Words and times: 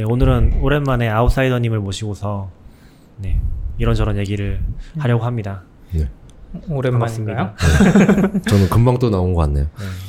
네, 0.00 0.04
오늘은 0.04 0.60
오랜만에 0.62 1.10
아웃사이더님을 1.10 1.78
모시고서 1.80 2.48
네, 3.18 3.38
이런저런 3.76 4.16
얘기를 4.16 4.58
하려고 4.96 5.24
합니다. 5.26 5.60
네. 5.92 6.08
오랜만인가요? 6.70 7.52
저는 8.48 8.70
금방 8.70 8.98
또 8.98 9.10
나온 9.10 9.34
것 9.34 9.42
같네요. 9.42 9.66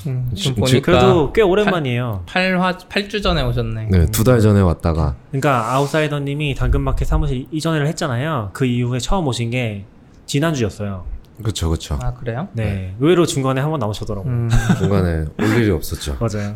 음, 0.07 0.29
지- 0.33 0.43
지금 0.43 0.63
지- 0.65 0.75
보니까 0.79 0.85
그래도 0.85 1.33
꽤 1.33 1.41
오랜만이에요. 1.41 2.23
8화 2.25 2.77
8주 2.88 3.21
전에 3.21 3.41
오셨네. 3.43 3.88
네, 3.91 4.05
두 4.05 4.23
달 4.23 4.39
전에 4.39 4.62
왔다가 4.62 5.17
그러니까 5.29 5.73
아웃사이더님이 5.73 6.55
당근마켓 6.55 7.05
사무실 7.05 7.47
이전을 7.51 7.85
했잖아요. 7.87 8.51
그 8.53 8.63
이후에 8.65 8.99
처음 8.99 9.28
오신 9.28 9.49
게 9.49 9.83
지난주였어요. 10.26 11.03
그쵸 11.44 11.69
그쵸. 11.69 11.99
아 12.01 12.13
그래요? 12.13 12.47
네, 12.53 12.96
의외로 13.01 13.26
중간에 13.26 13.60
한 13.60 13.69
번 13.71 13.79
나오셨더라고요. 13.81 14.31
음, 14.31 14.49
중간에 14.78 15.26
올 15.37 15.47
일이 15.58 15.69
없었죠. 15.69 16.16
맞아요. 16.21 16.55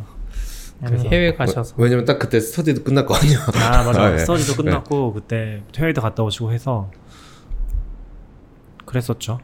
그래서- 0.86 1.08
해외 1.10 1.34
가셔서 1.34 1.76
왜냐면 1.78 2.06
딱 2.06 2.20
그때 2.20 2.40
스터디도 2.40 2.84
끝났거든요. 2.84 3.38
아 3.64 3.84
맞아. 3.84 4.02
아, 4.04 4.14
예. 4.14 4.18
스터디도 4.20 4.62
끝났고 4.62 5.14
그때 5.14 5.62
해외도 5.78 6.02
갔다 6.02 6.22
오시고 6.24 6.52
해서 6.52 6.92
그랬었죠. 8.86 9.40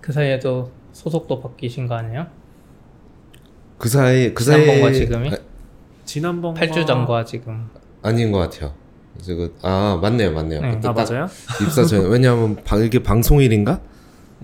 그 0.00 0.12
사이에도 0.12 0.70
소속도 0.92 1.40
바뀌신 1.40 1.86
거 1.86 1.94
아니에요? 1.96 2.26
그 3.78 3.88
사이 3.88 4.34
그 4.34 4.44
사이 4.44 4.60
지난번과 4.64 4.92
지금이? 4.92 5.28
아, 5.30 5.36
지난번 6.04 6.54
8주 6.54 6.86
전과 6.86 7.24
지금 7.24 7.68
아닌 8.02 8.32
것 8.32 8.38
같아요. 8.38 8.74
이제 9.18 9.34
그, 9.34 9.54
아 9.62 9.98
맞네요 10.00 10.32
맞네요. 10.32 10.60
네. 10.62 10.68
아딱 10.82 10.94
맞아요? 10.94 11.26
입사 11.62 11.84
전 11.84 12.08
왜냐하면 12.10 12.56
바- 12.64 12.76
이게 12.78 13.02
방송일인가? 13.02 13.80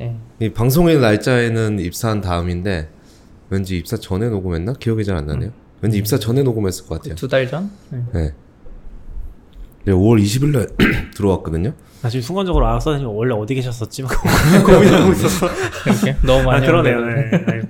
예. 0.00 0.16
이 0.40 0.50
방송일 0.52 1.00
날짜에는 1.00 1.78
입사한 1.78 2.20
다음인데 2.20 2.90
왠지 3.48 3.78
입사 3.78 3.96
전에 3.96 4.28
녹음했나? 4.28 4.74
기억이 4.74 5.04
잘 5.04 5.16
안 5.16 5.26
나네요. 5.26 5.50
왠지 5.80 5.98
입사 5.98 6.18
전에 6.18 6.42
녹음했을 6.42 6.86
것 6.86 6.96
같아요. 6.96 7.14
두 7.14 7.28
달 7.28 7.48
전? 7.48 7.70
네. 7.90 8.02
네. 8.12 8.34
네, 9.84 9.92
5월 9.92 10.20
20일 10.22 10.46
날 10.52 10.66
들어왔거든요. 11.14 11.72
나 12.02 12.08
지금 12.08 12.22
순간적으로 12.22 12.66
아웃사이더님 12.66 13.08
원래 13.08 13.34
어디 13.34 13.54
계셨었지? 13.54 14.02
막 14.02 14.10
고민하고 14.66 15.12
있었어. 15.12 15.48
이렇게 15.86 16.16
너무 16.26 16.40
아 16.50 16.54
많이 16.54 16.66
그러네요. 16.66 16.96
오는데. 16.98 17.38
네. 17.38 17.44
아유. 17.52 17.62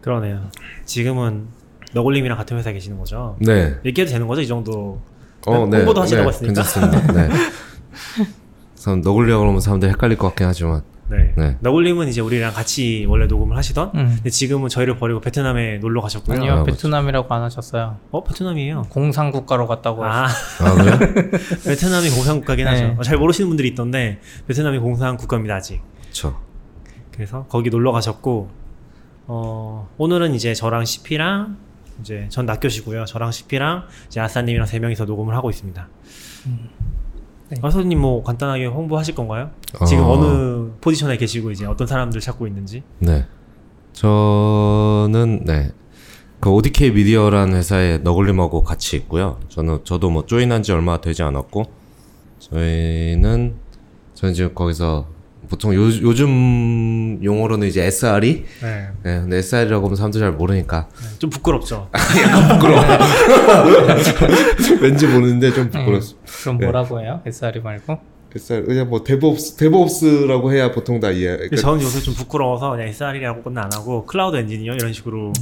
그러네요. 0.00 0.50
지금은 0.84 1.46
너굴님이랑 1.92 2.36
같은 2.38 2.56
회사에 2.56 2.72
계시는 2.72 2.98
거죠? 2.98 3.36
네. 3.40 3.76
얘기해도 3.84 4.12
되는 4.12 4.26
거죠? 4.26 4.40
이 4.40 4.46
정도. 4.46 5.00
어, 5.46 5.66
네. 5.70 5.78
홍보도 5.78 6.02
하시려고 6.02 6.30
네, 6.30 6.34
했으니까. 6.36 6.62
괜찮습니다. 6.62 7.12
네. 7.12 7.28
우선 8.76 9.00
너굴려고 9.00 9.40
그러면 9.42 9.60
사람들이 9.60 9.90
헷갈릴 9.92 10.18
것 10.18 10.28
같긴 10.28 10.46
하지만 10.46 10.82
네. 11.08 11.32
네. 11.36 11.56
너굴님은 11.60 12.08
이제 12.08 12.20
우리랑 12.20 12.52
같이 12.52 13.06
원래 13.08 13.26
녹음을 13.26 13.56
하시던. 13.56 13.92
음. 13.94 14.12
근데 14.16 14.30
지금은 14.30 14.68
저희를 14.68 14.96
버리고 14.98 15.20
베트남에 15.20 15.78
놀러 15.78 16.00
가셨고요. 16.00 16.36
아니요 16.36 16.52
아, 16.52 16.64
베트남이라고 16.64 17.32
안 17.34 17.42
하셨어요. 17.42 17.98
어 18.10 18.24
베트남이에요. 18.24 18.86
공산 18.90 19.30
국가로 19.30 19.66
갔다고 19.68 20.04
아 20.04 20.26
아 20.26 20.74
그래요? 20.74 20.98
베트남이 21.64 22.10
공산 22.10 22.38
국가긴 22.40 22.64
네. 22.64 22.70
하죠. 22.72 22.96
어, 22.98 23.02
잘 23.02 23.18
모르시는 23.18 23.48
분들이 23.48 23.68
있던데 23.68 24.18
베트남이 24.48 24.78
공산 24.78 25.16
국가입니다 25.16 25.54
아직. 25.54 25.80
그렇죠. 26.02 26.40
그래서 27.12 27.46
거기 27.48 27.70
놀러 27.70 27.92
가셨고 27.92 28.50
어, 29.28 29.88
오늘은 29.98 30.34
이제 30.34 30.54
저랑 30.54 30.84
CP랑 30.84 31.56
이제 32.00 32.26
전 32.30 32.46
낙교시고요. 32.46 33.04
저랑 33.06 33.30
CP랑 33.32 33.84
이제 34.08 34.20
아싸님이랑 34.20 34.66
세 34.66 34.78
명이서 34.80 35.04
녹음을 35.04 35.34
하고 35.34 35.50
있습니다. 35.50 35.88
네. 37.48 37.56
아싸님 37.62 38.00
뭐 38.00 38.22
간단하게 38.22 38.66
홍보하실 38.66 39.14
건가요? 39.14 39.50
지금 39.86 40.04
어. 40.04 40.12
어느 40.12 40.70
포지션에 40.80 41.16
계시고 41.16 41.50
이제 41.50 41.64
어떤 41.66 41.86
사람들 41.86 42.20
찾고 42.20 42.46
있는지. 42.46 42.82
네. 42.98 43.26
저는 43.92 45.44
네. 45.44 45.70
그 46.40 46.50
ODK 46.50 46.90
미디어라는 46.90 47.56
회사에 47.56 47.98
너굴림하고 47.98 48.62
같이 48.62 48.96
있고요. 48.96 49.38
저는 49.48 49.80
저도 49.84 50.10
뭐 50.10 50.26
조인한 50.26 50.62
지 50.62 50.72
얼마 50.72 51.00
되지 51.00 51.22
않았고 51.22 51.64
저희는 52.38 53.56
저는 54.14 54.34
지금 54.34 54.54
거기서 54.54 55.06
보통 55.48 55.74
요, 55.74 55.80
요즘 56.02 57.18
용어로는 57.22 57.68
이제 57.68 57.84
SRE 57.84 58.44
네. 58.62 58.88
네, 59.02 59.20
근데 59.20 59.36
SR이라고 59.38 59.86
하면 59.86 59.96
사람들 59.96 60.20
잘 60.20 60.32
모르니까 60.32 60.88
좀 61.18 61.30
부끄럽죠. 61.30 61.88
왠지 64.80 65.06
모르는데 65.06 65.52
좀 65.52 65.70
네. 65.70 65.78
부끄럽습니다. 65.78 66.26
그럼 66.42 66.58
네. 66.58 66.66
뭐라고 66.66 67.00
해요? 67.00 67.20
SRE 67.26 67.60
말고? 67.60 67.98
SRE 68.34 68.64
그냥 68.66 68.90
뭐 68.90 69.02
DevOps 69.02 69.56
DevOps라고 69.56 70.52
해야 70.52 70.70
보통 70.72 71.00
다 71.00 71.10
이해. 71.10 71.36
근데 71.36 71.56
저는 71.56 71.80
요새 71.82 72.00
좀 72.00 72.14
부끄러워서 72.14 72.70
그냥 72.72 72.88
SRE라고는 72.88 73.62
안 73.62 73.70
하고 73.72 74.04
클라우드 74.04 74.36
엔지니어 74.36 74.74
이런 74.74 74.92
식으로 74.92 75.32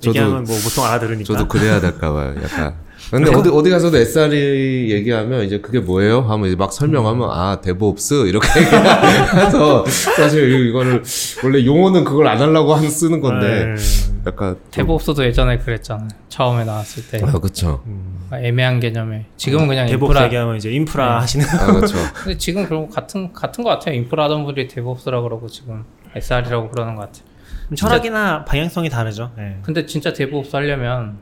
저도- 0.00 0.08
얘기하면 0.08 0.44
뭐 0.44 0.56
보통 0.64 0.84
알아들으니까. 0.84 1.32
저도 1.32 1.46
그래야 1.48 1.80
될까 1.80 2.12
봐요. 2.12 2.34
약간. 2.42 2.74
근데 3.10 3.34
어디 3.34 3.48
어디 3.50 3.70
가서도 3.70 3.96
SRE 3.96 4.90
얘기하면 4.90 5.44
이제 5.44 5.60
그게 5.60 5.78
뭐예요? 5.80 6.20
하면 6.22 6.46
이제 6.48 6.56
막 6.56 6.72
설명하면 6.72 7.28
아 7.30 7.60
DevOps 7.60 8.26
이렇게 8.26 8.48
얘기해서 8.60 9.84
사실 9.86 10.66
이거를 10.68 11.02
원래 11.44 11.64
용어는 11.64 12.04
그걸 12.04 12.26
안 12.28 12.40
하려고 12.40 12.74
한 12.74 12.88
쓰는 12.88 13.20
건데 13.20 13.74
네. 13.76 13.82
약간 14.26 14.54
좀- 14.54 14.70
DevOps도 14.70 15.24
예전에 15.24 15.58
그랬잖아요. 15.58 16.08
처음에 16.28 16.64
나왔을 16.64 17.06
때 17.08 17.24
아 17.24 17.32
그렇죠. 17.38 17.82
애매한 18.32 18.80
개념에 18.80 19.26
지금은 19.36 19.68
그냥 19.68 19.86
DevOps 19.86 20.08
인프라 20.08 20.24
얘기하면 20.24 20.56
이제 20.56 20.70
인프라 20.72 21.06
네. 21.06 21.12
하시는 21.20 21.46
아 21.46 21.66
그렇죠. 21.72 21.96
근데 22.24 22.36
지금 22.38 22.66
그런 22.66 22.88
거 22.88 22.94
같은 22.94 23.32
같은 23.32 23.62
거 23.62 23.70
같아요. 23.70 23.94
인프라 23.94 24.24
하던 24.24 24.44
분들이 24.44 24.66
DevOps라 24.66 25.20
그러고 25.20 25.46
지금 25.48 25.84
SRE라고 26.16 26.70
그러는 26.70 26.96
것 26.96 27.02
같아요. 27.02 27.24
철학이나 27.76 28.44
방향성이 28.44 28.88
다르죠. 28.90 29.30
네. 29.36 29.58
근데 29.62 29.86
진짜 29.86 30.12
DevOps 30.12 30.56
하려면 30.56 31.18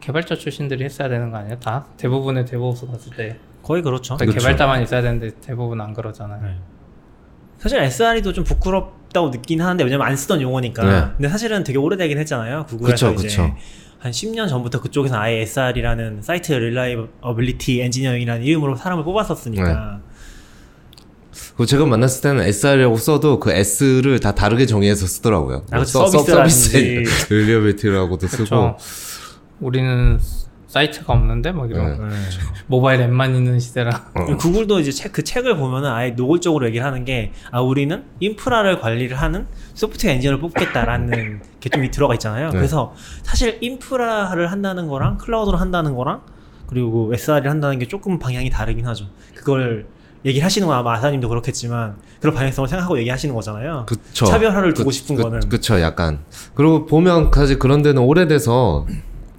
개발자 0.00 0.34
출신들이 0.36 0.84
했어야 0.84 1.08
되는 1.08 1.30
거 1.30 1.36
아니에요? 1.38 1.58
다 1.60 1.86
대부분의 1.96 2.46
DevOps 2.46 2.86
갔을 2.86 3.12
때 3.16 3.36
거의 3.62 3.82
그렇죠. 3.82 4.16
거의 4.16 4.28
그렇죠. 4.28 4.44
개발자만 4.44 4.82
있어야 4.82 5.02
되는데 5.02 5.30
대부분 5.40 5.80
안 5.80 5.92
그러잖아요. 5.94 6.42
네. 6.42 6.56
사실 7.58 7.78
SRE도 7.78 8.32
좀 8.32 8.42
부끄럽다고 8.44 9.28
느끼긴 9.28 9.60
하는데 9.60 9.84
왜냐면 9.84 10.06
안 10.06 10.16
쓰던 10.16 10.40
용어니까. 10.40 10.84
네. 10.84 11.06
근데 11.16 11.28
사실은 11.28 11.62
되게 11.62 11.78
오래되긴 11.78 12.16
했잖아요. 12.18 12.64
구글에서 12.66 13.10
그쵸, 13.14 13.26
이제 13.26 13.28
그쵸. 13.42 13.54
한 13.98 14.12
10년 14.12 14.48
전부터 14.48 14.80
그쪽에서 14.80 15.18
아예 15.18 15.42
SR이라는 15.42 16.22
사이트 16.22 16.52
릴라이어빌리티 16.52 17.82
엔지니어링이라는 17.82 18.42
이름으로 18.42 18.76
사람을 18.76 19.04
뽑았었으니까. 19.04 20.00
그 21.56 21.66
제가 21.66 21.84
만났을 21.84 22.22
때는 22.22 22.42
SRE라고 22.44 22.96
써도 22.96 23.38
그 23.38 23.50
S를 23.52 24.18
다 24.20 24.34
다르게 24.34 24.64
정의해서 24.64 25.06
쓰더라고요. 25.06 25.66
아, 25.70 25.80
그쵸. 25.80 25.84
서- 25.84 26.06
서- 26.06 26.18
서비스라든지. 26.18 27.04
service 27.04 27.32
reliability라고도 27.34 28.26
쓰고. 28.26 28.76
우리는 29.60 30.18
사이트가 30.66 31.12
없는데 31.12 31.50
막 31.50 31.68
이런 31.68 31.98
네. 31.98 32.14
네. 32.14 32.14
모바일 32.68 33.00
앱만 33.00 33.34
있는 33.34 33.58
시대라 33.58 34.10
어. 34.14 34.36
구글도 34.36 34.78
이제 34.78 34.92
책, 34.92 35.12
그 35.12 35.24
책을 35.24 35.56
보면은 35.56 35.90
아예 35.90 36.10
노골적으로 36.10 36.64
얘기를 36.68 36.86
하는 36.86 37.04
게, 37.04 37.32
아, 37.50 37.60
우리는 37.60 38.04
인프라를 38.20 38.78
관리를 38.78 39.16
하는 39.16 39.46
소프트웨어 39.74 40.14
엔지니어를 40.14 40.38
뽑겠다라는 40.40 41.40
게 41.60 41.70
좀 41.70 41.90
들어가 41.90 42.14
있잖아요. 42.14 42.50
네. 42.50 42.56
그래서 42.56 42.94
사실 43.22 43.58
인프라를 43.60 44.50
한다는 44.52 44.86
거랑 44.86 45.18
클라우드를 45.18 45.60
한다는 45.60 45.94
거랑 45.96 46.20
그리고 46.68 47.10
SR을 47.12 47.50
한다는 47.50 47.80
게 47.80 47.88
조금 47.88 48.18
방향이 48.20 48.48
다르긴 48.48 48.86
하죠. 48.86 49.06
그걸 49.34 49.86
얘기를 50.24 50.44
하시는 50.44 50.68
건 50.68 50.76
아마 50.76 50.94
아사님도 50.94 51.28
그렇겠지만 51.28 51.96
그런 52.20 52.34
방향성을 52.34 52.68
생각하고 52.68 52.96
얘기하시는 53.00 53.34
거잖아요. 53.34 53.86
그쵸. 53.88 54.26
차별화를 54.26 54.74
두고 54.74 54.90
싶은 54.92 55.16
거는. 55.16 55.40
그쵸, 55.48 55.80
약간. 55.80 56.20
그리고 56.54 56.86
보면 56.86 57.30
사실 57.34 57.58
그런 57.58 57.82
데는 57.82 58.02
오래돼서 58.02 58.86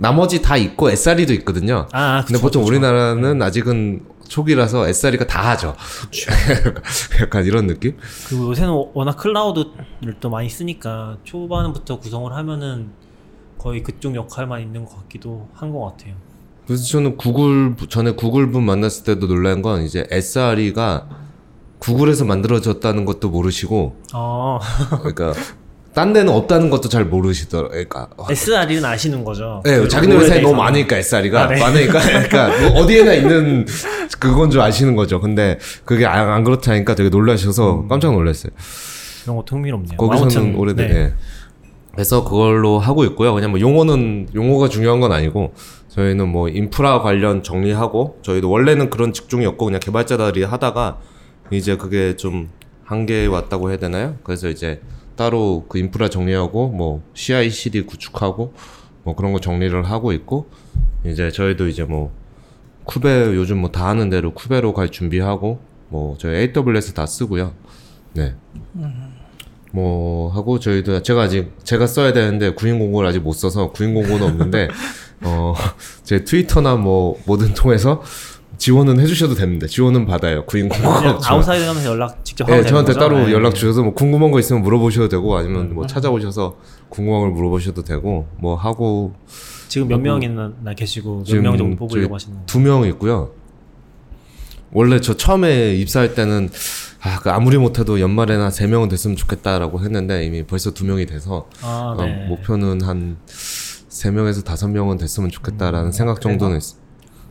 나머지 0.01 0.41
다 0.41 0.57
있고 0.57 0.89
SRE도 0.89 1.31
있거든요. 1.34 1.88
아, 1.91 2.22
근데 2.25 2.34
그쵸, 2.34 2.41
보통 2.41 2.62
그쵸. 2.63 2.69
우리나라는 2.72 3.39
아직은 3.41 4.03
초기라서 4.28 4.88
SRE가 4.88 5.28
다 5.28 5.51
하죠. 5.51 5.75
약간 7.22 7.45
이런 7.45 7.67
느낌? 7.67 7.95
그리고 8.28 8.50
요새는 8.50 8.72
워낙 8.94 9.16
클라우드를 9.17 10.16
또 10.19 10.29
많이 10.29 10.50
쓰니까 10.50 11.17
초반부터 11.23 12.00
구성을 12.00 12.34
하면은 12.34 12.90
거의 13.59 13.84
그쪽 13.84 14.16
역할만 14.16 14.61
있는 14.61 14.85
것 14.85 14.97
같기도 15.03 15.47
한 15.53 15.72
것 15.72 15.81
같아요. 15.85 16.16
그래서 16.66 16.84
저는 16.85 17.17
구글, 17.17 17.76
전에 17.90 18.11
구글 18.11 18.49
분 18.52 18.64
만났을 18.66 19.03
때도 19.03 19.28
놀란 19.28 19.61
건 19.61 19.84
이제 19.84 20.08
SRE가 20.09 21.08
구글에서 21.79 22.26
만들어졌다는 22.26 23.05
것도 23.05 23.29
모르시고, 23.29 23.96
어, 24.14 24.59
그러니까, 24.99 25.34
딴 25.93 26.14
데는 26.14 26.32
없다는 26.32 26.70
것도 26.70 26.88
잘 26.88 27.05
모르시더라고요. 27.05 27.70
그러니까, 27.72 28.08
SRE는 28.29 28.85
아시는 28.85 29.26
거죠. 29.26 29.61
네, 29.66 29.78
그 29.79 29.90
자기네 29.90 30.16
회사에 30.16 30.40
너무. 30.40 30.55
많으니까 30.55 30.97
SRE가 30.97 31.43
아, 31.43 31.47
네. 31.47 31.59
많으니까 31.59 31.99
그러니까 32.29 32.47
뭐 32.61 32.82
어디에나 32.82 33.14
있는 33.14 33.66
그건 34.20 34.49
줄 34.52 34.61
아시는 34.61 34.96
거죠. 34.96 35.20
근데 35.20 35.59
그게 35.84 36.05
안, 36.05 36.29
안 36.29 36.43
그렇다니까 36.43 36.96
되게 36.96 37.09
놀라셔서 37.09 37.88
깜짝 37.90 38.14
놀랐어요. 38.14 38.52
이런 39.26 39.35
것도 39.35 39.55
흥미롭네요. 39.55 39.97
거기서는 39.97 40.55
오래된. 40.55 40.88
네. 40.88 40.96
예. 40.96 41.14
그래서 41.93 42.23
그걸로 42.23 42.79
하고 42.79 43.03
있고요. 43.03 43.34
그냥 43.34 43.52
뭐 43.52 43.59
용어는 43.59 44.29
용어가 44.34 44.70
중요한 44.70 45.02
건 45.02 45.11
아니고 45.11 45.53
저희는 45.90 46.29
뭐 46.29 46.47
인프라 46.47 47.02
관련 47.02 47.43
정리하고 47.43 48.20
저희도 48.22 48.49
원래는 48.49 48.90
그런 48.90 49.11
직종이었고 49.11 49.66
그냥 49.66 49.82
개발자들이 49.82 50.43
하다가 50.46 50.99
이제 51.52 51.76
그게 51.76 52.16
좀 52.16 52.49
한계에 52.85 53.26
왔다고 53.26 53.70
해야 53.72 53.78
되나요? 53.78 54.16
그래서 54.23 54.47
이제 54.47 54.79
따로 55.22 55.66
그 55.70 55.78
인프라 55.78 56.09
정리하고 56.09 56.70
뭐 56.70 57.03
CI/CD 57.14 57.82
구축하고 57.84 58.53
뭐 59.03 59.16
그런 59.16 59.34
거 59.34 59.40
정리를 59.40 59.84
하고 59.84 60.14
있고 60.14 60.47
이제 61.06 61.29
저희도 61.29 61.68
이제 61.68 61.84
뭐 61.84 62.12
쿠베 62.85 63.35
요즘 63.35 63.59
뭐 63.59 63.70
다 63.72 63.88
하는 63.88 64.09
대로 64.09 64.34
쿠베로 64.34 64.73
갈 64.73 64.90
준비하고 64.90 65.59
뭐 65.90 66.16
저희 66.18 66.38
AWS 66.56 66.94
다 66.96 67.06
쓰고요. 67.06 67.53
네. 68.14 68.34
뭐 69.72 70.32
하고 70.32 70.59
저희도 70.59 71.03
제가 71.03 71.22
아직 71.22 71.52
제가 71.64 71.85
써야 71.85 72.14
되는데 72.14 72.56
구인 72.56 72.79
공고를 72.79 73.08
아직 73.08 73.20
못 73.20 73.34
써서 73.34 73.72
구인 73.72 73.94
공고는 73.94 74.24
없는데 74.26 74.70
어 75.24 75.53
제 76.03 76.24
트위터나 76.26 76.76
뭐 76.78 77.17
뭐든 77.26 77.53
통해서 77.53 78.02
지원은 78.61 78.99
해주셔도 78.99 79.34
됩니다. 79.34 79.66
지원은 79.66 80.05
받아요. 80.05 80.46
구인 80.46 80.69
공고가 80.69 80.99
그냥 80.99 81.16
없지만. 81.16 81.34
아웃사이드 81.35 81.66
가면서 81.66 81.90
연락 81.90 82.23
직접 82.23 82.47
하고 82.47 82.61
네, 82.61 82.67
저한테 82.69 82.93
거죠? 82.93 82.99
따로 82.99 83.25
네. 83.25 83.31
연락 83.31 83.55
주셔서 83.55 83.81
뭐 83.81 83.96
궁금한 83.96 84.29
거 84.29 84.37
있으면 84.40 84.61
물어보셔도 84.61 85.09
되고 85.09 85.35
아니면 85.35 85.73
뭐 85.73 85.87
찾아오셔서 85.87 86.58
궁금한 86.90 87.22
걸 87.22 87.31
물어보셔도 87.31 87.84
되고 87.84 88.28
뭐 88.37 88.55
하고 88.55 89.13
지금 89.67 89.87
몇 89.87 89.97
명이나 89.99 90.52
계시고 90.78 91.23
몇 91.28 91.41
명 91.41 91.58
정도 91.58 91.75
뽑으려고 91.75 92.13
하시는 92.13 92.35
거예요? 92.35 92.46
두명 92.46 92.85
있고요. 92.90 93.31
원래 94.72 95.02
저 95.02 95.16
처음에 95.17 95.73
입사할 95.73 96.14
때는 96.14 96.52
아, 97.02 97.19
그 97.19 97.31
아무리 97.31 97.57
못해도 97.57 97.99
연말에나 97.99 98.52
세 98.52 98.67
명은 98.67 98.90
됐으면 98.90 99.17
좋겠다라고 99.17 99.79
했는데 99.79 100.23
이미 100.23 100.43
벌써 100.43 100.69
두 100.69 100.85
명이 100.85 101.07
돼서 101.07 101.47
아, 101.64 101.96
어, 101.97 102.05
네. 102.05 102.28
목표는 102.28 102.84
한 102.84 103.17
세 103.91 104.09
명에서 104.09 104.41
다섯 104.41 104.69
명은 104.69 104.97
됐으면 104.97 105.29
좋겠다라는 105.29 105.90
음, 105.90 105.91
생각 105.91 106.22
정도는 106.22 106.57
있어. 106.57 106.75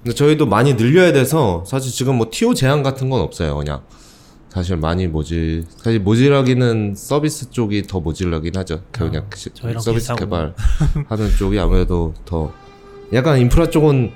근데 0.03 0.15
저희도 0.15 0.47
많이 0.47 0.75
늘려야 0.77 1.13
돼서 1.13 1.63
사실 1.67 1.93
지금 1.93 2.17
뭐 2.17 2.29
TO 2.31 2.55
제한 2.55 2.83
같은 2.83 3.11
건 3.11 3.21
없어요. 3.21 3.57
그냥 3.57 3.83
사실 4.49 4.77
많이 4.77 5.07
모질 5.07 5.65
사실 5.77 6.01
모질하기는 6.01 6.95
서비스 6.97 7.51
쪽이 7.51 7.83
더 7.83 8.01
모질하긴 8.01 8.57
하죠. 8.57 8.83
그냥 8.91 9.27
시- 9.35 9.51
아, 9.63 9.69
서비스 9.79 9.93
비슷하고. 10.13 10.21
개발 10.21 10.55
하는 11.09 11.31
쪽이 11.37 11.59
아무래도 11.59 12.15
더 12.25 12.53
약간 13.13 13.39
인프라 13.39 13.69
쪽은 13.69 14.11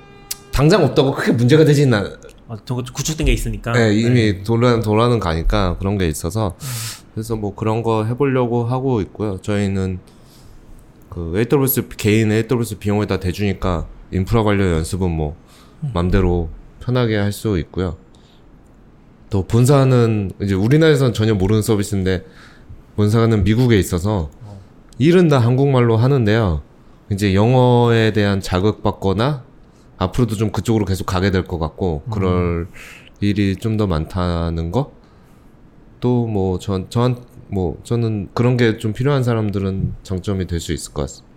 당장 0.51 0.85
없다고 0.85 1.13
크게 1.13 1.33
문제가 1.33 1.65
되진 1.65 1.93
않. 1.93 2.07
아, 2.49 2.57
저 2.65 2.75
구축된 2.77 3.27
게 3.27 3.33
있으니까. 3.33 3.73
네, 3.73 3.95
이미 3.95 4.43
돌아 4.43 4.81
돌아는 4.81 5.19
가니까 5.21 5.77
그런 5.79 5.99
게 5.99 6.09
있어서 6.09 6.57
그래서 7.15 7.37
뭐 7.37 7.55
그런 7.55 7.83
거 7.83 8.05
해보려고 8.05 8.65
하고 8.65 9.01
있고요. 9.03 9.39
저희는 9.43 9.99
그 11.11 11.35
AWS 11.37 11.89
개인 11.97 12.33
AWS 12.33 12.79
비용을 12.79 13.07
다 13.07 13.21
대주니까 13.21 13.87
인프라 14.13 14.43
관련 14.43 14.73
연습은 14.79 15.11
뭐 15.11 15.37
맘대로 15.93 16.49
편하게 16.81 17.17
할 17.17 17.33
수 17.33 17.59
있고요. 17.59 17.97
또 19.31 19.43
본사는 19.47 20.33
이제 20.43 20.55
우리나라에서는 20.55 21.13
전혀 21.13 21.35
모르는 21.35 21.63
서비스인데 21.63 22.25
본사는 22.97 23.43
미국에 23.45 23.79
있어서 23.79 24.31
일은 24.99 25.29
다 25.29 25.39
한국말로 25.39 25.97
하는데요. 25.97 26.63
이제 27.11 27.35
영어에 27.35 28.13
대한 28.13 28.41
자극받거나 28.41 29.43
앞으로도 29.99 30.37
좀 30.37 30.51
그쪽으로 30.53 30.85
계속 30.85 31.05
가게 31.07 31.31
될 31.31 31.45
것 31.47 31.59
같고 31.59 32.03
그럴 32.11 32.69
일이 33.21 33.57
좀 33.57 33.77
더 33.77 33.87
많다는 33.87 34.71
거. 34.71 34.93
또 36.01 36.27
뭐전 36.27 36.91
저한 36.91 37.17
뭐 37.49 37.79
저는 37.83 38.29
그런 38.35 38.57
게 38.57 38.79
좀 38.79 38.93
필요한 38.93 39.23
사람들은 39.25 39.95
장점이 40.03 40.47
될 40.47 40.61
수 40.61 40.73
있을 40.73 40.93
것 40.93 41.03
같습니다. 41.03 41.35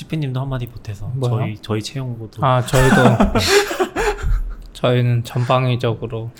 CP님도 0.00 0.38
한마디 0.40 0.66
보태서 0.66 1.10
뭐요? 1.14 1.38
저희 1.38 1.56
저희 1.62 1.82
채용고도 1.82 2.44
아 2.44 2.60
저희도 2.60 2.96
저희는 4.74 5.24
전방위적으로 5.24 6.30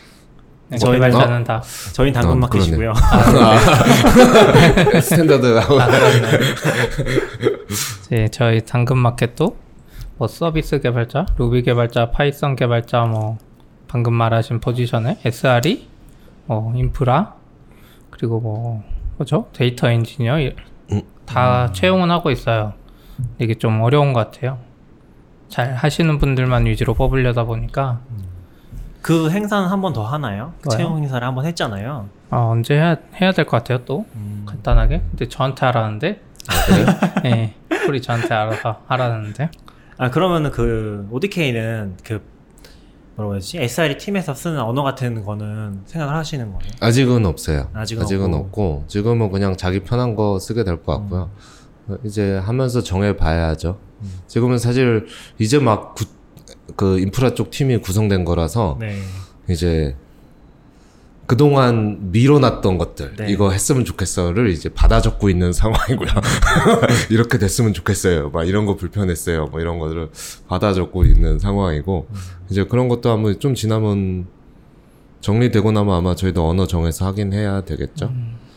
네, 0.68 0.76
저희는- 0.76 0.92
개발자는 0.92 1.44
다 1.44 1.62
저희 1.94 2.12
당근 2.12 2.32
아, 2.32 2.34
마켓이고요. 2.40 2.92
스탠다드 5.00 5.46
하고 5.56 5.80
아, 5.80 5.86
그렇네. 5.86 6.38
이제 8.06 8.28
저희 8.30 8.64
당근 8.64 8.98
마켓도 8.98 9.56
뭐 10.18 10.28
서비스 10.28 10.80
개발자, 10.80 11.26
루비 11.38 11.62
개발자, 11.62 12.10
파이썬 12.10 12.56
개발자, 12.56 13.04
뭐 13.04 13.38
방금 13.88 14.14
말하신 14.14 14.60
포지션에 14.60 15.18
SRE, 15.24 15.88
뭐 16.46 16.72
인프라, 16.74 17.34
그리고 18.10 18.40
뭐 18.40 18.82
뭐죠? 19.16 19.48
데이터 19.54 19.88
엔지니어 19.90 20.40
이- 20.40 20.54
음. 20.92 21.02
다 21.26 21.70
채용은 21.72 22.10
하고 22.10 22.30
있어요. 22.30 22.72
이게 23.38 23.54
좀 23.54 23.80
어려운 23.82 24.12
것 24.12 24.30
같아요. 24.30 24.58
잘 25.48 25.74
하시는 25.74 26.18
분들만 26.18 26.66
위주로 26.66 26.94
뽑으려다 26.94 27.44
보니까 27.44 28.00
그 29.02 29.30
행사는 29.30 29.68
한 29.68 29.80
번 29.80 29.92
더 29.92 30.04
하나요? 30.04 30.52
그? 30.60 30.70
채용 30.70 30.98
행사를 30.98 31.24
한 31.26 31.34
번 31.34 31.44
했잖아요. 31.46 32.08
아, 32.30 32.36
언제 32.38 32.74
해야, 32.74 32.96
해야 33.20 33.32
될 33.32 33.44
것 33.44 33.52
같아요 33.58 33.78
또 33.84 34.04
간단하게. 34.46 35.02
근데 35.10 35.28
저한테 35.28 35.64
하라는데, 35.66 36.20
예, 37.24 37.54
우리 37.88 38.02
저한테 38.02 38.34
알아서 38.34 38.82
하라는데. 38.86 39.50
아 39.98 40.10
그러면은 40.10 40.50
그 40.50 41.06
ODK는 41.10 41.96
그 42.04 42.20
뭐라고 43.14 43.34
해야지 43.34 43.58
SRE 43.58 43.96
팀에서 43.96 44.34
쓰는 44.34 44.60
언어 44.60 44.82
같은 44.82 45.24
거는 45.24 45.82
생각을 45.86 46.14
하시는 46.14 46.44
거예요? 46.46 46.70
아직은 46.80 47.24
없어요. 47.24 47.68
아직은 47.72 48.02
아직은, 48.02 48.24
없고. 48.34 48.36
없고 48.46 48.84
지금은 48.88 49.30
그냥 49.30 49.56
자기 49.56 49.80
편한 49.80 50.16
거 50.16 50.38
쓰게 50.38 50.64
될 50.64 50.82
것 50.82 50.98
같고요. 50.98 51.20
어, 51.22 51.30
이제 52.04 52.36
하면서 52.36 52.82
정해 52.82 53.16
봐야죠. 53.16 53.78
지금은 54.26 54.58
사실 54.58 55.06
이제 55.38 55.58
막 55.58 55.96
그 56.74 56.98
인프라 56.98 57.34
쪽 57.34 57.50
팀이 57.50 57.78
구성된 57.78 58.24
거라서 58.24 58.76
네. 58.80 58.98
이제 59.48 59.94
그동안 61.26 62.12
미뤄놨던 62.12 62.78
것들 62.78 63.16
네. 63.16 63.26
이거 63.30 63.50
했으면 63.50 63.84
좋겠어를 63.84 64.48
이제 64.50 64.68
받아 64.68 65.00
적고 65.00 65.28
있는 65.28 65.52
상황이고요. 65.52 66.08
이렇게 67.10 67.38
됐으면 67.38 67.72
좋겠어요. 67.72 68.30
막 68.30 68.46
이런 68.46 68.64
거 68.64 68.76
불편했어요. 68.76 69.46
뭐 69.46 69.60
이런 69.60 69.78
거를 69.80 70.10
받아 70.46 70.72
적고 70.72 71.04
있는 71.04 71.40
상황이고 71.40 72.08
이제 72.48 72.64
그런 72.64 72.88
것도 72.88 73.10
아마 73.10 73.34
좀 73.38 73.54
지나면 73.54 74.26
정리되고 75.20 75.72
나면 75.72 75.94
아마 75.94 76.14
저희도 76.14 76.48
언어 76.48 76.66
정해서 76.66 77.06
하긴 77.06 77.32
해야 77.32 77.62
되겠죠. 77.62 78.12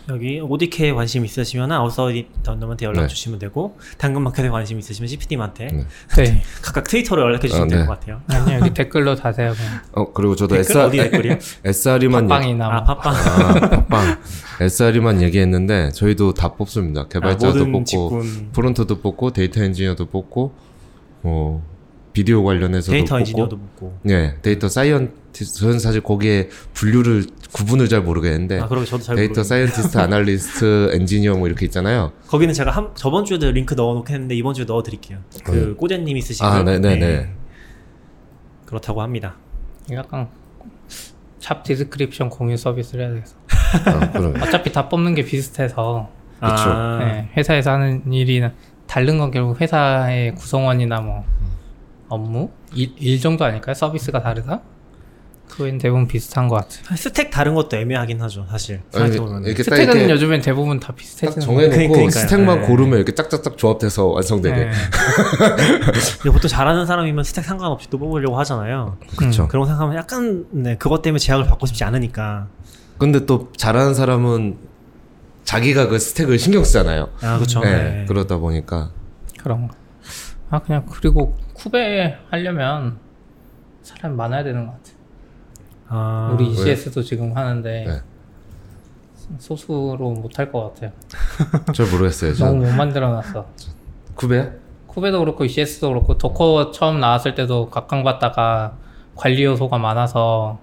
여기 0.09 0.39
ODK에 0.39 0.91
관심 0.94 1.23
있으시면 1.25 1.71
아웃사이더님한테 1.71 2.86
연락 2.85 3.01
네. 3.01 3.07
주시면 3.07 3.39
되고 3.39 3.77
당근마켓에 3.97 4.50
관심 4.50 4.79
있으시면 4.79 5.07
CP님한테 5.07 5.67
네. 5.67 5.85
네. 6.17 6.44
각각 6.61 6.85
트위터로 6.85 7.21
연락해 7.21 7.47
주시면 7.47 7.67
아, 7.67 7.69
될 7.69 7.79
네. 7.79 7.85
것 7.85 8.00
같아요. 8.00 8.21
아니요, 8.27 8.59
여기 8.59 8.73
댓글로 8.73 9.15
다세요. 9.15 9.53
어 9.94 10.11
그리고 10.11 10.35
저도 10.35 10.56
댓글 10.56 10.71
SRE, 10.71 10.88
어디 10.88 10.97
댓글이요? 10.97 11.38
SRE만 11.66 12.27
팟빵이나 12.27 12.65
아 12.67 12.81
뭐. 12.81 12.95
팟빵 12.95 13.15
아, 13.15 13.69
팟빵 13.88 14.17
SRE만 14.62 15.21
얘기했는데 15.21 15.91
저희도 15.91 16.33
다 16.33 16.53
뽑습니다. 16.53 17.07
개발자도 17.07 17.61
아, 17.61 17.65
뽑고 17.65 17.83
직군 17.83 18.50
프론트도 18.53 19.01
뽑고 19.01 19.31
데이터 19.31 19.63
엔지니어도 19.63 20.07
뽑고 20.07 20.53
뭐 21.21 21.63
비디오 22.19 22.44
관련해서도 22.44 22.92
데이터 22.92 23.16
뽑고 23.16 23.19
엔지니어도 23.19 23.56
뽑고 23.56 23.98
네 24.04 24.35
data 24.42 24.68
scientist 24.68 25.61
저는 25.61 25.80
사실 25.80 26.02
거기에 26.02 26.49
분류를 26.73 27.23
구분을 27.54 27.88
잘 27.88 28.02
모르겠는데 28.02 28.59
아 28.59 28.68
그러게 28.68 28.85
저도 28.85 29.04
잘 29.04 29.16
데이터 29.16 29.30
모르겠어요. 29.30 29.68
scientist 29.68 29.97
analyst 30.04 30.92
엔지니어 30.95 31.35
뭐 31.35 31.47
이렇게 31.47 31.66
있잖아요 31.66 32.11
거기는 32.28 32.54
제가 32.54 32.71
한, 32.71 32.90
저번 32.95 33.23
주에도 33.23 33.49
링크 33.49 33.73
넣어놓긴 33.73 34.16
했는데 34.16 34.35
이번 34.35 34.54
주에 34.54 34.66
넣어드릴게요. 34.66 35.19
그 35.45 35.78
꼬제님 35.78 36.18
있으시고 36.18 36.45
아 36.45 36.61
네네 36.61 36.95
네 36.97 37.33
그렇다고 38.66 39.02
합니다. 39.02 39.38
약간 39.94 40.28
job 41.40 41.64
description 41.64 42.30
공유 42.30 42.57
서비스를 42.57 43.06
해야 43.06 43.14
되겠어. 43.14 43.35
아, 43.85 44.11
그럼 44.11 44.33
어차피 44.44 44.73
다 44.73 44.90
뽑는 44.90 45.16
게 45.16 45.23
비슷해서 45.23 46.09
그쵸. 46.33 46.52
아, 46.52 46.99
네, 46.99 47.30
회사에서 47.38 47.71
하는 47.71 48.11
일이 48.11 48.44
다른 48.88 49.18
건 49.18 49.31
결국 49.31 49.61
회사의 49.61 50.35
구성원이나 50.35 50.99
뭐 50.99 51.23
업무 52.09 52.49
일, 52.73 52.92
일 52.97 53.19
정도 53.21 53.45
아닐까요? 53.45 53.73
서비스가 53.73 54.21
다르다. 54.21 54.61
그 55.47 55.63
외엔 55.63 55.80
대부분 55.80 56.07
비슷한 56.07 56.47
것 56.47 56.56
같아. 56.57 56.95
stack 56.95 57.31
다른 57.31 57.56
것도 57.56 57.75
애매하긴 57.75 58.21
하죠 58.21 58.45
사실 58.49 58.81
아니, 58.94 59.11
생각해보면 59.11 59.45
이렇게 59.45 59.63
딱 59.63 59.75
스택은 59.75 59.95
이렇게 59.97 60.13
요즘엔 60.13 60.42
대부분 60.42 60.80
다딱 60.80 60.95
비슷해지는 60.95 61.42
정해놓고 61.45 61.75
그러니까요. 61.94 62.09
스택만 62.11 62.61
네. 62.61 62.68
고르면 62.68 62.97
이렇게 62.97 63.16
짝짝짝 63.16 63.57
조합돼서 63.57 64.06
완성되게 64.07 64.56
네. 64.56 64.71
근데 66.21 66.31
보통 66.31 66.47
잘하는 66.47 66.85
사람이면 66.85 67.23
스택 67.23 67.45
상관없이 67.45 67.89
또 67.89 67.97
뽑으려고 67.97 68.37
하잖아요. 68.39 68.97
그렇죠 69.18 69.47
그런 69.47 69.61
거 69.63 69.68
생각하면 69.68 69.97
약간 69.97 70.45
네, 70.51 70.75
그것 70.78 71.01
때문에 71.01 71.18
제약을 71.19 71.45
받고 71.45 71.66
싶지 71.66 71.83
않으니까 71.83 72.47
근데 72.99 73.25
또 73.25 73.51
잘하는 73.57 73.95
사람은 73.95 74.57
자기가 75.45 75.87
그 75.87 75.97
스택을 75.97 76.37
신경 76.37 76.63
쓰잖아요 76.63 77.09
아 77.21 77.37
그렇죠. 77.37 77.59
네, 77.61 77.71
네. 77.71 78.06
그러다 78.07 78.37
보니까 78.37 78.92
그런 79.39 79.68
거. 79.68 79.73
아 80.51 80.59
그냥 80.59 80.85
그리고 80.92 81.35
쿠베 81.59 82.18
하려면 82.30 82.97
사람이 83.81 84.16
많아야 84.16 84.44
되는 84.44 84.66
것 84.66 84.71
같아. 84.71 84.92
아, 85.89 86.31
우리 86.33 86.45
왜? 86.45 86.51
ECS도 86.51 87.04
지금 87.04 87.35
하는데 87.35 87.85
네. 87.85 88.01
소수로 89.39 90.11
못할 90.11 90.49
것 90.51 90.73
같아요. 90.73 90.92
잘 91.75 91.85
모르겠어요 91.87 92.33
저 92.33 92.45
너무 92.45 92.66
못 92.66 92.71
만들어놨어. 92.71 93.45
쿠베야? 94.16 94.51
쿠베도 94.87 95.19
그렇고 95.19 95.44
ECS도 95.44 95.89
그렇고 95.89 96.18
도커 96.18 96.71
처음 96.71 97.01
나왔을 97.01 97.35
때도 97.35 97.69
각광받다가 97.69 98.78
관리 99.16 99.44
요소가 99.44 99.78
많아서 99.78 100.59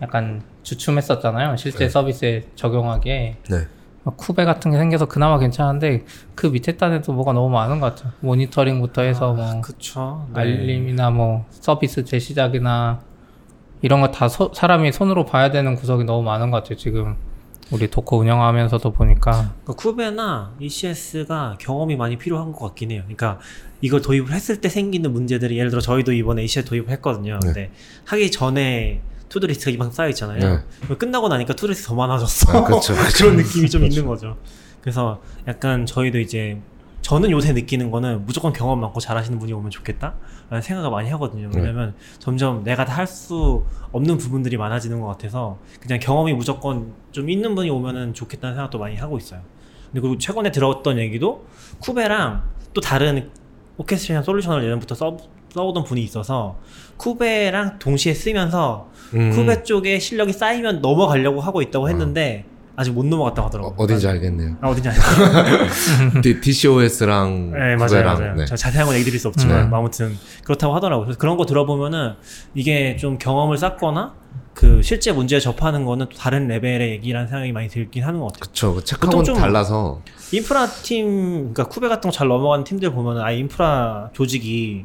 약간 0.00 0.42
주춤했었잖아요. 0.62 1.56
실제 1.56 1.86
네. 1.86 1.88
서비스에 1.88 2.44
적용하기에 2.54 3.36
네막 3.50 3.79
쿠베 4.16 4.44
같은 4.44 4.70
게 4.70 4.78
생겨서 4.78 5.06
그나마 5.06 5.38
괜찮은데 5.38 6.04
그 6.34 6.46
밑에 6.46 6.76
단에도 6.76 7.12
뭐가 7.12 7.32
너무 7.32 7.48
많은 7.50 7.80
것 7.80 7.94
같아요. 7.94 8.12
모니터링부터 8.20 9.02
해서 9.02 9.32
뭐 9.32 9.60
그쵸. 9.60 10.26
네. 10.34 10.40
알림이나 10.40 11.10
뭐 11.10 11.44
서비스 11.50 12.04
재시작이나 12.04 13.00
이런 13.82 14.00
거 14.00 14.10
다 14.10 14.28
사람이 14.28 14.92
손으로 14.92 15.24
봐야 15.24 15.50
되는 15.50 15.74
구석이 15.74 16.04
너무 16.04 16.22
많은 16.22 16.50
것 16.50 16.58
같아요. 16.58 16.76
지금 16.76 17.16
우리 17.72 17.88
도커 17.88 18.16
운영하면서도 18.16 18.92
보니까 18.92 19.30
그러니까 19.62 19.72
쿠베나 19.74 20.54
ECS가 20.60 21.56
경험이 21.60 21.96
많이 21.96 22.16
필요한 22.18 22.52
것 22.52 22.66
같긴 22.66 22.90
해요. 22.90 23.02
그러니까 23.04 23.38
이걸 23.80 24.02
도입을 24.02 24.32
했을 24.32 24.60
때 24.60 24.68
생기는 24.68 25.12
문제들이 25.12 25.56
예를 25.56 25.70
들어 25.70 25.80
저희도 25.80 26.12
이번에 26.12 26.42
ECS 26.42 26.66
도입을 26.66 26.90
했거든요. 26.90 27.34
네. 27.34 27.38
근데 27.46 27.70
하기 28.06 28.30
전에 28.30 29.00
to-do 29.30 29.48
list가 29.48 29.70
이만큼 29.70 29.92
쌓여 29.94 30.08
있잖아요. 30.10 30.62
네. 30.88 30.96
끝나고 30.96 31.28
나니까 31.28 31.54
to-do 31.54 31.73
list 31.73 31.88
더 31.88 31.94
많아졌어. 31.94 32.52
아, 32.52 32.64
그쵸, 32.64 32.92
그쵸. 32.94 33.24
그런 33.24 33.36
느낌이 33.36 33.70
좀 33.70 33.84
있는 33.84 34.04
거죠. 34.06 34.36
그래서 34.82 35.22
약간 35.48 35.86
저희도 35.86 36.18
이제 36.18 36.60
저는 37.02 37.30
요새 37.30 37.52
느끼는 37.54 37.90
거는 37.90 38.26
무조건 38.26 38.52
경험 38.52 38.78
많고 38.80 39.00
잘하시는 39.00 39.38
분이 39.38 39.52
오면 39.54 39.70
좋겠다 39.70 40.14
라는 40.50 40.60
생각을 40.60 40.90
많이 40.90 41.08
하거든요 41.10 41.48
네. 41.50 41.58
왜냐면 41.60 41.94
점점 42.18 42.62
내가 42.62 42.84
다 42.84 42.92
할 42.98 43.06
수 43.06 43.64
없는 43.92 44.18
부분들이 44.18 44.58
많아지는 44.58 45.00
것 45.00 45.06
같아서 45.06 45.58
그냥 45.80 45.98
경험이 45.98 46.34
무조건 46.34 46.92
좀 47.10 47.30
있는 47.30 47.54
분이 47.54 47.70
오면은 47.70 48.12
좋겠다는 48.12 48.54
생각도 48.54 48.78
많이 48.78 48.96
하고 48.96 49.16
있어요 49.16 49.40
그리고 49.92 50.18
최근에 50.18 50.52
들었던 50.52 50.98
얘기도 50.98 51.46
쿠베랑 51.80 52.42
또 52.74 52.80
다른 52.82 53.30
오케스트레이션 53.78 54.22
솔루션을 54.22 54.62
예전부터 54.64 54.94
써, 54.94 55.16
써오던 55.54 55.84
분이 55.84 56.02
있어서 56.04 56.58
쿠베랑 56.98 57.78
동시에 57.78 58.12
쓰면서 58.12 58.89
음. 59.14 59.30
쿠베 59.30 59.62
쪽에 59.64 59.98
실력이 59.98 60.32
쌓이면 60.32 60.80
넘어가려고 60.80 61.40
하고 61.40 61.62
있다고 61.62 61.88
했는데 61.88 62.44
아 62.76 62.82
직 62.84 62.92
못 62.94 63.04
넘어갔다고 63.04 63.46
하더라고요 63.48 63.74
어, 63.76 63.82
어딘지 63.82 64.08
알겠네요. 64.08 64.56
아 64.62 64.68
어딘지? 64.68 64.88
D, 66.22 66.40
DCOS랑 66.40 67.50
네 67.52 67.76
맞아요, 67.76 68.04
맞아요. 68.04 68.34
네. 68.36 68.44
저 68.46 68.56
자세한 68.56 68.86
건 68.86 68.94
얘기 68.96 69.04
드릴 69.04 69.18
수 69.20 69.28
없지만 69.28 69.66
음. 69.68 69.74
아무튼 69.74 70.16
그렇다고 70.44 70.74
하더라고요. 70.74 71.06
그래서 71.06 71.18
그런 71.18 71.36
거 71.36 71.44
들어보면은 71.44 72.14
이게 72.54 72.96
좀 72.96 73.18
경험을 73.18 73.58
쌓거나 73.58 74.14
그 74.54 74.82
실제 74.82 75.12
문제에 75.12 75.40
접하는 75.40 75.84
거는 75.84 76.06
또 76.10 76.16
다른 76.18 76.48
레벨의 76.48 76.90
얘기라는 76.92 77.28
생각이 77.28 77.52
많이 77.52 77.68
들긴 77.68 78.04
하는 78.04 78.20
것 78.20 78.26
같아요. 78.32 78.40
그쵸. 78.40 78.74
그 78.76 78.84
책하고는 78.84 79.24
좀- 79.24 79.36
달라서 79.36 80.00
인프라 80.32 80.66
팀, 80.66 81.52
그러니까 81.52 81.64
쿠베 81.64 81.88
같은 81.88 82.10
거 82.10 82.16
잘 82.16 82.28
넘어가는 82.28 82.64
팀들 82.64 82.92
보면은 82.92 83.20
아예 83.22 83.36
인프라 83.38 84.08
조직이 84.12 84.84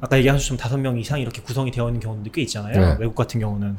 아까 0.00 0.16
얘기한 0.18 0.36
것처럼 0.36 0.58
다섯 0.58 0.76
명 0.78 0.98
이상 0.98 1.20
이렇게 1.20 1.42
구성이 1.42 1.70
되어 1.70 1.88
있는 1.88 2.00
경우도 2.00 2.30
꽤 2.30 2.42
있잖아요. 2.42 2.72
네. 2.72 2.96
외국 3.00 3.14
같은 3.14 3.40
경우는. 3.40 3.76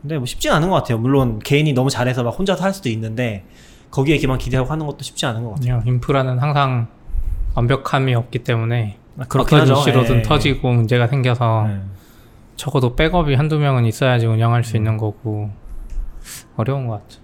근데 0.00 0.16
뭐 0.16 0.26
쉽지 0.26 0.48
않은 0.48 0.68
것 0.68 0.76
같아요. 0.76 0.98
물론 0.98 1.38
개인이 1.40 1.72
너무 1.72 1.90
잘해서 1.90 2.22
막 2.22 2.30
혼자서 2.30 2.64
할 2.64 2.72
수도 2.72 2.88
있는데 2.88 3.44
거기에만 3.90 4.38
기대하고 4.38 4.70
하는 4.70 4.86
것도 4.86 5.02
쉽지 5.02 5.26
않은 5.26 5.42
것 5.42 5.50
같아요. 5.50 5.80
그냥 5.80 5.82
인프라는 5.86 6.38
항상 6.38 6.88
완벽함이 7.54 8.14
없기 8.14 8.40
때문에 8.40 8.96
아, 9.18 9.24
그렇긴 9.24 9.58
어떤. 9.60 9.76
이슈로든 9.76 10.18
예. 10.18 10.22
터지고 10.22 10.72
문제가 10.72 11.08
생겨서 11.08 11.66
예. 11.68 11.80
적어도 12.56 12.94
백업이 12.94 13.34
한두 13.34 13.58
명은 13.58 13.84
있어야지 13.84 14.26
운영할 14.26 14.64
수 14.64 14.76
있는 14.76 14.96
거고 14.96 15.50
어려운 16.56 16.86
것 16.86 17.02
같죠. 17.02 17.20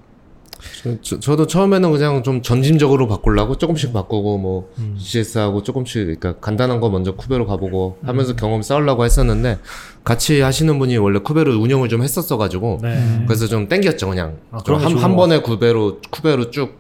저, 1.03 1.19
저, 1.21 1.37
도 1.37 1.47
처음에는 1.47 1.93
그냥 1.93 2.23
좀 2.23 2.43
전진적으로 2.43 3.09
바꾸려고 3.09 3.57
조금씩 3.57 3.93
바꾸고 3.93 4.39
뭐 4.39 4.71
음. 4.79 4.97
CS하고 4.99 5.63
조금씩 5.63 6.05
그러니까 6.05 6.37
간단한 6.41 6.81
거 6.81 6.91
먼저 6.91 7.15
쿠베로 7.15 7.47
가보고 7.47 7.99
음. 8.03 8.09
하면서 8.09 8.37
경험 8.37 8.63
쌓으려고 8.63 9.05
했었는데 9.05 9.59
같이 10.05 10.41
하시는 10.41 10.79
분이 10.79 10.97
원래 10.99 11.19
쿠베로 11.19 11.53
운영을 11.53 11.89
좀 11.89 12.03
했었어 12.03 12.37
가지고 12.37 12.79
네. 12.83 13.25
그래서 13.27 13.47
좀 13.47 13.69
땡겼죠 13.69 14.09
그냥 14.09 14.39
아, 14.51 14.59
한, 14.65 14.97
한것 14.97 15.17
번에 15.17 15.41
쿠베로 15.41 16.01
쿠베로 16.11 16.51
쭉 16.51 16.79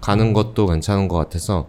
가는 0.00 0.32
것도 0.32 0.66
괜찮은 0.66 1.08
것 1.08 1.16
같아서 1.16 1.68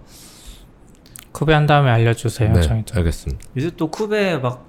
쿠베 1.31 1.53
한 1.53 1.65
다음에 1.65 1.89
알려주세요. 1.89 2.53
네 2.53 2.61
저희도. 2.61 2.95
알겠습니다. 2.95 3.41
요새 3.57 3.71
또 3.77 3.89
쿠베 3.89 4.37
막 4.37 4.65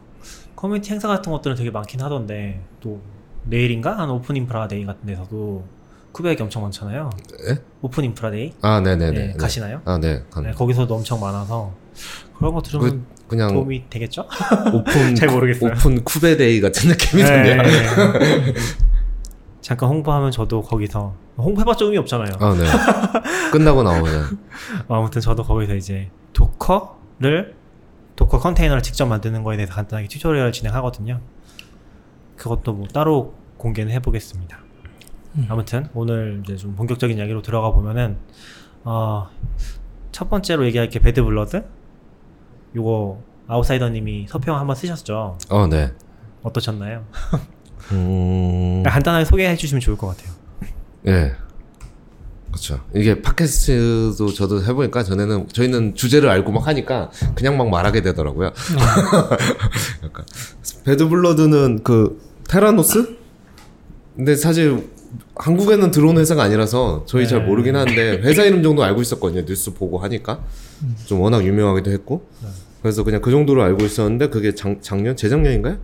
커뮤니티 0.56 0.92
행사 0.92 1.08
같은 1.08 1.32
것들은 1.32 1.56
되게 1.56 1.70
많긴 1.70 2.00
하던데 2.00 2.62
또 2.80 3.00
내일인가 3.44 3.98
한 3.98 4.10
오픈 4.10 4.36
인프라 4.36 4.68
데이 4.68 4.84
같은 4.84 5.04
데서도 5.06 5.64
쿠베 6.12 6.30
얘기 6.30 6.42
엄청 6.42 6.62
많잖아요. 6.62 7.10
예? 7.48 7.58
오픈 7.80 8.04
인프라 8.04 8.30
데이 8.30 8.52
아 8.60 8.80
네네네 8.80 9.10
네, 9.18 9.26
네. 9.28 9.32
가시나요? 9.34 9.80
아 9.84 9.98
네, 9.98 10.22
간, 10.30 10.44
네, 10.44 10.52
거기서도 10.52 10.94
엄청 10.94 11.20
많아서 11.20 11.72
그런 12.36 12.54
거 12.54 12.62
들으면 12.62 13.06
그냥 13.28 13.52
도움이 13.52 13.88
되겠죠? 13.88 14.26
오픈 14.72 15.14
잘 15.16 15.28
모르겠어요. 15.30 15.72
오픈 15.72 16.04
쿠베데이 16.04 16.60
같은 16.60 16.90
느낌이던데요. 16.90 17.62
네. 17.62 18.54
잠깐 19.62 19.88
홍보하면 19.88 20.30
저도 20.30 20.60
거기서 20.62 21.14
홍보해봤자 21.38 21.84
의미 21.86 21.96
없잖아요. 21.98 22.34
아 22.38 22.54
네. 22.54 22.64
끝나고 23.50 23.82
나오면 23.82 24.38
아무튼 24.88 25.20
저도 25.22 25.44
거기서 25.44 25.74
이제 25.76 26.10
도커를 26.34 27.54
도커 28.16 28.38
컨테이너를 28.38 28.82
직접 28.82 29.06
만드는 29.06 29.42
거에 29.44 29.56
대해서 29.56 29.72
간단하게 29.72 30.08
tutorial을 30.08 30.52
진행하거든요. 30.52 31.20
그것도 32.36 32.74
뭐 32.74 32.86
따로 32.88 33.34
공개는 33.56 33.92
해보겠습니다. 33.94 34.61
아무튼 35.48 35.86
오늘 35.94 36.40
이제 36.44 36.56
좀 36.56 36.74
본격적인 36.74 37.16
이야기로 37.18 37.42
들어가 37.42 37.70
보면은 37.72 38.16
어, 38.84 39.28
첫 40.10 40.28
번째로 40.28 40.66
얘기할 40.66 40.88
게 40.88 40.98
Bad 40.98 41.22
Blood. 41.22 41.64
요거 42.74 43.22
아웃사이더님이 43.48 44.26
서평 44.28 44.56
한번 44.56 44.76
쓰셨죠. 44.76 45.38
어 45.50 45.66
네. 45.66 45.92
어떠셨나요? 46.42 47.04
음. 47.92 48.82
간단하게 48.84 49.24
소개해 49.24 49.56
주시면 49.56 49.80
좋을 49.80 49.96
것 49.96 50.08
같아요. 50.08 50.32
예. 51.06 51.32
그렇죠. 52.46 52.80
이게 52.94 53.22
팟캐스트도 53.22 54.32
저도 54.34 54.62
해보니까 54.62 55.02
전에는 55.02 55.48
저희는 55.48 55.94
주제를 55.94 56.28
알고 56.28 56.52
막 56.52 56.66
하니까 56.66 57.10
그냥 57.34 57.56
막 57.56 57.70
말하게 57.70 58.02
되더라고요. 58.02 58.52
약간 60.04 60.24
배드블러드는 60.84 61.82
그 61.82 62.20
테라노스? 62.48 63.16
근데 64.16 64.36
사실 64.36 64.90
한국에는 65.36 65.90
들어온 65.90 66.18
회사가 66.18 66.42
아니라서 66.42 67.04
저희 67.06 67.26
잘 67.28 67.40
네. 67.40 67.46
모르긴 67.46 67.76
하는데 67.76 68.18
회사 68.22 68.42
이름 68.44 68.62
정도 68.62 68.82
알고 68.84 69.02
있었거든요. 69.02 69.44
뉴스 69.44 69.72
보고 69.74 69.98
하니까 69.98 70.40
좀 71.06 71.20
워낙 71.20 71.44
유명하기도 71.44 71.90
했고 71.90 72.26
네. 72.42 72.48
그래서 72.82 73.04
그냥 73.04 73.20
그 73.20 73.30
정도로 73.30 73.62
알고 73.62 73.84
있었는데 73.84 74.28
그게 74.28 74.54
작, 74.54 74.78
작년 74.82 75.16
재작년인가요? 75.16 75.78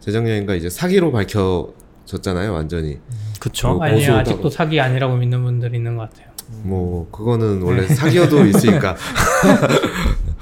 재작년인가 0.00 0.54
이제 0.54 0.70
사기로 0.70 1.12
밝혀졌잖아요. 1.12 2.52
완전히. 2.52 2.98
그쵸? 3.40 3.68
어, 3.68 3.82
아니요 3.82 3.96
어수선하고. 3.98 4.20
아직도 4.20 4.50
사기 4.50 4.80
아니라고 4.80 5.16
믿는 5.16 5.42
분들이 5.44 5.76
있는 5.76 5.96
것 5.96 6.08
같아요. 6.10 6.28
뭐 6.62 7.08
그거는 7.10 7.60
원래 7.62 7.86
사기여도 7.86 8.46
있으니까 8.46 8.96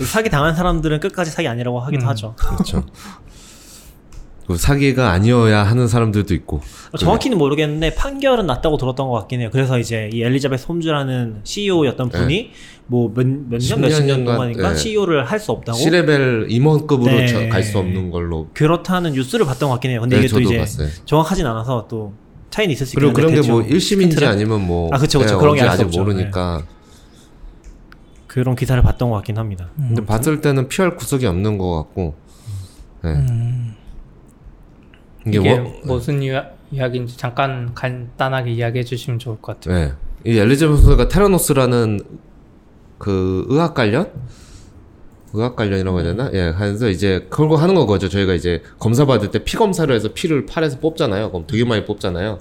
사기 0.04 0.30
당한 0.30 0.54
사람들은 0.54 1.00
끝까지 1.00 1.30
사기 1.30 1.48
아니라고 1.48 1.80
하기도 1.80 2.04
음. 2.04 2.08
하죠. 2.08 2.34
그렇죠. 2.36 2.84
그 4.46 4.56
사기가 4.56 5.10
아니어야 5.10 5.64
하는 5.64 5.88
사람들도 5.88 6.32
있고 6.34 6.60
정확히는 6.98 7.36
모르겠는데 7.36 7.94
판결은 7.96 8.46
났다고 8.46 8.76
들었던 8.76 9.08
것 9.08 9.14
같긴 9.20 9.40
해요. 9.40 9.48
그래서 9.52 9.78
이제 9.78 10.08
이 10.12 10.22
엘리자베스 10.22 10.66
홈즈라는 10.66 11.40
CEO였던 11.42 12.10
분이 12.10 12.52
뭐몇몇년10 12.88 13.80
몇십 13.80 13.80
년 13.80 14.06
년간, 14.06 14.24
동안인가 14.36 14.70
네. 14.70 14.76
CEO를 14.76 15.24
할 15.24 15.40
수 15.40 15.50
없다고 15.52 15.76
C레벨 15.78 16.46
임원급으로 16.48 17.10
네. 17.12 17.48
갈수 17.48 17.78
없는 17.78 18.10
걸로 18.10 18.48
그렇다는 18.54 19.12
뉴스를 19.12 19.44
봤던 19.46 19.68
것 19.68 19.74
같긴 19.74 19.90
해요. 19.90 20.00
근데 20.00 20.16
네, 20.16 20.24
이게 20.24 20.32
또 20.32 20.40
이제 20.40 20.58
봤어요. 20.58 20.88
정확하진 21.04 21.44
않아서 21.46 21.86
또 21.88 22.14
차이는 22.50 22.72
있을 22.72 22.86
수 22.86 22.94
그리고 22.94 23.10
있겠는데 23.10 23.42
그런 23.42 23.46
게뭐 23.46 23.62
대충 23.64 23.98
1심인지 23.98 24.02
힌트를? 24.12 24.28
아니면 24.28 24.66
뭐 24.66 24.88
아, 24.92 24.98
그쵸, 24.98 25.18
그쵸. 25.18 25.34
네, 25.34 25.40
그런 25.40 25.56
게 25.56 25.62
아직 25.62 25.82
없죠. 25.84 25.98
모르니까 26.00 26.62
그런 28.28 28.54
기사를 28.54 28.80
봤던 28.82 29.10
것 29.10 29.16
같긴 29.16 29.38
합니다. 29.38 29.70
근데 29.76 30.04
봤을 30.04 30.40
때는 30.40 30.68
피할 30.68 30.94
구석이 30.96 31.26
없는 31.26 31.58
것 31.58 31.74
같고 31.76 32.14
네. 33.02 33.10
음, 33.10 33.74
이게, 35.26 35.38
이게, 35.38 35.58
뭐, 35.58 35.96
무슨 35.96 36.22
이야, 36.22 36.46
이야 36.72 36.88
기인지 36.88 37.16
잠깐 37.16 37.74
간단하게 37.74 38.52
이야기해 38.52 38.84
주시면 38.84 39.18
좋을 39.18 39.40
것 39.40 39.60
같아요. 39.60 39.78
네. 39.78 39.92
이 40.32 40.38
엘리자베스가 40.38 41.08
테라노스라는 41.08 42.00
그 42.98 43.44
의학 43.48 43.74
관련 43.74 44.10
의학 45.32 45.54
관련이라고 45.56 46.00
해야 46.00 46.08
되나? 46.14 46.30
예, 46.32 46.48
하면서 46.48 46.88
이제 46.88 47.26
그거 47.28 47.56
하는 47.56 47.74
거죠. 47.74 48.08
저희가 48.08 48.34
이제 48.34 48.62
검사 48.78 49.04
받을 49.04 49.30
때 49.30 49.40
피 49.44 49.56
검사를 49.56 49.92
해서 49.94 50.08
피를 50.14 50.46
팔에서 50.46 50.78
뽑잖아요. 50.78 51.30
그럼 51.30 51.46
되게 51.46 51.64
많이 51.64 51.84
뽑잖아요. 51.84 52.38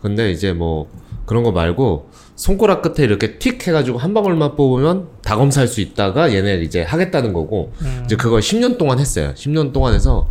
근데 0.00 0.30
이제 0.32 0.52
뭐 0.52 0.88
그런 1.24 1.44
거 1.44 1.52
말고 1.52 2.10
손가락 2.34 2.82
끝에 2.82 3.04
이렇게 3.06 3.38
틱 3.38 3.64
해가지고 3.66 3.98
한 3.98 4.12
방울만 4.12 4.56
뽑으면 4.56 5.06
다 5.22 5.36
검사할 5.36 5.68
수 5.68 5.80
있다가 5.80 6.34
얘네 6.34 6.62
이제 6.62 6.82
하겠다는 6.82 7.32
거고 7.32 7.72
음. 7.82 8.02
이제 8.04 8.16
그걸 8.16 8.40
10년 8.40 8.76
동안 8.76 8.98
했어요. 8.98 9.32
10년 9.36 9.72
동안 9.72 9.94
해서 9.94 10.28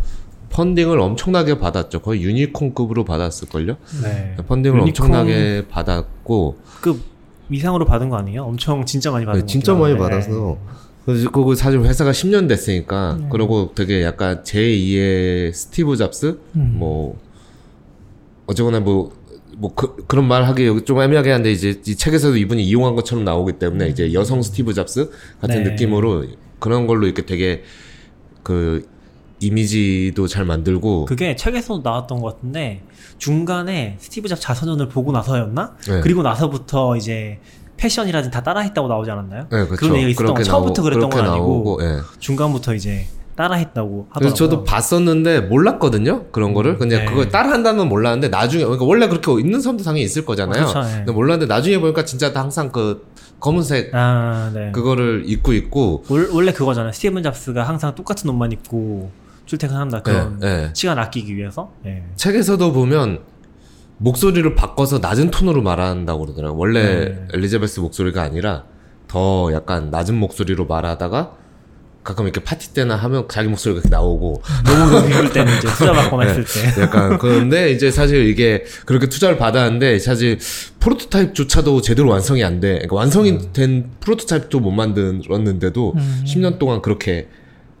펀딩을 0.52 0.98
엄청나게 1.00 1.58
받았죠. 1.58 2.00
거의 2.00 2.22
유니콘급으로 2.22 3.04
받았을걸요? 3.04 3.76
네. 4.02 4.36
funding을 4.46 4.80
유니콘- 4.80 4.88
엄청나게 4.88 5.66
받았고 5.68 6.56
그 6.80 7.00
이상으로 7.50 7.84
받은 7.84 8.08
거 8.10 8.16
아니에요? 8.16 8.44
엄청 8.44 8.84
진짜 8.84 9.10
많이 9.10 9.24
받은 9.24 9.40
네, 9.40 9.42
거 9.42 9.46
진짜 9.46 9.72
같긴 9.74 9.82
많이 9.96 10.00
한데. 10.00 10.16
받아서 10.16 10.58
그거 11.32 11.54
사실 11.56 11.80
회사가 11.80 12.12
10년 12.12 12.48
됐으니까 12.48 13.16
네. 13.20 13.26
그리고 13.30 13.72
되게 13.74 14.02
약간 14.04 14.42
제2의 14.44 15.52
스티브 15.52 15.96
잡스 15.96 16.38
음. 16.54 16.74
뭐 16.78 17.18
어쨌거나 18.46 18.78
뭐뭐 18.80 19.74
그, 19.74 20.04
그런 20.06 20.28
말 20.28 20.44
하기 20.44 20.66
여기 20.66 20.84
좀 20.84 21.00
애매하게 21.00 21.30
한데 21.32 21.50
이제 21.50 21.80
이 21.86 21.96
책에서도 21.96 22.36
이분이 22.36 22.62
이용한 22.64 22.94
것처럼 22.94 23.24
나오기 23.24 23.54
때문에 23.54 23.88
이제 23.88 24.12
여성 24.12 24.42
스티브 24.42 24.74
잡스 24.74 25.10
같은 25.40 25.64
네. 25.64 25.70
느낌으로 25.70 26.24
그런 26.60 26.86
걸로 26.86 27.06
이렇게 27.06 27.26
되게 27.26 27.62
그 28.44 28.86
이미지도 29.42 30.26
잘 30.28 30.44
만들고 30.44 31.06
그게 31.06 31.34
책에서도 31.36 31.80
나왔던 31.82 32.20
것 32.20 32.34
같은데 32.36 32.82
중간에 33.18 33.96
스티브 33.98 34.28
잡 34.28 34.40
자서전을 34.40 34.88
보고 34.88 35.12
나서였나? 35.12 35.74
네. 35.88 36.00
그리고 36.00 36.22
나서부터 36.22 36.96
이제 36.96 37.38
패션이라든지 37.76 38.32
다 38.32 38.42
따라했다고 38.42 38.86
나오지 38.86 39.10
않았나요? 39.10 39.42
네, 39.50 39.66
그렇죠. 39.66 39.76
그런 39.76 39.94
얘기가 39.96 40.10
있었던 40.10 40.34
거 40.34 40.42
처음부터 40.42 40.82
그랬던 40.82 41.10
건 41.10 41.20
아니고 41.20 41.34
나오고, 41.36 41.78
예. 41.82 41.98
중간부터 42.20 42.74
이제 42.74 43.06
따라했다고 43.34 44.06
하더라고요. 44.10 44.18
그래서 44.18 44.34
저도 44.34 44.62
봤었는데 44.64 45.40
몰랐거든요 45.42 46.26
그런 46.30 46.52
거를 46.54 46.76
근데 46.78 46.98
네. 46.98 47.04
그걸 47.06 47.28
따라한다는 47.30 47.78
건 47.78 47.88
몰랐는데 47.88 48.28
나중에 48.28 48.62
그러니까 48.62 48.84
원래 48.84 49.08
그렇게 49.08 49.32
있는 49.40 49.60
사람도 49.60 49.82
당연히 49.82 50.02
있을 50.04 50.24
거잖아요 50.24 50.66
그렇죠, 50.66 50.82
네. 50.82 50.96
근데 50.98 51.12
몰랐는데 51.12 51.52
나중에 51.52 51.78
보니까 51.78 52.04
진짜 52.04 52.32
다 52.32 52.40
항상 52.40 52.70
그 52.70 53.06
검은색 53.40 53.92
아, 53.94 54.50
네. 54.54 54.70
그거를 54.70 55.24
입고 55.26 55.52
있고 55.54 56.04
월- 56.08 56.28
원래 56.30 56.52
그거잖아요. 56.52 56.92
스티븐 56.92 57.22
잡스가 57.24 57.64
항상 57.64 57.94
똑같은 57.94 58.28
옷만 58.30 58.52
입고 58.52 59.10
출퇴근한다 59.56 60.02
그런 60.02 60.38
네, 60.38 60.56
네. 60.56 60.70
시간 60.74 60.98
아끼기 60.98 61.36
위해서. 61.36 61.72
예. 61.84 62.02
책에서도 62.16 62.72
보면 62.72 63.20
목소리를 63.98 64.54
바꿔서 64.54 64.98
낮은 64.98 65.30
톤으로 65.30 65.62
말한다고 65.62 66.24
그러더라고요. 66.24 66.58
원래 66.58 66.82
네. 67.04 67.28
엘리자베스 67.34 67.80
목소리가 67.80 68.22
아니라 68.22 68.64
더 69.08 69.52
약간 69.52 69.90
낮은 69.90 70.14
목소리로 70.16 70.66
말하다가 70.66 71.36
가끔 72.02 72.24
이렇게 72.24 72.42
파티 72.42 72.72
때나 72.74 72.96
하면 72.96 73.28
자기 73.28 73.48
목소리가 73.48 73.80
이렇게 73.80 73.88
나오고 73.94 74.42
너무 74.66 75.06
비울 75.06 75.32
때는 75.32 75.56
이제 75.58 75.68
투자 75.68 75.92
받거나 75.92 76.24
했을 76.28 76.44
때. 76.44 76.82
약간 76.82 77.18
그런데 77.18 77.70
이제 77.70 77.90
사실 77.92 78.26
이게 78.28 78.64
그렇게 78.86 79.08
투자를 79.08 79.36
받았는데 79.36 79.98
사실 80.00 80.38
프로토타입조차도 80.80 81.82
제대로 81.82 82.08
완성이 82.08 82.42
안 82.42 82.58
돼. 82.58 82.72
그러니까 82.72 82.96
완성이 82.96 83.52
된 83.52 83.90
프로토타입도 84.00 84.58
못 84.58 84.72
만들었는데도 84.72 85.92
음. 85.94 86.24
10년 86.26 86.58
동안 86.58 86.80
그렇게 86.82 87.28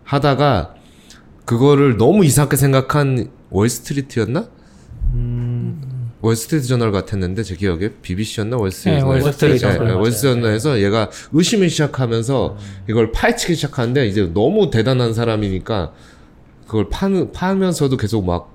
하다가 0.04 0.74
그거를 1.44 1.96
너무 1.96 2.24
이상하게 2.24 2.56
생각한 2.56 3.30
월스트리트였나? 3.50 4.48
음, 5.14 6.10
월스트리트 6.20 6.66
저널 6.68 6.92
같았는데 6.92 7.42
제 7.42 7.56
기억에 7.56 7.90
BBC였나 8.00 8.56
월스트리트 8.56 8.94
네, 8.94 9.00
저널? 9.00 9.20
월스트리트 9.22 9.52
네, 9.66 9.72
저널 9.72 9.88
네. 9.88 9.94
월스트리트 9.94 10.34
저널에서 10.40 10.80
얘가 10.80 11.10
의심을 11.32 11.68
시작하면서 11.68 12.56
이걸 12.88 13.12
파헤치기 13.12 13.56
시작하는데 13.56 14.06
이제 14.06 14.30
너무 14.32 14.70
대단한 14.70 15.12
사람이니까 15.14 15.92
그걸 16.66 16.88
파는 16.88 17.32
파면서도 17.32 17.96
계속 17.96 18.24
막 18.24 18.50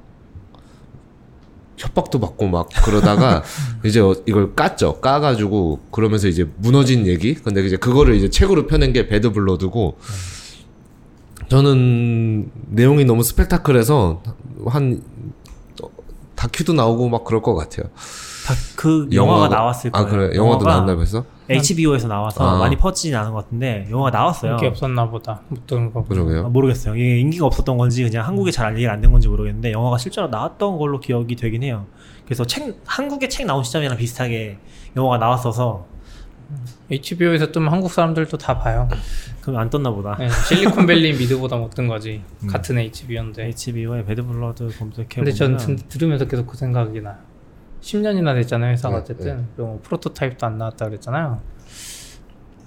협박도 1.77 2.20
받고 2.20 2.48
막 2.48 2.70
그러다가 2.84 3.44
이제 3.86 4.00
어- 4.00 4.15
이걸 4.25 4.53
깠죠. 4.56 5.00
까가지고 5.00 5.79
그러면서 5.91 6.27
이제 6.27 6.48
무너진 6.58 7.06
얘기. 7.06 7.36
근데 7.36 7.63
이제 7.63 7.77
그거를 7.77 8.15
이제 8.15 8.29
책으로 8.32 8.65
펴낸 8.65 8.94
게 8.94 9.08
Bad 9.08 9.32
Blood고 9.32 9.98
저는 11.50 12.51
내용이 12.70 13.06
너무 13.06 13.24
스펙타클해서 13.24 14.22
한 14.68 15.01
어, 15.84 15.88
다큐도 16.36 16.74
나오고 16.74 17.10
막 17.10 17.24
그럴 17.24 17.42
것 17.42 17.56
같아요. 17.56 17.88
다, 18.46 18.54
그 18.75 19.08
영화가 19.12 19.48
나왔을 19.50 19.92
거예요. 19.92 20.06
아 20.06 20.10
그래 20.10 20.36
영화도 20.36 20.38
영화가 20.66 20.70
나왔나 20.72 20.96
벌써? 20.96 21.25
HBO에서 21.50 22.10
나와서 22.10 22.44
아. 22.46 22.58
많이 22.60 22.75
퍼지진 22.75 23.16
않은 23.16 23.32
것 23.32 23.46
같은데 23.46 23.88
영화가 23.89 24.18
나왔어요. 24.18 24.51
인기 24.54 24.66
없었나 24.68 25.10
보다. 25.10 25.42
못 25.48 25.66
들은 25.66 25.94
거. 25.94 26.01
아, 26.01 26.04
그러게요. 26.04 26.50
모르겠어요. 26.50 26.96
이게 26.96 27.20
인기가 27.20 27.46
없었던 27.46 27.77
건지 27.77 28.04
그냥 28.04 28.25
한국에 28.25 28.51
잘 28.51 28.74
얘기가 28.75 28.92
안 28.94 29.01
된 29.01 29.12
건지 29.12 29.27
모르겠는데 29.30 29.72
영화가 29.72 29.98
실제로 29.98 30.27
나왔던 30.27 30.77
걸로 30.77 31.00
기억이 31.00 31.36
되긴 31.38 31.63
해요. 31.63 31.86
그래서 32.25 32.46
책 32.46 32.77
한국에 32.86 33.30
책 33.30 33.46
나온 33.46 33.63
시점이랑 33.63 33.96
비슷하게 33.98 34.58
영화가 34.98 35.18
나왔어서 35.18 35.86
HBO에서 36.92 37.51
뜨면 37.51 37.72
한국 37.72 37.92
사람들도 37.92 38.38
다 38.38 38.58
봐요. 38.60 38.88
그럼 39.48 39.62
안 39.62 39.70
떴나 39.70 39.89
보다. 39.92 40.13
네, 40.20 40.27
실리콘밸리 40.30 41.13
미드보다 41.20 41.56
못 41.56 41.70
뜬 41.74 41.88
거지. 41.88 42.22
음. 42.44 42.48
같은 42.48 42.77
HBO인데. 42.77 43.46
HBO의 43.48 44.04
Bad 44.06 44.33
Blood 44.33 44.77
검색해 44.77 45.08
근데 45.16 45.32
전 45.32 45.56
들- 45.56 45.77
들으면서 45.77 46.25
계속 46.27 46.48
그 46.48 46.58
생각이 46.58 47.00
나요. 47.00 47.16
10년이나 47.80 48.34
됐잖아요, 48.36 48.74
회사가 48.74 48.95
네, 48.98 49.02
어쨌든. 49.02 49.48
그리고 49.56 49.69
뭐 49.69 49.80
prototype도 49.84 50.45
안 50.45 50.58
나왔다 50.58 50.86
그랬잖아요. 50.88 51.39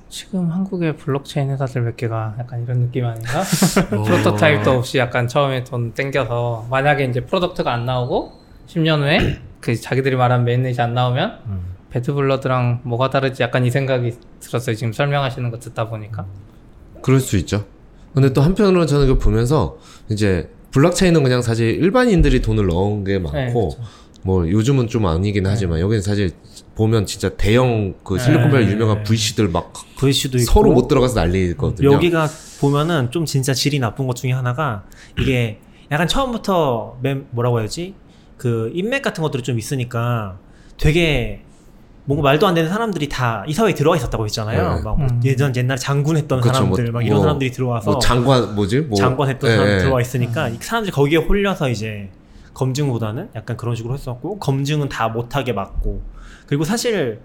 지금 0.09 0.51
한국의 0.51 0.97
블록체인 0.97 1.51
회사들 1.51 1.83
몇 1.83 1.97
개가 1.99 2.37
약간 2.39 2.63
이런 2.63 2.81
느낌 2.81 3.05
아닌가? 3.05 3.43
prototype도 3.91 4.71
없이 4.71 4.97
약간 4.97 5.29
처음에 5.29 5.63
돈 5.65 5.93
땡겨서 5.93 6.67
만약에 6.71 7.05
이제 7.05 7.21
product가 7.21 7.71
안 7.71 7.85
나오고 7.85 8.33
10년 8.69 9.01
후에 9.03 9.39
그 9.61 9.77
자기들이 9.79 10.17
말한 10.17 10.45
mainnet이 10.45 10.81
안 10.81 10.95
나오면 10.95 11.41
음. 11.47 11.61
배드블러드랑 11.91 12.81
뭐가 12.85 13.11
다르지 13.11 13.43
약간 13.43 13.67
이 13.67 13.71
생각이 13.71 14.17
들었어요. 14.41 14.75
지금 14.77 14.95
설명하시는 14.95 15.51
거 15.51 15.59
듣다 15.59 15.89
보니까. 15.91 16.25
그럴 17.03 17.21
수 17.21 17.37
있죠. 17.39 17.65
근데 18.15 18.33
또 18.33 18.43
한편으로는 18.43 18.87
저는 18.87 19.07
이거 19.07 19.19
보면서 19.19 19.79
이제 20.11 20.51
블록체인은 20.73 21.23
그냥 21.23 21.43
사실 21.43 21.69
일반인들이 21.69 22.43
돈을 22.43 22.67
넣은 22.67 23.05
게 23.05 23.19
많고 23.19 23.39
네, 23.39 23.53
그렇죠. 23.53 23.79
뭐 24.23 24.49
요즘은 24.49 24.89
좀 24.89 25.07
아니긴 25.07 25.47
하지만 25.47 25.81
여기는 25.81 26.03
사실 26.03 26.31
보면 26.75 27.07
진짜 27.07 27.31
대형 27.31 27.95
그 28.05 28.19
실리콘밸리 28.19 28.67
네. 28.67 28.73
유명한 28.73 29.03
VC들 29.03 29.49
막 29.49 29.73
VC도 29.99 30.39
있고 30.39 30.53
서로 30.53 30.73
못 30.73 30.89
들어가서 30.89 31.15
난리거든요. 31.15 31.93
여기가 31.93 32.29
보면은 32.61 33.11
좀 33.11 33.25
진짜 33.25 33.55
질이 33.55 33.79
나쁜 33.79 34.07
것 34.07 34.17
중에 34.17 34.33
하나가 34.33 34.85
이게 35.19 35.61
약간 35.91 36.07
처음부터 36.07 36.99
맨 37.03 37.27
뭐라고 37.31 37.61
해야지 37.61 37.95
그 38.37 38.71
인맥 38.75 39.03
같은 39.03 39.23
것들이 39.23 39.43
좀 39.43 39.59
있으니까 39.59 40.39
되게 40.79 41.43
뭔가 42.11 42.23
말도 42.25 42.47
안 42.47 42.55
되는 42.55 42.69
사람들이 42.69 43.09
다 43.09 43.45
이 43.47 43.53
사회에 43.55 43.73
들어와 43.75 43.97
있었다고 43.97 44.25
했잖아요. 44.25 44.75
네. 44.77 44.83
막 44.83 44.97
뭐 44.99 45.07
음. 45.09 45.21
예전 45.25 45.55
옛날 45.55 45.77
장군했던 45.79 46.41
그쵸, 46.41 46.53
사람들 46.55 46.85
뭐, 46.87 46.93
막 46.95 47.03
이런 47.07 47.17
뭐, 47.17 47.23
사람들이 47.23 47.51
들어와서 47.53 47.91
뭐 47.93 48.01
장관 48.01 48.55
뭐지? 48.57 48.81
뭐 48.81 48.97
장관했던 48.97 49.49
예, 49.51 49.55
사람들 49.55 49.75
예. 49.77 49.79
들어와 49.79 50.01
있으니까 50.01 50.49
이 50.49 50.57
사람들이 50.61 50.93
거기에 50.93 51.19
홀려서 51.19 51.69
이제 51.71 52.11
검증보다는 52.55 53.29
약간 53.37 53.57
그런 53.57 53.77
식으로 53.77 53.95
했었고 53.95 54.39
검증은 54.41 54.89
다 54.89 55.09
못하게 55.09 55.53
막고 55.53 56.03
그리고 56.47 56.65
사실 56.65 57.21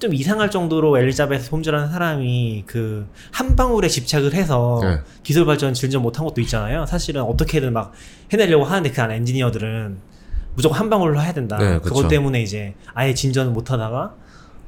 좀 0.00 0.12
이상할 0.14 0.50
정도로 0.50 0.98
엘리자베스 0.98 1.50
홈즈라는 1.50 1.90
사람이 1.90 2.64
그 2.66 3.06
한 3.32 3.56
방울에 3.56 3.88
집착을 3.88 4.32
해서 4.34 4.78
네. 4.82 4.98
기술 5.24 5.44
발전 5.44 5.74
진전 5.74 6.02
못한 6.02 6.24
것도 6.24 6.40
있잖아요. 6.42 6.86
사실은 6.86 7.22
어떻게든 7.22 7.72
막 7.72 7.92
해내려고 8.32 8.64
하는데 8.64 8.90
그 8.90 9.00
안 9.02 9.10
엔지니어들은 9.10 10.13
무조건 10.54 10.78
한 10.78 10.90
방울로 10.90 11.20
해야 11.20 11.32
된다. 11.32 11.58
네, 11.58 11.78
그것. 11.80 12.08
때문에 12.08 12.42
이제 12.42 12.74
아예 12.94 13.14
진전을 13.14 13.52
못 13.52 13.70
하다가 13.70 14.12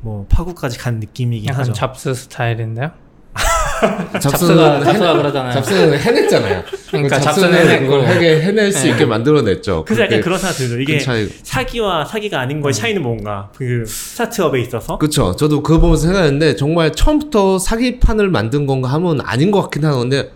뭐 0.01 0.27
파국까지 0.29 0.79
간 0.79 1.01
느낌이긴 1.01 1.49
약간 1.49 1.61
하죠. 1.63 1.73
잡스 1.73 2.15
스타일인데요. 2.15 2.91
잡스는 4.21 4.21
잡스가 4.57 4.85
잡스가 4.85 5.13
그러잖아요. 5.19 5.53
잡스는 5.53 5.99
해냈잖아요. 5.99 6.63
그러니까 6.91 7.21
잡스는 7.21 7.51
잡스는 7.53 7.69
해냈고. 7.71 7.91
그걸 7.97 8.07
해게 8.09 8.41
해낼 8.41 8.73
수 8.73 8.85
네. 8.85 8.91
있게 8.93 9.05
만들어냈죠. 9.05 9.85
그래서 9.85 10.05
약간 10.05 10.21
그런 10.23 10.39
생각 10.39 10.55
들죠. 10.55 10.81
이게 10.81 10.97
그 10.99 11.05
차이. 11.05 11.29
사기와 11.43 12.05
사기가 12.07 12.41
아닌 12.41 12.63
거의 12.63 12.73
차이는 12.73 13.03
뭔가 13.03 13.51
그 13.55 13.85
스타트업에 13.85 14.61
있어서 14.63 14.97
그쵸. 14.97 15.37
저도 15.37 15.63
그거 15.63 15.81
보면서 15.81 16.07
생각했는데 16.07 16.57
정말 16.57 16.93
처음부터 16.93 17.59
사기판을 17.59 18.29
만든 18.31 18.67
건가 18.67 18.89
하면 18.95 19.21
아닌 19.23 19.51
것 19.51 19.61
같긴 19.63 19.85
하는데 19.85 20.31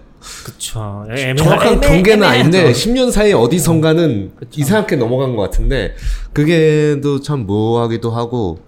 그쵸. 0.45 1.07
정확한 1.37 1.81
경계는 1.81 2.27
아닌데 2.27 2.73
10년 2.73 3.11
사이 3.11 3.33
어디선가는 3.33 4.33
그쵸. 4.37 4.61
이상하게 4.61 4.97
넘어간 4.97 5.35
것 5.35 5.43
같은데 5.43 5.95
그게 6.33 7.01
또참 7.03 7.47
묘하기도 7.47 8.11
하고 8.11 8.59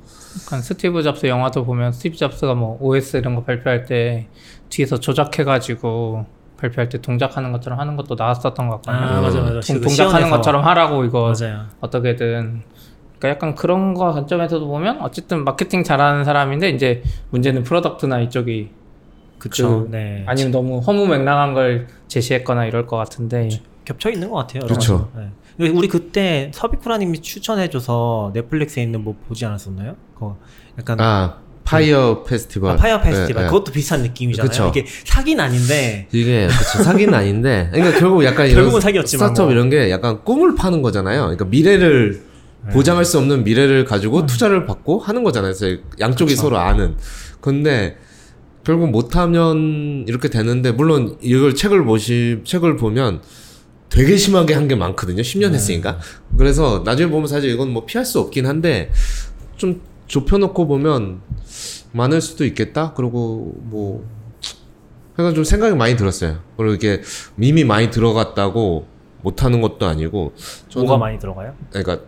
약간 0.45 0.63
스티브 0.63 1.03
잡스 1.03 1.27
영화도 1.27 1.65
보면 1.65 1.93
스티브 1.93 2.17
잡스가 2.17 2.55
뭐 2.55 2.79
OS 2.81 3.19
이런 3.19 3.35
거 3.35 3.45
발표할 3.45 3.85
때 3.85 4.29
뒤에서 4.71 4.99
조작해가지고 4.99 6.25
발표할 6.57 6.89
때 6.89 7.01
동작하는 7.03 7.53
것처럼 7.53 7.79
하는 7.79 7.97
것도 7.97 8.15
나왔었던 8.15 8.69
것 8.69 8.81
같거든요. 8.83 9.05
아 9.19 9.21
맞아 9.21 9.41
맞아. 9.41 9.61
동- 9.61 9.81
동작하는 9.81 10.31
것처럼 10.31 10.65
하라고 10.65 11.05
이거 11.05 11.33
맞아요. 11.39 11.67
어떻게든 11.81 12.63
그러니까 13.19 13.29
약간 13.29 13.55
그런 13.55 13.95
거 13.95 14.11
관점에서도 14.13 14.67
보면 14.67 15.01
어쨌든 15.03 15.45
마케팅 15.45 15.85
잘하는 15.85 16.25
사람인데 16.25 16.71
이제 16.71 17.03
문제는 17.31 17.63
product나 17.65 18.21
이쪽이 18.23 18.71
그쵸. 19.43 19.85
그- 19.85 19.89
네. 19.91 20.23
아니면 20.27 20.53
너무 20.53 20.79
허무맹랑한 20.79 21.53
걸 21.55 21.89
제시했거나 22.07 22.67
이럴 22.67 22.87
것 22.87 22.97
같은데 22.97 23.49
겹쳐 23.85 24.09
있는 24.09 24.31
것 24.31 24.37
같아요. 24.37 24.67
그쵸. 24.67 25.11
네. 25.17 25.69
우리 25.69 25.89
그때 25.89 26.51
서비쿠라님이 26.55 27.21
추천해줘서 27.21 28.31
넷플릭스에 28.35 28.85
있는 28.85 29.03
뭐 29.03 29.17
보지 29.29 29.45
않았었나요? 29.45 29.97
그거 30.15 30.37
약간 30.79 31.01
아 31.01 31.39
파이어 31.65 32.23
페스티벌 32.23 32.71
아, 32.73 32.77
파이어 32.77 33.01
페스티벌 33.01 33.43
예, 33.43 33.47
예. 33.47 33.51
그것도 33.51 33.73
비슷한 33.73 34.03
느낌이잖아요. 34.03 34.49
그쵸. 34.49 34.69
이게 34.69 34.87
사기는 35.05 35.43
아닌데 35.45 36.07
이게 36.13 36.47
그쵸 36.47 36.83
사기는 36.85 37.13
아닌데 37.13 37.69
그러니까 37.73 37.99
결국 37.99 38.25
약간 38.25 38.47
이런 38.47 38.57
결국은 38.63 38.81
사기였지만 38.81 39.29
스타트업 39.29 39.47
뭐. 39.47 39.53
이런 39.53 39.71
게 39.71 39.91
약간 39.91 40.23
꿈을 40.25 40.55
파는 40.55 40.83
거잖아요 40.83 41.23
그러니까 41.23 41.45
미래를 41.47 42.23
네. 42.67 42.73
보장할 42.73 43.05
수 43.05 43.19
없는 43.19 43.45
미래를 43.45 43.85
가지고 43.85 44.21
음. 44.21 44.27
투자를 44.27 44.67
받고 44.67 45.01
하는 45.01 45.23
거잖아요 45.25 45.53
그래서 45.57 45.81
양쪽이 46.01 46.35
서로 46.37 46.59
아는 46.59 46.97
근데 47.41 47.97
결국 48.65 48.91
못하면 48.91 50.05
이렇게 50.07 50.29
되는데 50.29 50.71
물론 50.73 51.17
이걸 51.21 51.55
책을 51.55 51.85
보시 51.85 52.41
책을 52.45 52.77
보면 52.77 53.23
되게 53.89 54.17
심하게 54.17 54.55
한 54.55 54.69
게 54.69 54.75
많거든요. 54.77 55.21
10년 55.23 55.53
했으니까. 55.53 55.99
그래서 56.39 56.83
나중에 56.85 57.11
보면 57.11 57.27
사실 57.27 57.51
이건 57.51 57.71
뭐 57.73 57.85
피할 57.85 58.05
수 58.05 58.21
없긴 58.21 58.47
한데 58.47 58.91
좀 59.57 59.83
좁혀놓고 60.07 60.67
보면 60.67 61.21
많을 61.93 62.21
수도 62.21 62.45
있겠다. 62.45 62.95
그리고 62.95 63.53
뭐 63.59 64.07
그러니까 65.15 65.35
좀 65.35 65.45
생각이 65.45 65.75
많이 65.75 65.97
들었어요. 65.97 66.39
그리고 66.57 66.75
이게 66.75 67.03
밈이 67.35 67.65
많이 67.65 67.91
들어갔다고 67.91 68.87
못하는 69.23 69.61
것도 69.61 69.87
아니고 69.87 70.33
뭐가 70.75 70.97
많이 70.97 71.19
들어가요? 71.19 71.55
그러니까 71.71 72.01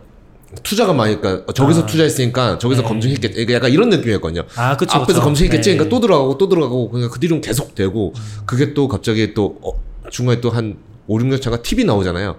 투자가 0.63 0.93
많이 0.93 1.19
그러니까 1.19 1.51
저기서 1.53 1.83
아. 1.83 1.85
투자했으니까 1.85 2.57
저기서 2.57 2.81
네. 2.81 2.87
검증했겠지. 2.87 3.41
이게 3.41 3.53
약간 3.53 3.71
이런 3.71 3.89
느낌이었거든요. 3.89 4.43
아, 4.55 4.75
그쵸. 4.77 4.97
앞에서 4.97 5.19
그쵸. 5.19 5.21
검증했겠지. 5.21 5.69
네. 5.71 5.77
그러니까 5.77 5.95
또 5.95 6.01
들어가고 6.01 6.37
또 6.37 6.49
들어가고 6.49 6.89
그러니까 6.89 7.13
그 7.13 7.19
뒤로는 7.19 7.41
계속 7.41 7.75
되고 7.75 8.13
그게 8.45 8.73
또 8.73 8.87
갑자기 8.87 9.33
또 9.33 9.57
어, 9.61 9.71
중간에 10.09 10.41
또 10.41 10.49
한 10.49 10.77
5, 11.07 11.19
6년 11.19 11.41
차가 11.41 11.61
TV 11.61 11.85
나오잖아요. 11.85 12.37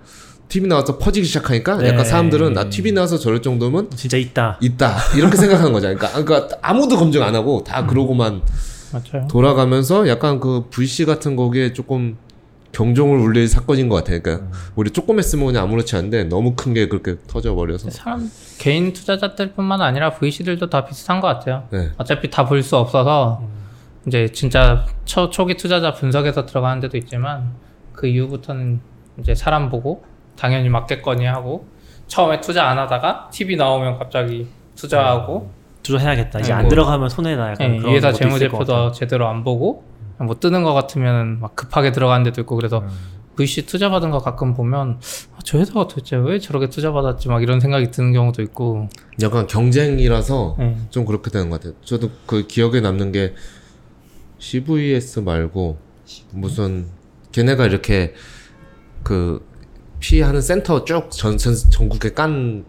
TV 0.48 0.68
나와서 0.68 0.98
퍼지기 0.98 1.26
시작하니까 1.26 1.76
네. 1.78 1.88
약간 1.88 2.04
사람들은 2.04 2.52
나 2.52 2.68
TV 2.68 2.92
나와서 2.92 3.18
저럴 3.18 3.42
정도면 3.42 3.90
진짜 3.96 4.16
있다. 4.16 4.58
있다 4.60 4.96
이렇게 5.16 5.36
생각하는 5.36 5.72
거죠. 5.72 5.88
그러니까, 5.94 6.22
그러니까 6.22 6.56
아무도 6.62 6.96
검증 6.96 7.22
안 7.22 7.34
하고 7.34 7.64
다 7.64 7.80
음. 7.80 7.86
그러고만 7.88 8.42
맞아요. 8.92 9.26
돌아가면서 9.28 10.08
약간 10.08 10.38
그 10.38 10.66
VC 10.70 11.04
같은 11.04 11.34
거기에 11.34 11.72
조금 11.72 12.16
경종을 12.80 13.18
울릴 13.18 13.48
사건인 13.48 13.88
것 13.88 13.96
같아요. 13.96 14.20
그러니까 14.20 14.48
우리 14.74 14.90
조금 14.90 15.18
했으면 15.18 15.46
그냥 15.46 15.64
아무렇지 15.64 15.96
않은데 15.96 16.24
너무 16.24 16.54
큰 16.54 16.74
게 16.74 16.88
그렇게 16.88 17.16
터져버려서 17.26 17.88
사람 17.88 18.30
개인 18.58 18.92
투자자들뿐만 18.92 19.80
아니라 19.80 20.10
VC들도 20.10 20.68
다 20.68 20.84
비슷한 20.84 21.20
것 21.22 21.26
같아요. 21.28 21.64
네. 21.70 21.88
어차피 21.96 22.28
다 22.30 22.44
볼 22.44 22.62
수 22.62 22.76
없어서 22.76 23.40
이제 24.06 24.28
진짜 24.30 24.84
초, 25.06 25.30
초기 25.30 25.54
투자자 25.56 25.94
분석에서 25.94 26.44
들어가는 26.44 26.80
데도 26.80 26.98
있지만 26.98 27.52
그 27.94 28.06
이후부터는 28.08 28.80
이제 29.20 29.34
사람 29.34 29.70
보고 29.70 30.04
당연히 30.36 30.68
맞겠거니 30.68 31.24
하고 31.24 31.66
처음에 32.08 32.40
투자 32.42 32.68
안 32.68 32.78
하다가 32.78 33.30
TV 33.32 33.56
나오면 33.56 33.98
갑자기 33.98 34.46
투자하고 34.74 35.50
투자해야겠다. 35.82 36.40
이제 36.40 36.48
네, 36.48 36.54
안 36.54 36.62
뭐. 36.62 36.68
들어가면 36.68 37.08
손해다. 37.08 37.52
약간 37.52 37.74
예, 37.74 37.78
그런 37.78 37.92
이 37.92 37.96
회사 37.96 38.10
것도 38.12 38.16
있을 38.26 38.28
것 38.50 38.58
재무제표도. 38.66 38.92
제대로 38.92 39.28
안 39.28 39.42
보고 39.44 39.82
뭐 40.18 40.38
뜨는 40.38 40.62
것 40.62 40.72
같으면 40.74 41.40
막 41.40 41.54
급하게 41.56 41.92
들어가는 41.92 42.24
데도 42.24 42.40
있고 42.42 42.56
그래서 42.56 42.80
음. 42.80 42.88
VC 43.36 43.66
투자 43.66 43.90
받은 43.90 44.10
거 44.10 44.18
가끔 44.18 44.54
보면 44.54 44.98
아, 45.34 45.38
저 45.44 45.58
회사가 45.58 45.88
도대체 45.88 46.16
왜 46.16 46.38
저렇게 46.38 46.70
투자 46.70 46.92
받았지 46.92 47.28
막 47.28 47.42
이런 47.42 47.60
생각이 47.60 47.90
드는 47.90 48.12
경우도 48.12 48.42
있고 48.42 48.88
약간 49.20 49.46
경쟁이라서 49.46 50.56
예. 50.60 50.76
좀 50.90 51.04
그렇게 51.04 51.30
되는 51.30 51.50
것 51.50 51.60
같아요. 51.60 51.74
저도 51.84 52.10
그 52.26 52.46
기억에 52.46 52.80
남는 52.80 53.12
게 53.12 53.34
CVS 54.38 55.20
말고 55.20 55.78
무슨 56.32 56.86
걔네가 57.32 57.66
이렇게 57.66 58.14
그 59.02 59.46
피 60.00 60.10
하는 60.10 60.40
센터 60.40 60.84
쭉 60.84 61.10
전, 61.10 61.36
전, 61.36 61.54
전국에 61.54 62.12
깐 62.12 62.64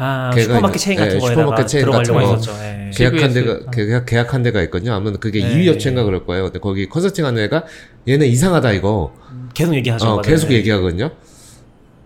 아, 0.00 0.30
걔가 0.32 0.54
슈퍼마켓 0.54 0.78
체인 0.80 0.98
같은 0.98 1.16
예, 1.16 1.20
슈퍼마켓 1.20 1.68
체인 1.68 1.90
같은 1.90 2.14
거. 2.14 2.20
했었죠. 2.20 2.52
예. 2.62 2.90
계약한. 2.94 3.32
데가 3.34 3.58
계약, 3.70 4.06
계약한 4.06 4.42
데가 4.44 4.62
있거든요. 4.62 4.92
아무튼 4.94 5.18
그게 5.20 5.40
네. 5.40 5.54
2위 5.56 5.68
업체인가 5.74 6.04
그럴 6.04 6.24
거예요. 6.24 6.44
근데 6.44 6.60
거기 6.60 6.88
컨설팅하는 6.88 7.42
애가 7.44 7.64
얘네 8.06 8.26
이상하다 8.28 8.72
이거 8.72 9.12
계속 9.54 9.74
얘기하죠. 9.74 10.06
어. 10.06 10.20
계속 10.20 10.50
예. 10.52 10.56
얘기하거든요. 10.56 11.10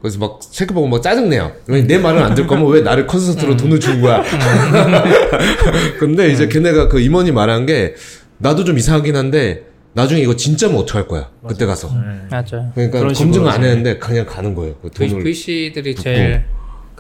그래서 0.01 0.19
막 0.19 0.41
체크 0.51 0.75
보고 0.75 0.89
막 0.89 1.01
짜증내요. 1.03 1.53
왜내 1.69 1.99
말을 1.99 2.23
안들 2.23 2.47
거면 2.49 2.67
왜 2.73 2.81
나를 2.81 3.07
컨설트로 3.07 3.57
돈을 3.57 3.79
준 3.79 4.01
거야? 4.01 4.23
근데 6.01 6.33
이제 6.33 6.49
걔네가 6.49 6.89
그 6.89 6.99
임원이 6.99 7.31
말한 7.31 7.67
게 7.67 7.95
나도 8.39 8.65
좀 8.65 8.79
이상하긴 8.79 9.15
한데 9.15 9.65
나중에 9.95 10.21
이거 10.23 10.35
진짜면 10.35 10.79
어떡할 10.79 11.07
거야? 11.07 11.31
그때 11.47 11.67
가서. 11.67 11.89
예. 11.89 12.27
맞아요. 12.31 12.73
그러니까 12.75 12.99
그런 12.99 13.13
검증 13.13 13.33
식으로 13.35 13.51
안. 13.51 13.63
했는데 13.63 13.99
그냥 13.99 14.27
가는 14.27 14.55
거예요. 14.55 14.75
그 14.83 14.91
돈을. 14.91 15.23
VC들이. 15.23 15.95
제일 15.95 16.45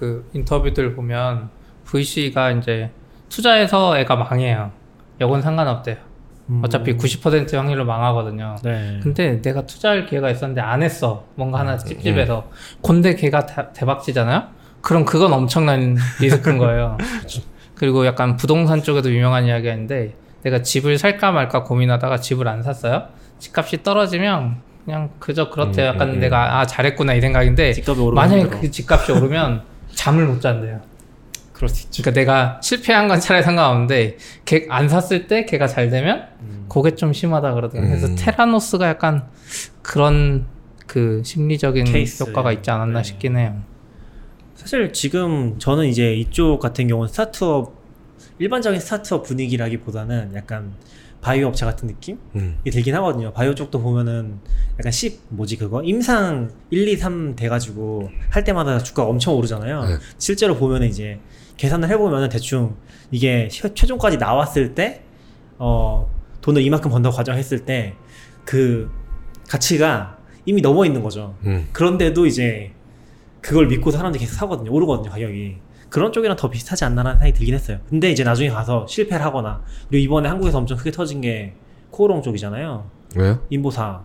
그 0.02 0.28
인터뷰들 0.32 0.96
보면 0.96 1.48
VC가 1.84 2.50
이제 2.50 2.90
투자해서 3.28 3.96
애가 3.98 4.16
망해요. 4.16 4.72
요건 5.20 5.40
상관없대요. 5.40 5.94
음. 6.48 6.60
어차피 6.64 6.96
90% 6.96 7.54
확률로 7.54 7.84
망하거든요. 7.84 8.56
네. 8.64 8.98
근데 9.00 9.40
내가 9.40 9.64
투자할 9.64 10.06
기회가 10.06 10.28
있었는데 10.28 10.60
안 10.60 10.82
했어. 10.82 11.24
뭔가 11.36 11.58
음, 11.58 11.68
하나 11.68 11.78
찝찝해서. 11.78 12.48
근데 12.84 13.14
걔가 13.14 13.46
다- 13.46 13.68
대박치잖아요? 13.72 14.42
그럼 14.80 15.04
그건 15.04 15.32
엄청난 15.32 15.96
리스크인 16.20 16.58
거예요. 16.58 16.98
그리고 17.76 18.04
약간 18.04 18.36
부동산 18.36 18.82
쪽에도 18.82 19.08
유명한 19.12 19.44
이야기가 19.44 19.72
있는데 19.72 20.16
내가 20.42 20.62
집을 20.62 20.98
살까 20.98 21.30
말까 21.30 21.62
고민하다가 21.62 22.16
집을 22.18 22.48
안 22.48 22.64
샀어요. 22.64 23.04
집값이 23.38 23.84
떨어지면 23.84 24.56
그냥 24.84 25.10
그저 25.20 25.48
그렇대요. 25.48 25.90
음, 25.90 25.94
약간 25.94 26.08
음, 26.08 26.14
음. 26.14 26.18
내가 26.18 26.58
아 26.58 26.66
잘했구나 26.66 27.14
이 27.14 27.20
생각인데 27.20 27.72
만약에. 28.16 28.48
그 28.48 28.68
집값이 28.68 29.12
오르면 29.12 29.70
잠을 30.02 30.26
못 30.26 30.40
잔대요. 30.40 30.80
그럴 31.52 31.68
수 31.68 31.84
있죠. 31.86 32.02
그러니까 32.02 32.20
내가 32.20 32.60
실패한 32.60 33.06
건 33.06 33.20
차라리 33.20 33.44
상관없는데 33.44 34.16
걔 34.44 34.66
안 34.68 34.88
샀을 34.88 35.28
때 35.28 35.44
걔가 35.44 35.68
잘 35.68 35.90
되면 35.90 36.26
그게 36.68 36.94
좀 36.96 37.12
심하다 37.12 37.54
그러더라고요. 37.54 37.88
그래서 37.90 38.08
음. 38.08 38.16
테라노스가 38.18 38.88
약간 38.88 39.28
그런 39.82 40.46
그 40.88 41.22
심리적인 41.24 41.84
케이스. 41.84 42.24
효과가 42.24 42.50
있지 42.52 42.70
않았나 42.70 43.00
네. 43.00 43.04
싶긴 43.04 43.36
해요. 43.36 43.60
사실 44.56 44.92
지금 44.92 45.58
저는 45.58 45.86
이제 45.86 46.14
이쪽 46.14 46.58
같은 46.58 46.88
경우는 46.88 47.08
스타트업 47.08 47.72
일반적인 48.38 48.80
스타트업 48.80 49.22
분위기라기보다는 49.24 50.32
약간 50.34 50.72
바이오 51.22 51.46
업체 51.48 51.64
같은 51.64 51.86
느낌이 51.88 52.18
음. 52.36 52.58
들긴 52.70 52.94
하거든요. 52.96 53.32
바이오 53.32 53.54
쪽도 53.54 53.80
보면은 53.80 54.40
약간 54.78 54.90
10 54.92 55.20
뭐지 55.30 55.56
그거 55.56 55.82
임상 55.82 56.50
1, 56.70 56.88
2, 56.88 56.96
3 56.96 57.34
돼가지고 57.36 58.10
할 58.28 58.44
때마다 58.44 58.78
주가가 58.78 59.08
엄청 59.08 59.34
오르잖아요. 59.36 59.84
네. 59.84 59.96
실제로 60.18 60.56
보면은 60.56 60.88
이제 60.88 61.20
계산을 61.56 61.88
해보면은 61.90 62.28
대충 62.28 62.74
이게 63.10 63.48
최- 63.50 63.72
최종까지 63.72 64.16
나왔을 64.18 64.74
때 64.74 65.04
어, 65.58 66.10
돈을 66.42 66.60
이만큼 66.62 66.90
번다고 66.90 67.16
가정했을 67.16 67.64
때 67.64 67.94
그 68.44 68.90
가치가 69.48 70.18
이미 70.44 70.60
넘어 70.60 70.84
있는 70.84 71.00
거죠. 71.00 71.36
음. 71.44 71.68
그런데도 71.72 72.26
이제 72.26 72.72
그걸 73.40 73.68
믿고 73.68 73.92
사람들이 73.92 74.24
계속 74.24 74.34
사거든요. 74.34 74.72
오르거든요, 74.72 75.10
가격이. 75.10 75.58
그런 75.92 76.10
쪽이랑 76.10 76.36
더 76.36 76.48
비슷하지 76.48 76.86
않나라는 76.86 77.18
생각이 77.18 77.34
들긴 77.38 77.54
했어요. 77.54 77.78
근데 77.88 78.10
이제 78.10 78.24
나중에 78.24 78.48
가서 78.48 78.86
실패를 78.88 79.22
하거나 79.24 79.60
그리고 79.90 80.02
이번에 80.02 80.28
한국에서 80.30 80.56
엄청 80.56 80.78
크게 80.78 80.90
터진 80.90 81.20
게 81.20 81.52
코오롱 81.90 82.22
쪽이잖아요. 82.22 82.86
왜요? 83.14 83.38
인보사. 83.50 84.00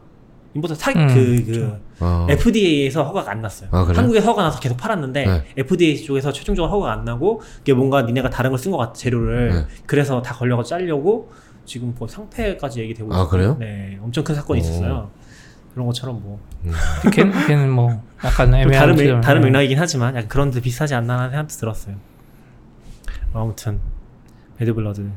인보사 0.54 0.76
사, 0.76 0.92
음, 0.92 1.08
그, 1.08 1.46
그, 1.46 1.80
아. 2.00 2.28
FDA에서 2.30 3.04
허가가 3.06 3.32
안 3.32 3.42
났어요. 3.42 3.70
아? 3.72 3.90
한국에 3.96 4.20
허가 4.20 4.44
나서 4.44 4.60
계속 4.60 4.76
팔았는데 4.76 5.26
네. 5.26 5.44
FDA 5.56 6.04
쪽에서 6.04 6.34
최종적으로 6.34 6.70
허가가 6.74 6.92
안 6.94 7.06
나고 7.06 7.42
그게 7.60 7.74
뭔가 7.74 8.02
니네가 8.02 8.30
다른 8.32 8.52
걸 8.52 8.60
쓴 8.60 8.72
것 8.72 8.78
같아 8.78 8.92
재료를 8.94 9.50
네. 9.54 9.66
그래서 9.86 10.22
다 10.22 10.36
걸려서 10.36 10.64
잘려고 10.64 11.32
지금 11.64 11.96
뭐 11.98 12.06
상패까지 12.08 12.82
얘기되고 12.82 13.14
아, 13.14 13.18
있어요. 13.20 13.30
그래요? 13.30 13.58
네, 13.60 13.98
엄청 14.02 14.26
큰 14.26 14.36
사건이 14.36 14.60
오. 14.60 14.64
있었어요. 14.64 15.10
그런 15.78 15.86
것처럼 15.86 16.20
뭐 16.24 16.40
걔는, 17.14 17.46
걔는 17.46 17.70
뭐 17.70 18.04
약간 18.24 18.50
또 18.50 18.58
애매한 18.58 18.72
다른 18.72 18.96
맥, 18.96 19.04
지점. 19.04 19.22
다른 19.22 19.42
네. 19.42 19.48
맥락이긴 19.48 19.78
하지만 19.78 20.16
약간 20.16 20.28
그런 20.28 20.50
데 20.50 20.60
비슷하지 20.60 20.96
않나라는 20.96 21.30
생각도 21.30 21.54
들었어요. 21.56 21.96
아무튼 23.32 23.80
배드블러드. 24.58 25.08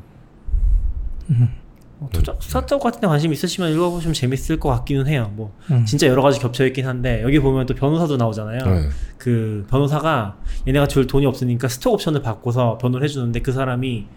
뭐 1.97 2.09
투자, 2.11 2.35
스타트업 2.39 2.81
같은 2.81 3.01
데 3.01 3.07
관심 3.07 3.33
있으시면 3.33 3.71
읽어보시면 3.71 4.13
재밌을 4.13 4.59
것 4.59 4.69
같기는 4.69 5.07
해요. 5.07 5.31
뭐 5.35 5.51
음. 5.71 5.83
진짜 5.85 6.05
여러 6.05 6.21
가지 6.21 6.39
겹쳐 6.39 6.63
있긴 6.67 6.85
한데 6.85 7.23
여기 7.23 7.39
보면 7.39 7.65
또 7.65 7.73
변호사도 7.73 8.17
나오잖아요. 8.17 8.65
네. 8.65 8.89
그 9.17 9.65
변호사가 9.67 10.37
얘네가 10.67 10.87
줄 10.87 11.07
돈이 11.07 11.25
없으니까 11.25 11.67
스톡 11.69 11.93
옵션을 11.93 12.21
바꿔서 12.21 12.77
변호를 12.77 13.03
해주는데 13.05 13.41
그 13.41 13.51
사람이 13.51 14.07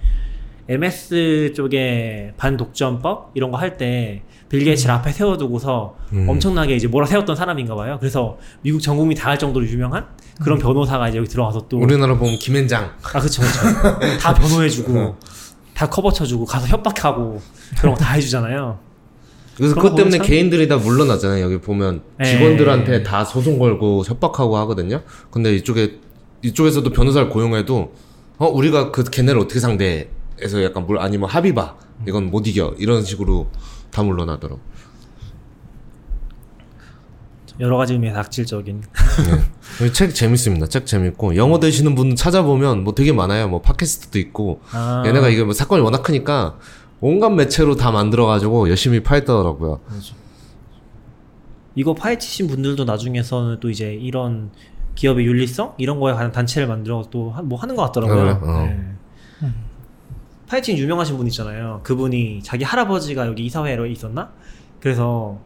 MS 0.68 1.52
쪽에 1.54 2.32
반독점법 2.36 3.32
이런 3.34 3.50
거 3.50 3.58
할 3.58 3.76
때 3.76 4.22
빌 4.48 4.62
게이츠를 4.64 4.94
앞에 4.94 5.10
세워두고서 5.10 5.96
음. 6.12 6.28
엄청나게 6.28 6.76
이제 6.76 6.86
몰아세웠던 6.86 7.34
사람인가 7.34 7.74
봐요. 7.74 7.96
그래서 7.98 8.38
미국 8.62 8.80
전 8.80 8.96
국민 8.96 9.16
다알 9.16 9.38
정도로 9.38 9.66
유명한 9.66 10.06
그런 10.42 10.58
변호사가 10.58 11.08
이제 11.08 11.18
여기 11.18 11.28
들어가서 11.28 11.66
또 11.68 11.78
우리나라 11.78 12.16
보면 12.16 12.38
김현장. 12.38 12.92
아 13.02 13.20
그쵸 13.20 13.42
그쵸 13.42 13.60
다 14.20 14.32
변호해주고 14.38 15.16
다 15.74 15.88
커버 15.88 16.12
쳐주고 16.12 16.44
가서 16.44 16.66
협박하고 16.68 17.40
그런 17.80 17.94
거 17.94 18.00
다 18.00 18.12
해주잖아요. 18.14 18.78
그래서 19.56 19.74
그것 19.74 19.90
거 19.90 19.96
때문에 19.96 20.18
참- 20.18 20.26
개인들이 20.26 20.68
다 20.68 20.76
물러나잖아요. 20.76 21.42
여기 21.44 21.58
보면 21.58 22.02
네. 22.18 22.24
직원들한테 22.26 23.02
다 23.02 23.24
소송 23.24 23.58
걸고 23.58 24.04
협박하고 24.06 24.56
하거든요. 24.58 25.00
근데 25.30 25.54
이쪽에 25.54 25.98
이쪽에서도 26.42 26.88
변호사를 26.90 27.28
고용해도 27.28 27.92
어 28.38 28.46
우리가 28.46 28.92
그 28.92 29.02
걔네를 29.04 29.40
어떻게 29.40 29.58
상대 29.58 30.10
해서 30.42 30.62
약간 30.62 30.86
물 30.86 30.98
아니면 30.98 31.28
합의 31.28 31.54
봐. 31.54 31.76
이건 32.06 32.30
못 32.30 32.46
이겨. 32.46 32.74
이런 32.78 33.02
식으로 33.04 33.48
다 33.90 34.02
물러나더라고. 34.02 34.60
여러 37.60 37.76
가지 37.76 37.92
의미에서 37.92 38.18
악질적인 38.18 38.82
이책 39.86 40.12
재밌습니다. 40.14 40.66
책 40.66 40.86
재밌고 40.86 41.36
영어 41.36 41.60
되시는 41.60 41.94
분 41.94 42.16
찾아보면 42.16 42.82
뭐 42.82 42.94
되게 42.94 43.12
많아요. 43.12 43.48
뭐 43.48 43.60
팟캐스트도 43.62 44.18
있고 44.18 44.60
아, 44.72 45.04
얘네가 45.06 45.28
이게 45.28 45.44
뭐 45.44 45.54
사건이 45.54 45.80
워낙 45.82 46.02
크니까 46.02 46.58
온갖 47.00 47.30
매체로 47.30 47.76
다 47.76 47.92
만들어가지고 47.92 48.68
열심히 48.70 49.04
팔더라고요. 49.04 49.80
이거 51.76 51.94
파헤치신 51.94 52.48
분들도 52.48 52.84
나중에서는 52.84 53.60
또 53.60 53.70
이제 53.70 53.94
이런 53.94 54.50
기업의 54.96 55.24
윤리성 55.24 55.74
이런 55.78 56.00
거에 56.00 56.12
관한 56.12 56.32
단체를 56.32 56.66
만들어 56.66 57.04
또 57.10 57.32
뭐 57.44 57.58
하는 57.60 57.76
것 57.76 57.82
같더라고요. 57.84 58.18
아, 58.20 58.38
그래요? 58.40 58.52
어. 58.52 58.62
네. 58.66 58.94
파헤칭 60.46 60.76
유명하신 60.78 61.16
분 61.16 61.26
있잖아요. 61.28 61.80
그분이 61.82 62.42
자기 62.42 62.64
할아버지가 62.64 63.26
여기 63.26 63.44
이사회로 63.46 63.86
있었나? 63.86 64.30
그래서 64.80 65.38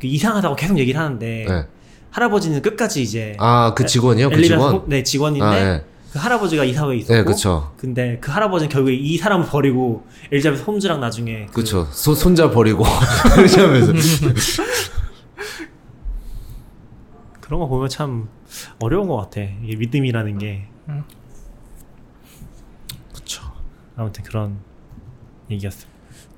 그 0.00 0.06
이상하다고 0.06 0.56
계속 0.56 0.78
얘기를 0.78 1.00
하는데 1.00 1.44
네. 1.48 1.66
할아버지는 2.10 2.62
끝까지 2.62 3.02
이제 3.02 3.36
아, 3.38 3.74
그 3.74 3.86
직원이요? 3.86 4.30
그 4.30 4.42
직원? 4.42 4.70
소- 4.70 4.84
네 4.86 5.02
직원인데 5.02 5.44
아, 5.44 5.56
예. 5.74 5.84
그 6.12 6.18
할아버지가 6.18 6.64
이사회에 6.64 6.98
있었고 6.98 7.14
네, 7.14 7.22
그쵸. 7.24 7.72
근데 7.76 8.18
그 8.20 8.30
할아버지는 8.32 8.68
결국에 8.68 8.94
이 8.94 9.16
사람을 9.16 9.46
버리고 9.46 10.04
엘리자베스 10.32 10.62
홈즈랑 10.64 11.00
나중에 11.00 11.46
그 11.46 11.52
그쵸. 11.52 11.86
소, 11.92 12.14
손자 12.14 12.50
버리고. 12.50 12.84
그러면서. 13.54 13.92
그런 17.40 17.60
거 17.60 17.66
보면 17.68 17.88
참 17.88 18.28
어려운 18.80 19.06
것 19.08 19.16
같아. 19.16 19.40
이게 19.62 19.76
믿음이라는 19.76 20.38
게. 20.38 20.66
음. 20.88 21.04
아무튼 24.00 24.24
그런 24.24 24.56
얘기였어. 25.50 25.86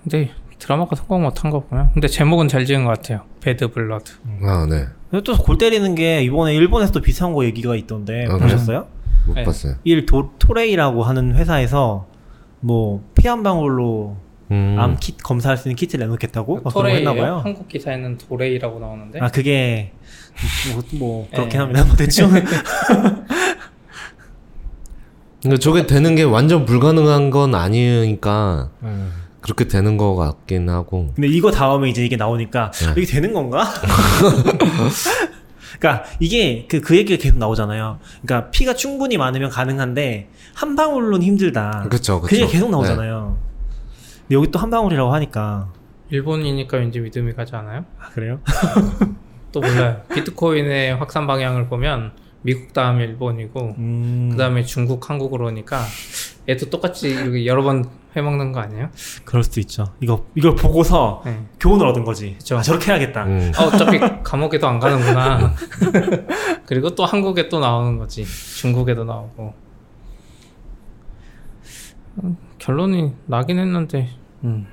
근데 0.03 0.31
드라마가 0.59 0.97
성공 0.97 1.23
못한 1.23 1.51
거 1.51 1.61
보면 1.61 1.91
근데 1.93 2.09
제목은 2.09 2.49
잘 2.49 2.65
지은 2.67 2.85
것 2.85 2.91
같아요. 2.91 3.23
Bad 3.41 3.69
Blood. 3.71 4.13
아, 4.45 4.67
네. 4.69 4.87
근데 5.11 5.23
또 5.25 5.37
골 5.37 5.59
때리는 5.59 5.95
게 5.95 6.23
이번에 6.23 6.55
일본에서 6.55 6.93
또 6.93 7.01
비슷한 7.01 7.33
거 7.33 7.45
얘기가 7.45 7.75
있던데 7.77 8.27
아, 8.29 8.37
보셨어요? 8.37 8.87
못 9.27 9.35
네. 9.35 9.45
봤어요. 9.45 9.75
일 9.85 10.07
도, 10.07 10.33
토레이라고 10.39 11.03
하는 11.05 11.35
회사에서 11.37 12.07
뭐 12.61 13.03
피 13.15 13.29
한 13.29 13.43
방울로 13.43 14.17
음. 14.51 14.77
암 14.79 14.91
키트 14.91 15.23
검사할 15.23 15.57
수 15.57 15.69
있는 15.69 15.77
키트를 15.77 16.05
내놓겠다고? 16.07 16.63
봐요. 17.15 17.41
한국 17.43 17.69
기사에는 17.69 18.19
도레이라고 18.19 18.79
나오는데. 18.81 19.21
아 19.21 19.29
그게 19.29 19.93
뭐, 20.75 20.83
뭐 20.99 21.29
그렇긴 21.31 21.51
네. 21.51 21.59
합니다. 21.59 21.85
뭐 21.85 21.97
대충 21.97 22.31
근데 25.43 25.57
저게 25.59 25.87
되는 25.87 26.15
게 26.15 26.23
완전 26.23 26.65
불가능한 26.65 27.31
건 27.31 27.55
아니니까 27.55 28.71
그렇게 29.41 29.67
되는 29.67 29.97
거 29.97 30.15
같긴 30.15 30.69
하고. 30.71 31.11
근데 31.15 31.27
이거 31.29 31.51
다음에 31.51 31.89
이제 31.91 32.05
이게 32.05 32.17
나오니까 32.17 32.71
네. 32.71 32.93
이게 32.97 33.07
되는 33.13 33.33
건가? 33.33 33.65
그러니까 35.81 36.05
이게 36.21 36.67
그, 36.69 36.81
그 36.81 36.97
얘기가 36.97 37.21
계속 37.21 37.39
나오잖아요. 37.39 37.99
그러니까 38.23 38.51
피가 38.51 38.75
충분히 38.75 39.17
많으면 39.17 39.51
가능한데 39.51 40.29
한 40.55 40.77
방울로는 40.77 41.23
힘들다. 41.25 41.87
그쵸, 41.91 42.21
그. 42.21 42.37
얘기 42.37 42.47
계속 42.53 42.71
나오잖아요. 42.71 43.37
근데 44.29 44.35
여기 44.37 44.49
또 44.53 44.61
한 44.61 44.71
방울이라고 44.71 45.13
하니까 45.13 45.69
일본이니까 46.11 46.77
왠지 46.77 47.01
믿음이 47.01 47.33
가지 47.33 47.57
않아요? 47.57 47.85
아, 47.99 48.11
그래요? 48.11 48.39
또 49.51 49.61
몰라요. 49.61 50.03
비트코인의 50.15 50.95
확산 50.97 51.27
방향을 51.27 51.67
보면 51.69 52.13
미국 52.43 52.73
다음에 52.73 53.05
일본이고 53.05 53.75
음, 53.79 54.29
그 54.33 54.37
다음에 54.37 54.65
중국, 54.65 55.09
한국으로 55.09 55.47
오니까 55.47 55.85
얘도 56.49 56.71
똑같이 56.71 57.09
이렇게 57.09 57.47
여러 57.47 57.63
번 57.63 57.89
해먹는 58.17 58.53
거 58.53 58.61
아니에요? 58.61 58.91
그럴 59.25 59.43
수도 59.43 59.61
있죠. 59.61 59.87
이거 60.01 60.27
이걸 60.35 60.55
보고서 60.55 61.23
네. 61.25 61.47
교훈을 61.61 61.87
얻은 61.87 62.05
거지. 62.05 62.35
그쵸. 62.39 62.59
아, 62.59 62.63
저렇게 62.63 62.91
해야겠다. 62.91 63.25
음. 63.25 63.53
아, 63.57 63.65
어차피 63.65 63.99
감옥에도 64.23 64.67
안 64.69 64.79
가는구나. 64.79 65.55
그리고 66.67 66.95
또 66.95 67.05
한국에 67.05 67.49
또 67.49 67.61
나오는 67.61 67.97
거지. 67.97 68.25
중국에도 68.59 69.05
나오고. 69.05 69.55
음, 72.23 72.37
결론이 72.59 73.15
나긴 73.27 73.59
했는데, 73.59 74.11
음. 74.45 74.67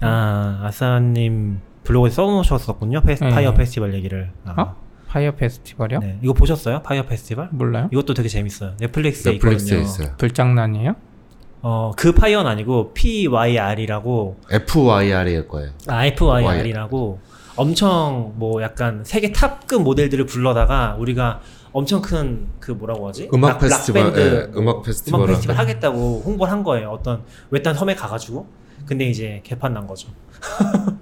아 0.00 0.60
아싸님 0.62 1.60
블로그에 1.84 2.10
써놓으셨었군요. 2.10 3.02
페스, 3.02 3.24
네. 3.24 3.54
페스티벌 3.54 3.92
얘기를. 3.92 4.32
아, 4.46 4.54
어? 4.62 4.85
파이어 5.16 5.30
페스티벌이요? 5.32 6.00
네. 6.00 6.18
이거 6.22 6.34
보셨어요? 6.34 6.82
파이어 6.82 7.04
페스티벌? 7.04 7.48
몰라요? 7.50 7.88
이것도 7.90 8.12
되게 8.12 8.28
재밌어요. 8.28 8.72
넷플릭스에 8.78 9.32
넷플릭스에 9.32 9.78
있거든요. 9.78 10.04
있어요. 10.04 10.16
불장난이에요? 10.18 10.94
어, 11.62 11.92
그 11.96 12.12
파이어는 12.12 12.50
아니고 12.50 12.92
PYR이라고 12.92 14.36
FYR일 14.50 15.48
거예요. 15.48 15.70
아, 15.86 16.04
FYR이라고 16.04 17.18
엄청 17.56 18.34
뭐 18.36 18.60
약간 18.60 19.04
세계 19.06 19.32
탑급 19.32 19.80
모델들을 19.84 20.26
불러다가 20.26 20.96
우리가 20.98 21.40
엄청 21.72 22.02
큰 22.02 22.48
그 22.60 22.72
뭐라고 22.72 23.08
하지? 23.08 23.30
음악 23.32 23.52
락- 23.52 23.58
페스티벌, 23.60 24.02
락밴드 24.08 24.50
예, 24.54 24.58
음악 24.60 24.82
페스티벌을 24.82 25.24
음악 25.24 25.28
페스티벌 25.32 25.56
하겠다고 25.56 26.22
홍보를 26.26 26.52
한 26.52 26.62
거예요. 26.62 26.90
어떤 26.90 27.22
외딴 27.50 27.74
섬에 27.74 27.94
가가지고. 27.94 28.46
근데 28.84 29.08
이제 29.08 29.40
개판 29.44 29.72
난 29.72 29.86
거죠. 29.86 30.08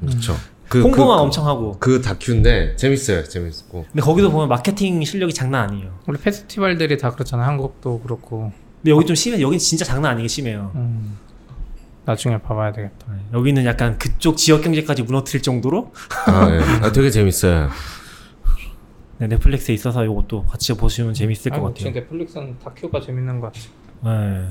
그쵸. 0.07 0.37
그, 0.69 0.83
홍보만 0.83 1.19
그, 1.19 1.23
엄청 1.23 1.47
하고. 1.47 1.77
그 1.79 2.01
다큐인데 2.01 2.77
재밌어요. 2.77 3.25
재밌고. 3.25 3.87
근데 3.91 4.01
거기도 4.03 4.31
보면 4.31 4.49
마케팅 4.49 5.03
실력이 5.05 5.33
장난 5.35 5.69
아니에요. 5.69 5.99
원래 6.07 6.19
페스티벌들이 6.21 6.97
다 6.99 7.11
그렇잖아요. 7.13 7.47
한국도 7.47 8.01
그렇고. 8.01 8.53
근데 8.83 8.91
여기 8.91 9.07
좀 9.07 9.15
심해. 9.15 9.41
여긴 9.41 9.59
진짜 9.59 9.85
장난 9.85 10.13
아니게 10.13 10.29
심해요. 10.29 10.73
음. 10.75 11.19
나중에 12.07 12.39
봐봐야 12.41 12.73
되겠다. 12.73 13.07
네, 13.13 13.19
여기는 13.33 13.65
약간 13.65 13.99
그쪽 13.99 14.37
지역 14.37 14.63
경제까지 14.63 15.03
무너뜨릴 15.05 15.43
정도로 15.43 15.93
아, 16.27 16.51
예. 16.51 16.59
아, 16.85 16.93
되게 16.93 17.11
재밌어요. 17.11 17.71
네, 19.19 19.27
넷플릭스에 19.29 19.75
있어서 19.75 20.05
이것도 20.05 20.45
같이 20.45 20.75
보시면 20.75 21.15
재밌을 21.15 21.51
것 21.51 21.57
아이고, 21.57 21.67
같아요. 21.69 21.79
지금 21.79 21.93
넷플릭스는 21.95 22.59
다큐가 22.59 23.01
재밌는 23.01 23.41
것 23.41 23.53
같아. 23.53 23.67
네. 24.03 24.49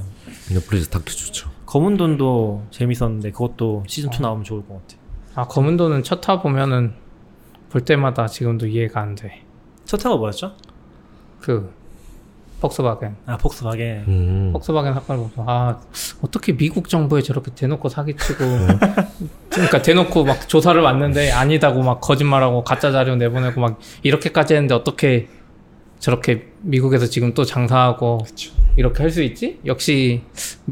넷플릭스 0.56 0.90
다큐 0.90 1.16
좋죠. 1.16 1.52
검은 1.74 1.98
돈도 1.98 2.68
재밌었는데 2.70 3.32
그것도 3.32 3.84
시즌 3.88 4.12
2 4.14 4.22
나오면 4.22 4.44
좋을 4.44 4.62
것 4.68 4.76
같아. 4.76 5.02
아 5.34 5.48
검은 5.48 5.76
돈은 5.76 6.04
첫타 6.04 6.40
보면은 6.44 6.94
볼 7.72 7.82
때마다 7.82 8.28
지금도 8.28 8.68
이해가 8.68 9.02
안 9.02 9.16
돼. 9.16 9.42
첫 9.84 9.98
타가 9.98 10.16
뭐였죠? 10.18 10.52
그 11.42 11.74
폭스바겐. 12.62 13.16
아 13.26 13.38
폭스바겐. 13.38 14.04
음. 14.08 14.50
폭스바겐 14.54 14.94
사건을 14.94 15.24
보면서 15.24 15.46
아 15.48 15.82
어떻게 16.22 16.56
미국 16.56 16.90
정부에 16.90 17.24
저렇게 17.24 17.50
대놓고 17.56 17.90
사기치고 17.90 18.46
그러니까 19.50 19.82
대놓고 19.82 20.26
막 20.26 20.48
조사를 20.48 20.80
왔는데 20.80 21.32
아니다고 21.32 21.82
막 21.82 22.02
거짓말하고 22.02 22.64
가짜 22.64 22.92
자료 22.92 23.16
내보내고 23.16 23.60
막 23.60 23.80
이렇게까지 24.04 24.54
했는데 24.54 24.76
어떻게 24.76 25.28
저렇게 26.08 26.48
미국에서 26.62 27.06
지금 27.06 27.34
또 27.34 27.46
장사하고 27.46 28.26
이렇게 28.76 29.04
할 29.04 29.10
수 29.10 29.24
있지? 29.24 29.60
역시 29.66 30.22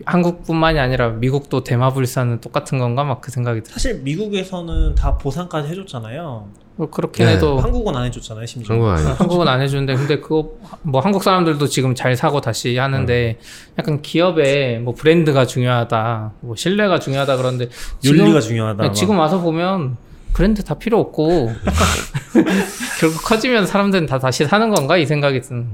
한국뿐만이 0.05 0.77
아니라 0.77 1.09
미국도 1.09 1.63
대마불사는 1.63 2.41
똑같은 2.41 2.79
건가 2.79 3.05
막 3.05 3.21
그 3.21 3.31
생각이 3.31 3.61
들어. 3.63 3.71
사실 3.73 4.01
미국에서는 4.01 4.95
다 4.95 5.15
보상까지 5.17 5.69
해줬잖아요. 5.69 6.49
뭐 6.75 6.89
그렇긴 6.89 7.27
네. 7.27 7.33
해도 7.35 7.59
한국은 7.59 7.95
안 7.95 8.05
해줬잖아요, 8.07 8.45
심지어. 8.45 8.73
한국 8.75 8.89
아니에요. 8.89 9.09
한국은 9.13 9.47
안 9.47 9.61
해주는데 9.61 9.95
근데 9.95 10.19
그거 10.19 10.51
뭐 10.81 10.99
한국 10.99 11.23
사람들도 11.23 11.65
지금 11.67 11.95
잘 11.95 12.17
사고 12.17 12.41
다시 12.41 12.77
하는데 12.77 13.37
약간 13.79 14.01
기업의 14.01 14.79
뭐 14.79 14.93
브랜드가 14.93 15.45
중요하다 15.45 16.33
뭐 16.41 16.55
신뢰가 16.57 16.99
중요하다 16.99 17.37
그런데 17.37 17.69
윤리가 18.03 18.41
중요하다. 18.41 18.81
네, 18.83 18.87
막. 18.89 18.93
지금 18.93 19.17
와서 19.19 19.39
보면 19.39 19.95
브랜드 20.33 20.63
다 20.63 20.75
필요 20.75 20.99
없고 20.99 21.51
결국 22.99 23.23
커지면 23.23 23.65
사람들은 23.67 24.05
다 24.05 24.19
다시 24.19 24.45
사는 24.45 24.69
건가 24.69 24.97
이 24.97 25.05
생각이 25.05 25.41
든 25.41 25.67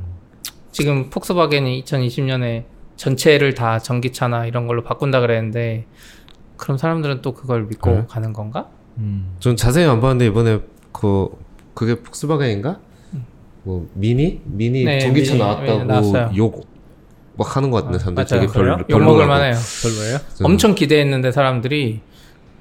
지금 0.72 1.10
폭스바겐이 1.10 1.84
2020년에 1.84 2.64
전체를 2.96 3.54
다 3.54 3.80
전기차나 3.80 4.46
이런 4.46 4.68
걸로 4.68 4.84
바꾼다 4.84 5.20
그랬는데 5.20 5.86
그럼 6.56 6.78
사람들은 6.78 7.22
또 7.22 7.34
그걸 7.34 7.64
믿고 7.66 7.92
네. 7.92 8.04
가는 8.10 8.34
건가? 8.34 8.68
음. 8.98 9.36
전 9.40 9.56
자세히 9.56 9.86
안 9.86 10.02
봤는데 10.02 10.26
이번에 10.28 10.60
그 10.92 11.28
그게 11.76 12.02
폭스바겐인가? 12.02 12.80
뭐 13.64 13.88
미니 13.94 14.42
미니 14.46 14.84
네, 14.86 15.00
전기차 15.00 15.34
미니, 15.34 15.44
나왔다고 15.44 15.78
네, 15.80 15.84
나왔어요. 15.84 16.32
욕막 16.36 17.56
하는 17.56 17.70
것 17.70 17.78
같은데 17.84 18.00
사람들 18.00 18.24
맞아요. 18.24 18.42
되게 18.48 18.52
별 18.54 18.64
그래요? 18.64 18.78
욕 18.90 19.00
먹을 19.00 19.06
별로라고. 19.06 19.28
만해요. 19.28 19.54
별로예요? 19.84 20.18
좀- 20.36 20.46
엄청 20.46 20.74
기대했는데 20.74 21.32
사람들이 21.32 22.02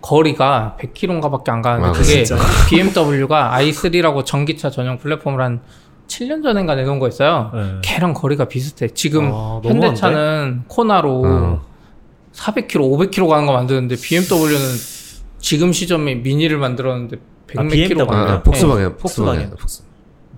거리가 0.01 0.77
100km인가 0.81 1.31
밖에 1.31 1.51
안 1.51 1.63
가는데 1.63 1.89
아, 1.89 1.93
그게 1.93 2.25
진짜? 2.25 2.37
BMW가 2.71 3.53
i3라고 3.59 4.25
전기차 4.25 4.71
전용 4.71 4.99
플랫폼을 4.99 5.41
한 5.43 5.61
7년 6.07 6.43
전인가 6.43 6.75
내놓은 6.77 6.99
거 7.01 7.09
있어요. 7.09 7.51
네. 7.55 7.63
걔랑 7.83 8.15
거리가 8.15 8.47
비슷해. 8.47 8.89
지금 8.89 9.31
아? 9.33 9.61
현대차는 9.65 10.65
코나로 10.69 11.23
어. 11.27 11.63
400km, 12.33 12.77
500km 13.11 13.29
가는 13.29 13.47
거 13.47 13.53
만드는데 13.53 13.97
BMW는 13.97 14.57
지금 15.39 15.73
시점에 15.73 16.15
미니를 16.17 16.59
만들었는데 16.59 17.17
100 17.49 17.59
아, 17.59 17.63
몇 17.63 17.71
BMW. 17.71 17.89
킬로 17.89 18.05
아, 18.05 18.07
가요. 18.07 18.35
아, 18.37 18.43
폭스바겐 18.43 18.89
네. 18.89 18.97
폭스바겐. 18.97 19.51
폭스바겐. 19.51 19.51
폭스- 19.57 19.83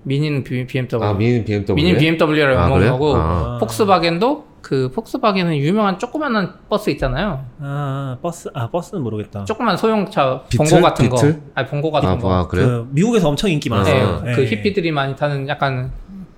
미니는 0.04 0.44
BMW. 0.44 1.04
아 1.06 1.12
미니 1.12 1.44
BMW. 1.44 1.74
미니는 1.74 1.98
BMW라고 1.98 2.74
아? 2.76 2.80
거고 2.90 3.16
아. 3.16 3.58
폭스바겐도 3.60 4.47
그 4.60 4.90
폭스바겐은 4.90 5.56
유명한 5.56 5.98
조그만한 5.98 6.54
버스 6.68 6.90
있잖아요. 6.90 7.44
아 7.60 8.16
버스 8.20 8.48
아 8.54 8.68
버스는 8.70 9.02
모르겠다. 9.02 9.44
조그만 9.44 9.76
소형차 9.76 10.42
비틀? 10.48 10.66
봉고 10.66 10.82
같은 10.82 11.08
비틀? 11.08 11.32
거. 11.34 11.40
아니 11.54 11.68
봉고 11.68 11.90
같은 11.90 12.08
아, 12.08 12.12
거. 12.16 12.18
뭐, 12.18 12.34
아 12.34 12.46
그래요? 12.48 12.66
그 12.66 12.88
미국에서 12.90 13.28
엄청 13.28 13.50
인기 13.50 13.68
네, 13.70 13.76
많아요. 13.76 14.22
그 14.34 14.44
히피들이 14.44 14.90
많이 14.92 15.14
타는 15.16 15.48
약간 15.48 15.90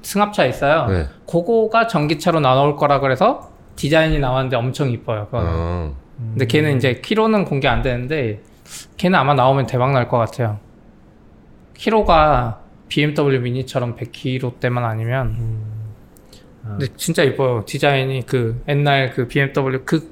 승합차 0.02 0.44
있어요. 0.46 0.86
네. 0.86 1.06
그거가 1.26 1.86
전기차로 1.86 2.40
나올 2.40 2.76
거라 2.76 3.00
그래서 3.00 3.50
디자인이 3.76 4.18
나왔는데 4.18 4.56
엄청 4.56 4.90
이뻐요. 4.90 5.26
아. 5.32 5.90
근데 6.18 6.46
걔는 6.46 6.76
이제 6.76 7.00
키로는 7.02 7.46
공개 7.46 7.66
안 7.68 7.80
되는데 7.82 8.42
걔는 8.98 9.18
아마 9.18 9.34
나오면 9.34 9.66
대박 9.66 9.92
날 9.92 10.08
것 10.08 10.18
같아요. 10.18 10.58
키로가 11.74 12.60
BMW 12.88 13.40
미니처럼 13.40 13.96
100km대만 13.96 14.84
아니면 14.84 15.26
음. 15.38 15.69
아. 16.70 16.76
근데 16.78 16.92
진짜 16.96 17.22
이뻐요 17.22 17.64
디자인이 17.66 18.24
그 18.26 18.62
옛날 18.68 19.10
그 19.10 19.26
BMW 19.28 19.84
그 19.84 20.10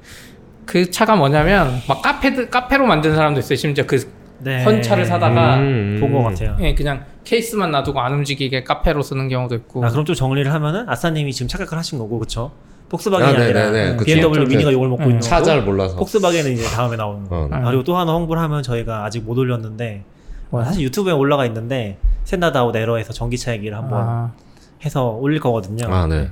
그 0.69 0.91
차가 0.91 1.15
뭐냐면 1.15 1.81
막 1.87 1.99
카페 2.03 2.47
카페로 2.47 2.85
만든 2.85 3.15
사람도 3.15 3.39
있어요 3.39 3.55
심지어 3.55 3.85
그 3.87 4.07
네. 4.37 4.63
헌차를 4.63 5.03
사다가 5.03 5.57
음, 5.57 5.97
본것 5.99 6.23
같아요. 6.23 6.55
예, 6.61 6.75
그냥 6.75 7.03
케이스만 7.23 7.71
놔두고 7.71 7.99
안 7.99 8.13
움직이게 8.13 8.63
카페로 8.63 9.01
쓰는 9.01 9.27
경우도 9.29 9.55
있고 9.55 9.83
아, 9.83 9.89
그럼 9.89 10.05
좀 10.05 10.15
정리를 10.15 10.53
하면은 10.53 10.87
아싸님이 10.87 11.33
지금 11.33 11.47
착각을 11.49 11.77
하신 11.77 11.97
거고, 11.99 12.19
그쵸? 12.19 12.51
폭스바겐이 12.87 13.35
아, 13.37 13.41
아, 13.41 13.47
니라 13.47 13.71
네네네. 13.71 13.95
그쵸. 13.97 14.05
BMW 14.05 14.45
그 14.45 14.49
미니가 14.49 14.71
이걸 14.71 14.87
먹고 14.87 15.03
음. 15.03 15.07
있는 15.09 15.19
차 15.21 15.37
거고, 15.37 15.45
잘 15.45 15.61
몰라서. 15.63 15.97
폭스바겐은 15.97 16.53
이제 16.53 16.63
다음에 16.69 16.95
나오는 16.95 17.27
거. 17.27 17.35
어. 17.35 17.49
아. 17.51 17.65
그리고 17.65 17.83
또 17.83 17.97
하나 17.97 18.13
홍보를 18.13 18.41
하면 18.43 18.63
저희가 18.63 19.03
아직 19.03 19.25
못 19.25 19.37
올렸는데 19.37 20.03
뭐야? 20.51 20.65
사실 20.65 20.83
유튜브에 20.83 21.11
올라가 21.11 21.45
있는데 21.47 21.97
샌다다우 22.23 22.71
네러에서 22.71 23.11
전기차 23.11 23.51
얘기를 23.53 23.75
한번 23.75 23.99
아, 24.07 24.31
해서 24.85 25.09
올릴 25.09 25.41
거거든요. 25.41 25.93
아, 25.93 26.07
네. 26.07 26.29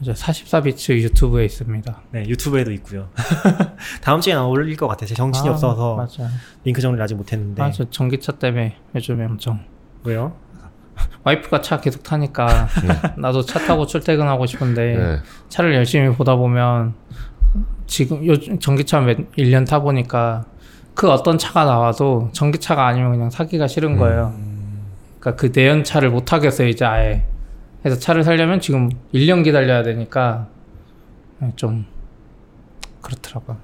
이제 0.00 0.12
44비츠 0.12 0.94
유튜브에 0.94 1.44
있습니다. 1.44 2.02
네, 2.12 2.24
유튜브에도 2.26 2.72
있고요. 2.72 3.08
다음 4.00 4.20
주에 4.20 4.34
나 4.34 4.46
올릴 4.46 4.76
것 4.76 4.88
같아요. 4.88 5.06
제 5.06 5.14
정신이 5.14 5.48
아, 5.48 5.52
없어서 5.52 5.96
맞아. 5.96 6.28
링크 6.64 6.80
정리를 6.80 7.02
아직 7.02 7.14
못했는데. 7.16 7.62
아, 7.62 7.70
저 7.70 7.88
전기차 7.90 8.32
때문에 8.32 8.76
요즘에 8.94 9.26
엄청 9.26 9.60
왜요? 10.04 10.32
와이프가 11.24 11.60
차 11.60 11.80
계속 11.80 12.02
타니까 12.02 12.68
나도 13.16 13.42
차 13.42 13.58
타고 13.58 13.86
출퇴근하고 13.86 14.46
싶은데 14.46 14.96
네. 14.96 15.18
차를 15.48 15.74
열심히 15.74 16.14
보다 16.14 16.36
보면 16.36 16.94
지금 17.86 18.26
요 18.26 18.38
전기차 18.58 19.00
몇 19.00 19.30
1년 19.32 19.66
타 19.68 19.80
보니까 19.80 20.46
그 20.94 21.10
어떤 21.10 21.36
차가 21.36 21.64
나와도 21.64 22.30
전기차가 22.32 22.86
아니면 22.86 23.12
그냥 23.12 23.30
사기가 23.30 23.66
싫은 23.66 23.96
거예요. 23.96 24.34
그러니까 25.18 25.40
그 25.40 25.52
내연차를 25.54 26.10
못 26.10 26.32
하겠어요 26.32 26.68
이제 26.68 26.84
아예. 26.84 27.26
그래서 27.82 27.98
차를 27.98 28.24
살려면 28.24 28.60
지금 28.60 28.90
1년 29.14 29.42
기다려야 29.44 29.82
되니까 29.82 30.48
좀 31.56 31.86
그렇더라고요. 33.00 33.56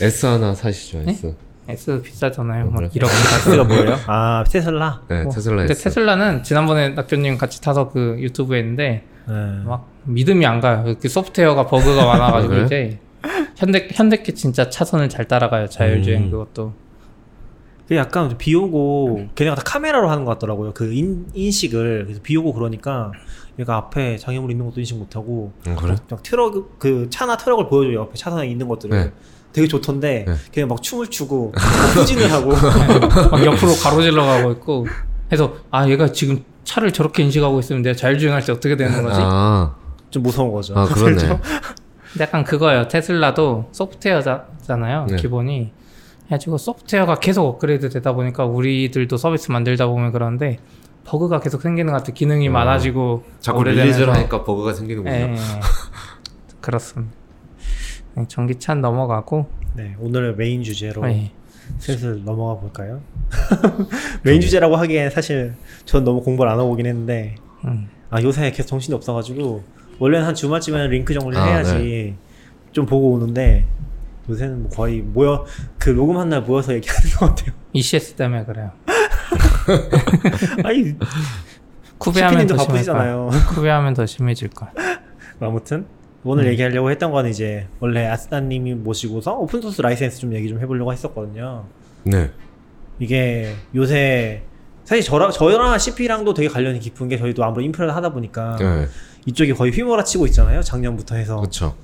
S 0.00 0.26
하나 0.26 0.54
사시죠, 0.54 1.02
네? 1.02 1.10
S. 1.12 1.34
S 1.68 2.02
비싸잖아요. 2.02 2.64
어, 2.64 2.70
뭐 2.70 2.76
그래? 2.76 2.88
1억 2.88 3.06
S가 3.06 3.64
뭐예요? 3.64 3.96
아, 4.06 4.44
테슬라? 4.48 5.02
네, 5.08 5.22
뭐. 5.22 5.32
테슬라 5.32 5.56
근데 5.58 5.72
S. 5.72 5.84
테슬라는 5.84 6.42
지난번에 6.42 6.90
낙교님 6.90 7.38
같이 7.38 7.60
타서 7.60 7.90
그 7.90 8.16
유튜브에 8.18 8.60
있는데 8.60 9.04
네. 9.28 9.34
막 9.64 9.88
믿음이 10.04 10.44
안 10.46 10.60
가요. 10.60 10.96
그 11.00 11.08
소프트웨어가 11.08 11.66
버그가 11.66 12.04
많아가지고 12.04 12.48
그래요? 12.50 12.66
이제 12.66 12.98
현대 13.56 13.88
현대께 13.92 14.32
진짜 14.34 14.68
차선을 14.68 15.08
잘 15.08 15.26
따라가요. 15.26 15.68
자율주행 15.68 16.24
음. 16.24 16.30
그것도. 16.30 16.72
그 17.86 17.96
약간 17.96 18.36
비 18.38 18.54
오고 18.54 19.28
걔네가 19.34 19.56
다 19.56 19.62
카메라로 19.64 20.08
하는 20.08 20.24
것 20.24 20.32
같더라고요. 20.32 20.72
그 20.72 20.92
인, 20.92 21.26
인식을 21.34 22.04
그래서 22.06 22.20
비 22.22 22.36
오고 22.36 22.52
그러니까 22.54 23.12
얘가 23.58 23.76
앞에 23.76 24.16
장애물 24.18 24.50
있는 24.50 24.64
것도 24.66 24.80
인식 24.80 24.96
못하고 24.96 25.52
음, 25.66 25.76
그래? 25.76 25.96
막 26.10 26.22
트럭 26.22 26.78
그 26.78 27.08
차나 27.10 27.36
트럭을 27.36 27.68
보여줘요. 27.68 28.00
옆에 28.00 28.14
차선에 28.14 28.46
있는 28.48 28.68
것들을. 28.68 28.96
네. 28.96 29.12
되게 29.52 29.68
좋던데 29.68 30.24
네. 30.26 30.34
걔네 30.50 30.66
막 30.66 30.82
춤을 30.82 31.08
추고 31.08 31.52
막 31.54 31.60
후진을 31.96 32.32
하고 32.32 32.52
막 33.30 33.44
옆으로 33.44 33.74
가로질러 33.82 34.24
가고 34.24 34.52
있고. 34.52 34.86
해서 35.30 35.54
아 35.70 35.88
얘가 35.88 36.12
지금 36.12 36.44
차를 36.64 36.92
저렇게 36.92 37.22
인식하고 37.22 37.58
있으면 37.60 37.82
내가 37.82 37.96
자율주행할 37.96 38.44
때 38.44 38.52
어떻게 38.52 38.76
되는 38.76 39.02
거지? 39.02 39.18
아, 39.22 39.74
좀 40.10 40.22
무서운 40.22 40.52
거죠. 40.52 40.74
아, 40.76 40.84
그러네. 40.84 41.16
근데 41.16 41.40
약간 42.20 42.44
그거예요. 42.44 42.88
테슬라도 42.88 43.68
소프트웨어잖아요. 43.72 45.06
네. 45.08 45.16
기본이. 45.16 45.72
해가지고 46.26 46.58
소프트웨어가 46.58 47.16
계속 47.16 47.46
업그레이드 47.46 47.88
되다 47.88 48.12
보니까 48.12 48.44
우리들도 48.44 49.16
서비스 49.16 49.50
만들다 49.50 49.86
보면 49.86 50.12
그러는데 50.12 50.58
버그가 51.04 51.40
계속 51.40 51.62
생기는 51.62 51.92
것 51.92 51.98
같아요. 51.98 52.14
기능이 52.14 52.48
어. 52.48 52.52
많아지고 52.52 53.24
자꾸 53.40 53.64
release를 53.64 54.14
하니까 54.14 54.44
버그가 54.44 54.72
생기는군요. 54.72 55.14
예, 55.14 55.32
예. 55.32 55.36
그렇습니다. 56.60 57.12
네, 58.14 58.24
전기차 58.28 58.74
넘어가고 58.74 59.46
네, 59.74 59.96
오늘 59.98 60.34
메인 60.36 60.62
주제로 60.62 61.06
예. 61.08 61.32
슬슬 61.78 62.22
넘어가 62.24 62.60
볼까요? 62.60 63.00
메인 64.22 64.40
주제라고 64.40 64.76
하기엔 64.76 65.10
사실 65.10 65.54
전 65.84 66.04
너무 66.04 66.22
공부를 66.22 66.50
안 66.50 66.58
하고 66.58 66.70
오긴 66.70 66.86
했는데 66.86 67.36
음. 67.64 67.88
아 68.10 68.20
요새 68.22 68.50
계속 68.50 68.68
정신이 68.68 68.94
없어가지고 68.94 69.62
원래는 69.98 70.26
한 70.26 70.34
주말쯤에는 70.34 70.90
링크 70.90 71.14
정리를 71.14 71.40
아, 71.40 71.46
해야지 71.46 72.16
좀 72.72 72.86
보고 72.86 73.12
오는데 73.12 73.66
요새는 74.28 74.62
뭐 74.64 74.70
거의 74.70 75.00
모여 75.00 75.44
그 75.78 75.90
녹음한 75.90 76.28
날 76.28 76.42
모여서 76.42 76.74
얘기하는 76.74 77.10
것 77.10 77.26
같아요. 77.26 77.54
ECS 77.72 78.14
때문에 78.14 78.44
그래요. 78.44 78.72
아니 80.64 80.94
쿠베하면 81.98 82.40
시피님도 82.40 82.56
더. 82.56 82.66
바쁘시잖아요. 82.66 83.30
쿠베하면 83.54 83.94
더 83.94 84.06
심해질 84.06 84.48
거야. 84.50 84.70
아무튼 85.40 85.86
오늘 86.24 86.44
음. 86.44 86.48
얘기하려고 86.50 86.90
했던 86.90 87.10
건 87.10 87.26
이제 87.26 87.66
원래 87.80 88.06
아스타님이 88.06 88.74
모시고서 88.74 89.34
오픈 89.34 89.60
소스 89.60 89.80
라이센스 89.82 90.20
좀 90.20 90.34
얘기 90.34 90.48
좀 90.48 90.60
해보려고 90.60 90.92
했었거든요. 90.92 91.64
네. 92.04 92.30
이게 92.98 93.54
요새 93.74 94.42
사실 94.84 95.02
저랑 95.04 95.30
저랑 95.30 95.78
CP랑도 95.78 96.34
되게 96.34 96.48
관련이 96.48 96.78
깊은 96.80 97.08
게 97.08 97.16
저희도 97.18 97.42
아무래도 97.44 97.60
인프라를 97.62 97.94
하다 97.94 98.12
보니까 98.12 98.56
네. 98.56 98.86
이쪽이 99.26 99.54
거의 99.54 99.72
휘몰아치고 99.72 100.26
있잖아요. 100.26 100.62
작년부터 100.62 101.14
해서 101.16 101.36
그렇죠. 101.36 101.74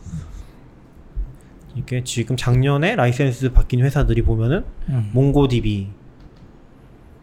이게 1.76 2.02
지금 2.02 2.36
작년에 2.36 2.96
라이센스 2.96 3.52
바뀐 3.52 3.84
회사들이 3.84 4.22
보면은 4.22 4.64
음. 4.88 5.10
몽고DB, 5.12 5.86
플- 5.86 5.97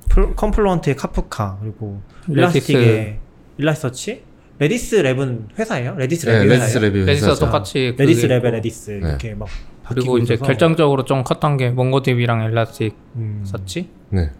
컨플루언트의 0.09 0.95
카프카 0.95 1.57
그리고. 1.61 2.01
일라스틱의 2.27 3.19
일라스틱서치, 3.57 4.23
레디스 4.59 5.01
랩은 5.03 5.57
회사예요? 5.57 5.95
레디스 5.95 6.27
랩이 6.27 6.31
네, 6.31 6.55
회사예요? 6.55 6.59
레디스 6.59 6.79
랩이 6.79 7.05
레디스와 7.05 7.31
회사죠. 7.31 7.45
똑같이 7.45 7.95
레디스 7.97 8.25
있고. 8.25 8.49
레디스 8.49 8.91
네. 8.91 8.97
이렇게 9.09 9.33
막 9.33 9.47
그리고 9.87 10.17
이제 10.17 10.33
있어서 10.35 10.45
결정적으로 10.47 11.03
좀 11.05 11.23
컸던 11.23 11.57
게 11.57 11.69
몽고DB랑 11.69 12.41
엘라스틱 12.43 12.95
음, 13.17 13.43
서치. 13.45 13.89
네. 14.09 14.31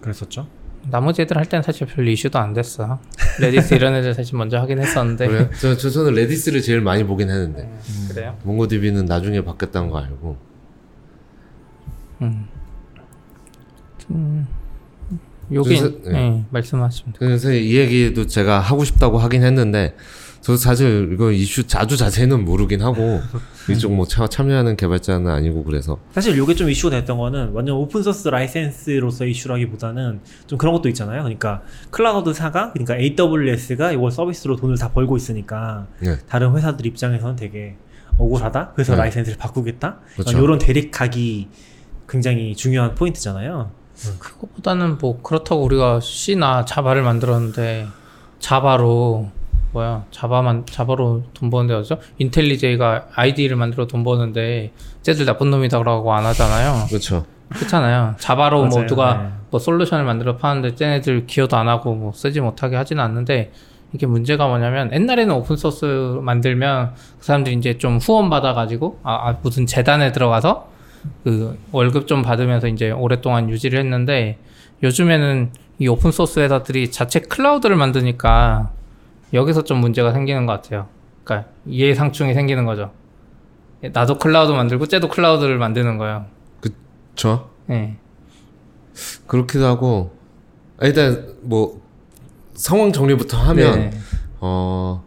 그랬었죠. 0.00 0.46
나머지 0.90 1.22
애들 1.22 1.36
할 1.36 1.44
때는 1.46 1.62
사실 1.62 1.86
별 1.86 2.08
이슈도 2.08 2.38
안 2.38 2.52
됐어. 2.54 3.00
레디스 3.40 3.74
이런 3.74 3.94
애들 3.94 4.14
사실 4.14 4.36
먼저 4.36 4.58
하긴 4.60 4.78
했었는데. 4.78 5.26
그래요? 5.26 5.50
저, 5.60 5.76
저 5.76 5.90
저는 5.90 6.14
레디스를 6.14 6.62
제일 6.62 6.80
많이 6.80 7.04
보긴 7.04 7.28
했는데 7.28 7.62
음, 7.64 8.08
그래요? 8.10 8.38
몽고DB는 8.44 9.04
나중에 9.06 9.42
바뀌었다는 9.44 9.90
거 9.90 9.98
알고 9.98 10.36
음. 12.22 12.48
음. 14.10 14.46
여기 15.52 15.68
그래서- 15.76 15.88
네. 16.04 16.14
예, 16.38 16.44
말씀하시면 16.50 17.12
돼요. 17.14 17.18
그래서 17.28 17.52
이 17.52 17.76
얘기도 17.76 18.26
제가 18.26 18.60
하고 18.60 18.84
싶다고 18.84 19.18
하긴 19.18 19.42
했는데 19.42 19.96
저 20.40 20.56
사실 20.56 21.10
이거 21.12 21.32
이슈 21.32 21.64
아주 21.74 21.96
자세히는 21.96 22.44
모르긴 22.44 22.80
하고 22.82 23.20
이쪽 23.68 23.92
뭐 23.92 24.06
차, 24.06 24.26
참여하는 24.28 24.76
개발자는 24.76 25.30
아니고 25.30 25.64
그래서 25.64 25.98
사실 26.12 26.40
이게 26.40 26.54
좀 26.54 26.70
이슈가 26.70 26.96
됐던 27.00 27.18
거는 27.18 27.50
완전 27.52 27.76
오픈 27.76 28.02
소스 28.02 28.28
라이센스로서 28.28 29.26
이슈라기보다는 29.26 30.20
좀 30.46 30.56
그런 30.58 30.72
것도 30.74 30.88
있잖아요. 30.88 31.22
그러니까 31.24 31.62
클라우드사가 31.90 32.72
그러니까 32.72 32.96
AWS가 32.96 33.92
이걸 33.92 34.10
서비스로 34.12 34.56
돈을 34.56 34.78
다 34.78 34.90
벌고 34.92 35.16
있으니까 35.16 35.88
네. 36.00 36.16
다른 36.28 36.56
회사들 36.56 36.86
입장에서는 36.86 37.36
되게 37.36 37.76
억울하다. 38.18 38.72
그래서 38.74 38.92
네. 38.92 38.98
라이센스를 38.98 39.36
바꾸겠다. 39.36 39.98
그렇죠. 40.14 40.38
이런 40.42 40.58
대립각이 40.58 41.48
굉장히 42.08 42.54
중요한 42.56 42.94
포인트잖아요. 42.94 43.70
그거보다는 44.18 44.98
뭐 44.98 45.20
그렇다고 45.22 45.62
우리가 45.62 46.00
C나 46.00 46.64
자바를 46.64 47.02
만들었는데 47.02 47.86
자바로 48.38 49.30
뭐야 49.72 50.04
자바만 50.10 50.66
자바로 50.66 51.22
돈 51.34 51.50
버는데 51.50 51.74
어죠? 51.74 51.98
인텔리제이가 52.18 53.08
IDE를 53.14 53.56
만들어 53.56 53.86
돈 53.86 54.02
버는데 54.02 54.72
쟤들 55.02 55.26
나쁜 55.26 55.50
놈이다라고 55.50 56.12
안 56.12 56.24
하잖아요. 56.26 56.86
그렇죠. 56.88 57.24
그렇잖아요. 57.50 58.14
자바로 58.18 58.64
뭐 58.64 58.68
맞아요. 58.68 58.86
누가 58.86 59.14
네. 59.14 59.28
뭐 59.50 59.60
솔루션을 59.60 60.04
만들어 60.04 60.36
파는데 60.36 60.74
쟤네들 60.74 61.26
기여도 61.26 61.56
안 61.56 61.68
하고 61.68 61.94
뭐 61.94 62.12
쓰지 62.12 62.40
못하게 62.40 62.76
하지는 62.76 63.02
않는데 63.02 63.52
이게 63.92 64.06
문제가 64.06 64.46
뭐냐면 64.46 64.92
옛날에는 64.92 65.34
오픈 65.34 65.56
소스 65.56 65.84
만들면 65.84 66.94
그 67.18 67.24
사람들이 67.24 67.56
이제 67.56 67.76
좀 67.76 67.98
후원 67.98 68.30
받아가지고 68.30 69.00
아, 69.02 69.28
아, 69.28 69.36
무슨 69.42 69.66
재단에 69.66 70.12
들어가서 70.12 70.69
그 71.24 71.58
월급 71.72 72.06
좀 72.06 72.22
받으면서 72.22 72.68
이제 72.68 72.90
오랫동안 72.90 73.48
유지를 73.48 73.78
했는데 73.78 74.38
요즘에는 74.82 75.50
이 75.78 75.88
오픈 75.88 76.10
소스 76.10 76.40
회사들이 76.40 76.90
자체 76.90 77.20
클라우드를 77.20 77.76
만드니까 77.76 78.72
여기서 79.32 79.64
좀 79.64 79.78
문제가 79.78 80.12
생기는 80.12 80.46
것 80.46 80.52
같아요. 80.52 80.88
그러니까 81.24 81.50
이해상충이 81.66 82.34
생기는 82.34 82.64
거죠. 82.64 82.92
나도 83.92 84.18
클라우드 84.18 84.52
만들고 84.52 84.86
쟤도 84.86 85.08
클라우드를 85.08 85.58
만드는 85.58 85.96
거예요. 85.98 86.26
저 87.14 87.50
예. 87.70 87.96
그렇기도 89.26 89.66
하고 89.66 90.16
아, 90.78 90.86
일단 90.86 91.34
뭐 91.42 91.80
상황 92.54 92.92
정리부터 92.92 93.38
하면 93.38 93.78
네. 93.78 93.90
어 94.40 95.02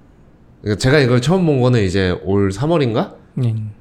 제가 0.79 0.99
이걸 0.99 1.21
처음 1.21 1.45
본 1.45 1.61
거는 1.61 1.83
이제 1.83 2.19
올 2.23 2.49
3월인가 2.49 3.15
음. 3.39 3.71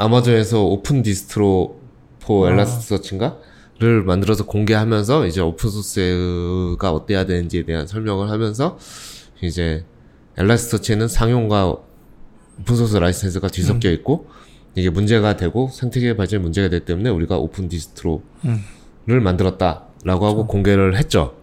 아마존에서 0.00 0.64
Open 0.64 1.02
Distro 1.02 1.78
for 2.20 2.46
아. 2.46 2.50
Elasticsearch인가 2.50 3.38
를 3.78 4.02
만들어서 4.02 4.44
공개하면서 4.44 5.26
이제 5.26 5.40
open 5.40 5.70
source가 5.70 6.92
어때야 6.92 7.24
되는지에 7.24 7.64
대한 7.64 7.86
설명을 7.86 8.28
하면서 8.28 8.78
이제 9.40 9.86
Elasticsearch는 10.36 11.08
상용과 11.08 11.76
open 12.60 12.76
source 12.76 12.98
라이센스가 12.98 13.48
뒤섞여 13.48 13.88
음. 13.88 13.94
있고 13.94 14.26
이게 14.74 14.90
문제가 14.90 15.38
되고 15.38 15.70
생태계 15.72 16.16
발전에 16.16 16.42
문제가 16.42 16.68
되기 16.68 16.84
때문에 16.84 17.08
우리가 17.08 17.38
Open 17.38 17.70
Distro를 17.70 18.20
음. 18.44 19.22
만들었다라고 19.22 20.26
하고 20.26 20.46
공개를 20.46 20.98
했죠. 20.98 21.36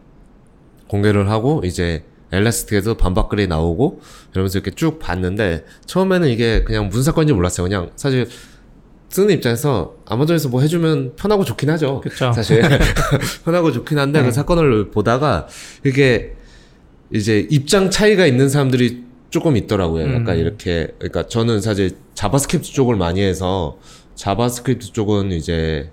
공개를 0.87 1.31
하고 1.31 1.63
이제 1.65 2.05
Elastic에서 2.31 2.97
반박글이 2.97 3.47
나오고 3.47 4.01
이러면서 4.33 4.59
이렇게 4.59 4.71
쭉 4.71 4.99
봤는데 4.99 5.65
처음에는 5.85 6.27
이게 6.27 6.63
그냥 6.63 6.89
무슨 6.89 7.03
사건인지 7.03 7.33
몰랐어요. 7.33 7.67
그냥 7.67 7.91
사실 7.95 8.27
쓰는 9.09 9.33
입장에서 9.33 9.95
아마존에서 10.05 10.49
뭐 10.49 10.61
해주면 10.61 11.15
편하고 11.15 11.45
좋긴 11.45 11.69
하죠. 11.71 12.01
그쵸. 12.01 12.33
사실 12.33 12.61
편하고 13.45 13.71
좋긴 13.71 13.97
한데 13.97 14.19
네. 14.19 14.25
그 14.25 14.31
사건을 14.31 14.91
보다가 14.91 15.47
이게 15.85 16.35
이제 17.11 17.47
입장 17.49 17.89
차이가 17.89 18.25
있는 18.25 18.49
사람들이 18.49 19.05
조금 19.29 19.55
있더라고요. 19.57 20.13
약간 20.13 20.35
음. 20.35 20.39
이렇게 20.39 20.87
그러니까 20.99 21.27
저는 21.27 21.61
사실 21.61 21.91
JavaScript 22.15 22.71
쪽을 22.71 22.95
많이 22.95 23.21
해서 23.21 23.77
JavaScript 24.15 24.93
쪽은 24.93 25.31
이제 25.31 25.89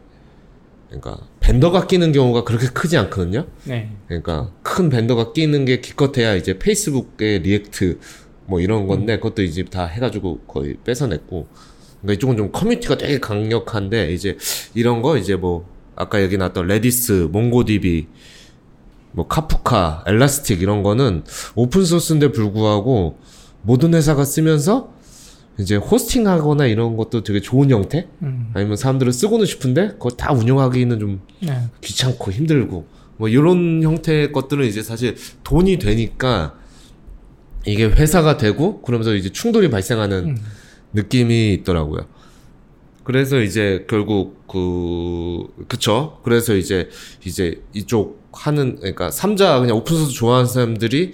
그러니까 0.88 1.18
vendor가 1.44 1.86
끼는 1.86 2.12
경우가 2.12 2.44
그렇게 2.44 2.68
크지 2.68 2.96
않거든요. 2.96 3.46
네. 3.64 3.90
그러니까 4.06 4.50
큰 4.62 4.88
vendor가 4.88 5.32
끼는 5.32 5.66
게 5.66 5.80
기껏해야 5.80 6.34
이제 6.36 6.58
페이스북의 6.58 7.40
React 7.40 7.98
뭐 8.46 8.60
이런 8.60 8.86
건데 8.86 9.16
그것도 9.16 9.42
이제 9.42 9.62
다 9.64 9.84
해가지고 9.84 10.40
거의 10.46 10.76
뺏어냈고 10.84 11.46
그러니까 12.00 12.14
이쪽은 12.14 12.36
좀 12.38 12.50
커뮤니티가 12.50 12.96
되게 12.96 13.20
강력한데 13.20 14.10
이제 14.12 14.38
이런 14.74 15.02
거 15.02 15.18
이제 15.18 15.36
뭐 15.36 15.68
아까 15.96 16.22
여기 16.22 16.38
나왔던 16.38 16.66
Redis, 16.66 17.28
MongoDB, 17.30 18.06
뭐 19.12 19.28
Kafka, 19.28 20.04
Elastic 20.06 20.62
이런 20.62 20.82
거는 20.82 21.24
open 21.54 21.84
source인데 21.84 22.32
불구하고 22.32 23.18
모든 23.60 23.92
회사가 23.92 24.24
쓰면서 24.24 24.93
이제 25.58 25.76
hosting하거나 25.76 26.66
이런 26.66 26.96
것도 26.96 27.22
되게 27.22 27.40
좋은 27.40 27.70
형태 27.70 28.08
음. 28.22 28.50
아니면 28.54 28.76
사람들은 28.76 29.12
쓰고는 29.12 29.46
싶은데 29.46 29.88
그거 29.92 30.10
다 30.10 30.32
운영하기는 30.32 30.98
좀 30.98 31.20
네. 31.40 31.68
귀찮고 31.80 32.32
힘들고 32.32 32.86
뭐 33.16 33.28
이런 33.28 33.82
형태의 33.82 34.32
것들은 34.32 34.66
이제 34.66 34.82
사실 34.82 35.16
돈이 35.44 35.78
되니까 35.78 36.54
이게 37.66 37.84
회사가 37.84 38.36
되고 38.36 38.82
그러면서 38.82 39.14
이제 39.14 39.30
충돌이 39.30 39.70
발생하는 39.70 40.24
음. 40.24 40.36
느낌이 40.92 41.54
있더라고요. 41.54 42.06
그래서 43.04 43.40
이제 43.40 43.84
결국 43.88 44.46
그 44.48 45.46
그쵸. 45.68 46.20
그래서 46.24 46.54
이제 46.54 46.88
이제 47.24 47.62
이쪽 47.74 48.24
하는 48.32 48.76
그러니까 48.76 49.10
삼자 49.10 49.60
그냥 49.60 49.76
오픈소스 49.76 50.12
좋아하는 50.12 50.48
사람들이 50.48 51.12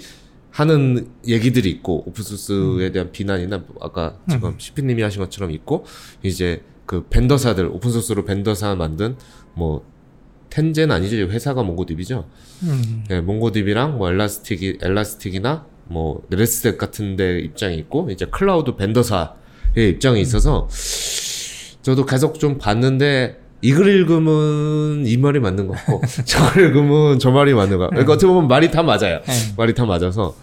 하는 0.61 1.09
얘기들이 1.27 1.71
있고 1.71 2.05
오픈소스에 2.07 2.93
대한 2.93 3.11
비난이나 3.13 3.59
뭐 3.67 3.77
아까 3.81 4.19
지금 4.29 4.55
시피님이 4.59 5.03
하신 5.03 5.23
것처럼 5.23 5.51
있고 5.53 5.87
이제 6.23 6.63
그 6.85 7.07
벤더사들 7.09 7.67
오픈소스로 7.67 8.27
벤더사 8.27 8.75
만든 8.75 9.17
뭐 9.55 9.87
텐젠 10.51 10.91
아니죠 10.91 11.17
회사가 11.17 11.63
MongoDB죠. 11.63 12.29
음. 12.65 13.05
네, 13.09 13.23
MongoDB랑 13.23 13.97
뭐 13.97 14.11
Elastic이 14.11 14.79
Elastic이나 14.83 15.65
뭐 15.87 16.23
레스텍 16.29 16.77
같은데 16.77 17.39
입장이 17.41 17.77
있고 17.79 18.11
이제 18.11 18.27
클라우드 18.27 18.77
vendor사의 18.77 19.31
입장이 19.77 20.21
있어서 20.21 20.69
저도 21.81 22.05
계속 22.05 22.39
좀 22.39 22.59
봤는데 22.59 23.40
이 23.63 23.73
글 23.75 23.89
읽으면 23.89 25.07
이 25.07 25.17
말이 25.19 25.39
맞는 25.41 25.67
것 25.67 25.75
같고 25.77 26.01
저걸 26.25 26.65
읽으면 26.65 27.19
저 27.19 27.31
말이 27.31 27.53
맞는 27.55 27.77
거. 27.79 27.89
그러니까 27.91 28.13
어떻게 28.15 28.27
보면 28.27 28.49
말이 28.49 28.71
다 28.71 28.83
맞아요. 28.83 29.21
네. 29.21 29.33
말이 29.57 29.75
다 29.75 29.85
맞아서 29.85 30.35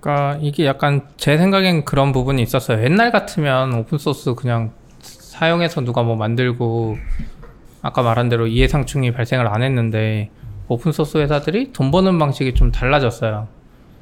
그러니까 0.00 0.38
이게 0.42 0.66
약간 0.66 1.02
제 1.16 1.36
생각엔 1.38 1.84
그런 1.84 2.12
부분이 2.12 2.42
있었어요. 2.42 2.82
옛날 2.84 3.12
같으면 3.12 3.74
open 3.74 3.98
source 3.98 4.34
그냥 4.34 4.72
사용해서 5.00 5.82
누가 5.82 6.02
뭐 6.02 6.16
만들고 6.16 6.96
아까 7.82 8.02
말한 8.02 8.28
대로 8.28 8.46
이해상충이 8.46 9.12
발생을 9.12 9.46
안 9.46 9.62
했는데 9.62 10.30
open 10.68 10.90
source 10.92 11.18
회사들이 11.18 11.72
돈 11.72 11.90
버는 11.90 12.18
방식이 12.18 12.54
좀 12.54 12.72
달라졌어요. 12.72 13.46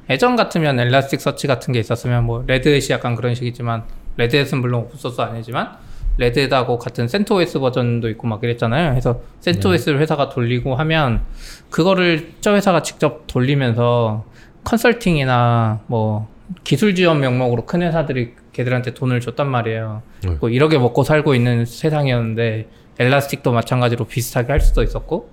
예전 0.09 0.35
같으면 0.35 0.79
Elasticsearch 0.79 1.45
같은 1.47 1.73
게 1.73 1.79
있었으면 1.79 2.25
뭐 2.25 2.43
Red 2.47 2.64
Hat이 2.64 2.87
약간 2.89 3.15
그런 3.15 3.35
식이지만 3.35 3.83
Red 4.17 4.31
Hat은 4.31 4.59
물론 4.61 4.81
open 4.81 4.97
source 4.97 5.21
아니지만 5.21 5.77
Red 6.17 6.35
Hat하고 6.35 6.77
같은 6.77 7.07
CentOS 7.07 7.59
버전도 7.59 8.09
있고 8.09 8.27
막 8.27 8.43
이랬잖아요. 8.43 8.91
그래서 8.91 9.21
CentOS를 9.39 9.99
회사가 9.99 10.29
돌리고 10.29 10.75
하면 10.75 11.21
그거를 11.69 12.33
저 12.41 12.53
회사가 12.55 12.81
직접 12.83 13.25
돌리면서 13.27 14.25
컨설팅이나 14.63 15.79
뭐 15.87 16.27
기술 16.63 16.95
지원 16.95 17.19
명목으로 17.21 17.65
큰 17.65 17.81
회사들이 17.81 18.33
걔들한테 18.53 18.93
돈을 18.93 19.21
줬단 19.21 19.47
말이에요. 19.49 20.01
네. 20.23 20.37
뭐 20.39 20.49
이렇게 20.49 20.77
먹고 20.77 21.03
살고 21.03 21.33
있는 21.33 21.65
세상이었는데 21.65 22.67
엘라스틱도 22.99 23.51
마찬가지로 23.51 24.05
비슷하게 24.05 24.51
할 24.51 24.59
수도 24.59 24.83
있었고 24.83 25.29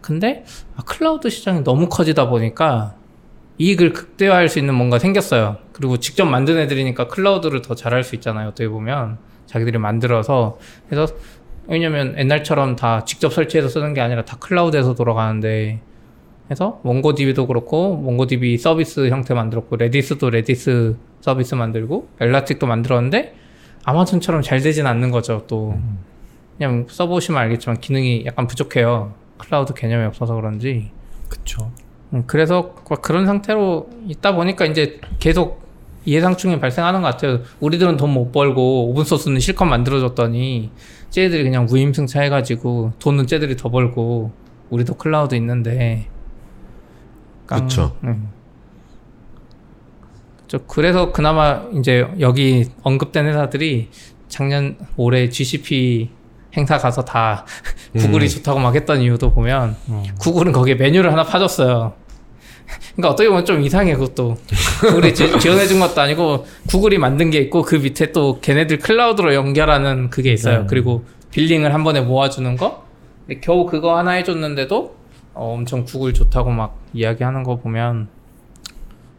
근데 0.00 0.44
아, 0.76 0.82
클라우드 0.82 1.30
시장이 1.30 1.64
너무 1.64 1.88
커지다 1.88 2.28
보니까 2.28 2.94
이익을 3.58 3.92
극대화할 3.92 4.48
수 4.48 4.58
있는 4.58 4.74
뭔가 4.74 4.98
생겼어요. 4.98 5.58
그리고 5.72 5.98
직접 5.98 6.24
만든 6.24 6.58
애들이니까 6.58 7.08
클라우드를 7.08 7.62
더 7.62 7.74
잘할 7.74 8.02
수 8.02 8.14
있잖아요. 8.16 8.48
어떻게 8.48 8.68
보면 8.68 9.18
자기들이 9.54 9.78
만들어서 9.78 10.58
그래서 10.88 11.14
왜냐면 11.68 12.16
옛날처럼 12.18 12.74
다 12.76 13.04
직접 13.04 13.32
설치해서 13.32 13.68
쓰는 13.68 13.94
게 13.94 14.00
아니라 14.00 14.24
다 14.24 14.36
클라우드에서 14.40 14.94
돌아가는데 14.96 15.80
그래서 16.46 16.80
MongoDB도 16.82 17.46
그렇고 17.46 17.96
MongoDB 17.96 18.58
서비스 18.58 19.08
형태 19.08 19.32
만들었고 19.32 19.76
Redis도 19.76 20.28
Redis 20.30 20.96
서비스 21.20 21.54
만들고 21.54 22.08
Elastic도 22.20 22.66
만들었는데 22.66 23.34
아마존처럼 23.84 24.42
잘 24.42 24.60
되진 24.60 24.86
않는 24.86 25.10
거죠. 25.10 25.44
또 25.46 25.78
그냥 26.58 26.86
써보시면 26.88 27.40
알겠지만 27.40 27.80
기능이 27.80 28.24
약간 28.26 28.46
부족해요. 28.46 29.14
클라우드 29.38 29.72
개념이 29.74 30.04
없어서 30.06 30.34
그런지. 30.34 30.90
그쵸. 31.28 31.70
음, 32.12 32.24
그래서 32.26 32.74
그- 32.84 32.96
그런 32.96 33.24
상태로 33.26 33.88
있다 34.08 34.34
보니까 34.34 34.64
이제 34.66 35.00
계속 35.18 35.63
이해상충이 36.04 36.60
발생하는 36.60 37.02
것 37.02 37.08
같아요. 37.08 37.40
우리들은 37.60 37.96
돈 37.96 38.10
못 38.10 38.30
벌고 38.32 38.90
open 38.90 39.04
source는 39.04 39.40
실컷 39.40 39.64
만들어줬더니 39.64 40.70
쟤들이 41.10 41.42
그냥 41.44 41.66
무임승차 41.66 42.20
해가지고 42.22 42.92
돈은 42.98 43.26
쟤들이 43.26 43.56
더 43.56 43.70
벌고 43.70 44.32
우리도 44.70 44.94
클라우드 44.94 45.34
있는데 45.36 46.08
깡- 47.46 47.62
그쵸. 47.62 47.96
음. 48.04 48.28
저 50.46 50.58
그래서 50.66 51.10
그나마 51.12 51.62
이제 51.78 52.06
여기 52.20 52.66
언급된 52.82 53.26
회사들이 53.26 53.88
작년 54.28 54.76
올해 54.96 55.28
GCP 55.28 56.10
행사 56.56 56.78
가서 56.78 57.04
다 57.04 57.44
구글이 57.96 58.28
좋다고 58.28 58.60
막 58.60 58.74
했던 58.74 59.00
이유도 59.00 59.32
보면 59.32 59.76
구글은 60.20 60.52
거기에 60.52 60.74
메뉴를 60.76 61.10
하나 61.10 61.24
파줬어요. 61.24 61.94
그러니까 62.96 63.10
어떻게 63.10 63.28
보면 63.28 63.44
좀 63.44 63.60
이상해 63.62 63.94
그것도 63.94 64.36
구글이 64.80 65.14
지, 65.14 65.38
지원해준 65.38 65.80
것도 65.80 66.00
아니고 66.00 66.46
구글이 66.68 66.98
만든 66.98 67.30
게 67.30 67.38
있고 67.40 67.62
그 67.62 67.76
밑에 67.76 68.12
또 68.12 68.40
걔네들 68.40 68.78
클라우드로 68.78 69.34
연결하는 69.34 70.10
그게 70.10 70.32
있어요. 70.32 70.60
네. 70.60 70.66
그리고 70.68 71.04
빌링을 71.30 71.74
한 71.74 71.84
번에 71.84 72.00
모아주는 72.00 72.56
거. 72.56 72.84
근데 73.26 73.40
겨우 73.40 73.66
그거 73.66 73.96
하나 73.98 74.12
해줬는데도 74.12 74.96
어, 75.34 75.54
엄청 75.54 75.84
구글 75.84 76.14
좋다고 76.14 76.50
막 76.50 76.78
이야기하는 76.92 77.42
거 77.42 77.56
보면 77.56 78.08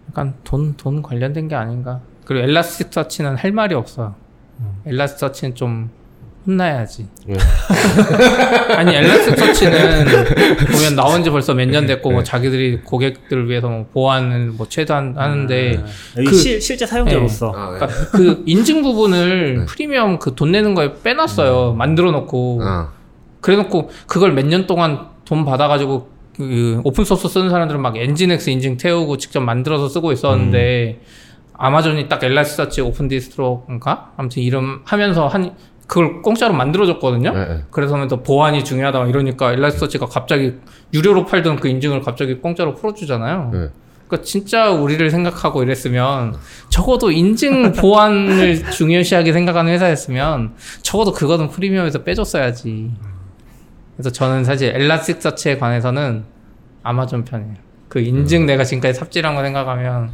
약간 0.10 0.36
돈 0.44 0.76
돈 0.78 1.02
관련된 1.02 1.48
게 1.48 1.56
아닌가. 1.56 2.02
그리고 2.24 2.46
엘라스틱 2.46 2.88
서치는 2.92 3.36
할 3.36 3.52
말이 3.52 3.76
없어. 3.76 4.16
엘라스틱 4.86 5.20
서치는 5.20 5.56
좀 5.56 5.90
혼나야지. 6.48 7.08
네. 7.26 7.36
아니 8.76 8.96
엘라스틱 8.96 9.38
서치는 9.38 10.06
보면 10.72 10.96
나온 10.96 11.24
지 11.24 11.30
벌써 11.30 11.54
몇 11.54 11.66
년 11.70 11.86
됐고 11.88 12.12
뭐 12.12 12.24
자기들이 12.24 12.82
고객들을 12.84 13.50
위해서 13.50 13.68
뭐 13.68 13.86
보안을 13.94 14.48
뭐 14.52 14.68
최대한 14.70 15.16
하는데 15.18 15.84
여기 16.18 16.28
그- 16.28 16.36
실, 16.36 16.62
실제 16.62 16.86
사용자로서. 16.86 17.52
아, 17.56 17.72
네. 17.72 17.80
그러니까 17.80 17.88
그 18.12 18.44
인증 18.46 18.82
부분을 18.84 19.66
프리미엄 19.68 20.20
그 20.20 20.36
돈 20.36 20.52
내는 20.52 20.76
거에 20.76 20.94
빼놨어요. 21.04 21.74
만들어 21.74 22.12
놓고. 22.12 22.60
아, 22.64 22.90
그래놓고 23.42 23.90
그걸 24.08 24.34
몇 24.34 24.46
년 24.46 24.68
동안 24.68 25.08
돈 25.26 25.46
받아가지고 25.46 26.10
그 26.36 26.82
open 26.84 27.04
source 27.06 27.28
쓰는 27.30 27.50
사람들은 27.50 27.82
막 27.82 27.96
nginx 27.98 28.50
인증 28.50 28.78
태우고 28.78 29.18
직접 29.18 29.40
만들어서 29.40 29.88
쓰고 29.88 30.12
있었는데 30.12 31.00
아마존이 31.58 32.10
딱 32.10 32.22
Elasticsearch 32.24 32.82
Open 32.82 33.08
Distro인가? 33.08 34.12
아무튼 34.18 34.44
이름 34.44 34.82
하면서 34.84 35.28
한 35.28 35.54
그걸 35.88 36.22
공짜로 36.22 36.54
만들어줬거든요. 36.54 37.34
네, 37.34 37.46
네. 37.46 37.64
그래서 37.70 38.08
더 38.08 38.22
보안이 38.24 38.64
중요하다 38.64 39.00
막 39.00 39.10
이러니까 39.10 39.54
엘라스서치가 39.54 40.08
갑자기 40.08 40.56
유료로 40.94 41.26
팔던 41.26 41.58
그 41.58 41.68
인증을 41.68 42.02
갑자기 42.02 42.36
공짜로 42.36 42.74
풀어주잖아요. 42.74 43.50
네. 43.54 43.70
그러니까 44.08 44.24
진짜 44.24 44.72
우리를 44.72 45.10
생각하고 45.10 45.64
이랬으면 45.64 46.36
적어도 46.70 47.12
인증 47.12 47.74
보안을 47.74 48.72
중요시하게 48.72 49.34
생각하는 49.34 49.72
회사였으면 49.74 50.54
적어도 50.82 51.12
그거는 51.12 51.50
프리미엄에서 51.50 52.04
빼줬어야지. 52.04 52.92
그래서 53.96 54.12
저는 54.12 54.44
사실 54.44 54.76
엘라스틱 54.76 55.22
서치에 55.22 55.58
관해서는 55.58 56.24
아마존 56.84 57.26
편이에요. 57.26 57.56
그 57.88 58.00
인증 58.00 58.42
음. 58.42 58.46
내가 58.46 58.64
지금까지 58.64 58.98
삽질한 59.00 59.36
거 59.36 59.44
생각하면 59.44 60.12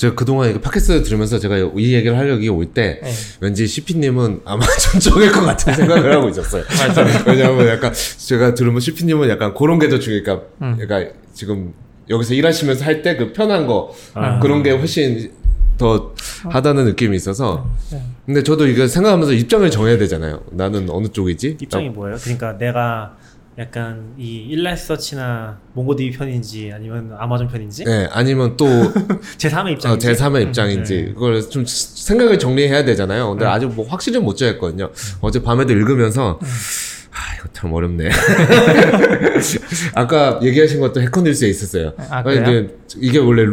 제가 0.00 0.14
그동안 0.14 0.48
이거 0.48 0.58
팟캐스트 0.60 1.02
들으면서 1.02 1.38
제가 1.38 1.58
이 1.76 1.92
얘기를 1.92 2.16
하려고 2.16 2.56
올때 2.56 3.00
네. 3.02 3.12
왠지 3.40 3.66
CP님은 3.66 4.40
아마존 4.46 4.98
쪽일 4.98 5.28
것 5.30 5.42
같은 5.42 5.74
생각을 5.74 6.14
하고 6.14 6.30
있었어요. 6.30 6.64
맞아요. 6.78 7.22
왜냐하면 7.26 7.68
약간 7.68 7.92
제가 8.16 8.54
들으면 8.54 8.80
CP님은 8.80 9.28
약간 9.28 9.52
그런 9.52 9.78
게 9.78 9.90
더 9.90 9.98
중요니까 9.98 10.40
음. 10.62 10.78
약간 10.80 11.10
지금 11.34 11.74
여기서 12.08 12.32
일하시면서 12.32 12.82
할 12.82 13.02
때 13.02 13.18
그 13.18 13.34
편한 13.34 13.66
거 13.66 13.94
아. 14.14 14.40
그런 14.40 14.62
게 14.62 14.70
훨씬 14.70 15.32
더 15.76 16.14
하다는 16.44 16.86
느낌이 16.86 17.14
있어서 17.16 17.68
네. 17.92 18.02
근데 18.24 18.42
저도 18.42 18.68
이거 18.68 18.86
생각하면서 18.86 19.34
입장을 19.34 19.70
정해야 19.70 19.98
되잖아요. 19.98 20.40
나는 20.50 20.88
어느 20.88 21.08
쪽이지? 21.08 21.58
입장이 21.60 21.90
뭐예요? 21.90 22.16
그러니까 22.22 22.56
내가 22.56 23.16
약간 23.60 24.14
이 24.16 24.46
일라서치나 24.48 25.58
몽고DB 25.74 26.12
편인지 26.16 26.72
아니면 26.74 27.14
아마존 27.18 27.46
편인지 27.46 27.84
네, 27.84 28.08
아니면 28.10 28.56
또 28.56 28.66
제 29.36 29.50
3의 29.50 29.66
어, 29.66 29.70
입장인지 29.72 30.06
제 30.06 30.12
3의 30.14 30.48
입장인지 30.48 30.96
네. 31.08 31.12
그걸 31.12 31.42
좀 31.42 31.64
생각을 31.66 32.38
정리해야 32.38 32.86
되잖아요. 32.86 33.28
근데 33.28 33.44
아직 33.44 33.66
뭐 33.66 33.86
확실히 33.86 34.18
못 34.18 34.36
정했거든요. 34.38 34.90
어제 35.20 35.42
밤에도 35.42 35.74
읽으면서 35.74 36.40
아 36.40 37.36
이거 37.38 37.48
참 37.52 37.70
어렵네. 37.74 38.08
아까 39.94 40.40
얘기하신 40.42 40.80
것도 40.80 41.02
해커뉴스에 41.02 41.48
있었어요. 41.50 41.92
아, 42.08 42.22
그래요? 42.22 42.42
근데 42.42 42.74
이게 42.96 43.18
원래 43.18 43.44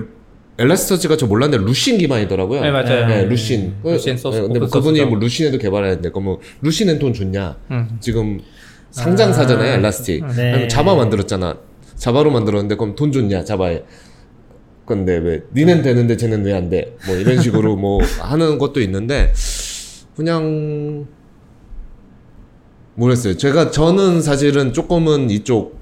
엘라스터치가 0.60 1.18
저 1.18 1.28
몰랐는데 1.28 1.64
루신 1.66 1.98
기반이더라고요. 1.98 2.62
네, 2.62 2.72
맞아요. 2.72 3.08
네, 3.08 3.26
루신. 3.26 3.76
루신 3.84 4.18
소스, 4.18 4.38
네, 4.38 4.44
근데 4.44 4.60
뭐 4.60 4.70
그분이. 4.70 5.04
뭐 5.06 5.20
루신에도 5.20 5.58
개발했는데 5.58 6.10
그럼 6.10 6.24
뭐 6.24 6.40
루신은 6.62 6.98
돈 6.98 7.14
줬냐? 7.14 7.58
음. 7.72 7.98
지금 8.00 8.40
상장 8.98 9.32
사잖아요, 9.34 9.72
아, 9.72 9.76
엘라스틱. 9.76 10.26
네. 10.36 10.68
자바 10.68 10.96
만들었잖아. 10.96 11.58
자바로 11.96 12.32
만들었는데 12.32 12.76
그럼 12.76 12.96
돈 12.96 13.12
줬냐, 13.12 13.44
자바에. 13.44 13.84
근데 14.86 15.18
왜 15.18 15.44
니는 15.54 15.82
되는데 15.82 16.16
쟤는 16.18 16.44
왜 16.46 16.54
안 16.54 16.70
돼? 16.70 16.96
뭐 17.06 17.16
이런 17.16 17.42
식으로 17.42 17.76
뭐 17.76 18.00
하는 18.20 18.58
것도 18.58 18.82
있는데 18.82 19.34
그냥 20.16 21.06
모르겠어요. 22.96 23.38
제가 23.38 23.70
저는 23.72 24.22
사실은 24.22 24.74
조금은 24.74 25.30
이쪽 25.30 25.78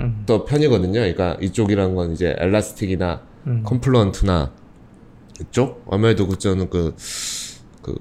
음. 0.00 0.24
더 0.26 0.44
편이거든요. 0.44 0.92
그러니까 1.00 1.36
이쪽이란 1.40 1.94
건 1.94 2.12
이제 2.12 2.34
Elastic이나 2.38 3.22
음. 3.46 3.62
Confluent나 3.64 4.52
이쪽 5.40 5.84
아무래도 5.90 6.26
그 6.26 6.36
저는 6.38 6.68
그, 6.68 6.94
그 7.82 7.94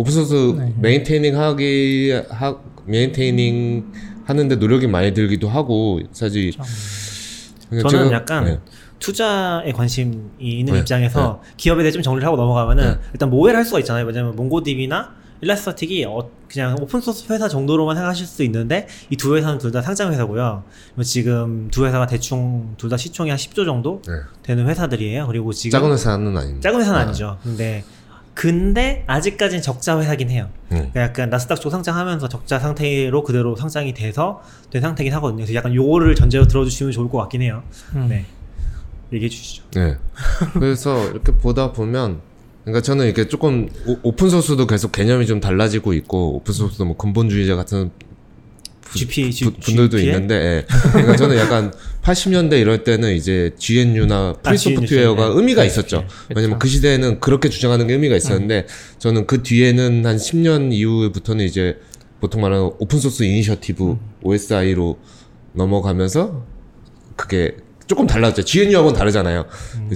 open 0.00 0.22
source 0.22 0.54
네. 0.58 0.72
maintaining 0.78 1.38
하기 1.38 2.22
하 2.30 2.56
maintaining 2.86 3.92
하는데 4.24 4.56
노력이 4.56 4.86
많이 4.86 5.12
들기도 5.12 5.48
하고 5.48 6.00
사실 6.12 6.52
그냥 7.68 7.86
저는 7.88 8.08
제가- 8.08 8.12
약간 8.12 8.44
네. 8.44 8.58
투자에 8.98 9.72
관심이 9.72 10.16
있는 10.38 10.74
네, 10.74 10.78
입장에서 10.80 11.42
기업에 11.56 11.82
대해 11.82 11.92
좀 11.92 12.02
정리를 12.02 12.26
하고 12.26 12.36
넘어가면은 12.36 12.96
일단 13.12 13.28
오해를 13.30 13.58
할 13.58 13.64
수가 13.64 13.78
있잖아요. 13.80 14.06
왜냐면 14.06 14.36
MongoDB나 14.36 15.20
Elastic이 15.42 16.04
어, 16.04 16.30
그냥 16.52 16.76
open 16.80 17.01
source 17.01 17.32
회사 17.32 17.48
정도로만 17.48 17.96
생각하실 17.96 18.26
수 18.26 18.42
있는데 18.44 18.86
이 19.10 19.16
두 19.16 19.36
회사는 19.36 19.58
둘 19.58 19.72
다 19.72 19.80
상장 19.80 20.12
회사고요. 20.12 20.64
지금 21.02 21.68
두 21.70 21.86
회사가 21.86 22.06
대충 22.06 22.74
둘 22.76 22.90
다 22.90 22.96
시총이 22.98 23.30
한 23.30 23.38
10조 23.38 23.64
정도 23.64 24.02
네. 24.06 24.12
되는 24.42 24.66
회사들이에요. 24.68 25.26
그리고 25.28 25.52
지금 25.54 25.78
작은 25.78 25.92
회사는 25.92 26.36
아닙니다. 26.36 26.60
작은 26.68 26.80
회사는 26.80 26.98
아. 26.98 27.02
아니죠. 27.04 27.38
근데 27.42 27.82
근데 28.40 29.04
아직까지는 29.06 29.60
적자 29.60 30.00
회사긴 30.00 30.30
해요. 30.30 30.48
음. 30.72 30.76
그러니까 30.78 31.02
약간 31.02 31.28
나스닥 31.28 31.60
쪽 31.60 31.68
상장하면서 31.68 32.30
적자 32.30 32.58
상태로 32.58 33.22
그대로 33.22 33.54
상장이 33.54 33.92
돼서 33.92 34.40
된 34.70 34.80
상태긴 34.80 35.12
하거든요. 35.12 35.44
그래서 35.44 35.52
약간 35.52 35.74
요거를 35.74 36.14
전제로 36.14 36.46
들어주시면 36.46 36.90
좋을 36.90 37.10
것 37.10 37.18
같긴 37.18 37.42
해요. 37.42 37.62
음. 37.96 38.06
네. 38.08 38.24
얘기해 39.12 39.28
주시죠. 39.28 39.64
네. 39.72 39.98
그래서 40.54 41.06
이렇게 41.10 41.32
보다 41.32 41.72
보면 41.72 42.20
그러니까 42.64 42.80
저는 42.80 43.04
이렇게 43.04 43.28
조금 43.28 43.68
오, 43.86 43.98
open 44.04 44.30
source도 44.30 44.66
계속 44.66 44.90
개념이 44.90 45.26
좀 45.26 45.40
달라지고 45.40 45.92
있고 45.92 46.36
open 46.36 46.54
source도 46.54 46.86
뭐 46.86 46.96
근본주의자 46.96 47.56
같은 47.56 47.90
부- 48.90 48.98
GP, 48.98 49.30
부- 49.44 49.52
분들도 49.52 49.96
GPA? 49.98 50.06
있는데 50.14 50.34
예. 50.34 50.66
그러니까 50.92 51.16
저는 51.16 51.36
약간 51.38 51.72
80년대 52.02 52.60
이럴 52.60 52.82
때는 52.84 53.14
이제 53.14 53.52
GNU나 53.58 54.34
free 54.42 54.54
아, 54.54 54.56
GNU, 54.56 54.76
소프트웨어가 54.76 55.28
네. 55.28 55.34
의미가 55.36 55.62
네, 55.62 55.66
있었죠. 55.68 56.00
네. 56.28 56.34
왜냐면 56.36 56.58
그 56.58 56.66
시대에는 56.68 57.20
그렇게 57.20 57.48
주장하는 57.48 57.86
게 57.86 57.92
의미가 57.94 58.16
있었는데 58.16 58.66
저는 58.98 59.26
그 59.26 59.42
뒤에는 59.42 60.04
한 60.06 60.16
10년 60.16 60.72
이후부터는 60.72 61.44
이제 61.44 61.76
보통 62.20 62.40
말하는 62.42 62.70
Open 62.78 62.98
Source 62.98 63.22
Initiative 63.22 63.96
OSI로 64.22 64.98
넘어가면서 65.52 66.44
그게 67.16 67.56
조금 67.86 68.06
달라졌죠. 68.06 68.44
GNU하고는 68.44 68.96
다르잖아요. 68.98 69.46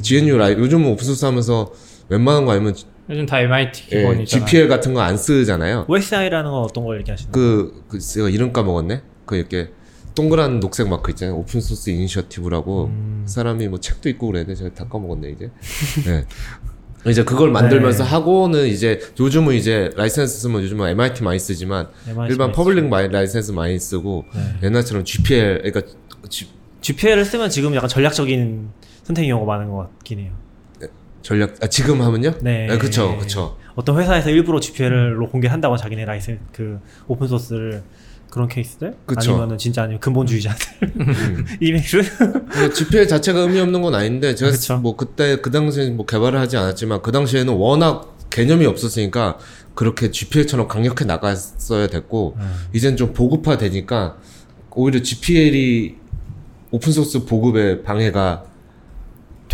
GNU 0.03 0.37
라이 0.37 0.55
요즘은 0.55 0.89
open 0.91 1.05
source 1.07 1.25
하면서 1.25 1.73
웬만한 2.09 2.45
거 2.45 2.53
아니면 2.53 2.75
요즘 3.11 3.27
다 3.27 3.39
MIT 3.41 3.85
예, 3.93 3.99
기본이잖아요. 3.99 4.47
GPL 4.47 4.69
같은 4.69 4.95
거 4.95 5.01
안 5.01 5.17
쓰잖아요. 5.17 5.85
OSI라는 5.89 6.51
건 6.51 6.63
어떤 6.63 6.85
걸 6.85 7.01
얘기하시는 7.01 7.33
거예요? 7.33 7.49
그, 7.49 7.85
그, 7.89 8.01
제가 8.01 8.31
이름 8.31 8.53
까먹었네? 8.53 9.03
그, 9.27 9.37
이렇게, 9.37 9.71
동그란 10.15 10.61
녹색 10.61 10.89
마크 10.89 11.11
있잖아요. 11.11 11.37
Open 11.37 11.61
Source 11.61 11.91
Initiative라고. 11.91 12.91
사람이 13.27 13.69
뭐 13.69 13.81
책도 13.81 14.09
있고 14.11 14.29
그래야 14.29 14.45
돼. 14.47 14.55
제가 14.55 14.73
다 14.75 14.87
까먹었네, 14.89 15.31
이제. 15.31 15.51
네. 16.07 16.25
이제 17.11 17.23
그걸 17.25 17.51
만들면서 17.51 18.05
네. 18.05 18.11
하고는 18.11 18.67
이제, 18.69 19.01
요즘은 19.21 19.55
이제 19.57 19.91
라이센스 19.97 20.39
쓰면 20.41 20.63
요즘은 20.63 20.89
MIT 20.91 21.23
많이 21.25 21.39
쓰지만, 21.39 21.89
MIT 22.09 22.33
일반 22.33 22.47
많이 22.49 22.57
public 22.57 22.85
마이, 22.89 23.09
라이센스 23.09 23.51
많이 23.53 23.79
쓰고, 23.79 24.25
네. 24.35 24.67
옛날처럼 24.69 25.05
GPL, 25.05 25.63
그러니까, 25.63 25.83
G- 26.31 26.49
GPL을 26.81 27.25
쓰면 27.27 27.51
지금 27.51 27.75
약간 27.75 27.89
전략적인 27.91 28.69
선택 29.03 29.29
용어가 29.29 29.57
많은 29.59 29.71
것 29.71 29.77
같긴 29.99 30.21
해요. 30.21 30.33
전략, 31.25 31.57
아, 31.63 31.67
지금 31.67 32.03
하면요? 32.03 32.35
네. 32.43 32.67
네, 32.67 32.79
그쵸, 32.79 33.17
그쵸. 33.19 33.57
어떤 33.75 33.99
회사에서 33.99 34.29
일부러 34.29 34.61
GPL로 34.61 35.31
공개한다고 35.31 35.77
자기네 35.77 36.05
라이센 36.05 36.39
그 36.53 36.79
오픈 37.09 37.27
소스를 37.27 37.83
그런 38.31 38.47
케이스들 38.47 38.95
그쵸. 39.07 39.31
아니면은 39.31 39.57
진짜 39.57 39.85
아니면 39.85 40.01
근본주의자들 40.01 40.67
음. 41.01 41.47
이메일 41.61 41.83
근데 41.85 42.73
GPL 42.73 43.09
자체가 43.09 43.41
의미 43.41 43.59
없는 43.59 43.81
건 43.81 43.95
아닌데 43.95 44.35
제가 44.35 44.53
그쵸. 44.53 44.77
뭐 44.77 44.97
그때 44.97 45.41
그 45.41 45.51
당시에 45.51 45.91
뭐 45.91 46.05
개발을 46.05 46.39
하지 46.39 46.57
않았지만 46.59 47.01
그 47.01 47.11
당시에는 47.11 47.55
워낙 47.55 48.17
개념이 48.31 48.67
없었으니까 48.67 49.39
그렇게 49.75 50.11
GPL처럼 50.11 50.69
강력해 50.69 51.05
나갔어야 51.07 51.87
됐고 51.87 52.37
음. 52.39 52.55
이젠 52.75 52.97
좀 52.97 53.15
보급화 53.15 53.57
되니까 53.57 54.19
오히려 54.73 55.01
GPL이 55.01 55.97
open 56.71 56.93
source 56.93 57.25
보급에 57.25 57.83
방해가 57.83 58.45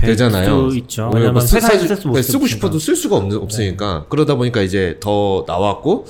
되잖아요. 0.07 0.69
있죠. 0.75 1.11
왜냐면 1.13 1.35
뭐 1.35 1.43
쓸수 1.43 2.09
못 2.09 2.15
네, 2.17 2.23
쓰고. 2.23 2.47
싶어도 2.47 2.79
쓸 2.79 2.97
수가 2.97 3.17
없, 3.17 3.33
없으니까 3.33 4.07
그러다 4.09 4.37
보니까 4.37 4.63
이제 4.63 4.97
더 5.01 5.45
나왔고 5.47 6.07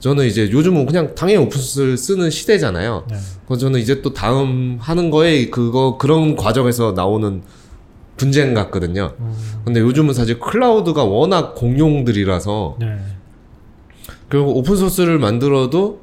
저는 0.00 0.26
이제 0.26 0.50
요즘은 0.50 0.86
그냥 0.86 1.14
당연히 1.14 1.44
open 1.44 1.60
source를 1.60 1.96
쓰는 1.96 2.30
시대잖아요. 2.30 3.04
네. 3.08 3.16
그래서 3.46 3.60
저는 3.60 3.80
이제 3.80 4.02
또 4.02 4.12
다음 4.12 4.78
하는 4.80 5.10
거에 5.10 5.48
그거 5.48 5.96
그런 5.96 6.34
과정에서 6.34 6.92
나오는 6.92 7.42
분쟁 8.16 8.52
같거든요. 8.54 9.14
음, 9.20 9.34
근데 9.64 9.80
요즘은 9.80 10.12
사실 10.14 10.38
클라우드가 10.38 11.04
워낙 11.04 11.54
공용들이라서 11.54 12.76
네. 12.80 12.96
결국 14.30 14.56
open 14.56 14.76
source를 14.76 15.18
만들어도 15.18 16.00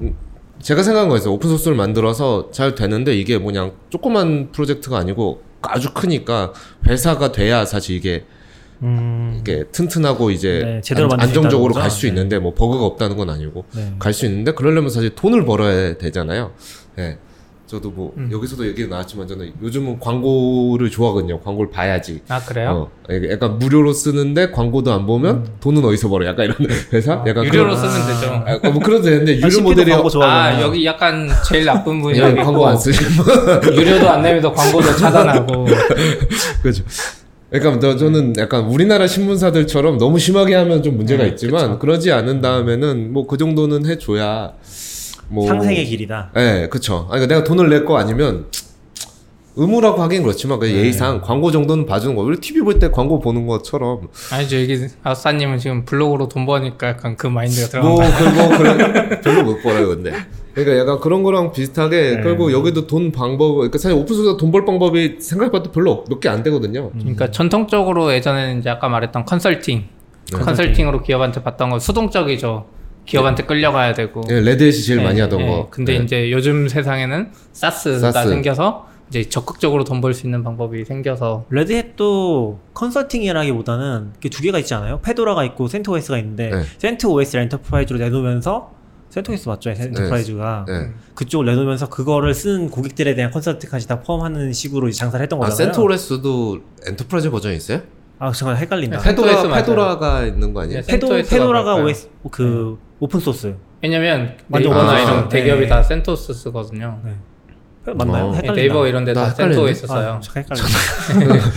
음, 0.00 0.14
제가 0.60 0.82
생각한 0.82 1.08
거였어요. 1.10 1.32
open 1.34 1.50
source를 1.50 1.76
만들어서 1.76 2.50
잘 2.50 2.74
되는데 2.74 3.14
이게 3.14 3.36
뭐냐 3.38 3.72
조그만 3.90 4.52
프로젝트가 4.52 4.96
아니고 4.98 5.42
아주 5.70 5.92
크니까 5.92 6.52
회사가 6.86 7.32
돼야 7.32 7.64
사실 7.64 7.96
이게 7.96 8.24
음, 8.82 9.36
이게 9.40 9.64
튼튼하고 9.72 10.30
이제 10.30 10.62
네, 10.64 10.80
제대로 10.82 11.06
안, 11.06 11.10
만들 11.10 11.26
수 11.26 11.38
안정적으로 11.38 11.70
있다는 11.70 11.80
갈 11.80 11.88
거죠? 11.88 12.00
수 12.00 12.06
있는데 12.06 12.38
뭐 12.38 12.54
버그가 12.54 12.84
없다는 12.84 13.16
건 13.16 13.30
아니고 13.30 13.64
네. 13.74 13.94
갈수 13.98 14.26
있는데 14.26 14.52
그러려면 14.52 14.90
사실 14.90 15.10
돈을 15.14 15.44
벌어야 15.44 15.96
되잖아요. 15.96 16.52
예. 16.98 17.18
저도 17.66 17.90
뭐 17.90 18.12
음. 18.18 18.28
여기서도 18.30 18.66
얘기 18.66 18.86
나왔지만 18.86 19.26
저는 19.26 19.52
요즘은 19.62 19.98
광고를 19.98 20.90
좋아하거든요. 20.90 21.40
광고를 21.40 21.70
봐야지. 21.70 22.20
아 22.28 22.38
그래요? 22.44 22.90
어, 23.08 23.14
약간 23.30 23.58
무료로 23.58 23.92
쓰는데 23.94 24.50
광고도 24.50 24.92
안 24.92 25.06
보면 25.06 25.48
돈은 25.60 25.82
어디서 25.82 26.10
벌어? 26.10 26.26
약간 26.26 26.44
이런 26.44 26.58
회사? 26.92 27.24
약간 27.26 27.38
음. 27.38 27.44
유료로 27.46 27.74
그런, 27.74 27.90
쓰면 27.90 28.06
되죠. 28.06 28.68
아, 28.68 28.70
뭐 28.70 28.82
그래도 28.82 29.02
되는데 29.04 29.36
유료 29.38 29.48
CP 29.48 29.62
도 29.62 29.68
모델이 29.70 29.90
광고. 29.92 30.24
아 30.24 30.60
여기 30.60 30.84
약간 30.84 31.28
제일 31.48 31.64
나쁜 31.64 32.02
분이 32.02 32.18
여기 32.18 32.36
광고 32.36 32.66
안 32.66 32.76
쓰시고 32.76 33.24
유료도 33.74 34.10
안 34.10 34.20
내면서 34.22 34.52
광고도 34.52 34.96
차단하고 34.96 35.64
그렇죠. 36.62 36.84
그러니까 37.50 37.78
저- 37.80 37.96
저는 37.96 38.34
약간 38.36 38.64
우리나라 38.64 39.06
신문사들처럼 39.06 39.96
너무 39.96 40.18
심하게 40.18 40.54
하면 40.56 40.82
좀 40.82 40.96
문제가 40.98 41.22
네, 41.22 41.30
있지만 41.30 41.68
그쵸. 41.68 41.78
그러지 41.78 42.12
않은 42.12 42.40
다음에는 42.42 43.12
뭐 43.12 43.26
그 43.26 43.38
정도는 43.38 43.86
해줘야 43.86 44.52
뭐 45.34 45.46
상생의 45.46 45.84
길이다. 45.86 46.30
예, 46.36 46.68
그쵸. 46.70 47.08
아니, 47.10 47.20
그러니까 47.20 47.26
내가 47.34 47.44
돈을 47.44 47.68
낼 47.68 47.84
거 47.84 47.98
아니면 47.98 48.46
의무라고 49.56 50.02
하긴 50.02 50.22
그렇지만 50.24 50.58
그 50.58 50.64
네. 50.64 50.72
예의상 50.74 51.20
광고 51.20 51.50
정도는 51.52 51.86
봐주는 51.86 52.16
거. 52.16 52.22
우리 52.22 52.38
TV 52.40 52.62
볼 52.62 52.78
때 52.80 52.90
광고 52.90 53.20
보는 53.20 53.46
것처럼 53.46 54.08
아니죠 54.32 54.60
여기 54.60 54.86
아싸님은 55.04 55.58
지금 55.58 55.84
블로그로 55.84 56.28
돈 56.28 56.44
버니까 56.44 56.88
약간 56.88 57.16
그 57.16 57.28
마인드가 57.28 57.68
들어간 57.68 57.90
뭐. 57.92 58.00
그거 58.00 58.58
그래 58.58 59.20
별로 59.22 59.44
못 59.44 59.62
벌어요 59.62 59.88
근데. 59.90 60.12
그러니까 60.54 60.78
약간 60.78 60.98
그런 61.00 61.22
거랑 61.22 61.52
비슷하게 61.52 62.16
네. 62.16 62.22
결국 62.22 62.52
여기도 62.52 62.86
돈 62.88 63.12
방법 63.12 63.54
그러니까 63.54 63.78
사실 63.78 63.96
open 63.96 64.09
source가 64.09 64.36
돈벌 64.38 64.64
방법이 64.64 65.16
생각해봐도 65.20 65.70
별로 65.70 66.04
몇 66.08 66.18
개 66.20 66.28
안 66.28 66.42
되거든요. 66.42 66.90
그러니까 66.90 67.30
전통적으로 67.30 68.12
예전에는 68.12 68.58
이제 68.58 68.70
아까 68.70 68.88
말했던 68.88 69.24
컨설팅, 69.24 69.84
네. 70.32 70.38
컨설팅으로 70.38 71.02
기업한테 71.02 71.42
받던 71.44 71.70
건 71.70 71.78
수동적이죠. 71.80 72.66
기업한테 73.06 73.44
끌려가야 73.44 73.92
되고. 73.94 74.22
예, 74.30 74.40
레드햇이 74.40 74.82
제일 74.82 75.00
예, 75.00 75.04
많이 75.04 75.20
하던 75.20 75.40
예. 75.40 75.46
거. 75.46 75.68
근데 75.70 75.98
네. 75.98 76.04
이제 76.04 76.32
요즘 76.32 76.68
세상에는 76.68 77.30
SaaS가 77.52 78.12
SaaS. 78.12 78.28
생겨서 78.30 78.86
이제 79.10 79.28
적극적으로 79.28 79.84
돈 79.84 80.00
벌 80.00 80.14
수 80.14 80.26
있는 80.26 80.42
방법이 80.42 80.84
생겨서 80.84 81.44
레드햇도 81.50 82.58
컨설팅이라기보다는 82.72 84.12
그 84.22 84.34
두 84.34 84.42
개가 84.42 84.58
있지 84.60 84.74
않아요? 84.74 85.00
페도라가 85.00 85.44
있고 85.44 85.68
센토OS가 85.68 86.18
있는데 86.18 86.50
네. 86.50 86.62
센토OS를 86.78 87.42
enterprise로 87.42 87.98
내놓으면서 87.98 88.72
센토OS 89.10 89.48
맞죠? 89.48 89.70
enterprise가 89.70 90.64
네. 90.66 90.90
그쪽을 91.14 91.46
내놓으면서 91.46 91.88
그거를 91.88 92.34
쓰는 92.34 92.70
고객들에 92.70 93.14
대한 93.14 93.30
컨설팅까지 93.30 93.86
다 93.86 94.00
포함하는 94.00 94.52
식으로 94.52 94.90
장사를 94.90 95.22
했던 95.22 95.38
아 95.40 95.46
거잖아요. 95.46 95.72
센토OS도 95.72 96.58
enterprise 96.86 97.30
버전이 97.30 97.56
있어요? 97.56 97.82
아 98.18 98.32
잠깐 98.32 98.56
헷갈린다. 98.56 98.98
네, 98.98 99.04
페도라. 99.10 99.54
페도라가 99.54 100.24
있는 100.24 100.52
거 100.54 100.62
아니에요? 100.62 100.80
네, 100.80 100.86
페도 100.86 101.08
페도라가? 101.28 101.76
OS 101.76 102.08
그 102.30 102.78
open 103.00 103.20
source 103.20 103.54
왜냐면 103.82 104.36
완전 104.50 104.72
네이버나 104.72 104.92
open 104.92 104.98
source. 105.04 105.12
이런 105.12 105.28
대기업이 105.28 105.60
네. 105.62 105.66
다 105.68 105.82
센토스 105.82 106.32
쓰거든요. 106.34 106.98
맞나요? 107.86 108.26
어. 108.26 108.30
네, 108.32 108.36
헷갈린다. 108.38 108.54
네이버 108.54 108.86
이런 108.86 109.04
데다 109.04 109.22
나 109.22 109.28
헷갈리는데? 109.28 109.74
센토스 109.74 109.86
써요. 109.86 110.12
아, 110.16 110.20
잠깐 110.20 110.44
헷갈린다. 110.44 111.44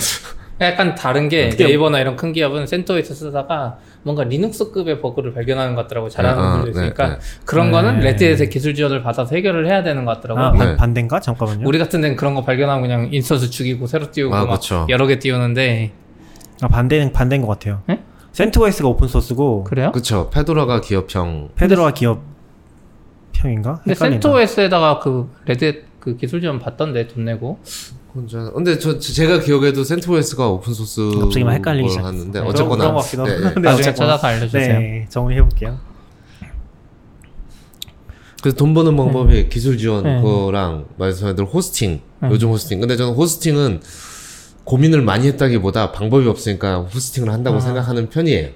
약간 0.59 0.95
다른 0.95 1.29
게 1.29 1.47
어떻게- 1.47 1.65
네이버나 1.65 1.99
이런 1.99 2.15
큰 2.15 2.33
기업은 2.33 2.65
센토스 2.65 3.13
쓰다가 3.13 3.77
뭔가 4.01 4.23
리눅스급의 4.23 4.99
버그를 5.01 5.33
발견하는 5.33 5.75
것 5.75 5.83
같더라고 5.83 6.09
잘하는 6.09 6.43
아, 6.43 6.51
분들도 6.53 6.79
네, 6.79 6.85
있으니까 6.85 7.09
네. 7.09 7.17
그런 7.45 7.67
네. 7.67 7.71
거는 7.73 7.99
레드햇의 7.99 8.49
기술 8.49 8.73
지원을 8.73 9.03
받아서 9.03 9.35
해결을 9.35 9.67
해야 9.67 9.83
되는 9.83 10.03
것 10.03 10.15
같더라고. 10.15 10.41
아, 10.41 10.47
요 10.47 10.53
반, 10.53 10.67
네. 10.69 10.75
반대인가? 10.75 11.19
잠깐만요. 11.19 11.65
우리 11.67 11.77
같은 11.77 12.01
데는 12.01 12.15
그런 12.15 12.33
거 12.33 12.41
발견하면 12.43 12.81
그냥 12.81 13.09
instance 13.11 13.49
죽이고 13.51 13.85
새로 13.85 14.11
띄우고 14.11 14.35
아, 14.35 14.45
막 14.45 14.55
그쵸. 14.55 14.85
여러 14.89 15.05
개 15.05 15.19
띄우는데 15.19 15.91
아, 16.61 16.67
반대는 16.67 17.13
반대인 17.13 17.43
것 17.43 17.47
같아요. 17.49 17.83
네? 17.85 18.01
센토OS가 18.41 18.87
open 18.87 19.07
source고 19.07 19.63
그래요? 19.63 19.91
그쵸. 19.91 20.29
페도라가 20.31 20.79
기업형. 20.79 21.49
페도라가 21.55 21.91
기업 21.91 22.21
형인가? 23.33 23.81
근데. 23.83 23.95
센토OS에다가 23.95 24.99
그 24.99 25.27
레드햇 25.45 25.83
그 25.99 26.15
기술 26.17 26.39
지원 26.39 26.59
받던데 26.59 27.07
돈 27.07 27.25
내고 27.25 27.57
혼자. 28.13 28.51
근데 28.51 28.77
저 28.77 28.99
저- 28.99 29.13
제가 29.13 29.39
기억에도 29.39 29.83
센토OS가 29.83 30.49
open 30.49 30.71
source 30.75 31.01
갑자기 31.19 31.43
막 31.43 31.53
헷갈리기 31.53 31.89
시작했어. 31.89 32.07
하는데 32.07 32.31
그런- 32.39 32.47
어쨌거나 32.47 32.83
그런 32.83 32.93
것 32.95 33.01
같기도 33.01 33.21
하고. 33.23 33.31
네, 33.31 33.39
네. 33.39 33.53
네, 33.55 33.61
나중에. 33.61 33.93
찾아서 33.95 34.27
알려주세요. 34.27 34.79
네, 34.79 35.05
정리해 35.09 35.41
볼게요. 35.41 35.79
그래서 38.43 38.55
돈 38.55 38.75
버는 38.75 38.95
방법이 38.95 39.49
기술 39.49 39.79
지원 39.79 40.03
네. 40.03 40.21
그거랑 40.21 40.85
말씀하신 40.97 41.35
대로 41.35 41.47
hosting 41.47 42.01
네. 42.21 42.29
요즘 42.29 42.49
hosting 42.49 42.79
근데 42.79 42.95
저는 42.95 43.13
hosting은 43.15 43.81
고민을 44.67 45.01
많이 45.01 45.27
했다기보다 45.27 45.93
방법이 45.93 46.27
없으니까 46.27 46.79
hosting을 46.93 47.31
한다고 47.31 47.57
아. 47.57 47.59
생각하는 47.61 48.09
편이에요 48.09 48.49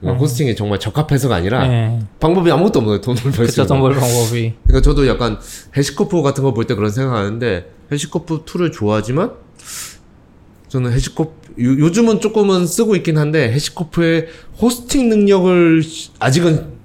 그러니까 0.00 0.20
hosting이 0.20 0.54
정말 0.54 0.78
적합해서가 0.78 1.34
아니라 1.34 1.66
네. 1.66 2.00
방법이 2.20 2.50
아무것도 2.52 2.78
없는 2.78 2.86
거예요 2.86 3.00
돈을 3.00 3.32
벌 3.32 3.48
수 3.48 3.60
있는 3.60 3.66
돈벌 3.66 3.94
방법이 3.94 4.54
그러니까 4.64 4.80
저도 4.82 5.08
약간 5.08 5.38
해시코프 5.76 6.22
같은 6.22 6.44
거 6.44 6.54
볼 6.54 6.66
때 6.66 6.74
그런 6.76 6.90
생각하는데 6.92 7.68
해시코프 7.90 8.42
tool을 8.46 8.70
좋아하지만 8.70 9.32
저는 10.68 10.92
해시코프 10.92 11.30
요, 11.64 11.78
요즘은 11.80 12.20
조금은 12.20 12.66
쓰고 12.66 12.94
있긴 12.96 13.18
한데 13.18 13.50
해시코프의 13.52 14.28
hosting 14.62 15.08
능력을 15.08 15.82
아직은 16.20 16.79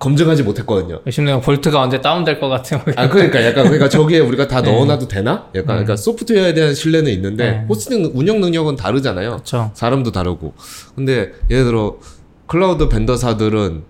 검증하지 0.00 0.42
못했거든요. 0.42 1.02
내가 1.04 1.40
볼트가 1.40 1.80
언제 1.80 2.00
다운될 2.00 2.40
것 2.40 2.48
같은 2.48 2.78
아 2.96 3.08
그러니까 3.08 3.44
약간 3.44 3.64
그러니까 3.64 3.88
저기에 3.88 4.20
우리가 4.20 4.48
다 4.48 4.62
넣어놔도 4.62 5.06
되나? 5.06 5.48
약간 5.54 5.66
그러니까 5.66 5.94
소프트웨어에 5.96 6.54
대한 6.54 6.74
신뢰는 6.74 7.12
있는데 7.12 7.50
네. 7.50 7.66
hosting 7.68 8.10
운영 8.14 8.40
능력은 8.40 8.76
다르잖아요. 8.76 9.36
그쵸 9.36 9.70
사람도 9.74 10.10
다르고. 10.10 10.54
근데 10.96 11.32
예를 11.50 11.64
들어 11.66 11.98
cloud 12.46 12.88
vendor사들은 12.88 13.82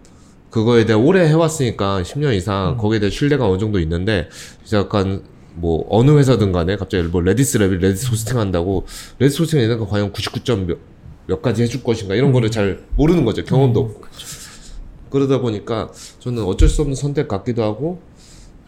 그거에 0.50 0.84
대해 0.84 0.98
오래 0.98 1.26
해왔으니까 1.28 2.02
10년 2.02 2.34
이상 2.34 2.76
거기에 2.76 2.98
대한 2.98 3.12
신뢰가 3.12 3.48
어느 3.48 3.58
정도 3.58 3.78
있는데 3.78 4.28
이제 4.64 4.78
약간 4.78 5.22
뭐 5.54 5.86
어느 5.90 6.10
회사든 6.18 6.50
간에 6.50 6.74
갑자기 6.76 7.04
뭐 7.04 7.20
레디스 7.20 7.58
랩이 7.58 7.78
레디스 7.80 8.08
hosting 8.08 8.36
한다고 8.36 8.84
레디스 9.20 9.42
hosting 9.42 9.60
얘네가 9.60 9.86
과연 9.86 10.12
99점 10.12 10.66
몇, 10.66 10.78
몇 11.26 11.40
가지 11.40 11.62
해줄 11.62 11.84
것인가 11.84 12.16
이런 12.16 12.32
거를 12.32 12.50
잘 12.50 12.80
모르는 12.96 13.24
거죠 13.24 13.44
경험도 13.44 13.80
없고 13.80 14.00
그러다 14.00 15.40
보니까 15.40 15.90
저는 16.20 16.44
어쩔 16.44 16.68
수 16.68 16.82
없는 16.82 16.94
선택 16.94 17.26
같기도 17.28 17.62
하고 17.62 18.00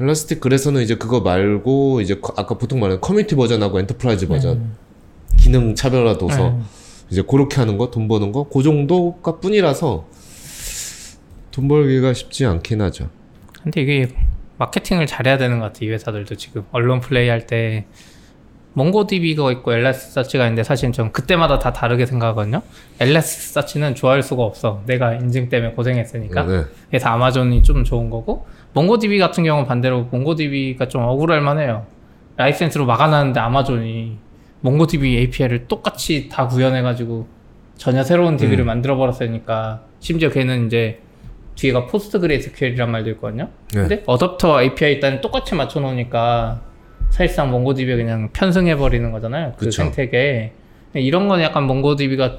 엘라스틱 0.00 0.40
그래서는 0.40 0.82
이제 0.82 0.96
그거 0.96 1.20
말고 1.20 2.00
이제 2.00 2.16
커- 2.20 2.34
아까 2.36 2.56
보통 2.58 2.80
말하는 2.80 3.00
커뮤니티 3.00 3.36
버전하고 3.36 3.78
enterprise 3.80 4.26
버전 4.28 4.72
기능 5.38 5.74
차별화 5.74 6.18
둬서 6.18 6.50
네. 6.50 6.58
이제 7.10 7.22
그렇게 7.28 7.56
하는 7.56 7.76
거, 7.78 7.90
돈 7.90 8.08
버는 8.08 8.32
거, 8.32 8.48
그 8.48 8.62
정도가 8.62 9.38
뿐이라서 9.40 10.06
돈 11.50 11.68
벌기가 11.68 12.14
쉽지 12.14 12.46
않긴 12.46 12.80
하죠. 12.80 13.10
근데 13.62 13.82
이게 13.82 14.08
마케팅을 14.58 15.06
잘해야 15.06 15.36
되는 15.38 15.58
것 15.58 15.66
같아 15.66 15.80
이 15.82 15.88
회사들도 15.90 16.34
지금 16.36 16.64
언론 16.72 17.00
플레이 17.00 17.28
할 17.28 17.46
때 17.46 17.84
몽고DB가 18.74 19.52
있고 19.52 19.72
엘라스 19.72 20.12
서치가 20.12 20.44
있는데 20.44 20.62
사실 20.62 20.90
전 20.92 21.12
그때마다 21.12 21.58
다 21.58 21.72
다르게 21.72 22.06
생각하거든요 22.06 22.62
엘라스 23.00 23.52
서치는 23.52 23.94
좋아할 23.94 24.22
수가 24.22 24.42
없어 24.42 24.82
내가 24.86 25.14
인증 25.14 25.48
때문에 25.48 25.72
고생했으니까 25.72 26.42
네. 26.44 26.64
그래서 26.88 27.08
아마존이 27.10 27.62
좀 27.62 27.84
좋은 27.84 28.08
거고 28.08 28.46
몽고DB 28.72 29.18
같은 29.18 29.44
경우는 29.44 29.68
반대로 29.68 30.08
몽고DB가 30.10 30.88
좀 30.88 31.02
억울할 31.02 31.40
만해요 31.40 31.86
라이센스로 32.36 32.86
막아놨는데 32.86 33.38
아마존이 33.40 34.16
몽고DB 34.60 35.18
API를 35.18 35.66
똑같이 35.68 36.28
다 36.30 36.48
구현해가지고 36.48 37.26
전혀 37.76 38.02
새로운 38.02 38.36
DB를 38.36 38.64
음. 38.64 38.66
만들어 38.66 38.96
버렸으니까 38.96 39.82
심지어 40.00 40.30
걔는 40.30 40.66
이제 40.66 41.00
뒤에가 41.56 41.86
PostgreSQL이란 41.86 42.90
말도 42.90 43.10
있거든요 43.10 43.48
네. 43.74 43.80
근데 43.80 44.02
어댑터 44.04 44.62
API 44.62 44.92
일단 44.92 45.20
똑같이 45.20 45.54
맞춰 45.54 45.80
놓으니까 45.80 46.71
사실상 47.12 47.50
몽고DB에 47.50 47.96
그냥 47.96 48.30
편승해 48.32 48.76
버리는 48.76 49.12
거잖아요 49.12 49.52
그 49.52 49.66
그쵸. 49.66 49.82
생태계에 49.82 50.52
근데 50.92 51.00
이런 51.04 51.28
건 51.28 51.40
약간 51.42 51.64
몽고DB가 51.64 52.38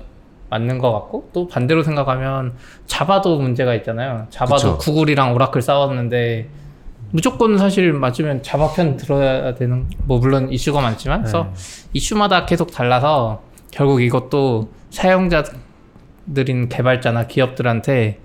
맞는 0.49 0.77
것 0.77 0.91
같고 0.91 1.29
또 1.33 1.47
반대로 1.47 1.81
생각하면 1.81 2.53
자바도 2.85 3.39
문제가 3.39 3.73
있잖아요. 3.75 4.27
자바도 4.29 4.77
그쵸. 4.77 4.77
구글이랑 4.77 5.33
오라클 5.33 5.63
싸웠는데 5.63 6.47
무조건 7.09 7.57
사실 7.57 7.91
맞으면 7.93 8.43
자바 8.43 8.73
편 8.73 8.97
들어야 8.97 9.55
되는 9.55 9.87
뭐 10.05 10.19
물론 10.19 10.51
이슈가 10.51 10.81
많지만 10.81 11.21
그래서 11.21 11.51
이슈마다 11.93 12.45
계속 12.45 12.71
달라서 12.71 13.41
결국 13.71 14.01
이것도 14.01 14.69
사용자들인 14.91 16.69
개발자나 16.69 17.25
기업들한테 17.25 18.19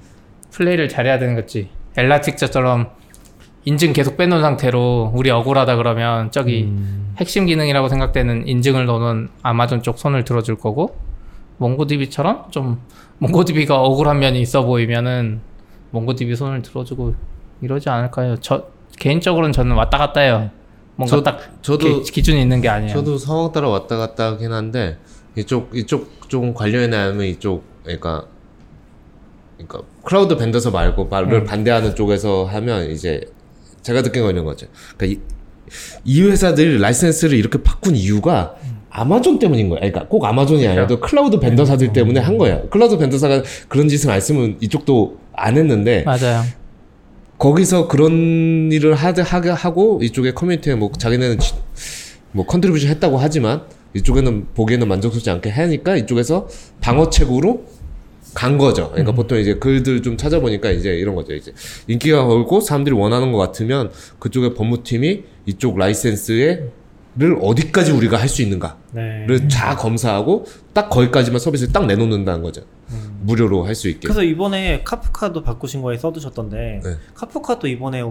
플레이를 0.50 0.88
잘해야 0.88 1.18
되는 1.18 1.34
거지. 1.34 1.70
엘라틱자처럼 1.96 2.90
인증 3.68 3.92
계속 3.92 4.16
빼놓은 4.16 4.40
상태로 4.40 5.12
우리 5.14 5.28
억울하다 5.30 5.76
그러면 5.76 6.30
저기 6.30 6.72
핵심 7.18 7.44
기능이라고 7.44 7.88
생각되는 7.90 8.48
인증을 8.48 8.86
넣는 8.86 9.28
아마존 9.42 9.82
쪽 9.82 9.98
손을 9.98 10.24
들어줄 10.24 10.56
거고 10.56 10.96
몽고DB처럼 11.58 12.50
좀 12.50 12.80
몽고DB가 13.18 13.78
억울한 13.78 14.20
면이 14.20 14.40
있어 14.40 14.64
보이면은 14.64 15.40
몽고DB 15.90 16.34
손을 16.34 16.62
들어주고 16.62 17.14
이러지 17.60 17.90
않을까요? 17.90 18.36
저 18.40 18.64
개인적으로는 18.98 19.52
저는 19.52 19.76
왔다 19.76 19.98
갔다 19.98 20.20
해요. 20.22 20.48
뭔가 20.96 21.16
저- 21.16 21.22
딱 21.22 21.38
저도- 21.60 22.10
기준이 22.10 22.40
있는 22.40 22.62
게 22.62 22.70
아니에요. 22.70 22.94
저도 22.94 23.18
상황 23.18 23.52
따라 23.52 23.68
왔다 23.68 23.98
갔다 23.98 24.28
하긴 24.28 24.50
한데 24.52 24.96
이쪽 25.36 25.70
이쪽 25.76 26.30
좀 26.30 26.54
관련해 26.54 26.96
하면 26.96 27.26
이쪽 27.26 27.64
그러니까 27.82 28.24
그러니까 29.58 29.82
cloud 30.04 30.36
vendor사 30.38 30.70
말고 30.70 31.04
말을 31.06 31.44
반대하는 31.44 31.94
쪽에서 31.94 32.44
하면 32.46 32.90
이제 32.90 33.20
제가 33.88 34.02
거 34.22 34.28
있는 34.30 34.44
거죠. 34.44 34.66
그러니까 34.96 35.20
이, 35.20 35.24
이 36.04 36.22
회사들이 36.22 36.78
라이센스를 36.78 37.38
이렇게 37.38 37.62
바꾼 37.62 37.96
이유가 37.96 38.54
아마존 38.90 39.38
때문인 39.38 39.68
거야. 39.70 39.80
그러니까 39.80 40.06
꼭 40.08 40.24
아마존이 40.24 40.66
아니라도 40.66 41.00
cloud 41.00 41.38
vendor사들 41.40 41.92
때문에 41.92 42.20
한 42.20 42.36
거야. 42.38 42.60
cloud 42.68 42.98
vendor사가 42.98 43.42
그런 43.68 43.88
짓을 43.88 44.10
안 44.10 44.16
했으면 44.16 44.56
이쪽도 44.60 45.16
안 45.34 45.56
했는데 45.56 46.02
맞아요. 46.04 46.42
거기서 47.38 47.86
그런 47.88 48.70
일을 48.72 48.94
하게 48.94 49.22
하게 49.22 49.50
하고 49.50 50.00
이쪽에 50.02 50.32
커뮤니티에 50.32 50.74
뭐 50.74 50.90
자기네는 50.98 51.38
지- 51.38 51.54
뭐 52.32 52.44
contribution 52.46 52.90
했다고 52.90 53.16
하지만 53.18 53.62
이쪽에는 53.94 54.48
보기에는 54.54 54.86
만족스럽지 54.88 55.30
않게 55.30 55.48
하니까 55.50 55.96
이쪽에서 55.96 56.48
방어책으로 56.80 57.64
간 58.38 58.56
거죠. 58.56 58.90
그러니까 58.90 59.10
보통 59.10 59.36
이제 59.36 59.54
글들 59.54 60.00
좀 60.00 60.16
찾아보니까 60.16 60.70
이제 60.70 60.90
이런 60.94 61.16
거죠. 61.16 61.34
이제 61.34 61.52
인기가 61.88 62.24
걸고 62.24 62.60
사람들이 62.60 62.94
원하는 62.94 63.32
것 63.32 63.38
같으면 63.38 63.90
그쪽의 64.20 64.54
법무팀이 64.54 65.24
이쪽 65.46 65.76
라이센스에 65.76 66.68
를 67.16 67.36
어디까지 67.42 67.90
우리가 67.90 68.16
할 68.16 68.28
수 68.28 68.42
있는가를 68.42 68.76
네. 68.92 69.48
다 69.50 69.74
검사하고 69.76 70.46
딱 70.72 70.88
거기까지만 70.88 71.40
서비스를 71.40 71.72
딱 71.72 71.86
내놓는다는 71.86 72.42
거죠. 72.44 72.62
무료로 73.22 73.64
할 73.66 73.74
수 73.74 73.88
있게. 73.88 74.06
그래서 74.06 74.22
이번에 74.22 74.82
카프카도 74.84 75.42
바꾸신 75.42 75.82
거에 75.82 75.98
써두셨던데 75.98 76.80
네. 76.84 76.96
카프카도 77.14 77.66
이번에 77.66 78.04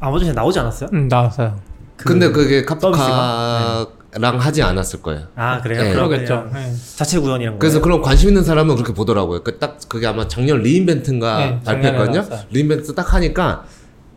아마존에 0.00 0.32
나오지 0.32 0.58
않았어요? 0.58 0.90
음, 0.92 1.08
나왔어요. 1.08 1.58
그 1.96 2.04
근데 2.04 2.30
그게? 2.30 2.62
카프카 2.62 3.86
랑 4.18 4.38
하지 4.38 4.62
않았을 4.62 5.02
거예요. 5.02 5.26
아 5.36 5.60
그래요? 5.60 5.82
네. 5.82 5.92
그러겠죠. 5.92 6.48
그냥 6.50 6.52
네. 6.70 6.72
자체 6.96 7.18
구현이란 7.18 7.52
거예요. 7.54 7.58
그래서 7.58 7.80
그런 7.80 8.00
관심 8.02 8.28
있는 8.30 8.42
사람은 8.44 8.74
그렇게 8.76 8.92
보더라고요. 8.94 9.42
그 9.42 9.58
딱 9.58 9.78
그게 9.88 10.06
아마 10.06 10.26
작년 10.28 10.62
리인벤트인가 10.62 11.38
네, 11.38 11.60
발표했거든요. 11.64 12.14
나왔어요. 12.22 12.40
리인벤트 12.50 12.94
딱 12.94 13.14
하니까 13.14 13.64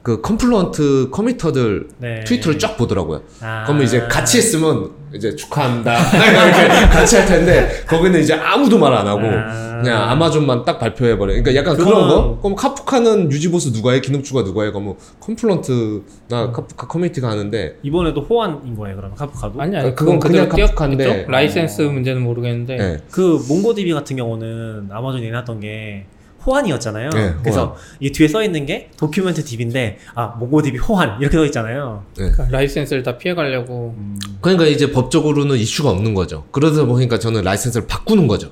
그 0.03 0.21
컨플루언트 0.21 1.09
committer들 1.11 1.87
네. 1.97 2.23
트위터를 2.25 2.59
쫙 2.59 2.77
보더라고요. 2.77 3.21
아. 3.41 3.63
그러면 3.65 3.85
이제 3.85 4.01
같이 4.07 4.37
했으면 4.37 4.91
이제 5.13 5.35
축하합니다. 5.35 5.93
이렇게 6.15 6.87
같이 6.91 7.15
할 7.17 7.25
텐데 7.25 7.69
거기는 7.87 8.19
이제 8.19 8.33
아무도 8.33 8.77
말 8.77 8.93
안 8.93 9.07
하고 9.07 9.21
아. 9.23 9.79
그냥 9.81 10.09
아마존만 10.09 10.65
딱 10.65 10.77
발표해 10.77 11.17
버려. 11.17 11.31
그러니까 11.33 11.55
약간 11.55 11.75
그건- 11.77 11.93
그런 11.93 12.07
거. 12.09 12.37
그럼 12.41 12.55
카프카는 12.55 13.31
유지보수 13.31 13.71
누가 13.71 13.91
해? 13.93 14.01
기능추가 14.01 14.43
누가 14.43 14.63
해? 14.63 14.71
그러면 14.71 14.95
컨플루언트나 15.21 16.51
카프카 16.51 16.87
커뮤니티가 16.87 17.29
하는데 17.29 17.77
이번에도 17.83 18.21
호환인 18.21 18.75
거예요. 18.75 18.97
그러면 18.97 19.15
카프카도. 19.15 19.61
아니 19.61 19.75
아, 19.77 19.79
아니 19.81 19.95
그건 19.95 20.19
그건 20.19 20.47
그냥 20.49 20.67
카프카인데. 20.67 21.25
라이센스 21.29 21.81
문제는 21.83 22.21
모르겠는데 22.21 22.77
네. 22.77 22.97
그 23.09 23.39
몽고DB 23.47 23.93
같은 23.93 24.15
경우는 24.17 24.89
아마존이 24.91 25.23
내놨던 25.25 25.59
게 25.61 26.05
호환이었잖아요. 26.45 27.09
네, 27.11 27.33
그래서 27.41 27.75
이 27.99 28.11
뒤에 28.11 28.27
써 28.27 28.43
있는 28.43 28.65
게 28.65 28.89
DocumentDB인데 28.97 29.97
아 30.15 30.27
몽고DB 30.39 30.77
호환 30.79 31.19
이렇게 31.21 31.37
써 31.37 31.45
있잖아요. 31.45 32.03
네. 32.17 32.31
그러니까 32.31 32.47
라이센스를 32.57 33.03
다 33.03 33.17
피해가려고 33.17 33.95
그러니까 34.41 34.65
이제 34.65 34.91
법적으로는 34.91 35.57
이슈가 35.57 35.89
없는 35.91 36.13
거죠. 36.13 36.45
그러다 36.51 36.85
보니까 36.85 37.19
저는 37.19 37.43
라이센스를 37.43 37.87
바꾸는 37.87 38.27
거죠. 38.27 38.51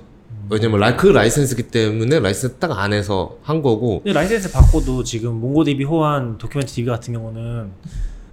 왜냐면 0.50 0.80
라이- 0.80 0.96
그 0.96 1.08
라이센스기 1.08 1.64
때문에 1.64 2.20
라이센스 2.20 2.56
딱 2.58 2.72
안에서 2.80 3.38
한 3.42 3.62
거고 3.62 4.02
근데 4.04 4.14
라이센스 4.14 4.52
바꿔도 4.52 5.04
지금 5.04 5.36
MongoDB 5.42 5.84
호환 5.84 6.38
DocumentDB 6.38 6.88
같은 6.90 7.14
경우는 7.14 7.72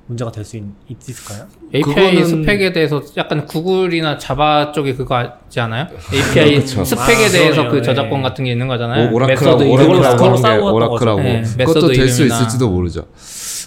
문제가 0.06 0.30
될 0.30 0.44
수 0.44 0.58
있을까요? 0.88 1.46
API 1.74 2.14
그거는- 2.16 2.26
스펙에 2.26 2.72
대해서 2.72 3.02
약간 3.16 3.46
구글이나 3.46 4.18
Java 4.18 4.72
쪽에 4.72 4.94
그거 4.94 5.16
하지 5.16 5.60
않아요? 5.60 5.86
API 6.12 6.60
그쵸. 6.60 6.84
스펙에 6.84 7.24
아, 7.26 7.28
대해서 7.30 7.50
그러네요. 7.62 7.70
그 7.70 7.76
네. 7.76 7.82
저작권 7.82 8.22
같은 8.22 8.44
게 8.44 8.52
있는 8.52 8.68
거잖아요. 8.68 9.10
오, 9.10 9.18
method 9.18 9.62
이름으로 9.62 9.98
오라클하고 9.98 10.74
오라클하고. 10.74 11.20
네, 11.22 11.42
그것도 11.58 11.88
될 11.92 12.08
수. 12.08 12.24
있을지도 12.26 12.68
모르죠. 12.70 13.06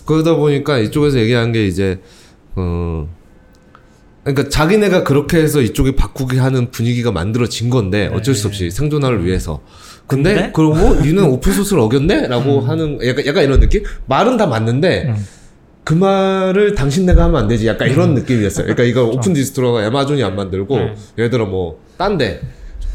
그러다 0.05 0.35
보니까 0.35 0.77
이쪽에서 0.77 1.17
얘기한 1.19 1.51
게 1.51 1.65
이제 1.65 1.99
어 2.55 3.07
그러니까 4.23 4.49
자기네가 4.49 5.03
그렇게 5.03 5.38
해서 5.38 5.61
이쪽이 5.61 5.95
바꾸게 5.95 6.38
하는 6.38 6.69
분위기가 6.69 7.11
만들어진 7.11 7.69
건데 7.69 8.09
어쩔 8.13 8.35
수 8.35 8.47
없이 8.47 8.69
생존화를 8.69 9.25
위해서. 9.25 9.61
근데, 10.05 10.33
근데? 10.35 10.51
그러고 10.53 11.01
니는 11.01 11.25
open 11.25 11.51
source를 11.51 11.82
어겼네?라고 11.81 12.61
하는 12.61 12.99
약간, 13.05 13.25
약간 13.25 13.43
이런 13.43 13.59
느낌? 13.59 13.83
말은 14.05 14.38
다 14.38 14.45
맞는데 14.47 15.05
음. 15.07 15.27
그 15.88 15.93
말을 15.93 16.75
당신네가 16.75 17.23
하면 17.23 17.43
안 17.43 17.47
되지. 17.47 17.65
약간 17.65 17.89
이런 17.89 18.13
느낌이었어요. 18.13 18.65
그러니까 18.65 18.83
이거 18.83 19.05
Open 19.05 19.32
Distro가 19.32 19.86
아마존이 19.85 20.21
안 20.21 20.35
만들고 20.35 20.77
네. 20.77 20.95
예를 21.17 21.29
들어 21.29 21.45
뭐 21.45 21.79
딴데 21.97 22.41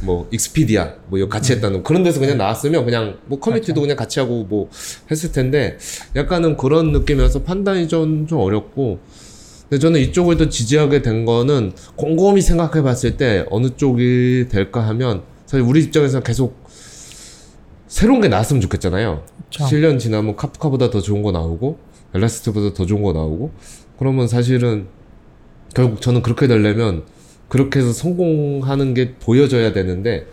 뭐 0.03 0.29
Expedia 0.31 0.97
뭐 1.07 1.19
이거 1.19 1.27
같이 1.27 1.55
했다는 1.55 1.85
그런 1.85 2.03
데서 2.03 2.21
그냥 2.21 2.37
나왔으면 2.37 2.85
그냥 2.85 3.17
뭐 3.25 3.41
커뮤니티도 3.41 3.81
그냥 3.81 3.97
같이 3.97 4.21
하고 4.21 4.45
뭐 4.45 4.69
했을 5.11 5.33
텐데 5.33 5.79
약간은 6.15 6.59
그런 6.59 6.93
느낌이어서 6.93 7.45
판단이 7.45 7.89
좀, 7.89 8.27
좀 8.27 8.41
어렵고 8.41 8.99
근데 9.71 9.79
저는 9.79 9.99
이쪽을 9.99 10.37
더 10.37 10.51
지지하게 10.51 11.01
된 11.01 11.25
거는 11.25 11.73
곰곰이 11.97 12.43
생각해 12.43 12.83
봤을 12.83 13.17
때 13.17 13.47
어느 13.51 13.69
쪽이 13.75 14.49
될까 14.51 14.87
하면 14.89 15.23
사실 15.47 15.65
우리 15.65 15.83
입장에서 15.83 16.21
계속 16.21 16.63
새로운 17.89 18.21
게 18.21 18.29
나왔으면 18.29 18.61
좋겠잖아요. 18.61 19.25
그쵸. 19.47 19.65
7년 19.65 19.99
지나면 19.99 20.37
Kafka보다 20.37 20.91
더 20.91 21.01
좋은 21.01 21.23
거 21.23 21.33
나오고 21.33 21.92
Elastic보다 22.15 22.75
더 22.75 22.87
좋은 22.87 23.03
거 23.03 23.13
나오고 23.13 23.53
그러면 23.99 24.29
사실은 24.29 24.87
결국 25.75 26.01
저는 26.01 26.23
그렇게 26.23 26.47
되려면 26.47 27.05
그렇게 27.49 27.81
해서 27.81 27.93
성공하는 27.93 28.95
게 28.95 29.15
보여져야 29.15 29.73
되는데 29.73 30.27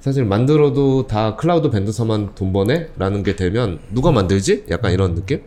사실 0.00 0.24
만들어도 0.24 1.06
다 1.06 1.36
cloud 1.36 1.70
vendor서만 1.70 2.34
돈 2.34 2.52
버네? 2.52 2.90
라는 2.96 3.22
게 3.22 3.36
되면 3.36 3.78
누가 3.90 4.12
만들지? 4.12 4.64
약간 4.70 4.92
이런 4.92 5.14
느낌? 5.14 5.42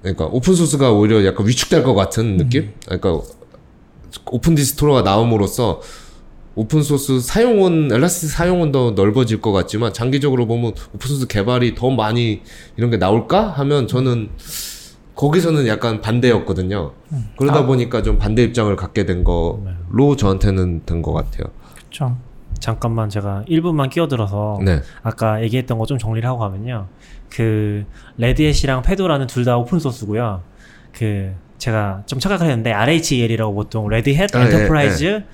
그러니까 0.00 0.26
open 0.26 0.48
source가 0.48 0.92
오히려 0.92 1.24
약간 1.26 1.46
위축될 1.46 1.82
것 1.82 1.94
같은 1.94 2.36
느낌? 2.36 2.72
그러니까 2.84 3.20
Open 4.26 4.54
Distro가 4.54 5.02
나옴으로써 5.02 5.80
open 6.56 6.82
source 6.82 7.20
사용은 7.20 7.90
Elastic 7.92 8.30
사용은 8.30 8.72
더 8.72 8.92
넓어질 8.92 9.40
것 9.40 9.52
같지만 9.52 9.92
장기적으로 9.92 10.46
보면 10.46 10.72
open 10.94 11.07
source 11.07 11.26
개발이 11.28 11.74
더 11.74 11.90
많이 11.90 12.42
이런 12.76 12.90
게 12.90 12.96
나올까 12.96 13.50
하면 13.50 13.86
저는 13.86 14.30
거기서는 15.14 15.66
약간 15.66 16.00
반대였거든요. 16.00 16.92
그러다 17.38 17.60
아. 17.60 17.66
보니까 17.66 18.02
좀 18.02 18.18
반대 18.18 18.42
입장을 18.42 18.74
갖게 18.76 19.06
된 19.06 19.22
거로 19.22 20.16
저한테는 20.16 20.82
된 20.84 21.02
것 21.02 21.12
같아요. 21.12 21.44
그렇죠. 21.78 22.16
잠깐만 22.58 23.10
제가 23.10 23.44
1분만 23.48 23.90
끼어들어서 23.90 24.58
네. 24.64 24.80
아까 25.02 25.42
얘기했던 25.42 25.78
거 25.78 25.84
좀 25.84 25.98
정리를 25.98 26.26
하고 26.28 26.38
가면요. 26.38 26.86
그 27.30 27.84
레드햇이랑 28.16 28.80
페도라는 28.82 29.26
둘 29.26 29.44
다 29.44 29.56
오픈 29.58 29.78
소스고요. 29.78 30.40
그 30.92 31.32
제가 31.58 32.02
좀 32.06 32.18
착각을 32.18 32.46
했는데 32.46 32.72
RHEL이라고 32.72 33.54
보통 33.54 33.88
레드햇 33.88 34.34
아, 34.34 34.40
예, 34.40 34.44
엔터프라이즈 34.46 35.24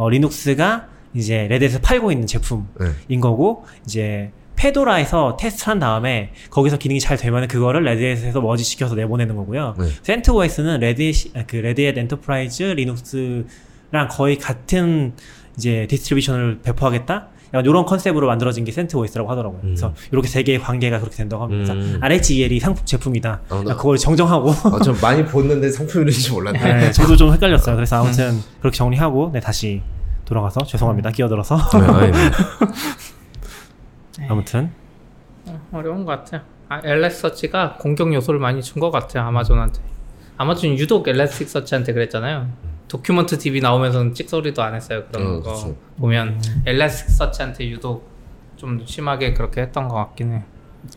어, 0.00 0.08
리눅스가 0.08 0.88
이제 1.12 1.46
레드햇에서 1.48 1.78
팔고 1.80 2.10
있는 2.10 2.26
제품인 2.26 2.66
네. 2.80 3.20
거고 3.20 3.66
이제 3.84 4.30
Fedora에서 4.56 5.36
테스트한 5.38 5.78
다음에 5.78 6.32
거기서 6.48 6.78
기능이 6.78 7.00
잘 7.00 7.18
되면 7.18 7.46
그거를 7.46 7.82
Red 7.82 7.99
Hat에서 7.99 8.40
merge 8.40 8.64
시켜서 8.64 8.94
내보내는 8.94 9.36
거고요. 9.36 9.74
네. 9.78 9.86
센트OS는 10.02 10.80
레드햇 10.80 11.36
아, 11.36 11.44
그 11.46 11.56
레드햇 11.56 11.98
엔터프라이즈 11.98 12.62
리눅스랑 12.62 14.08
거의 14.10 14.38
같은 14.38 15.12
이제 15.58 15.86
distribution을 15.90 16.60
배포하겠다. 16.62 17.28
약간 17.52 17.64
이런 17.66 17.84
컨셉으로 17.84 18.26
만들어진 18.28 18.64
게 18.64 18.72
CentOS라고 18.72 19.28
하더라고요. 19.30 19.60
그래서 19.62 19.92
이렇게 20.12 20.28
세 20.28 20.42
개의 20.42 20.60
관계가 20.60 20.98
그렇게 21.00 21.16
된다고 21.16 21.42
합니다. 21.42 21.72
음. 21.72 21.98
RHEL이 22.00 22.60
상품 22.60 22.84
제품이다. 22.84 23.40
아, 23.48 23.62
나- 23.66 23.76
그걸 23.76 23.96
정정하고. 23.98 24.50
아, 24.50 24.78
전 24.84 24.96
많이 25.02 25.24
봤는데 25.24 25.68
상품이런지 25.70 26.30
몰랐네. 26.32 26.58
네, 26.58 26.92
저도 26.92 27.16
좀 27.16 27.32
헷갈렸어요. 27.32 27.74
그래서 27.74 28.00
아무튼 28.02 28.38
그렇게 28.60 28.76
정리하고 28.76 29.30
네 29.32 29.40
다시 29.40 29.82
돌아가서 30.26 30.64
죄송합니다. 30.64 31.10
끼어들어서 31.10 31.56
네, 31.56 31.86
아니, 31.86 32.12
네. 34.18 34.26
아무튼 34.28 34.70
어, 35.46 35.60
어려운 35.72 36.04
것 36.04 36.12
같아요. 36.12 36.42
아, 36.68 36.80
엘라스서치가 36.84 37.74
공격 37.78 38.12
요소를 38.14 38.38
많이 38.38 38.62
준 38.62 38.78
것 38.80 38.90
같아요 38.90 39.24
아마존한테. 39.24 39.80
아마존 40.36 40.78
유독 40.78 41.08
엘라스틱 41.08 41.48
서치한테 41.48 41.92
그랬잖아요. 41.92 42.46
도큐먼트 42.94 43.38
DB 43.38 43.60
나오면서는 43.60 44.14
찍소리도 44.14 44.62
안 44.62 44.74
했어요. 44.74 45.04
그런 45.12 45.36
어, 45.36 45.40
거. 45.40 45.76
보면 45.98 46.42
엘라스틱 46.66 47.10
서치한테 47.14 47.68
유독 47.70 48.08
좀 48.56 48.82
심하게 48.84 49.32
그렇게 49.32 49.60
했던 49.62 49.86
것 49.88 49.94
같긴 49.94 50.32
해요. 50.32 50.42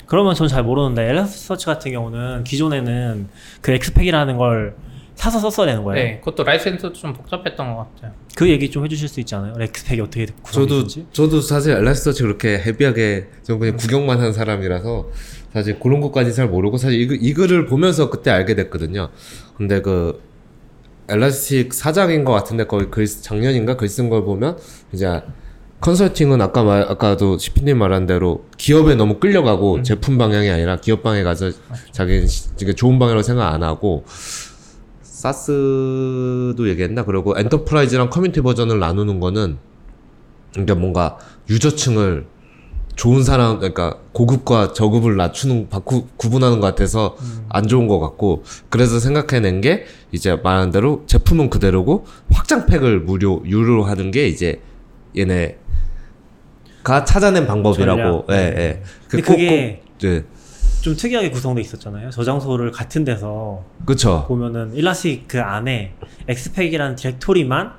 그러면 0.07 0.33
전 0.33 0.47
잘 0.47 0.63
모르는데 0.63 1.07
엘라스서치 1.09 1.65
같은 1.67 1.91
경우는 1.91 2.43
기존에는 2.45 3.27
그 3.61 3.71
X-Pack이라는 3.73 4.37
걸 4.37 4.75
사서 5.13 5.37
썼어야 5.39 5.67
되는 5.67 5.83
거예요. 5.83 6.03
네, 6.03 6.19
그것도 6.19 6.43
라이센스도 6.43 6.93
좀 6.93 7.13
복잡했던 7.13 7.75
것 7.75 7.93
같아요. 7.93 8.11
그 8.35 8.49
얘기 8.49 8.71
좀 8.71 8.83
해주실 8.85 9.07
수 9.07 9.19
있지 9.19 9.35
않아요? 9.35 9.53
X-Pack이 9.59 10.01
어떻게 10.01 10.25
저도 10.25 10.41
구성되는지? 10.41 11.05
저도 11.11 11.41
사실 11.41 11.73
Elasticsearch 11.77 12.23
그렇게 12.23 12.57
heavy하게 12.57 13.27
좀 13.43 13.59
그냥 13.59 13.77
구경만 13.77 14.19
한 14.19 14.33
사람이라서 14.33 15.09
사실 15.53 15.77
그런 15.79 16.01
것까지 16.01 16.33
잘 16.33 16.47
모르고 16.47 16.77
사실 16.77 16.99
이, 16.99 17.05
글- 17.05 17.19
이 17.21 17.33
글을 17.35 17.67
보면서 17.67 18.09
그때 18.09 18.31
알게 18.31 18.55
됐거든요. 18.55 19.09
근데 19.55 19.81
그 19.81 20.19
Elastic 21.09 21.73
사장인 21.73 22.23
것 22.23 22.31
같은데 22.33 22.65
거의 22.65 22.89
글 22.89 23.05
작년인가 23.05 23.75
글 23.77 23.87
쓴 23.87 24.09
걸 24.09 24.23
보면 24.23 24.57
이제 24.93 25.21
컨설팅은 25.81 26.41
아까 26.41 26.63
말 26.63 26.83
아까도 26.83 27.37
시피님 27.37 27.77
말한 27.77 28.05
대로 28.05 28.45
기업에 28.57 28.95
너무 28.95 29.19
끌려가고 29.19 29.83
제품 29.83 30.17
방향이 30.17 30.49
아니라 30.49 30.77
기업 30.77 31.03
방에 31.03 31.23
가서 31.23 31.51
자기 31.91 32.25
되게 32.57 32.73
좋은 32.73 32.99
방향으로 32.99 33.21
생각 33.21 33.51
안 33.53 33.63
하고 33.63 34.05
SaaS도 35.01 36.67
얘기했나? 36.69 37.03
그리고 37.05 37.33
enterprise랑 37.37 38.09
커뮤니티 38.09 38.41
버전을 38.41 38.79
나누는 38.79 39.19
거는 39.19 39.57
그러니까 40.51 40.75
뭔가 40.75 41.17
user층을 41.49 42.27
좋은 42.95 43.23
사람 43.23 43.57
그러니까 43.57 43.97
고급과 44.11 44.73
저급을 44.73 45.15
낮추는 45.17 45.69
바꾸 45.69 46.07
구분하는 46.17 46.59
것 46.59 46.67
같아서 46.67 47.17
안 47.49 47.67
좋은 47.67 47.87
것 47.87 47.99
같고 47.99 48.43
그래서 48.69 48.99
생각해낸 48.99 49.61
게 49.61 49.85
이제 50.11 50.35
말한 50.35 50.71
대로 50.71 51.03
제품은 51.07 51.49
그대로고 51.49 52.05
확장팩을 52.31 52.99
무료 53.01 53.41
유료로 53.45 53.83
하는 53.85 54.11
게 54.11 54.27
이제 54.27 54.61
얘네가 55.17 55.55
찾아낸 57.05 57.47
방법이라고. 57.47 58.25
예 58.31 58.35
예. 58.35 58.83
그 59.07 59.17
근데 59.17 59.23
꼭- 59.23 59.33
그게 59.33 59.81
꼭- 59.99 60.07
예. 60.07 60.23
좀 60.81 60.95
특이하게 60.97 61.29
구성돼 61.31 61.61
있었잖아요. 61.61 62.09
저장소를 62.09 62.71
같은 62.71 63.05
데서 63.05 63.63
그쵸 63.85 64.25
보면은 64.27 64.73
Elastic 64.75 65.27
그 65.29 65.41
안에 65.41 65.93
X-Pack이라는 66.27 66.95
디렉토리만 66.97 67.71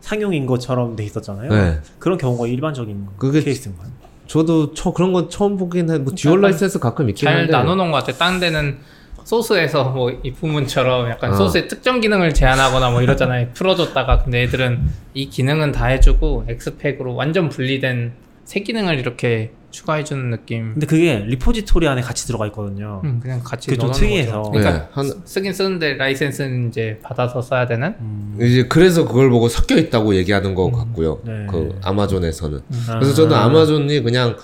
상용인 0.00 0.46
것처럼 0.46 0.96
돼 0.96 1.04
있었잖아요. 1.04 1.50
네. 1.52 1.80
그런 1.98 2.16
경우가 2.16 2.46
일반적인 2.46 3.08
그게 3.18 3.42
케이스인가요? 3.42 3.88
저도 4.26 4.74
저 4.74 4.92
그런 4.92 5.12
건 5.12 5.28
처음 5.30 5.56
보긴 5.56 5.90
해. 5.90 5.98
뭐 5.98 6.12
dual 6.14 6.40
라이센스 6.40 6.78
가끔 6.78 7.08
있긴 7.08 7.26
잘 7.26 7.36
한데. 7.38 7.52
나눠놓은 7.52 7.90
것 7.90 8.04
같아. 8.04 8.16
딴 8.18 8.40
데는 8.40 8.78
소스에서 9.24 9.84
뭐이 9.90 10.32
부문처럼 10.38 11.08
약간 11.10 11.32
어. 11.32 11.34
소스의 11.34 11.68
특정 11.68 12.00
기능을 12.00 12.32
제한하거나 12.34 12.90
뭐 12.90 13.02
이러잖아요. 13.02 13.48
풀어줬다가 13.54 14.18
근데 14.24 14.42
애들은 14.42 14.80
이 15.14 15.28
기능은 15.28 15.72
다 15.72 15.86
해주고 15.86 16.44
X-Pack으로 16.48 17.14
완전 17.14 17.48
분리된 17.48 18.12
새 18.44 18.60
기능을 18.60 18.98
이렇게 18.98 19.50
추가해주는 19.70 20.30
느낌. 20.30 20.72
근데 20.72 20.86
그게 20.86 21.18
repository 21.18 21.86
안에 21.86 22.00
같이 22.00 22.26
들어가 22.26 22.46
있거든요. 22.46 23.02
음, 23.04 23.20
그냥 23.20 23.40
같이 23.42 23.68
그게 23.68 23.78
좀 23.78 23.92
특이해서. 23.92 24.42
거죠. 24.42 24.50
그러니까 24.50 24.78
네, 24.78 24.88
한 24.92 25.12
쓰긴 25.24 25.52
쓰는데 25.52 25.94
라이센스는 25.94 26.68
이제 26.68 26.98
받아서 27.02 27.42
써야 27.42 27.66
되는. 27.66 27.94
음. 28.00 28.38
이제 28.40 28.66
그래서 28.68 29.06
그걸 29.06 29.28
보고 29.30 29.48
섞여 29.48 29.76
있다고 29.76 30.14
얘기하는 30.14 30.54
것 30.54 30.70
같고요. 30.70 31.20
네. 31.24 31.46
그 31.50 31.78
아마존에서는. 31.82 32.60
아. 32.88 32.98
그래서 32.98 33.14
저는 33.14 33.36
아마존이 33.36 34.02
그냥 34.02 34.36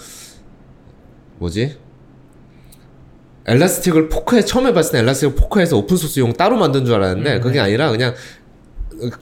뭐지? 1.39 1.79
Elastic을 3.47 4.09
fork에 4.09 4.43
처음에 4.43 4.73
봤을 4.73 4.93
때 4.93 4.99
Elastic을 4.99 5.35
fork해서 5.35 5.77
open 5.77 5.97
source용 5.97 6.33
따로 6.35 6.57
만든 6.57 6.85
줄 6.85 6.95
알았는데 6.95 7.41
그게 7.41 7.59
아니라 7.59 7.91
그냥 7.91 8.15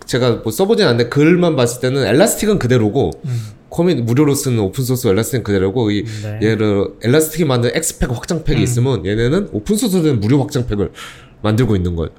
제가 0.05 0.41
뭐 0.43 0.53
써보진 0.53 0.87
않는데 0.87 1.09
글만 1.09 1.57
봤을 1.57 1.81
때는 1.81 2.05
Elastic은 2.07 2.59
그대로고 2.59 3.13
코밋 3.71 4.03
무료로 4.03 4.35
쓰는 4.35 4.59
open 4.59 4.85
source 4.85 5.09
Elastic은 5.09 5.45
그대로고 5.45 5.91
이 5.91 6.05
네. 6.05 6.41
얘를 6.43 6.89
Elastic이 7.03 7.47
만든 7.47 7.71
X-Pack 7.75 8.11
확장팩이 8.11 8.63
있으면 8.63 9.07
얘네는 9.07 9.51
open 9.53 9.77
source된 9.77 10.21
무료 10.21 10.41
확장팩을 10.41 10.93
만들고 11.43 11.77
있는 11.77 11.97
거예요. 11.97 12.11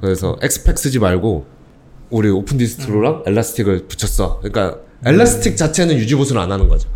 그래서 0.00 0.36
X-Pack 0.42 0.78
쓰지 0.78 0.98
말고 0.98 1.46
우리 2.10 2.30
Open 2.30 2.58
Distro랑 2.58 3.24
Elastic을 3.26 3.86
붙였어. 3.86 4.40
그러니까 4.40 4.78
Elastic 5.04 5.56
자체는 5.56 5.96
유지 5.96 6.14
보수를 6.14 6.40
안 6.40 6.50
하는 6.50 6.68
거죠. 6.68 6.88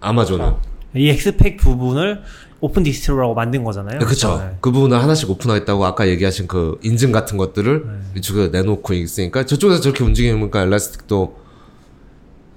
아마존은. 0.00 0.54
이 0.94 1.10
X-Pack 1.10 1.58
부분을 1.58 2.22
Open 2.60 2.82
Distro라고 2.82 3.34
만든 3.34 3.62
거잖아요. 3.62 3.98
네, 3.98 4.04
그쵸. 4.04 4.38
네. 4.38 4.56
그 4.60 4.70
부분을 4.70 5.00
하나씩 5.00 5.30
open하겠다고 5.30 5.84
아까 5.84 6.08
얘기하신 6.08 6.46
그 6.46 6.78
인증 6.82 7.12
같은 7.12 7.36
것들을 7.36 7.84
네. 7.86 8.18
이쪽에 8.18 8.48
내놓고 8.48 8.94
있으니까 8.94 9.44
저쪽에서 9.46 9.80
저렇게 9.80 10.04
움직이니까 10.04 10.62
Elastic도 10.62 11.47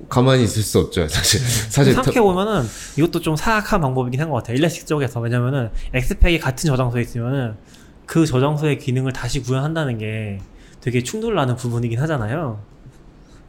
가만히 0.10 0.44
있을 0.44 0.62
수 0.64 0.80
없죠. 0.80 1.08
사실. 1.10 1.40
사실 1.40 1.94
터- 1.96 2.04
생각해 2.04 2.22
보면은 2.22 2.64
이것도 2.98 3.22
좀 3.22 3.36
사악한 3.36 3.82
방법이긴 3.82 4.20
한 4.22 4.30
것 4.30 4.36
같아요. 4.38 4.58
Elastic 4.58 4.88
쪽에서 4.88 5.20
왜냐면은 5.20 5.70
X-Pack이 5.94 6.40
같은 6.40 6.68
저장소에 6.68 7.02
있으면은 7.02 7.56
그 8.06 8.26
저장소의 8.26 8.78
기능을 8.80 9.14
다시 9.14 9.42
구현한다는 9.42 9.98
게 9.98 10.40
되게 10.82 11.02
충돌나는 11.04 11.56
부분이긴 11.56 12.00
하잖아요. 12.02 12.60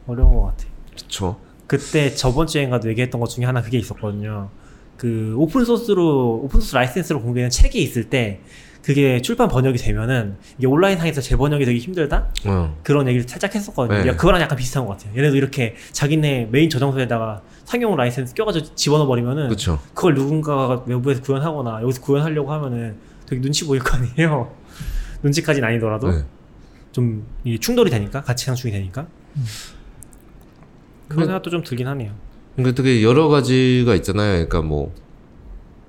어려운 0.07 0.33
것 0.35 0.41
같아. 0.47 0.65
그쵸. 0.95 1.39
그때 1.67 2.13
저번 2.13 2.45
주엔가도 2.47 2.89
얘기했던 2.89 3.19
것 3.19 3.27
중에 3.27 3.45
하나 3.45 3.61
그게 3.61 3.77
있었거든요. 3.79 4.49
그 4.97 5.33
open 5.37 5.65
source로 5.65 6.41
open 6.43 6.59
source 6.61 6.75
라이센스로 6.75 7.21
공개된 7.21 7.49
책이 7.49 7.81
있을 7.81 8.09
때 8.09 8.39
그게 8.83 9.21
출판 9.21 9.47
번역이 9.47 9.77
되면은 9.77 10.35
이게 10.57 10.67
온라인 10.67 10.97
상에서 10.97 11.21
재번역이 11.21 11.63
되기 11.65 11.79
힘들다 11.79 12.27
어. 12.45 12.77
그런 12.83 13.07
얘기를 13.07 13.25
살짝 13.27 13.55
했었거든요. 13.55 14.03
네. 14.03 14.09
야, 14.09 14.15
그거랑 14.17 14.41
약간 14.41 14.57
비슷한 14.57 14.85
것 14.85 14.97
같아요. 14.97 15.17
얘네도 15.17 15.37
이렇게 15.37 15.75
자기네 15.93 16.49
메인 16.51 16.69
저장소에다가 16.69 17.41
상용 17.63 17.95
라이센스 17.95 18.33
껴가지고 18.33 18.75
집어넣어 18.75 19.07
버리면은 19.07 19.47
그쵸. 19.47 19.79
그걸 19.93 20.15
누군가가 20.15 20.83
외부에서 20.85 21.21
구현하거나 21.21 21.81
여기서 21.81 22.01
구현하려고 22.01 22.51
하면은 22.51 22.97
되게 23.25 23.41
눈치 23.41 23.65
보일 23.65 23.81
거 23.81 23.95
아니에요. 23.95 24.53
눈치까지는 25.23 25.65
아니더라도 25.69 26.11
네. 26.11 26.23
좀 26.91 27.25
이게 27.45 27.57
충돌이 27.57 27.89
되니까 27.89 28.21
같이 28.21 28.45
상충이 28.45 28.73
되니까 28.73 29.07
그런 31.07 31.21
그- 31.21 31.25
생각도 31.25 31.49
좀 31.49 31.63
들긴 31.63 31.87
하네요. 31.87 32.11
그러니까 32.57 32.75
되게 32.83 33.01
여러 33.01 33.29
가지가 33.29 33.95
있잖아요. 33.95 34.33
그러니까 34.33 34.61
뭐 34.61 34.93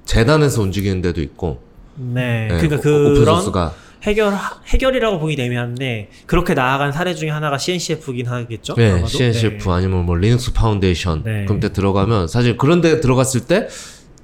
재단에서 0.05 0.62
움직이는 0.62 1.03
데도 1.03 1.20
있고. 1.22 1.74
네, 1.97 2.49
네, 2.51 2.59
그러니까 2.61 2.76
오- 2.76 2.78
오픈 2.92 3.14
그런 3.14 3.36
소스가 3.36 3.74
해결 4.03 4.34
해결이라고 4.66 5.18
보기 5.18 5.40
애매한데 5.40 6.11
그렇게 6.26 6.53
나아간 6.55 6.92
사례 6.92 7.14
중에 7.14 7.30
하나가 7.30 7.57
CNCF긴 7.57 8.26
하겠죠. 8.26 8.74
네, 8.74 8.90
아마도? 8.90 9.07
CNCF 9.07 9.64
네. 9.64 9.70
아니면 9.72 10.05
뭐 10.05 10.14
리눅스 10.16 10.53
파운데이션 10.53 11.22
네. 11.24 11.45
그런 11.47 11.61
데 11.61 11.72
들어가면 11.72 12.28
사실 12.28 12.57
그런 12.59 12.80
데 12.80 13.01
들어갔을 13.01 13.40
때 13.42 13.68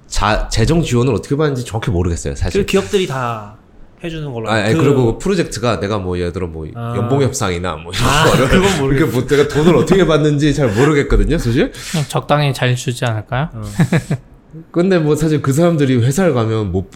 자, 0.07 0.49
재정 0.49 0.83
지원을 0.83 1.15
어떻게 1.15 1.37
받는지 1.37 1.65
정확히 1.65 1.91
모르겠어요, 1.93 2.35
그 2.35 2.41
사실. 2.41 2.67
기업들이 2.67 3.07
다 3.07 3.57
해주는 4.03 4.33
걸로. 4.33 4.51
아, 4.51 4.55
아니, 4.55 4.75
그- 4.75 4.83
그리고 4.83 5.13
그 5.13 5.19
프로젝트가 5.19 5.79
내가 5.79 5.99
뭐 5.99 6.19
예를 6.19 6.33
들어 6.33 6.47
뭐 6.49 6.67
아. 6.75 6.95
연봉 6.97 7.23
협상이나 7.23 7.77
뭐 7.77 7.93
이런 7.95 8.09
아, 8.09 8.25
거를 8.25 8.49
그건 8.49 8.81
모르겠어. 8.81 9.07
이게 9.07 9.17
뭐 9.19 9.27
내가 9.27 9.47
돈을 9.49 9.77
어떻게 9.77 10.05
받는지 10.07 10.53
잘 10.53 10.69
모르겠거든요, 10.75 11.39
사실. 11.39 11.73
적당히 12.09 12.53
잘 12.53 12.75
주지 12.75 13.05
않을까요? 13.05 13.51
어. 13.55 13.63
근데 14.73 14.99
뭐 14.99 15.15
사실 15.15 15.41
그 15.43 15.53
사람들이 15.53 15.97
회사를 16.05 16.35
가면 16.35 16.73
못 16.73 16.91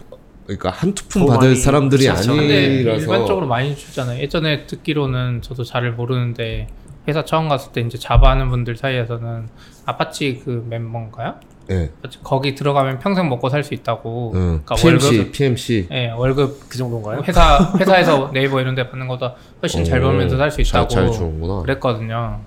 그러니까 0.45 0.69
한 0.69 0.93
투푼 0.93 1.25
더 1.25 1.33
받을 1.33 1.49
많이- 1.49 1.55
사람들이. 1.59 2.05
근데 2.07 2.65
아니라서 2.65 3.01
일반적으로 3.01 3.47
많이 3.47 3.75
주잖아요. 3.75 4.19
예전에 4.19 4.65
듣기로는 4.67 5.41
저도 5.41 5.63
잘 5.63 5.91
모르는데 5.91 6.67
회사 7.07 7.23
처음 7.25 7.47
갔을 7.49 7.71
때 7.71 7.81
이제 7.81 7.97
자바 7.97 8.29
하는 8.31 8.49
분들 8.49 8.77
사이에서는 8.77 9.47
아파치 9.85 10.41
그 10.43 10.65
멤버인가요? 10.69 11.35
예. 11.71 11.89
아파치 11.99 12.19
거기 12.23 12.53
들어가면 12.53 12.99
평생 12.99 13.27
먹고 13.27 13.49
살 13.49 13.63
수 13.63 13.73
있다고. 13.73 14.33
응. 14.35 14.61
그러니까 14.65 14.75
PMC, 14.75 15.05
월급 15.17 15.31
PMC. 15.31 15.87
예, 15.91 16.09
월급 16.11 16.69
그 16.69 16.77
정도인가요? 16.77 17.23
회사 17.27 17.73
회사에서 17.79 18.29
네이버 18.33 18.61
이런 18.61 18.75
데 18.75 18.87
받는 18.89 19.07
거보다 19.07 19.35
훨씬 19.63 19.83
잘 19.83 19.99
오, 20.03 20.07
벌면서 20.09 20.37
살수 20.37 20.57
잘- 20.63 20.81
있다고 20.83 20.87
잘 20.89 21.11
주는구나. 21.11 21.61
그랬거든요. 21.63 22.39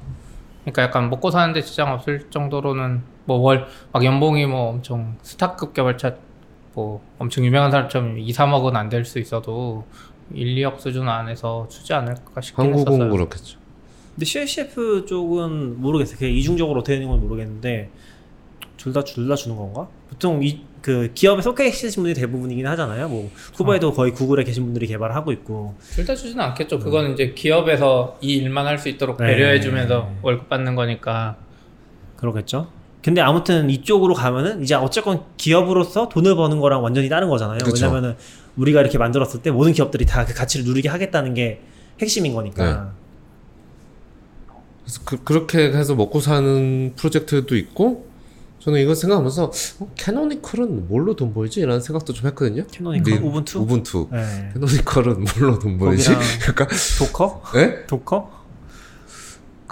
그러니까 0.63 0.83
약간 0.83 1.11
먹고 1.11 1.31
사는데 1.31 1.63
지장 1.63 1.93
없을 1.93 2.27
정도로는 2.31 3.03
뭐 3.25 3.39
월 3.41 3.67
막 3.93 4.05
연봉이 4.05 4.47
뭐 4.47 4.71
엄청 4.71 5.17
스타급 5.23 5.75
개발자 5.75 6.15
뭐 6.75 7.01
엄청 7.19 7.45
유명한 7.45 7.71
사람처럼 7.71 8.19
2, 8.19 8.33
3억은 8.33 8.75
안 8.75 8.89
될 8.89 9.05
수 9.05 9.19
있어도 9.19 9.85
1, 10.35 10.57
2억 10.57 10.79
수준 10.81 11.09
안에서 11.09 11.67
주지 11.71 11.93
않을까 11.95 12.41
싶긴 12.41 12.67
한국은 12.67 12.93
했었어요. 12.93 13.11
그렇겠죠. 13.13 13.59
근데 14.15 14.25
CNCF 14.27 15.07
쪽은 15.07 15.81
모르겠어요. 15.81 16.15
그게 16.19 16.31
이중적으로 16.31 16.81
어떻게 16.81 16.95
되는 16.97 17.09
건 17.09 17.21
모르겠는데 17.21 17.91
둘 18.77 18.93
다 18.93 19.03
둘 19.03 19.29
다 19.29 19.35
주는 19.35 19.57
건가? 19.57 19.89
보통 20.11 20.43
이 20.43 20.61
그 20.81 21.11
기업에 21.13 21.43
속해 21.43 21.65
계신 21.65 21.91
분들이 21.91 22.15
대부분이긴 22.15 22.65
하잖아요. 22.69 23.09
뭐 23.09 23.29
후바에도 23.57 23.93
거의 23.93 24.13
구글에 24.13 24.45
계신 24.45 24.65
분들이 24.65 24.87
개발하고 24.87 25.33
있고. 25.33 25.75
둘 25.93 26.07
다 26.07 26.15
주지는 26.15 26.43
않겠죠. 26.45 26.79
그건 26.79 27.13
이제 27.13 27.33
기업에서 27.35 28.17
이 28.21 28.35
일만 28.37 28.65
할 28.65 28.79
수 28.79 28.89
있도록 28.89 29.17
네. 29.19 29.27
배려해 29.27 29.61
주면서 29.61 30.09
월급 30.23 30.49
받는 30.49 30.77
거니까. 30.77 31.37
그러겠죠. 32.17 32.69
근데 33.09 33.23
아무튼 33.23 33.71
이쪽으로 33.71 34.13
가면은 34.13 34.63
이제 34.63 34.75
어쨌건 34.75 35.23
기업으로서 35.39 36.11
돈을 36.11 36.37
버는 36.37 36.61
거랑 36.61 36.83
완전히 36.83 37.09
다른 37.09 37.31
거잖아요. 37.31 37.57
그쵸. 37.65 37.87
왜냐면은 37.87 38.17
우리가 38.59 38.83
이렇게 38.83 38.99
만들었을 38.99 39.41
때 39.41 39.51
모든 39.51 39.73
기업들이 39.73 40.05
다 40.05 40.27
그 40.27 40.35
가치를 40.35 40.67
누리게 40.67 40.91
하겠다는 40.91 41.33
게 41.33 41.63
핵심인 42.03 42.35
거니까. 42.35 42.93
그래서 44.85 45.01
그, 45.07 45.25
그렇게 45.25 45.73
해서 45.73 45.95
먹고 45.95 46.21
사는 46.21 46.93
프로젝트도 46.97 47.57
있고 47.57 48.07
저는 48.59 48.79
이거 48.81 48.95
생각하면서 48.95 49.53
어, 49.81 49.91
캐노니컬은 49.97 50.89
뭘로 50.89 51.17
돈 51.17 51.33
벌지? 51.33 51.65
라는 51.65 51.81
생각도 51.81 52.13
좀 52.13 52.27
했거든요. 52.27 52.67
캐노니컬 52.71 53.15
네, 53.15 53.21
우분투. 53.27 53.59
우분투. 53.61 54.09
네. 54.13 54.51
캐노니컬은 54.53 55.25
뭘로 55.25 55.59
돈 55.59 55.79
벌지? 55.79 56.11
약간 56.47 56.69
도커? 56.99 57.43
예? 57.57 57.87
도커? 57.87 58.38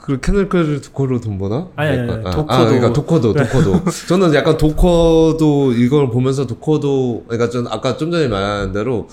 그 0.07 0.20
캐노니컬 0.20 0.80
도커로 0.82 1.20
돈 1.20 1.36
버나? 1.36 1.66
아니, 1.74 1.90
아니, 1.98 2.11
아니, 2.12 2.26
아, 2.26 2.30
도커도- 2.30 2.46
아, 2.50 2.64
그러니까 2.64 2.92
도커도 2.92 3.32
도커도. 3.32 3.80
저는 4.09 4.34
약간 4.34 4.57
도커도 4.57 5.72
이걸 5.72 6.11
보면서 6.11 6.46
도커도 6.46 7.24
그러니까 7.26 7.50
전 7.50 7.66
아까 7.66 7.96
좀 7.96 8.12
전에 8.12 8.28
말한 8.28 8.72
대로 8.72 9.09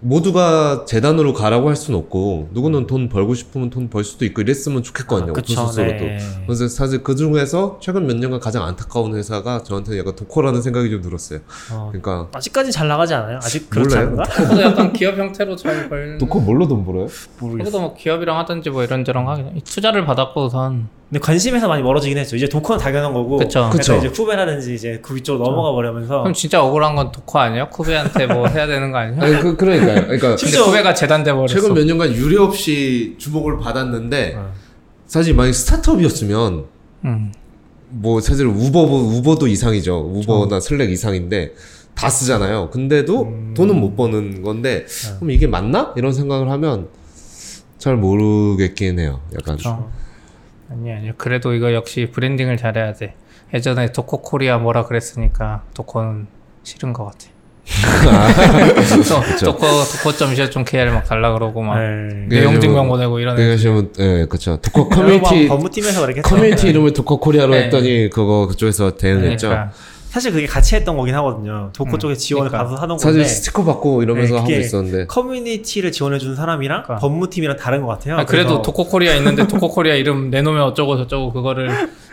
모두가 0.00 0.84
재단으로 0.86 1.32
가라고 1.32 1.68
할 1.68 1.76
수는 1.76 1.98
없고 1.98 2.50
누구는 2.52 2.86
돈 2.86 3.08
벌고 3.08 3.34
싶으면 3.34 3.68
돈 3.70 3.88
벌 3.88 4.04
수도 4.04 4.24
있고 4.26 4.42
이랬으면 4.42 4.82
좋겠거든요. 4.82 5.30
아, 5.30 5.32
그쵸, 5.32 5.54
오픈소스로도. 5.54 6.04
네. 6.04 6.18
그래서 6.46 6.68
사실 6.68 7.02
그 7.02 7.16
중에서 7.16 7.78
최근 7.80 8.06
몇 8.06 8.16
년간 8.16 8.38
가장 8.38 8.64
안타까운 8.64 9.14
회사가 9.14 9.62
저한테는 9.62 9.98
약간 9.98 10.14
도커라는 10.14 10.60
생각이 10.60 10.90
좀 10.90 11.00
들었어요. 11.00 11.40
어. 11.72 11.88
그러니까 11.90 12.28
아직까진 12.34 12.70
잘 12.70 12.86
나가지 12.86 13.14
않아요? 13.14 13.38
아직 13.38 13.70
그렇지 13.70 13.96
몰라요. 13.96 14.06
않은가? 14.08 14.22
그래도 14.34 14.62
약간 14.62 14.92
기업 14.92 15.16
형태로 15.18 15.56
잘 15.56 15.88
벌. 15.88 16.18
도커 16.18 16.40
뭘로 16.40 16.68
돈 16.68 16.84
벌어요? 16.84 17.06
모르겠어. 17.40 17.64
그래도 17.70 17.80
뭐 17.80 17.94
기업이랑 17.94 18.36
하든지 18.38 18.70
뭐 18.70 18.84
이런저런 18.84 19.26
하긴 19.26 19.60
투자를 19.64 20.04
받았고 20.04 20.44
우선 20.46 20.88
근데 21.08 21.20
관심에서 21.20 21.68
많이 21.68 21.82
멀어지긴 21.82 22.18
했죠. 22.18 22.36
이제 22.36 22.46
도커는 22.46 22.78
당연한 22.78 23.14
거고. 23.14 23.38
그쵸. 23.38 23.70
그쵸. 23.72 23.96
이제 23.96 24.10
쿠베라든지 24.10 24.74
이제 24.74 24.98
그 25.02 25.16
위쪽으로 25.16 25.48
넘어가 25.48 25.72
버리면서. 25.72 26.18
그럼 26.20 26.34
진짜 26.34 26.62
억울한 26.62 26.96
건 26.96 27.10
도커 27.12 27.38
아니에요? 27.38 27.70
쿠베한테 27.70 28.26
뭐 28.26 28.46
해야 28.46 28.66
되는 28.66 28.92
거 28.92 28.98
아니에요? 28.98 29.22
아니 29.22 29.40
그 29.40 29.56
그러니까요. 29.56 30.02
그러니까 30.02 30.36
근데 30.36 30.58
쿠베가 30.58 30.92
재단돼 30.92 31.32
버렸어. 31.32 31.54
최근 31.54 31.72
몇 31.72 31.86
년간 31.86 32.14
유례 32.14 32.36
없이 32.36 33.14
주목을 33.16 33.58
받았는데 33.58 34.34
어. 34.36 34.52
사실 35.06 35.34
만약 35.34 35.52
스타트업이었으면 35.54 36.66
음. 37.06 37.32
뭐 37.88 38.20
사실 38.20 38.46
우버 38.46 38.78
우버도 38.82 39.46
이상이죠. 39.46 40.12
우버나 40.14 40.60
슬랙 40.60 40.90
이상인데 40.90 41.54
다 41.94 42.10
쓰잖아요. 42.10 42.68
근데도 42.68 43.22
음. 43.22 43.54
돈은 43.56 43.80
못 43.80 43.96
버는 43.96 44.42
건데 44.42 44.84
그럼 45.16 45.30
이게 45.30 45.46
맞나? 45.46 45.94
이런 45.96 46.12
생각을 46.12 46.50
하면 46.50 46.88
잘 47.78 47.96
모르겠긴 47.96 48.98
해요. 48.98 49.20
약간 49.34 49.56
그쵸. 49.56 49.88
아니 50.70 50.92
아니 50.92 51.16
그래도 51.16 51.54
이거 51.54 51.72
역시 51.72 52.10
브랜딩을 52.12 52.56
잘해야 52.56 52.92
돼. 52.92 53.14
예전에 53.54 53.92
도커 53.92 54.22
코리아 54.22 54.58
뭐라 54.58 54.84
그랬으니까 54.84 55.62
도커는 55.74 56.26
싫은 56.62 56.92
것 56.92 57.06
같아. 57.06 57.28
그래서 58.74 59.20
도커 59.44 59.66
도커.co.kr 59.66 60.64
KR 60.64 60.90
막 60.90 61.04
달라 61.04 61.32
그러고 61.32 61.62
막 61.62 61.78
네. 61.78 62.26
내용 62.28 62.54
네, 62.54 62.60
증명 62.60 62.86
뭐, 62.86 62.96
보내고 62.96 63.18
이런 63.18 63.36
그러니까 63.36 63.54
애. 63.54 63.56
지금 63.58 63.92
예, 63.98 64.26
그렇죠. 64.26 64.58
번 64.72 64.88
커뮤니티 64.88 65.48
법무팀에서 65.48 66.00
그렇게 66.00 66.18
했죠. 66.20 66.28
커뮤니티 66.28 66.68
이름을 66.68 66.92
도커 66.94 67.18
코리아로 67.18 67.52
네. 67.52 67.64
했더니 67.64 68.08
그거 68.10 68.46
그쪽에서 68.46 68.96
대응했죠. 68.96 69.48
그러니까 69.48 69.72
사실 70.08 70.32
그게 70.32 70.46
같이 70.46 70.74
했던 70.74 70.96
거긴 70.96 71.14
하거든요. 71.16 71.70
도커 71.74 71.92
음, 71.92 71.98
쪽에 71.98 72.14
지원을 72.14 72.48
그러니까. 72.48 72.64
받아서 72.66 72.82
하던 72.82 72.98
사실 72.98 73.18
건데 73.20 73.28
스티커 73.28 73.64
받고 73.64 74.02
이러면서 74.02 74.34
네, 74.34 74.38
하고 74.38 74.48
그게 74.48 74.60
있었는데 74.60 75.06
커뮤니티를 75.06 75.92
지원해 75.92 76.18
주는 76.18 76.34
사람이랑 76.34 76.84
그러니까. 76.84 77.00
법무팀이랑 77.06 77.56
다른 77.56 77.82
것 77.82 77.88
같아요. 77.88 78.16
아, 78.16 78.24
그래도 78.24 78.48
그래서- 78.48 78.62
도커 78.62 78.84
코리아 78.86 79.14
있는데 79.16 79.46
도커 79.46 79.68
코리아 79.68 79.94
이름 79.94 80.30
내놓으면 80.30 80.62
어쩌고 80.62 80.96
저쩌고 80.96 81.32
그거를 81.32 81.70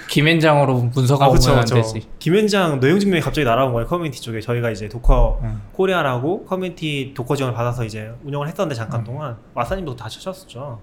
김앤장으로 0.09 0.73
아, 0.77 0.89
문서가 0.93 1.29
그쵸, 1.29 1.49
오면 1.51 1.59
안 1.59 1.63
그쵸. 1.65 1.75
되지. 1.75 2.07
김앤장 2.19 2.79
내용 2.79 2.99
증명이 2.99 3.21
갑자기 3.21 3.45
날아온 3.45 3.73
거예요 3.73 3.87
커뮤니티 3.87 4.21
쪽에 4.21 4.39
저희가 4.41 4.69
이제 4.71 4.87
도커 4.89 5.39
음. 5.43 5.61
코리아라고 5.71 6.45
커뮤니티 6.45 7.13
도커 7.15 7.35
지원을 7.35 7.55
받아서 7.55 7.83
이제 7.85 8.11
운영을 8.23 8.47
했었는데 8.47 8.75
잠깐 8.75 8.99
음. 8.99 9.05
동안 9.05 9.37
마사님도 9.55 9.95
다 9.95 10.07
쳐셨었죠. 10.09 10.79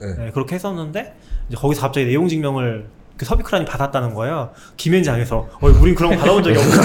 네. 0.00 0.14
네, 0.16 0.30
그렇게 0.32 0.54
했었는데 0.54 1.14
이제 1.48 1.56
거기서 1.56 1.82
갑자기 1.82 2.06
내용 2.06 2.28
증명을 2.28 2.86
그 3.16 3.24
서비크란이 3.24 3.64
받았다는 3.64 4.14
거예요. 4.14 4.50
김앤장에서 4.76 5.36
어, 5.60 5.66
우린 5.66 5.94
그런 5.94 6.12
거 6.12 6.18
받아본 6.18 6.42
적이 6.42 6.58
없는데. 6.58 6.82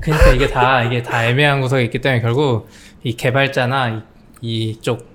그러니까 0.00 0.30
이게 0.30 0.48
다 0.48 0.82
이게 0.82 1.02
다 1.02 1.24
애매한 1.24 1.60
구석이 1.60 1.84
있기 1.84 2.00
때문에 2.00 2.22
결국 2.22 2.68
이 3.02 3.16
개발자나 3.16 4.02
이, 4.40 4.70
이쪽 4.70 5.08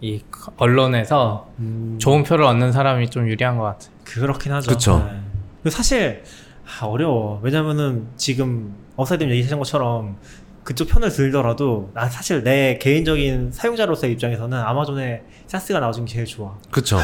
이 0.00 0.22
언론에서 0.56 1.48
좋은 1.98 2.22
표를 2.22 2.44
얻는 2.44 2.72
사람이 2.72 3.10
좀 3.10 3.28
유리한 3.28 3.56
것 3.56 3.64
같아. 3.64 3.88
그렇긴 4.04 4.52
하죠. 4.52 4.70
그쵸. 4.70 5.10
네. 5.62 5.70
사실 5.70 6.22
아, 6.80 6.86
어려워. 6.86 7.40
왜냐면은 7.42 8.06
지금 8.16 8.74
업사이드님 8.96 9.32
얘기하신 9.32 9.58
것처럼 9.58 10.16
그쪽 10.68 10.86
편을 10.88 11.08
들더라도 11.08 11.90
난 11.94 12.10
사실 12.10 12.44
내 12.44 12.76
개인적인 12.78 13.52
사용자로서의 13.52 14.12
입장에서는 14.12 14.58
아마존에 14.58 15.22
사스가 15.46 15.80
나와준 15.80 16.04
게 16.04 16.12
제일 16.12 16.26
좋아. 16.26 16.58
그쵸. 16.70 16.98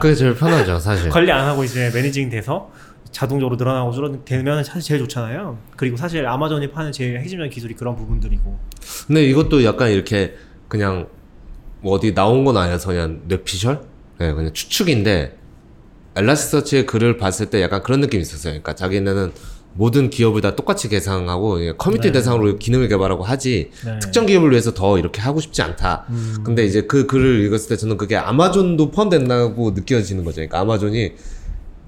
그게 0.00 0.14
제일 0.14 0.34
편하죠, 0.34 0.78
사실. 0.78 1.10
관리 1.10 1.30
안 1.30 1.46
하고 1.46 1.64
이제 1.64 1.90
매니징 1.92 2.30
돼서 2.30 2.70
자동적으로 3.10 3.56
늘어나고 3.56 3.92
줄어들면 3.92 4.64
사실 4.64 4.80
제일 4.80 5.00
좋잖아요. 5.00 5.58
그리고 5.76 5.98
사실 5.98 6.26
아마존이 6.26 6.70
파는 6.70 6.92
제일 6.92 7.18
핵심적인 7.18 7.50
기술이 7.50 7.74
그런 7.74 7.94
부분들이고. 7.94 8.58
근데 9.06 9.22
이것도 9.24 9.64
약간 9.66 9.90
이렇게 9.90 10.34
그냥 10.68 11.06
뭐 11.82 11.96
어디 11.96 12.14
나온 12.14 12.46
건 12.46 12.56
아니어서 12.56 12.88
그냥 12.88 13.20
뇌피셜? 13.26 13.82
네, 14.16 14.32
그냥 14.32 14.50
추측인데 14.54 15.36
엘라스틱서치의 16.16 16.86
글을 16.86 17.18
봤을 17.18 17.50
때 17.50 17.60
약간 17.60 17.82
그런 17.82 18.00
느낌이 18.00 18.22
있었어요. 18.22 18.52
그러니까 18.52 18.74
자기네는 18.74 19.30
모든 19.74 20.08
기업을 20.08 20.40
다 20.40 20.54
똑같이 20.54 20.88
계상하고 20.88 21.64
예, 21.64 21.72
커뮤니티 21.72 22.08
네. 22.08 22.12
대상으로 22.12 22.58
기능을 22.58 22.88
개발하고 22.88 23.24
하지 23.24 23.70
네. 23.84 23.98
특정 23.98 24.26
기업을 24.26 24.50
위해서 24.50 24.72
더 24.72 24.98
이렇게 24.98 25.20
하고 25.20 25.40
싶지 25.40 25.62
않다. 25.62 26.06
음. 26.10 26.36
근데 26.44 26.64
이제 26.64 26.82
그 26.82 27.06
글을 27.06 27.44
읽었을 27.46 27.68
때 27.70 27.76
저는 27.76 27.96
그게 27.96 28.16
아마존도 28.16 28.92
포함된다고 28.92 29.72
느껴지는 29.72 30.24
거죠. 30.24 30.36
그러니까 30.36 30.60
아마존이 30.60 31.12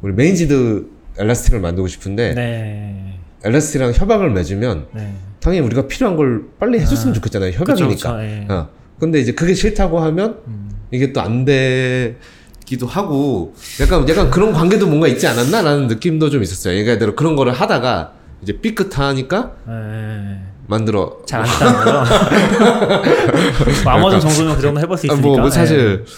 우리 0.03 0.12
managed 0.12 0.86
엘라스틱을 1.18 1.61
만들고 1.61 1.87
싶은데 1.87 2.34
네. 2.34 3.18
엘라스틱이랑 3.45 3.93
협약을 3.95 4.30
맺으면 4.32 4.87
네. 4.93 5.14
당연히 5.39 5.64
우리가 5.66 5.87
필요한 5.87 6.16
걸 6.16 6.43
빨리 6.59 6.80
해줬으면 6.80 7.12
아, 7.12 7.14
좋겠잖아요. 7.14 7.53
그쵸, 7.53 7.61
협약이니까. 7.61 8.16
그쵸, 8.16 8.22
예. 8.24 8.47
어. 8.49 8.68
근데 8.99 9.20
이제 9.20 9.32
그게 9.32 9.55
싫다고 9.55 10.01
하면 10.01 10.41
음. 10.49 10.70
이게 10.91 11.12
또안되 11.12 12.16
기도 12.66 12.86
하고 12.86 13.54
약간 13.80 14.06
약간 14.08 14.30
그런 14.30 14.52
관계도 14.52 14.86
뭔가 14.86 15.06
있지 15.06 15.26
않았나라는 15.26 15.86
느낌도 15.86 16.28
좀 16.30 16.42
있었어요. 16.42 16.76
얘가 16.76 16.98
그런 17.14 17.36
거를 17.36 17.52
하다가 17.52 18.12
이제 18.42 18.58
삐끗하니까 18.60 19.52
네. 19.66 20.42
만들어. 20.66 21.18
잘안 21.26 21.46
거죠. 21.46 22.14
뭐 23.84 23.92
아마존 23.92 24.20
정도면 24.20 24.56
그 24.56 24.62
정도 24.62 24.80
해볼 24.80 24.98
수 24.98 25.06
아, 25.06 25.14
있으니까. 25.14 25.28
뭐, 25.28 25.38
뭐 25.38 25.48
사실 25.50 26.04
네. 26.04 26.12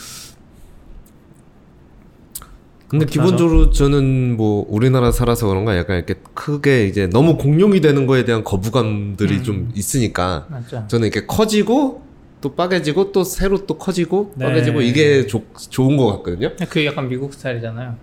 근데 2.89 3.05
기본적으로 3.05 3.71
저는 3.71 4.39
뭐 4.39 4.65
우리나라 4.67 5.13
살아서 5.13 5.47
그런가 5.47 5.77
약간 5.77 5.97
이렇게 5.97 6.15
크게 6.33 6.87
이제 6.87 7.07
너무 7.07 7.37
공룡이 7.37 7.83
되는 7.83 8.07
거에 8.07 8.25
대한 8.25 8.43
거부감들이 8.43 9.37
음. 9.37 9.43
좀 9.43 9.71
있으니까 9.75 10.47
맞죠. 10.49 10.85
저는 10.89 11.09
이렇게 11.09 11.27
커지고 11.27 12.08
또 12.41 12.55
빠개지고 12.55 13.13
또 13.13 13.25
새로 13.25 13.67
또 13.67 13.77
커지고 13.79 14.33
네. 14.37 14.47
빠개지고 14.47 14.81
이게 14.83 15.27
조, 15.27 15.43
좋은 15.71 15.97
것 15.97 16.07
같거든요. 16.19 16.51
그게 16.69 16.87
약간 16.87 17.09
미국 17.09 17.35
스타일이잖아요. 17.35 17.95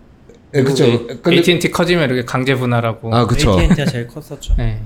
네, 0.51 0.63
그쵸. 0.63 0.85
근데, 1.21 1.37
AT&T 1.37 1.71
커지면 1.71 2.05
이렇게 2.05 2.23
강제 2.25 2.55
분할하고. 2.55 3.13
아, 3.13 3.25
그쵸. 3.25 3.59
AT&T가 3.59 3.85
제일 3.85 4.07
컸었죠. 4.07 4.55
네. 4.57 4.81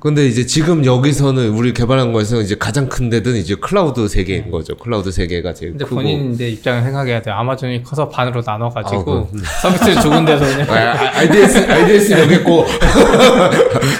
근데 0.00 0.26
이제 0.26 0.44
지금 0.44 0.84
여기서는 0.84 1.48
우리 1.50 1.72
개발한 1.72 2.12
거에서 2.12 2.42
이제 2.42 2.56
가장 2.56 2.90
큰 2.90 3.08
데는 3.08 3.36
이제 3.36 3.54
클라우드 3.54 4.06
세계인 4.06 4.50
거죠. 4.50 4.76
클라우드 4.76 5.10
세계가 5.10 5.54
제일 5.54 5.72
근데 5.72 5.84
크고. 5.86 5.96
본인 5.96 6.34
이제 6.34 6.46
입장을 6.50 6.82
생각해야 6.82 7.22
돼요. 7.22 7.34
아마존이 7.36 7.82
커서 7.82 8.10
반으로 8.10 8.42
나눠가지고 8.44 9.12
아, 9.12 9.26
그- 9.32 9.38
서비스를 9.62 10.02
죽은 10.02 10.26
데서 10.26 10.44
그냥 10.44 10.68
아, 10.68 11.18
RDS, 11.20 11.58
RDS 11.70 12.12
여기 12.20 12.34
있고, 12.34 12.66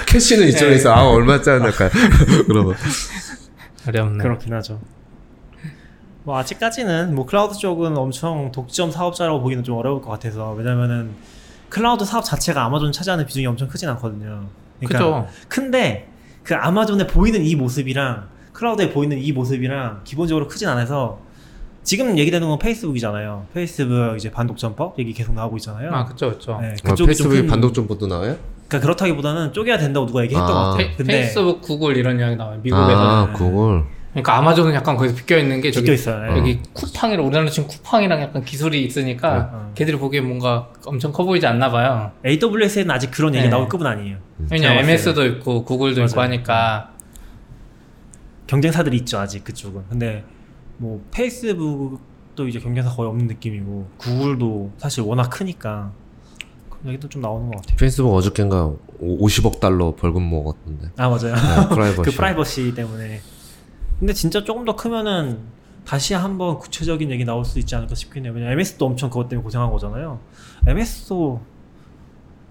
캐시는 0.05 0.47
이쪽에 0.49 0.75
있어. 0.75 0.93
아, 0.93 1.07
얼마짜리 1.07 1.59
할까? 1.61 1.89
그러면. 2.45 2.75
어렵네. 3.87 4.23
그렇긴 4.23 4.53
하죠. 4.53 4.79
뭐 6.23 6.37
아직까지는 6.39 7.13
뭐 7.13 7.25
클라우드 7.25 7.57
쪽은 7.57 7.95
엄청 7.97 8.51
독점 8.51 8.89
사업자라고 8.91 9.41
보기는 9.41 9.63
좀 9.63 9.77
어려울 9.77 10.01
것 10.01 10.09
같아서 10.09 10.53
왜냐면은 10.53 11.11
클라우드 11.69 12.03
사업 12.05 12.23
자체가 12.25 12.63
아마존 12.65 12.91
차지하는 12.91 13.25
비중이 13.25 13.45
엄청 13.45 13.67
크진 13.67 13.89
않거든요. 13.89 14.47
그러니까 14.79 14.97
그죠. 14.99 15.27
큰데 15.47 16.07
그 16.43 16.55
아마존에 16.55 17.05
보이는 17.07 17.43
이 17.43 17.55
모습이랑 17.55 18.27
클라우드에 18.53 18.91
보이는 18.91 19.17
이 19.19 19.31
모습이랑 19.33 20.01
기본적으로 20.03 20.47
크진 20.47 20.67
않아서 20.69 21.19
지금 21.83 22.17
얘기되는 22.17 22.47
건 22.47 22.57
페이스북이잖아요. 22.57 23.45
페이스북 23.53 24.15
이제 24.17 24.31
반독점법 24.31 24.97
얘기 24.97 25.13
계속 25.13 25.35
나오고 25.35 25.57
있잖아요. 25.57 25.91
아, 25.93 26.05
그쵸, 26.05 26.31
그쵸. 26.31 26.57
네, 26.59 26.69
아, 26.69 26.71
그쪽이 26.71 26.95
좀 26.95 27.05
페이스북에 27.07 27.41
큰- 27.41 27.47
반독점법도 27.47 28.07
나와요? 28.07 28.37
그러니까 28.67 28.85
그렇다기보다는 28.85 29.53
쪼개야 29.53 29.77
된다고 29.77 30.05
누가 30.05 30.23
얘기했던 30.23 30.49
아. 30.49 30.53
것 30.53 30.69
같아요. 30.71 30.87
페, 30.87 30.95
근데 30.95 31.13
페이스북, 31.13 31.61
구글 31.61 31.97
이런 31.97 32.19
이야기 32.19 32.35
나와요. 32.35 32.59
미국에서는. 32.63 32.97
아, 32.97 33.33
그걸. 33.33 33.83
그러니까 34.11 34.37
아마존은 34.37 34.73
약간 34.73 34.95
거기서 34.95 35.13
비껴 35.13 35.37
있는 35.37 35.59
게 35.59 35.71
저기 35.71 35.91
있어요. 35.93 36.31
네. 36.31 36.39
여기 36.39 36.61
쿠팡이랑 36.71 37.25
우리나라 37.25 37.49
지금 37.49 37.67
쿠팡이랑 37.67 38.21
약간 38.21 38.45
기술이 38.45 38.85
있으니까 38.85 39.51
네. 39.51 39.71
걔들이 39.75 39.97
보기에 39.97 40.21
뭔가 40.21 40.69
엄청 40.85 41.11
커 41.11 41.25
보이지 41.25 41.45
않나 41.45 41.69
봐요. 41.69 42.11
AWS에는 42.25 42.89
아직 42.91 43.11
그런 43.11 43.35
얘기 43.35 43.43
네. 43.43 43.49
나올 43.49 43.67
급은 43.67 43.85
아니에요. 43.85 44.17
왜냐 44.49 44.73
MS도 44.73 45.25
있고 45.25 45.65
구글도 45.65 46.01
있고 46.03 46.15
맞아요. 46.15 46.29
하니까 46.29 46.91
경쟁사들이 48.47 48.95
있죠 48.97 49.19
아직 49.19 49.43
그쪽은. 49.43 49.83
근데 49.89 50.23
뭐 50.77 51.03
페이스북도 51.11 52.47
이제 52.47 52.59
경쟁사 52.59 52.91
거의 52.91 53.09
없는 53.09 53.27
느낌이고 53.27 53.89
구글도 53.97 54.71
사실 54.77 55.03
워낙 55.03 55.29
크니까 55.29 55.91
얘기도 56.87 57.09
좀 57.09 57.21
나오는 57.21 57.47
것 57.49 57.57
같아요. 57.57 57.77
페이스북 57.77 58.13
어저께인가 58.13 58.73
50억 59.01 59.59
달러 59.59 59.95
벌금 59.95 60.29
먹었던데. 60.29 60.91
아 60.97 61.09
맞아요. 61.09 61.35
네, 61.35 61.69
프라이버시. 61.75 62.01
그 62.09 62.11
프라이버시 62.15 62.73
때문에. 62.75 63.21
근데 63.99 64.13
진짜 64.13 64.43
조금 64.43 64.65
더 64.65 64.75
크면은 64.75 65.39
다시 65.85 66.13
한번 66.13 66.57
구체적인 66.57 67.11
얘기 67.11 67.25
나올 67.25 67.45
수 67.45 67.59
있지 67.59 67.75
않을까 67.75 67.95
싶긴 67.95 68.25
해요. 68.25 68.33
왜냐 68.35 68.51
MS도 68.51 68.85
엄청 68.85 69.09
그것 69.09 69.29
때문에 69.29 69.43
고생한 69.43 69.71
거잖아요. 69.71 70.19
MS도 70.67 71.41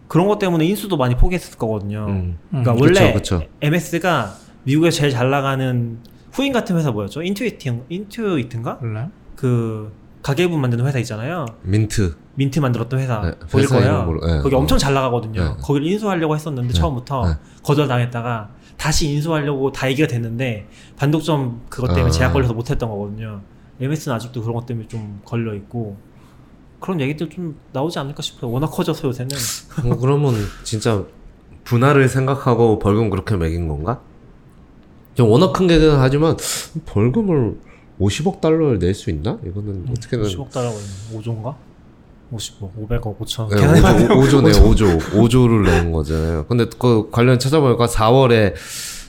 그런 0.09 0.29
것 0.29 0.39
때문에 0.39 0.65
인수도 0.67 0.97
많이 0.97 1.17
포기했을 1.17 1.59
거거든요. 1.59 2.07
음. 2.09 2.39
그러니까 2.51 2.73
음, 2.73 2.81
원래 2.81 3.13
그쵸, 3.13 3.39
그쵸. 3.41 3.49
MS가 3.61 4.35
미국에서 4.63 4.99
제일 4.99 5.11
잘 5.11 5.31
나가는 5.31 5.99
후인 6.33 6.53
같은 6.53 6.77
회사 6.77 6.91
뭐였죠? 6.91 7.23
인투이트 7.23 7.85
인투이트인가? 7.89 8.75
몰라요? 8.81 9.11
그 9.37 9.93
가계부 10.25 10.57
만드는 10.57 10.87
회사 10.87 10.99
있잖아요. 11.01 11.45
민트. 11.63 12.17
민트 12.37 12.59
만들었던 12.59 12.99
회사 12.99 13.21
네, 13.21 13.33
보일 13.53 13.67
거예요. 13.69 14.05
모르- 14.05 14.27
네, 14.27 14.41
거기 14.41 14.55
어. 14.55 14.59
엄청 14.59 14.79
잘 14.79 14.95
나가거든요. 14.95 15.45
네. 15.45 15.51
거기를 15.61 15.87
인수하려고 15.87 16.35
했었는데 16.35 16.69
네, 16.69 16.75
처음부터 16.75 17.29
네. 17.29 17.35
거절당했다가 17.63 18.49
다시 18.79 19.11
인수하려고 19.11 19.71
다 19.71 19.89
얘기가 19.91 20.09
됐는데 20.09 20.67
반독점 20.97 21.61
그것 21.69 21.89
때문에 21.89 22.07
아. 22.07 22.11
제약 22.11 22.33
걸려서 22.33 22.55
못했던 22.55 22.89
거거든요. 22.89 23.43
MS는 23.79 24.17
아직도 24.17 24.41
그런 24.41 24.55
것 24.55 24.65
때문에 24.65 24.89
좀 24.89 25.21
걸려 25.27 25.55
있고 25.55 25.99
그런 26.81 26.99
얘기들 27.03 27.29
좀 27.29 27.57
나오지 27.75 27.99
않을까 27.99 28.23
싶어요. 28.23 28.51
워낙 28.51 28.69
커져서 28.69 29.09
요새는 29.09 29.37
뭐 29.85 29.99
그러면 29.99 30.33
진짜 30.63 31.05
분할을 31.65 32.09
생각하고 32.09 32.79
벌금 32.79 33.11
그렇게 33.11 33.37
매긴 33.37 33.69
건가? 33.69 34.01
좀 35.15 35.29
워낙 35.29 35.53
큰 35.53 35.67
개는 35.67 35.99
하지만 35.99 36.35
벌금을 36.87 37.59
50억 38.01 38.41
달러를 38.41 38.79
낼 38.79 38.95
수 38.95 39.11
있나? 39.11 39.39
이거는 39.47 39.87
어떻게든 39.91 40.25
50억 40.25 40.51
달러고 40.51 40.77
있는 40.79 41.21
5조인가? 41.23 41.55
50억, 42.33 42.71
500억, 42.89 43.19
5천. 43.19 43.49
네, 43.51 43.57
계산해봐야 43.61 44.09
5조, 44.09 44.09
5조네 44.09 44.53
5조 44.55 44.99
5조를 44.99 45.65
낸 45.65 45.93
거잖아요. 45.93 46.47
근데 46.47 46.67
그 46.79 47.09
관련 47.11 47.39
찾아보니까 47.39 47.87
4월에 47.87 48.55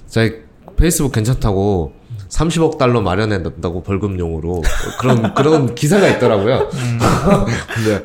자기 0.08 0.34
페이스북 0.76 1.12
괜찮다고 1.14 1.94
30억 2.30 2.78
달러 2.78 3.02
마련해 3.02 3.40
놨다고 3.40 3.82
벌금용으로 3.84 4.62
그런 5.00 5.34
그런 5.34 5.74
기사가 5.74 6.08
있더라고요. 6.10 6.70
음. 6.74 7.00
근데 7.74 8.04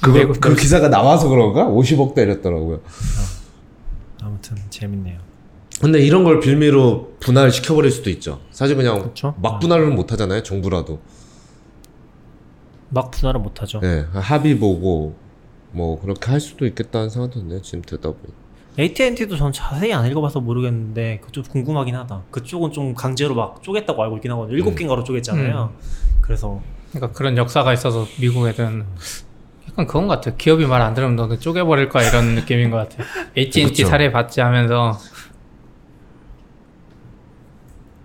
그거 0.00 0.18
미국 0.18 0.40
그 0.40 0.54
기사가 0.54 0.88
나와서 0.88 1.28
그런가? 1.28 1.66
50억 1.66 2.14
때렸더라고요. 2.14 2.80
아무튼 4.22 4.56
재밌네요. 4.70 5.18
근데 5.80 6.00
이런 6.00 6.24
걸 6.24 6.40
빌미로 6.40 7.16
분할 7.20 7.50
시켜버릴 7.50 7.90
수도 7.90 8.08
있죠. 8.10 8.40
사실 8.50 8.76
그냥 8.76 9.02
그쵸? 9.02 9.34
막 9.42 9.58
분할은 9.60 9.94
못 9.94 10.10
하잖아요. 10.12 10.42
정부라도. 10.42 11.00
막 12.88 13.10
분할은 13.10 13.42
못하죠. 13.42 13.80
네, 13.80 14.06
합의 14.14 14.58
보고 14.58 15.16
뭐 15.72 16.00
그렇게 16.00 16.30
할 16.30 16.40
수도 16.40 16.66
있겠다는 16.66 17.10
생각도 17.10 17.40
드네요. 17.40 17.60
지금 17.60 17.82
듣다 17.82 18.08
보니. 18.10 18.32
AT&T도 18.78 19.36
전 19.36 19.52
자세히 19.52 19.92
안 19.92 20.06
읽어봐서 20.06 20.40
모르겠는데 20.40 21.20
그쪽 21.24 21.48
궁금하긴 21.50 21.94
하다. 21.96 22.22
그쪽은 22.30 22.72
좀 22.72 22.94
강제로 22.94 23.34
막 23.34 23.62
쪼갰다고 23.62 23.98
알고 23.98 24.16
있긴 24.16 24.30
하거든요. 24.32 24.56
일곱 24.56 24.70
음. 24.70 24.74
개인가로 24.76 25.04
쪼갰잖아요. 25.04 25.70
그래서 26.20 26.60
그러니까 26.92 27.12
그런 27.16 27.36
역사가 27.36 27.72
있어서 27.72 28.06
미국 28.20 28.46
애들은 28.48 28.84
약간 29.70 29.86
그건 29.86 30.06
것 30.08 30.14
같아요. 30.16 30.36
기업이 30.36 30.66
말 30.66 30.82
안 30.82 30.94
들으면 30.94 31.16
너는 31.16 31.40
쪼개버릴 31.40 31.88
거야 31.88 32.08
이런 32.08 32.34
느낌인 32.34 32.70
것 32.70 32.76
같아요. 32.76 33.06
AT&T 33.36 33.64
그쵸. 33.82 33.86
사례 33.88 34.12
받지 34.12 34.40
하면서 34.40 34.98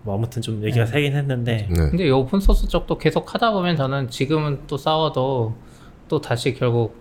뭐 0.03 0.15
아무튼 0.15 0.41
좀 0.41 0.63
얘기가 0.63 0.85
세긴 0.85 1.13
했는데. 1.15 1.67
네. 1.69 1.75
근데 1.89 2.07
이 2.07 2.11
오픈 2.11 2.39
소스 2.39 2.67
쪽도 2.67 2.97
계속 2.97 3.33
하다 3.33 3.51
보면 3.51 3.75
저는 3.75 4.09
지금은 4.09 4.61
또 4.67 4.77
싸워도 4.77 5.55
또 6.07 6.21
다시 6.21 6.53
결국 6.53 6.95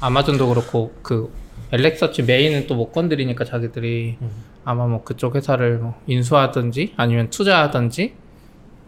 아마존도 0.00 0.48
그렇고 0.48 0.92
그 1.02 1.32
엘렉서치 1.72 2.24
메인은 2.24 2.66
또 2.66 2.74
못 2.74 2.92
건드리니까 2.92 3.44
자기들이 3.44 4.18
음. 4.20 4.30
아마 4.64 4.86
뭐 4.86 5.02
그쪽 5.04 5.36
회사를 5.36 5.78
뭐 5.78 5.94
인수하든지 6.06 6.94
아니면 6.96 7.30
투자하든지 7.30 8.14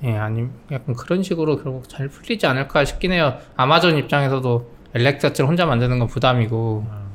예 0.05 0.13
아니면 0.17 0.51
약간 0.71 0.95
그런 0.95 1.23
식으로 1.23 1.63
결국 1.63 1.89
잘 1.89 2.09
풀리지 2.09 2.47
않을까 2.47 2.85
싶긴 2.85 3.13
해요. 3.13 3.39
아마존 3.57 3.97
입장에서도 3.97 4.71
엘렉서치를 4.95 5.49
혼자 5.49 5.65
만드는 5.67 5.99
건 5.99 6.09
부담이고. 6.09 6.85
그냥 6.87 7.06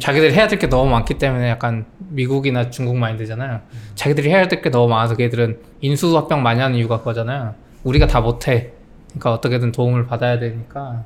자기들이 0.00 0.34
해야 0.34 0.48
될 0.48 0.58
게 0.58 0.68
너무 0.68 0.90
많기 0.90 1.14
때문에 1.14 1.48
약간 1.48 1.86
미국이나 2.08 2.70
중국 2.70 2.96
마인드잖아요. 2.96 3.60
자기들이 3.94 4.28
해야 4.30 4.48
될 4.48 4.60
게 4.60 4.70
너무 4.70 4.88
많아서 4.88 5.14
걔들은 5.16 5.58
인수 5.80 6.16
합병 6.16 6.42
많이 6.42 6.60
하는 6.60 6.76
이유가 6.76 6.98
그거잖아요. 6.98 7.54
우리가 7.84 8.06
다 8.08 8.20
못해. 8.20 8.72
그러니까 9.10 9.32
어떻게든 9.34 9.72
도움을 9.72 10.06
받아야 10.06 10.38
되니까. 10.40 11.04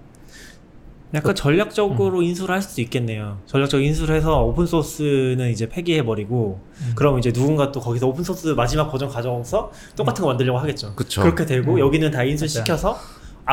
약간 1.12 1.34
전략적으로 1.34 2.22
인수를 2.22 2.54
할 2.54 2.62
수도 2.62 2.80
있겠네요. 2.82 3.38
전략적 3.46 3.82
인수를 3.82 4.14
해서 4.14 4.44
오픈 4.44 4.64
소스는 4.64 5.50
이제 5.50 5.68
폐기해 5.68 6.04
버리고 6.04 6.60
그럼 6.94 7.18
이제 7.18 7.32
누군가 7.32 7.72
또 7.72 7.80
거기서 7.80 8.06
오픈 8.06 8.22
소스 8.22 8.46
마지막 8.48 8.90
버전 8.92 9.08
가져와서 9.08 9.72
똑같은 9.96 10.22
거 10.22 10.28
만들려고 10.28 10.58
하겠죠. 10.60 10.94
그쵸. 10.94 11.20
그렇게 11.20 11.44
되고 11.44 11.74
음. 11.74 11.78
여기는 11.80 12.12
다 12.12 12.22
인수 12.22 12.46
시켜서 12.46 12.96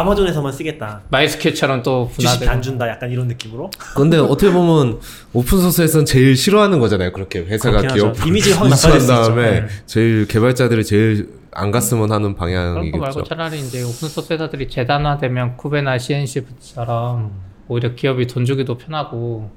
아마존에서만 0.01 0.51
쓰겠다. 0.51 1.01
MySQL처럼 1.09 1.81
또 1.81 2.11
주식. 2.17 2.47
안 2.47 2.61
준다. 2.61 2.87
약간 2.87 3.09
이런 3.11 3.27
느낌으로. 3.27 3.71
근데 3.95 4.17
어떻게 4.17 4.51
보면 4.51 4.99
오픈 5.33 5.59
소스에서는 5.59 6.05
제일 6.05 6.35
싫어하는 6.35 6.79
거잖아요. 6.79 7.11
그렇게 7.11 7.39
회사가 7.39 7.81
기업 7.81 8.15
하죠. 8.15 8.27
이미지가 8.27 8.59
확 8.61 8.67
있죠. 8.67 9.07
다음에 9.07 9.61
네. 9.61 9.67
제일 9.87 10.27
개발자들이 10.27 10.85
제일 10.85 11.29
안 11.51 11.71
갔으면 11.71 12.11
하는 12.11 12.33
그런 12.33 12.33
거 12.35 12.39
방향이겠죠. 12.39 12.97
말고 12.99 13.23
차라리 13.23 13.59
이제 13.59 13.81
오픈 13.81 14.07
소스 14.07 14.31
회사들이 14.31 14.69
재단화되면 14.69 15.57
쿠베나 15.57 15.97
CNC처럼 15.97 17.31
오히려 17.67 17.95
기업이 17.95 18.27
돈 18.27 18.45
주기도 18.45 18.77
편하고 18.77 19.49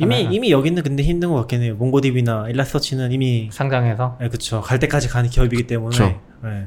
이미 0.00 0.16
잖아요. 0.16 0.30
이미 0.32 0.50
여기는 0.50 0.82
근데 0.82 1.02
힘든 1.02 1.30
것 1.30 1.36
같긴 1.36 1.62
해요. 1.62 1.74
몽고디비나 1.78 2.50
일라서치는 2.50 3.12
이미 3.12 3.48
상장해서 3.50 4.18
네, 4.20 4.28
그쵸. 4.28 4.60
갈 4.60 4.78
때까지 4.78 5.08
가는 5.08 5.30
기업이기 5.30 5.66
때문에. 5.66 6.18
네. 6.44 6.66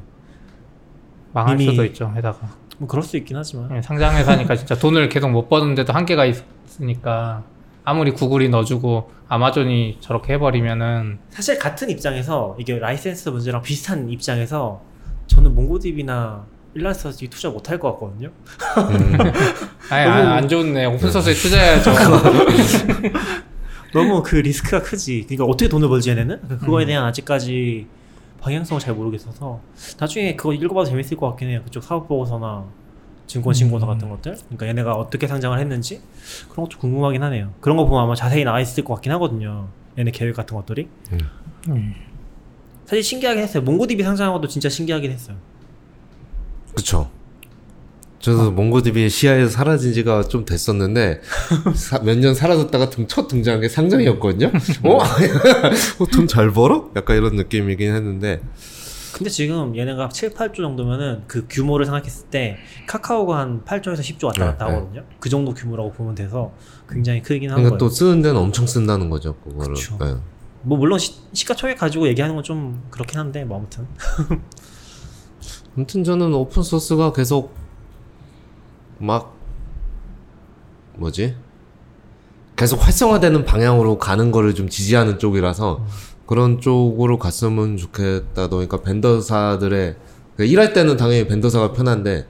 망할 1.34 1.56
이미- 1.62 1.70
수도 1.72 1.86
있죠 1.86 2.12
회사가. 2.16 2.61
뭐 2.82 2.88
그럴 2.88 3.04
수 3.04 3.16
있긴 3.16 3.38
하지만. 3.38 3.70
예, 3.78 3.82
상장 3.84 4.16
회사니까 4.18 4.56
진짜 4.56 4.74
돈을 4.74 5.08
계속 5.08 5.30
못 5.30 5.48
버는데도 5.50 5.94
한계가 5.94 6.26
있으니까 6.26 7.44
아무리 7.84 8.10
구글이 8.12 8.50
넣어주고 8.50 9.12
아마존이 9.28 9.98
저렇게 10.00 10.34
해버리면은 10.34 11.20
사실 11.30 11.60
같은 11.60 11.92
입장에서 11.92 12.56
이게 12.60 12.80
라이센스 12.80 13.30
문제랑 13.30 13.62
비슷한 13.62 14.10
입장에서 14.10 14.82
저는 15.28 15.54
MongoDB나 15.54 16.44
Elasticsearch 16.74 17.28
투자 17.28 17.50
못 17.50 17.70
할 17.70 17.78
것 17.78 17.92
같거든요. 17.94 18.30
음, 18.78 19.18
아예 19.92 20.06
너무- 20.06 20.30
안 20.30 20.50
좋네 20.50 20.86
오픈소스에 20.86 21.34
투자해야죠 21.36 21.92
너무 23.94 24.24
그 24.24 24.38
리스크가 24.38 24.82
크지. 24.82 25.26
그러니까 25.28 25.46
어떻게 25.46 25.70
돈을 25.70 25.88
벌지 25.88 26.10
얘네는? 26.10 26.40
그러니까 26.42 26.66
그거에 26.66 26.86
음. 26.86 26.88
대한 26.88 27.06
아직까지 27.06 27.86
방향성을 28.42 28.82
잘 28.82 28.94
모르겠어서 28.96 29.62
나중에 30.00 30.36
그거 30.36 30.54
읽어봐도 30.54 30.90
재밌을 30.90 31.16
것 31.16 31.30
같긴 31.30 31.50
해요. 31.50 31.62
그쪽 31.64 31.84
사업 31.84 32.08
보고서나 32.08 32.66
증권 33.28 33.54
신고서 33.54 33.86
음. 33.86 33.94
같은 33.94 34.10
것들. 34.10 34.36
그러니까 34.36 34.68
얘네가 34.68 34.94
어떻게 34.94 35.28
상장을 35.28 35.58
했는지 35.58 36.02
그런 36.50 36.68
것도 36.68 36.80
궁금하긴 36.80 37.24
하네요. 37.24 37.54
그런 37.62 37.78
거 37.78 37.86
보면 37.86 38.04
아마 38.04 38.16
자세히 38.16 38.44
나와 38.44 38.60
있을 38.60 38.84
것 38.84 38.96
같긴 38.96 39.12
하거든요. 39.14 39.70
얘네 39.98 40.12
계획 40.12 40.36
같은 40.36 40.58
것들이. 40.58 40.90
음. 41.70 41.94
사실 42.86 43.04
신기하긴 43.04 43.44
했어요. 43.44 43.64
몽고디비 43.64 44.04
상장한 44.04 44.34
것도 44.34 44.48
진짜 44.48 44.68
신기하긴 44.68 45.12
했어요. 45.12 45.38
그쵸. 46.76 47.10
저도 48.22 48.52
몽고디비의 48.52 49.10
시야에서 49.10 49.50
사라진 49.50 49.94
지가 49.94 50.24
좀 50.24 50.46
됐었는데 50.46 51.22
몇 52.04 52.18
년 52.20 52.34
사라졌다가 52.36 52.90
등, 52.90 53.08
첫 53.08 53.28
등장한 53.28 53.62
게 53.62 53.68
상장이었거든요. 53.70 54.52
어? 54.84 54.98
어, 56.00 56.06
돈 56.12 56.28
잘 56.28 56.52
벌어? 56.52 56.92
약간 56.96 57.18
이런 57.18 57.36
느낌이긴 57.36 57.94
했는데 57.96 58.42
근데 59.14 59.30
지금 59.30 59.76
얘네가 59.76 60.10
7, 60.10 60.32
8조 60.34 60.56
정도면은 60.58 61.24
그 61.28 61.46
규모를 61.50 61.86
생각했을 61.86 62.28
때 62.28 62.58
카카오가 62.88 63.40
한 63.40 63.62
8조에서 63.66 64.00
10조 64.00 64.26
왔다 64.28 64.46
갔다 64.46 64.66
네, 64.66 64.72
네. 64.72 64.78
하거든요. 64.78 65.04
그 65.20 65.30
정도 65.30 65.54
규모라고 65.54 65.92
보면 65.92 66.16
돼서 66.16 66.54
굉장히 66.90 67.22
크긴 67.22 67.50
한 67.50 67.58
그러니까 67.58 67.78
거예요. 67.78 67.78
또 67.78 67.90
쓰는 67.90 68.22
데는 68.22 68.40
엄청 68.40 68.66
쓴다는 68.68 69.10
거죠. 69.10 69.36
그거를. 69.44 69.76
네. 70.00 70.16
뭐 70.64 70.78
물론 70.78 70.98
시, 71.00 71.14
시가총액 71.34 71.78
가지고 71.78 72.08
얘기하는 72.08 72.36
건 72.36 72.44
좀 72.44 72.84
그렇긴 72.92 73.20
한데 73.20 73.44
뭐 73.44 73.58
아무튼 73.58 73.86
아무튼 75.76 76.04
저는 76.04 76.34
오픈 76.34 76.64
소스가 76.64 77.14
계속 77.14 77.54
막 79.02 79.36
뭐지? 80.96 81.36
계속 82.56 82.86
활성화되는 82.86 83.44
방향으로 83.46 83.98
가는 83.98 84.32
거를 84.32 84.54
좀 84.54 84.70
지지하는 84.70 85.18
쪽이라서 85.18 85.84
그런 86.28 86.62
쪽으로 86.62 87.18
갔으면 87.18 87.78
좋겠다. 87.78 88.48
그러니까 88.48 88.82
벤더사들의 88.82 89.96
그러니까 90.36 90.52
일할 90.52 90.74
때는 90.74 90.96
당연히 90.96 91.28
벤더사가 91.28 91.74
편한데 91.74 92.28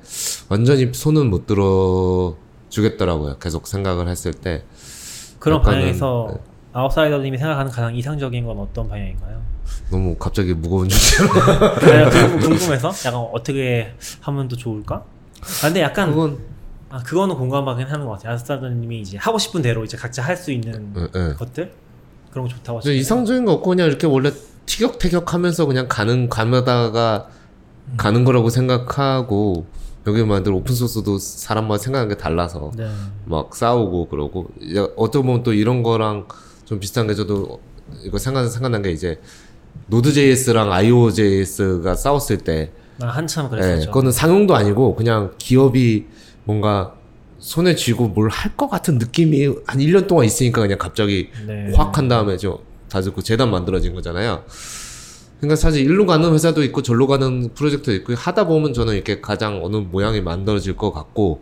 완전히 0.47 0.89
손은 0.93 1.29
못 1.29 1.45
들어 1.45 2.37
주겠더라고요. 2.69 3.37
계속 3.39 3.67
생각을 3.67 4.07
했을 4.07 4.33
때 4.33 4.63
그런 5.39 5.61
방향에서 5.61 6.27
네. 6.31 6.39
아웃사이더님이 6.71 7.37
생각하는 7.37 7.69
가장 7.69 7.93
이상적인 7.93 8.45
건 8.45 8.57
어떤 8.59 8.87
방향인가요? 8.87 9.41
너무 9.89 10.15
갑자기 10.15 10.53
무거운 10.53 10.87
주제로 10.87 11.27
궁금해서 12.39 12.93
약간 13.05 13.15
어떻게 13.33 13.93
하면 14.21 14.47
더 14.47 14.55
좋을까? 14.55 15.03
아, 15.41 15.67
근데 15.67 15.81
약간 15.81 16.11
그건 16.11 16.39
아 16.91 17.01
그거는 17.03 17.35
공감하긴 17.35 17.87
하는 17.87 18.05
것 18.05 18.13
같아요. 18.13 18.33
아웃사이더님이 18.33 18.99
이제 19.01 19.17
하고 19.17 19.37
싶은 19.37 19.61
대로 19.61 19.83
이제 19.83 19.97
각자 19.97 20.21
할 20.21 20.35
수 20.35 20.51
있는 20.51 20.93
예, 20.97 21.01
예. 21.15 21.33
것들 21.33 21.71
그런 22.31 22.47
거 22.47 22.53
좋다고 22.53 22.79
하시죠. 22.79 22.91
이상적인 22.91 23.45
거 23.45 23.53
없고 23.53 23.69
그냥 23.69 23.87
이렇게 23.87 24.07
원래 24.07 24.31
티격태격하면서 24.65 25.65
그냥 25.65 25.87
가는 25.87 26.29
가다가 26.29 27.27
가는 27.97 28.23
거라고 28.23 28.49
생각하고 28.49 29.65
여기 30.07 30.23
만들 30.23 30.53
오픈 30.53 30.73
소스도 30.73 31.17
사람마다 31.17 31.81
생각하는 31.83 32.09
게 32.09 32.17
달라서 32.19 32.71
네. 32.75 32.89
막 33.25 33.55
싸우고 33.55 34.07
그러고 34.07 34.47
보면 35.11 35.43
또 35.43 35.53
이런 35.53 35.83
거랑 35.83 36.27
좀 36.65 36.79
비슷한 36.79 37.07
게 37.07 37.13
저도 37.13 37.59
이거 38.03 38.17
생각 38.17 38.47
생각난 38.47 38.81
게 38.81 38.91
이제 38.91 39.19
Node.js랑 39.87 40.71
IO.js가 40.71 41.95
싸웠을 41.95 42.37
때나 42.39 42.67
한참 42.99 43.45
예, 43.45 43.49
그랬었죠. 43.49 43.87
그거는 43.87 44.11
상용도 44.11 44.55
아니고 44.55 44.95
그냥 44.95 45.33
기업이 45.37 46.07
뭔가 46.43 46.95
손에 47.39 47.75
쥐고 47.75 48.09
뭘 48.09 48.29
할 48.29 48.55
것 48.55 48.69
같은 48.69 48.97
느낌이 48.97 49.45
한 49.65 49.79
1년 49.79 50.07
동안 50.07 50.25
있으니까 50.25 50.61
그냥 50.61 50.77
갑자기 50.77 51.29
네. 51.47 51.71
확한 51.75 52.07
다음에 52.07 52.37
저다 52.37 53.01
듣고 53.01 53.21
재단 53.21 53.49
만들어진 53.51 53.93
거잖아요. 53.95 54.43
그러니까 55.39 55.55
사실 55.55 55.81
일로 55.83 56.05
가는 56.05 56.31
회사도 56.33 56.63
있고 56.65 56.83
절로 56.83 57.07
가는 57.07 57.49
프로젝트도 57.55 57.93
있고 57.93 58.13
하다 58.13 58.45
보면 58.45 58.73
저는 58.73 58.93
이렇게 58.93 59.21
가장 59.21 59.63
어느 59.63 59.77
모양이 59.77 60.21
만들어질 60.21 60.75
것 60.75 60.91
같고 60.91 61.41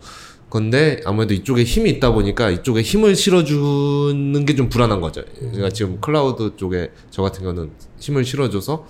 근데 0.50 1.02
아무래도 1.06 1.34
이쪽에 1.34 1.64
힘이 1.64 1.90
있다 1.92 2.12
보니까 2.12 2.50
이쪽에 2.50 2.82
힘을 2.82 3.16
실어주는 3.16 4.46
게 4.46 4.56
좀 4.56 4.70
불안한 4.70 5.02
거죠. 5.02 5.24
그러니까 5.38 5.70
지금 5.70 6.00
클라우드 6.00 6.54
쪽에 6.56 6.92
저 7.12 7.22
같은 7.22 7.44
경우는 7.44 7.72
힘을 8.00 8.24
실어줘서 8.24 8.86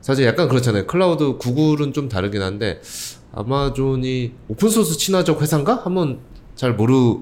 사실 0.00 0.26
약간 0.26 0.48
그렇잖아요. 0.48 0.86
클라우드 0.86 1.36
구글은 1.38 1.92
좀 1.92 2.08
다르긴 2.08 2.42
한데 2.42 2.80
아마존이 3.38 4.32
오픈소스 4.48 4.98
친화적 4.98 5.40
회사인가? 5.40 5.80
한번 5.84 6.18
잘 6.56 6.72
모르 6.74 7.18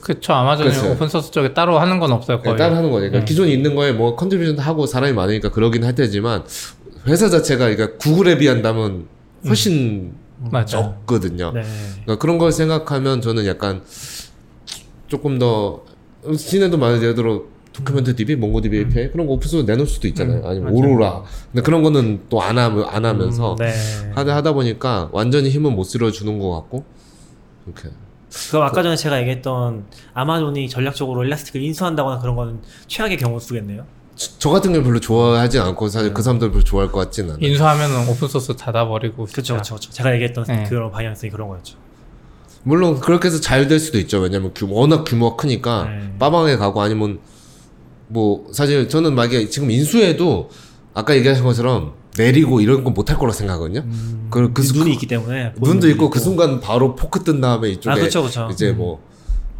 그쵸 0.00 0.32
아마존이 0.32 0.70
그쵸. 0.70 0.92
오픈소스 0.92 1.32
쪽에 1.32 1.52
따로 1.52 1.78
하는 1.80 1.98
건 1.98 2.12
없어요 2.12 2.40
거의 2.40 2.56
따로 2.56 2.76
하는 2.76 2.90
거니까 2.92 3.18
음. 3.18 3.24
기존에 3.24 3.50
있는 3.52 3.74
거에 3.74 3.92
뭐 3.92 4.14
contribution 4.14 4.58
하고 4.58 4.86
사람이 4.86 5.12
많으니까 5.12 5.50
그러긴 5.50 5.82
할 5.84 5.94
테지만 5.96 6.44
회사 7.06 7.28
자체가 7.28 7.74
그러니까 7.74 7.98
구글에 7.98 8.38
비한다면 8.38 9.08
훨씬 9.46 10.14
맞아. 10.50 10.78
없거든요. 10.78 11.52
네. 11.52 11.62
그러니까 12.02 12.16
그런 12.18 12.38
걸 12.38 12.52
생각하면 12.52 13.20
저는 13.20 13.46
약간 13.46 13.82
조금 15.08 15.38
더 15.38 15.82
시내도 16.36 16.78
말 16.78 16.98
그대로 16.98 17.48
DocumentDB, 17.74 18.36
MongoDB 18.36 18.78
API 18.78 19.10
그런 19.10 19.26
거 19.26 19.32
오픈소스 19.34 19.64
내놓을 19.66 19.86
수도 19.86 20.06
있잖아요. 20.08 20.38
음, 20.42 20.46
아니면 20.46 20.72
맞아요. 20.72 20.92
오로라. 20.92 21.22
근데 21.52 21.62
그런 21.62 21.82
거는 21.82 22.20
또 22.30 22.40
안 22.40 22.56
하면 22.56 22.84
안 22.88 23.04
하면서 23.04 23.52
음, 23.52 23.56
네. 23.58 23.74
하다 24.14 24.36
하다 24.36 24.52
보니까 24.52 25.08
완전히 25.12 25.50
힘은 25.50 25.74
못 25.74 25.84
실어 25.84 26.10
주는 26.10 26.38
것 26.38 26.50
같고 26.54 26.84
이렇게 27.66 27.88
그럼 28.50 28.64
아까 28.64 28.82
전에 28.82 28.96
제가 28.96 29.20
얘기했던 29.20 29.84
아마존이 30.12 30.68
전략적으로 30.68 31.24
일라스틱을 31.24 31.62
인수한다거나 31.62 32.20
그런 32.20 32.36
거는 32.36 32.60
최악의 32.86 33.16
경우 33.18 33.38
수겠네요. 33.40 33.84
저, 34.16 34.30
저 34.38 34.50
같은 34.50 34.72
걸 34.72 34.82
별로 34.84 35.00
좋아하지 35.00 35.58
않고 35.58 35.88
사실 35.88 36.14
그 36.14 36.22
사람들 36.22 36.50
별로 36.52 36.62
좋아할 36.62 36.92
것 36.92 37.00
같진 37.00 37.24
않아요. 37.30 37.38
인수하면은 37.40 38.08
오픈 38.08 38.28
소스 38.28 38.54
닫아버리고. 38.54 39.24
그렇죠, 39.24 39.42
진짜. 39.42 39.54
그렇죠, 39.54 39.74
그렇죠. 39.74 39.90
제가 39.90 40.12
얘기했던 40.14 40.44
네. 40.46 40.66
그런 40.68 40.90
방향성이 40.92 41.30
그런 41.32 41.48
거였죠. 41.48 41.76
물론 42.62 43.00
그렇게 43.00 43.26
해서 43.28 43.40
잘 43.40 43.66
될 43.68 43.78
수도 43.80 43.98
있죠. 43.98 44.20
왜냐면 44.20 44.52
규모, 44.54 44.76
워낙 44.76 45.04
규모가 45.04 45.36
크니까 45.36 45.84
네. 45.88 46.14
빠방에 46.18 46.56
가고 46.56 46.80
아니면 46.80 47.18
뭐 48.08 48.46
사실 48.52 48.88
저는 48.88 49.14
만약에 49.14 49.48
지금 49.48 49.70
인수해도 49.70 50.50
아까 50.94 51.14
얘기하신 51.16 51.44
것처럼 51.44 51.92
내리고 52.16 52.60
이런 52.60 52.84
건 52.84 52.94
못할 52.94 53.18
거라 53.18 53.32
생각하거든요. 53.32 53.84
그, 54.30 54.52
그 54.52 54.62
수- 54.62 54.74
눈이 54.78 54.92
있기 54.92 55.06
때문에 55.06 55.52
눈도 55.60 55.88
있고 55.90 56.10
그 56.10 56.20
순간 56.20 56.60
바로 56.60 56.94
포크 56.94 57.24
뜬 57.24 57.40
다음에 57.40 57.70
이쪽에 57.70 57.90
아, 57.92 57.94
그쵸, 58.02 58.22
그쵸. 58.22 58.48
이제 58.52 58.72
뭐 58.72 59.00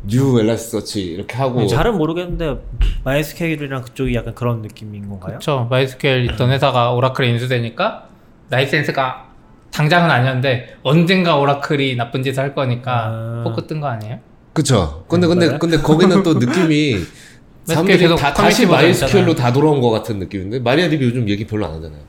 new 0.06 0.38
Elasticsearch 0.38 1.00
이렇게 1.02 1.34
하고 1.34 1.60
네, 1.60 1.66
잘은 1.66 1.96
모르겠는데 1.96 2.62
MySQL이랑 3.04 3.80
그쪽이 3.80 4.14
약간 4.14 4.34
그런 4.34 4.60
느낌인 4.60 5.08
건가요? 5.08 5.28
그렇죠. 5.38 5.66
MySQL 5.70 6.30
있던 6.30 6.50
회사가 6.50 6.92
오라클에 6.92 7.26
인수되니까 7.30 8.08
라이센스가 8.50 9.30
당장은 9.72 10.10
아니었는데 10.10 10.76
언젠가 10.82 11.36
오라클이 11.38 11.96
나쁜 11.96 12.22
짓을 12.22 12.42
할 12.42 12.54
거니까 12.54 13.06
아. 13.06 13.40
포크 13.44 13.66
뜬 13.66 13.80
거 13.80 13.86
아니에요? 13.86 14.18
그쵸. 14.52 15.06
근데 15.08 15.26
근데? 15.26 15.56
근데 15.56 15.78
거기는 15.78 16.22
또 16.22 16.34
느낌이 16.34 16.96
사람들이 17.66 17.98
계속 17.98 18.16
다, 18.16 18.32
다시 18.34 18.62
있잖아요. 18.64 19.34
다 19.34 19.52
돌아온 19.52 19.80
것 19.80 19.90
같은 19.90 20.18
느낌인데 20.18 20.58
MariaDB 20.60 21.06
요즘 21.06 21.28
얘기 21.28 21.46
별로 21.46 21.66
안 21.66 21.72
하잖아요. 21.74 22.00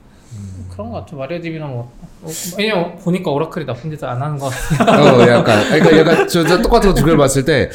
그런 0.72 0.91
거 0.91 0.99
같죠. 0.99 1.15
MariaDB랑 1.16 1.70
뭐 1.72 1.91
어, 2.22 2.30
왜냐면 2.57 2.98
보니까 2.98 3.32
오라클이 3.32 3.65
나쁜 3.65 3.90
짓을 3.91 4.07
안 4.10 4.22
하는 4.22 4.38
거 4.38 4.49
같아요. 4.49 5.15
어, 5.15 5.22
약간, 5.30 5.64
그러니까 5.69 5.98
약간 5.99 6.27
저, 6.27 6.45
저 6.45 6.61
똑같은 6.61 6.90
거 6.90 6.95
두 6.95 7.06
개를 7.06 7.18
봤을 7.18 7.45
때 7.45 7.69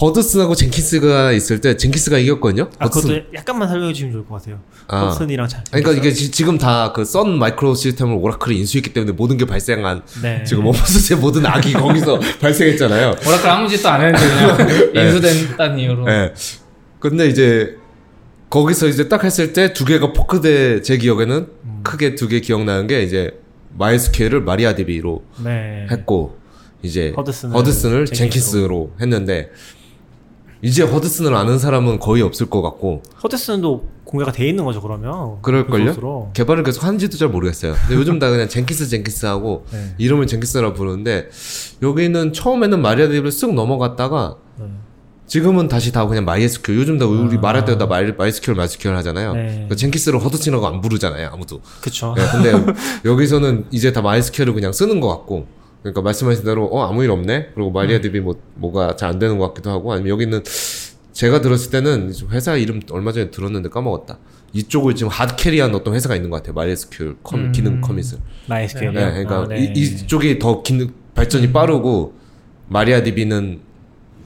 Hudson하고 0.00 0.54
Jenkins가 0.54 1.32
있을 1.32 1.60
때 1.60 1.76
Jenkins가 1.76 2.16
이겼거든요. 2.18 2.70
아, 2.78 2.84
Hudson. 2.86 3.08
그것도 3.10 3.24
약간만 3.34 3.68
설명해 3.68 3.92
주시면 3.92 4.12
좋을 4.12 4.26
것 4.26 4.36
같아요. 4.40 4.58
아. 4.86 5.00
Hudson이랑 5.06 5.48
잘. 5.48 5.64
그러니까 5.70 5.92
이게 5.92 6.12
지, 6.12 6.30
지금 6.30 6.56
다 6.58 6.92
그 6.94 7.02
Sun 7.04 7.36
Microsystem을 7.38 8.14
오라클이 8.14 8.56
인수했기 8.56 8.92
때문에 8.94 9.12
모든 9.12 9.36
게 9.36 9.44
발생한 9.44 10.02
네. 10.22 10.44
지금 10.44 10.64
오픈소스의 10.66 11.18
모든 11.18 11.44
악이 11.44 11.72
거기서 11.74 12.20
발생했잖아요. 12.40 13.16
오라클 13.26 13.50
아무 13.50 13.68
짓도 13.68 13.88
안 13.88 14.00
했는데 14.00 14.92
그냥 14.92 15.06
인수된다는 15.14 15.78
이유로. 15.80 16.04
네. 16.06 16.32
근데 17.00 17.26
이제 17.28 17.76
거기서 18.50 18.86
이제 18.88 19.08
딱 19.08 19.24
했을 19.24 19.52
때 19.52 19.72
두 19.72 19.84
개가 19.84 20.12
fork돼 20.12 20.82
제 20.82 20.96
기억에는 20.98 21.48
크게 21.82 22.14
두 22.14 22.28
개 22.28 22.40
기억나는 22.40 22.86
게 22.86 23.02
이제 23.02 23.40
MySQL을 23.78 24.42
MariaDB로 24.42 25.22
네. 25.44 25.86
했고 25.90 26.36
이제 26.82 27.12
Hudson을 27.16 27.54
Hudson을 27.56 28.06
Jenkins로. 28.06 28.92
했는데 29.00 29.50
이제 30.62 30.82
Hudson을 30.82 31.34
아는 31.34 31.58
사람은 31.58 32.00
거의 32.00 32.22
없을 32.22 32.50
것 32.50 32.60
같고 32.62 33.02
Hudson도 33.22 33.88
공개가 34.04 34.32
돼 34.32 34.46
있는 34.48 34.64
거죠 34.64 34.82
그러면. 34.82 35.40
그럴걸요? 35.40 35.82
오픈소스로. 35.84 36.30
개발을 36.34 36.64
계속 36.64 36.82
하는지도 36.84 37.16
잘 37.16 37.28
모르겠어요. 37.28 37.74
근데 37.86 37.94
요즘 37.94 38.18
다 38.18 38.28
그냥 38.28 38.48
Jenkins 38.48 38.88
Jenkins 38.88 39.24
하고 39.26 39.64
네. 39.72 39.94
이름을 39.98 40.26
Jenkins라 40.26 40.74
부르는데 40.74 41.28
여기는 41.82 42.32
처음에는 42.32 42.82
MariaDB를 42.82 43.30
쓱 43.30 43.54
넘어갔다가 43.54 44.36
네. 44.58 44.66
지금은 45.30 45.68
다시 45.68 45.92
다 45.92 46.08
그냥 46.08 46.24
MySQL 46.24 46.74
요즘 46.74 46.98
다 46.98 47.06
우리 47.06 47.36
아. 47.36 47.40
말할 47.40 47.64
때도 47.64 47.78
다 47.78 47.86
마이, 47.86 48.10
MySQL 48.10 48.52
MySQL 48.52 48.88
하잖아요. 48.88 49.34
네. 49.34 49.46
그러니까 49.52 49.76
Jenkins를 49.76 50.18
Hudson이라고 50.24 50.66
안 50.66 50.80
부르잖아요 50.80 51.30
아무도. 51.32 51.60
그쵸. 51.80 52.14
네, 52.16 52.24
근데 52.32 52.72
여기서는 53.08 53.66
이제 53.70 53.92
다 53.92 54.02
MySQL을 54.02 54.52
그냥 54.54 54.72
쓰는 54.72 54.98
것 54.98 55.06
같고 55.08 55.46
그러니까 55.82 56.02
말씀하신 56.02 56.44
대로 56.44 56.66
어 56.66 56.84
아무 56.84 57.04
일 57.04 57.12
없네 57.12 57.50
그리고 57.54 57.70
MariaDB 57.70 58.18
뭐 58.18 58.34
뭐가 58.56 58.96
잘 58.96 59.10
안 59.10 59.20
되는 59.20 59.38
것 59.38 59.46
같기도 59.48 59.70
하고 59.70 59.92
아니면 59.92 60.10
여기는 60.10 60.42
제가 61.12 61.40
들었을 61.40 61.70
때는 61.70 62.12
회사 62.32 62.56
이름 62.56 62.80
얼마 62.90 63.12
전에 63.12 63.30
들었는데 63.30 63.68
까먹었다. 63.68 64.18
이쪽을 64.52 64.96
지금 64.96 65.10
hard 65.12 65.32
carry한 65.32 65.72
어떤 65.76 65.94
회사가 65.94 66.16
있는 66.16 66.30
것 66.30 66.38
같아요. 66.38 66.54
MySQL 66.54 67.18
컴, 67.22 67.38
음. 67.40 67.52
기능 67.52 67.80
commit을. 67.80 68.18
MySQL. 68.48 68.92
네, 68.92 69.10
그러니까 69.10 69.42
아, 69.42 69.46
네. 69.46 69.72
이, 69.76 69.80
이쪽이 69.80 70.40
더 70.40 70.64
기능 70.64 70.90
발전이 71.14 71.52
빠르고 71.52 72.14
마리아DB는 72.68 73.69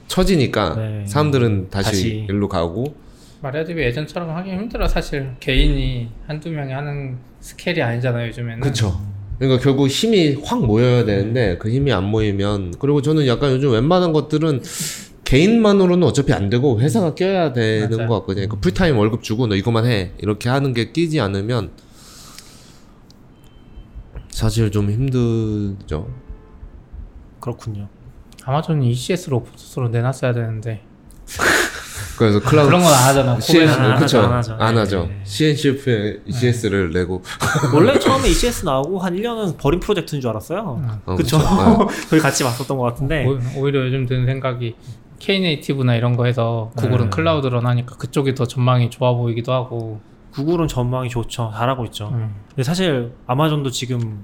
처지니까 0.07 0.75
네. 0.75 1.03
사람들은 1.05 1.69
다시, 1.69 1.89
다시. 1.89 2.25
일로 2.29 2.47
가고 2.47 2.95
마리아DB 3.41 3.81
예전처럼 3.81 4.29
하기 4.37 4.51
힘들어 4.51 4.87
사실 4.87 5.31
개인이 5.39 6.09
한두 6.27 6.49
명이 6.49 6.71
하는 6.73 7.17
스케일이 7.39 7.81
아니잖아요 7.81 8.27
요즘에는. 8.27 8.59
그렇죠. 8.61 8.99
그러니까 9.37 9.61
결국 9.61 9.87
힘이 9.87 10.35
확 10.43 10.65
모여야 10.65 11.03
되는데 11.03 11.57
그 11.57 11.69
힘이 11.69 11.91
안 11.91 12.05
모이면 12.05 12.75
그리고 12.79 13.01
저는 13.01 13.27
약간 13.27 13.51
요즘 13.51 13.71
웬만한 13.71 14.13
것들은 14.13 14.61
개인만으로는 15.25 16.07
어차피 16.07 16.33
안 16.33 16.49
되고 16.49 16.79
회사가 16.79 17.15
껴야 17.15 17.51
되는 17.51 17.89
맞아요. 17.97 18.07
것 18.07 18.13
같거든요. 18.19 18.47
그러니까 18.47 18.59
풀타임 18.61 18.97
월급 18.97 19.23
주고 19.23 19.47
너 19.47 19.55
이것만 19.55 19.85
해 19.85 20.11
이렇게 20.19 20.49
하는 20.49 20.73
게 20.73 20.91
끼지 20.91 21.19
않으면 21.19 21.71
사실 24.29 24.71
좀 24.71 24.89
힘들죠. 24.91 26.07
그렇군요. 27.39 27.87
아마존이 28.45 28.89
ECS로 28.91 29.37
오픈소스로 29.37 29.89
내놨어야 29.89 30.33
되는데 30.33 30.81
그래서 32.17 32.39
클라우드 32.39 32.69
그런 32.69 32.81
건 32.81 32.93
안 32.93 33.03
하잖아. 33.09 33.39
CN, 33.41 33.67
코베는 33.67 33.83
안 33.85 33.91
하죠, 33.93 34.05
그쵸. 34.05 34.19
안 34.21 34.33
하죠. 34.33 34.53
안 34.57 34.73
네. 34.75 34.79
하죠. 34.81 35.09
CNCF에 35.25 36.19
ECS를 36.25 36.91
내고. 36.91 37.21
원래 37.73 37.99
처음에 37.99 38.29
ECS 38.29 38.63
나오고 38.63 38.99
한 38.99 39.15
1년은 39.15 39.57
버린 39.57 39.81
프로젝트인 39.81 40.21
줄 40.21 40.29
알았어요. 40.29 41.01
어, 41.05 41.15
그쵸. 41.15 41.37
네. 41.37 41.43
거의 42.09 42.21
같이 42.21 42.43
봤었던 42.45 42.77
것 42.77 42.83
같은데. 42.85 43.25
오- 43.25 43.37
오히려 43.57 43.85
요즘 43.85 44.05
드는 44.05 44.25
생각이 44.27 44.75
K네이티브나 45.19 45.95
이런 45.95 46.15
거 46.15 46.25
해서 46.25 46.71
구글은 46.77 47.05
네. 47.05 47.09
클라우드로 47.09 47.59
하니까 47.59 47.95
그쪽이 47.97 48.33
더 48.35 48.45
전망이 48.45 48.89
좋아 48.89 49.13
보이기도 49.13 49.51
하고. 49.51 49.99
구글은 50.31 50.67
전망이 50.69 51.09
좋죠. 51.09 51.51
잘하고 51.53 51.83
있죠. 51.85 52.09
음. 52.13 52.33
근데 52.49 52.63
사실 52.63 53.11
아마존도 53.27 53.71
지금 53.71 54.23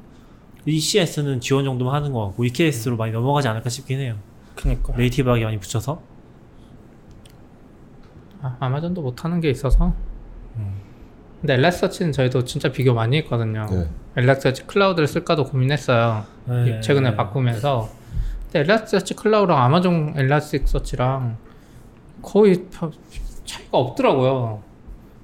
ECS는 0.66 1.40
지원 1.40 1.66
정도만 1.66 1.96
하는 1.96 2.14
것 2.14 2.28
같고 2.28 2.46
EKS로 2.46 2.98
많이 2.98 3.12
넘어가지 3.12 3.48
않을까 3.48 3.70
싶긴 3.70 4.00
해요. 4.00 4.16
그니까. 4.56 4.96
네이티브하게 4.96 5.44
많이 5.46 5.60
붙여서. 5.60 6.02
아, 8.42 8.58
아마존도 8.60 9.02
못하는 9.02 9.40
게 9.40 9.50
있어서. 9.50 9.94
음. 10.58 10.74
근데 11.40 11.56
엘라스서치는 11.56 12.12
저희도 12.12 12.46
진짜 12.46 12.72
비교 12.72 12.94
많이 12.94 13.18
했거든요. 13.18 13.66
네. 13.70 13.90
엘라스서치 14.16 14.68
클라우드를 14.68 15.08
쓸까도 15.08 15.46
고민했어요. 15.46 16.26
네. 16.46 16.82
최근에 16.82 17.16
바꾸면서. 17.16 17.90
근데 18.44 18.60
엘라스서치 18.60 19.16
클라우드랑 19.16 19.60
아마존 19.60 20.14
엘라스틱 20.16 20.68
서치랑 20.68 21.38
거의 22.22 22.68
별 22.72 22.92
차이가 23.46 23.78
없더라고요. 23.78 24.62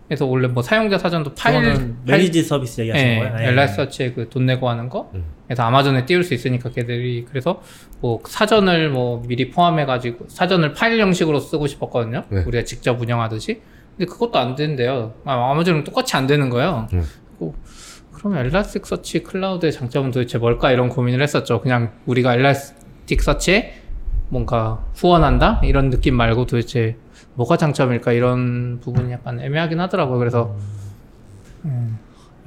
그래서 0.08 0.26
원래 0.26 0.48
뭐 0.48 0.64
사용자 0.64 0.98
사전도 0.98 1.34
파일 1.36 1.96
매니지 2.06 2.44
서비스 2.44 2.80
얘기하시는 2.82 3.14
네, 3.14 3.20
거예요? 3.20 3.36
네. 3.36 3.48
엘라스서치에 3.48 4.14
그 4.14 4.30
돈 4.30 4.46
내고 4.46 4.70
하는 4.70 4.88
거. 4.90 5.12
음. 5.14 5.24
그래서 5.46 5.64
아마존에 5.64 6.06
띄울 6.06 6.24
수 6.24 6.34
있으니까 6.34 6.70
걔들이 6.70 7.26
그래서 7.28 7.62
뭐 8.00 8.20
사전을 8.26 8.90
뭐 8.90 9.22
미리 9.28 9.50
포함해 9.50 9.86
가지고 9.86 10.26
사전을 10.30 10.74
파일 10.74 11.00
형식으로 11.02 11.40
쓰고 11.40 11.68
싶었거든요. 11.68 12.24
네. 12.30 12.44
우리가 12.46 12.64
직접 12.64 13.02
운영하듯이. 13.02 13.62
근데 13.98 14.10
그것도 14.12 14.38
안 14.40 14.56
된대요. 14.56 15.14
아, 15.26 15.52
아마존은 15.52 15.84
똑같이 15.84 16.16
안 16.16 16.26
되는 16.28 16.50
거예요. 16.50 16.88
음. 16.94 17.04
그리고 17.38 17.56
그럼 18.14 18.38
엘라스틱서치 18.38 19.24
클라우드의 19.24 19.72
장점은 19.74 20.12
도대체 20.12 20.38
뭘까 20.38 20.72
이런 20.72 20.88
고민을 20.90 21.22
했었죠. 21.22 21.62
그냥 21.62 21.92
우리가 22.06 22.34
엘라스틱서치에 22.36 23.74
뭔가 24.30 24.84
후원한다 24.96 25.62
이런 25.64 25.90
느낌 25.90 26.16
말고 26.16 26.46
도대체 26.46 26.96
뭐가 27.35 27.57
장점일까 27.57 28.11
이런 28.11 28.80
부분이 28.80 29.11
약간 29.11 29.39
애매하긴 29.39 29.80
하더라고요. 29.80 30.18
그래서 30.18 30.56
음, 31.65 31.98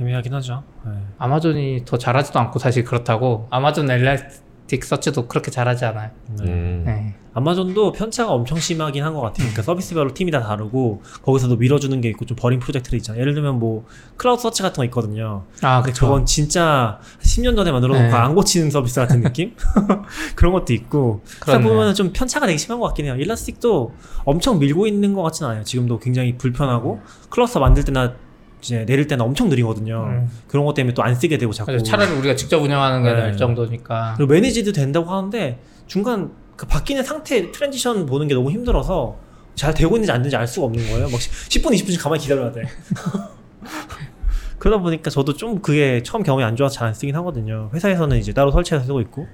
애매하긴 0.00 0.34
하죠. 0.34 0.62
네. 0.84 0.92
아마존이 1.18 1.84
더 1.84 1.98
잘하지도 1.98 2.38
않고 2.38 2.58
사실 2.58 2.84
그렇다고 2.84 3.46
아마존 3.50 3.90
Elasticsearch도 3.90 5.26
그렇게 5.26 5.50
잘하지 5.50 5.84
않아요. 5.86 6.10
네. 6.38 6.44
음. 6.44 6.82
네. 6.86 7.14
아마존도 7.34 7.92
편차가 7.92 8.30
엄청 8.32 8.58
심하긴 8.58 9.02
한 9.04 9.14
것 9.14 9.20
같아요. 9.20 9.38
그러니까 9.38 9.62
서비스별로 9.62 10.14
팀이 10.14 10.30
다 10.30 10.40
다르고 10.42 11.02
거기서도 11.22 11.56
밀어주는 11.56 12.00
게 12.00 12.08
있고 12.10 12.24
좀 12.24 12.36
버린 12.36 12.60
프로젝트들 12.60 12.96
있잖아요. 12.98 13.20
예를 13.20 13.34
들면 13.34 13.58
뭐 13.58 13.84
CloudSearch 14.16 14.62
같은 14.62 14.76
거 14.76 14.84
있거든요. 14.84 15.44
아, 15.62 15.82
그쵸. 15.82 16.06
저건 16.06 16.26
진짜 16.26 17.00
10년 17.20 17.56
전에 17.56 17.72
만들어 17.72 17.94
놓고 17.94 18.06
네. 18.06 18.12
안 18.12 18.34
고치는 18.36 18.70
서비스 18.70 19.00
같은 19.00 19.20
느낌? 19.22 19.54
그런 20.36 20.52
것도 20.52 20.72
있고 20.72 21.22
그러다. 21.40 21.60
보면 21.60 21.94
좀 21.94 22.12
편차가 22.12 22.46
되게 22.46 22.56
심한 22.56 22.78
것 22.80 22.86
같긴 22.88 23.06
해요. 23.06 23.16
Elastic도 23.16 23.92
엄청 24.24 24.58
밀고 24.60 24.86
있는 24.86 25.14
것 25.14 25.22
같진 25.22 25.46
않아요. 25.46 25.64
지금도 25.64 25.98
굉장히 25.98 26.36
불편하고 26.36 27.00
클러스터 27.28 27.58
만들 27.60 27.84
때나 27.84 28.14
이제 28.62 28.84
내릴 28.86 29.06
때는 29.06 29.24
엄청 29.24 29.48
느리거든요. 29.48 30.04
음. 30.06 30.30
그런 30.48 30.64
것 30.64 30.74
때문에 30.74 30.94
또 30.94 31.02
안 31.02 31.14
쓰게 31.14 31.38
되고 31.38 31.52
자꾸 31.52 31.82
차라리 31.82 32.10
우리가 32.12 32.36
직접 32.36 32.58
운영하는 32.62 33.02
게 33.02 33.12
네. 33.12 33.36
정도니까. 33.36 34.14
그리고 34.16 34.32
managed 34.32 34.72
된다고 34.72 35.10
하는데 35.10 35.58
중간 35.86 36.30
그 36.56 36.66
바뀌는 36.66 37.02
상태 37.04 37.50
transition 37.50 38.04
보는 38.06 38.28
게 38.28 38.34
너무 38.34 38.50
힘들어서 38.50 39.16
잘 39.54 39.72
되고 39.74 39.94
있는지 39.96 40.12
안 40.12 40.18
되는지 40.18 40.36
알 40.36 40.46
수가 40.46 40.66
없는 40.66 40.84
거예요. 40.90 41.08
막 41.08 41.12
10분 41.18 41.70
20분씩 41.74 42.02
가만히 42.02 42.22
기다려야 42.22 42.52
돼. 42.52 42.62
그러다 44.58 44.82
보니까 44.82 45.08
저도 45.10 45.34
좀 45.34 45.60
그게 45.62 46.02
처음 46.02 46.22
경험이 46.22 46.44
안 46.44 46.54
좋아서 46.54 46.74
잘 46.74 46.88
안 46.88 46.94
쓰긴 46.94 47.16
하거든요. 47.16 47.70
회사에서는 47.72 48.18
이제 48.18 48.32
따로 48.34 48.50
설치해서 48.50 48.84
쓰고 48.86 49.00
있고. 49.02 49.26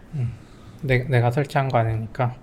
내, 0.82 0.98
내가 1.08 1.30
설치한 1.32 1.68
거 1.68 1.78
아니니까. 1.78 2.34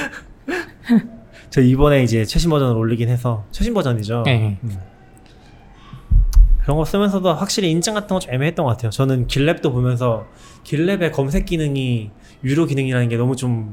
저 1.50 1.60
이번에 1.60 2.02
이제 2.02 2.24
최신 2.24 2.50
버전을 2.50 2.76
올리긴 2.76 3.08
해서 3.08 3.44
최신 3.50 3.72
버전이죠. 3.74 4.24
예. 4.26 4.58
그런 6.62 6.76
거 6.76 6.84
쓰면서도 6.84 7.32
확실히 7.34 7.70
인증 7.70 7.94
같은 7.94 8.08
거 8.08 8.20
좀 8.20 8.32
애매했던 8.34 8.64
것 8.64 8.72
같아요. 8.72 8.90
저는 8.90 9.26
길랩도 9.26 9.72
보면서 9.72 10.26
길랩의 10.64 11.12
검색 11.12 11.46
기능이 11.46 12.10
유료 12.44 12.66
기능이라는 12.66 13.08
게 13.08 13.16
너무 13.16 13.34
좀아 13.36 13.68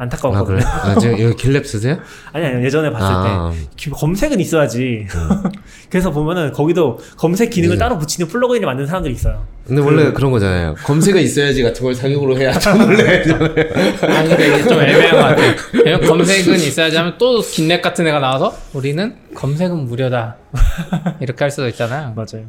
안타까웠거든요. 0.00 0.56
그래? 0.56 0.64
아, 0.66 0.94
지금 0.98 1.18
이거 1.18 1.30
길랩 1.30 1.64
쓰세요? 1.66 1.98
아니 2.32 2.46
아니 2.46 2.64
예전에 2.64 2.90
봤을 2.90 3.06
아, 3.06 3.52
때 3.52 3.68
기- 3.76 3.90
검색은 3.90 4.40
있어야지. 4.40 5.06
그래서 5.90 6.10
보면은 6.10 6.52
거기도 6.52 6.98
검색 7.18 7.50
기능을 7.50 7.76
네. 7.76 7.78
따로 7.78 7.98
붙이는 7.98 8.26
플러그인을 8.28 8.64
만든 8.66 8.86
사람들이 8.86 9.12
있어요. 9.14 9.44
근데 9.66 9.82
원래 9.82 10.10
그런 10.12 10.30
거잖아요. 10.30 10.74
검색은 10.84 11.20
있어야지 11.20 11.62
같은 11.62 11.82
걸 11.84 11.94
사격으로 11.94 12.36
해야 12.38 12.50
돈을 12.58 12.96
내잖아요. 12.96 13.44
아 13.44 14.22
근데 14.24 14.46
이게 14.48 14.62
좀 14.62 14.80
애매한 14.80 15.10
것 15.10 15.16
같아요. 15.18 15.54
왜냐면 15.84 16.08
검색은 16.08 16.54
있어야지 16.54 16.96
하면 16.96 17.14
또 17.18 17.40
긴랩 17.40 17.82
같은 17.82 18.06
애가 18.06 18.20
나와서 18.20 18.54
우리는 18.72 19.14
검색은 19.34 19.84
무료다. 19.86 20.36
이렇게 21.20 21.44
할 21.44 21.50
수도 21.50 21.68
있잖아요. 21.68 22.14
맞아요. 22.16 22.46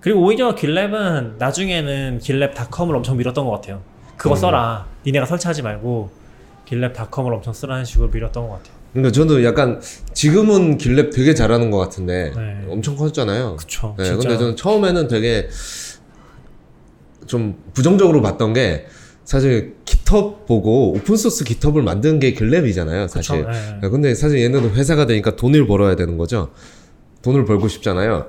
그리고 0.00 0.20
오히려 0.20 0.54
길랩은 0.54 1.38
나중에는 1.38 2.20
길랩닷컴을 2.22 2.94
엄청 2.94 3.16
밀었던 3.16 3.44
것 3.44 3.50
같아요. 3.50 3.80
그거 4.16 4.34
음. 4.34 4.36
써라. 4.36 4.86
니네가 5.04 5.26
설치하지 5.26 5.62
말고 5.62 6.10
길랩닷컴을 6.68 7.32
엄청 7.32 7.52
쓰라는 7.52 7.84
식으로 7.84 8.08
밀었던 8.08 8.48
것 8.48 8.54
같아요. 8.54 8.74
그러니까 8.92 9.12
저도 9.12 9.44
약간 9.44 9.80
지금은 10.12 10.78
길랩 10.78 11.12
되게 11.12 11.34
잘하는 11.34 11.70
것 11.70 11.78
같은데 11.78 12.32
네. 12.34 12.66
엄청 12.68 12.96
컸잖아요. 12.96 13.56
그쵸. 13.56 13.94
네, 13.98 14.04
진짜. 14.04 14.18
근데 14.18 14.38
저는 14.38 14.56
처음에는 14.56 15.08
되게 15.08 15.48
좀 17.26 17.56
부정적으로 17.72 18.22
봤던 18.22 18.52
게 18.52 18.86
사실 19.24 19.74
GitHub 19.84 20.46
보고 20.46 20.92
오픈 20.92 21.16
소스 21.16 21.44
GitHub을 21.44 21.82
만든 21.82 22.20
게 22.20 22.34
GitLab이잖아요, 22.34 23.08
사실. 23.08 23.44
그쵸. 23.44 23.50
네. 23.50 23.78
네, 23.82 23.88
근데 23.88 24.14
사실 24.14 24.40
얘네도 24.40 24.70
회사가 24.70 25.06
되니까 25.06 25.34
돈을 25.34 25.66
벌어야 25.66 25.96
되는 25.96 26.16
거죠. 26.16 26.50
돈을 27.22 27.46
벌고 27.46 27.68
싶잖아요. 27.68 28.26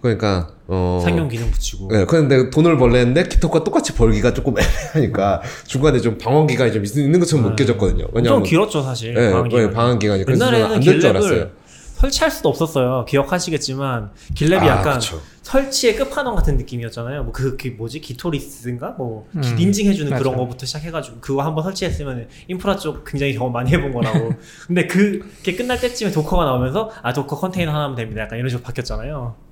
그러니까 0.00 0.48
어 0.68 1.00
상용 1.02 1.28
기능 1.28 1.50
붙이고. 1.50 1.88
네, 1.90 2.04
근데 2.04 2.50
돈을 2.50 2.76
벌려는데 2.76 3.24
GitHub과 3.28 3.64
똑같이 3.64 3.94
벌기가 3.94 4.32
조금 4.34 4.54
애매하니까 4.94 5.42
중간에 5.66 6.00
좀 6.00 6.18
방황 6.18 6.46
기간이 6.46 6.72
좀 6.72 6.84
있- 6.84 6.96
있는 6.96 7.18
것처럼 7.20 7.44
네. 7.44 7.50
느껴졌거든요. 7.50 8.04
엄청 8.04 8.10
왜냐하면 8.14 8.42
길었죠 8.42 8.82
사실. 8.82 9.14
네, 9.14 9.30
방황 9.30 9.44
네, 9.44 9.48
기간이. 9.50 9.70
방황 9.72 9.98
기간이 9.98 10.24
그래서 10.24 10.44
저는 10.44 10.58
옛날에는 10.58 10.76
안될 10.76 11.00
줄 11.00 11.10
알았어요. 11.10 11.44
GitLab을 11.46 11.50
설치할 11.96 12.30
수도 12.30 12.50
없었어요. 12.50 13.06
기억하시겠지만 13.08 14.10
GitLab이 14.34 14.62
아, 14.62 14.66
약간 14.66 14.94
그쵸. 14.98 15.18
설치의 15.42 15.96
끝판왕 15.96 16.34
같은 16.34 16.56
느낌이었잖아요. 16.58 17.22
뭐그 17.24 17.56
뭐지 17.78 18.00
Gitolite인가 18.02 18.90
뭐 18.98 19.26
기- 19.32 19.38
음, 19.38 19.56
인증해주는 19.58 20.10
그런 20.18 20.34
맞아요. 20.34 20.36
거부터 20.44 20.66
시작해가지고 20.66 21.18
그거 21.20 21.42
한번 21.42 21.64
설치했으면 21.64 22.28
인프라 22.48 22.76
쪽 22.76 23.02
굉장히 23.04 23.32
경험 23.34 23.52
많이 23.52 23.70
해본 23.72 23.92
거라고. 23.92 24.30
근데 24.66 24.86
그게 24.86 25.56
끝날 25.56 25.80
때쯤에 25.80 26.10
도커가 26.10 26.44
나오면서 26.44 26.90
아 27.02 27.12
Docker 27.14 27.34
컨테이너 27.36 27.72
하나면 27.72 27.96
됩니다. 27.96 28.22
약간 28.22 28.38
이런 28.38 28.50
식으로 28.50 28.62
바뀌었잖아요. 28.64 29.45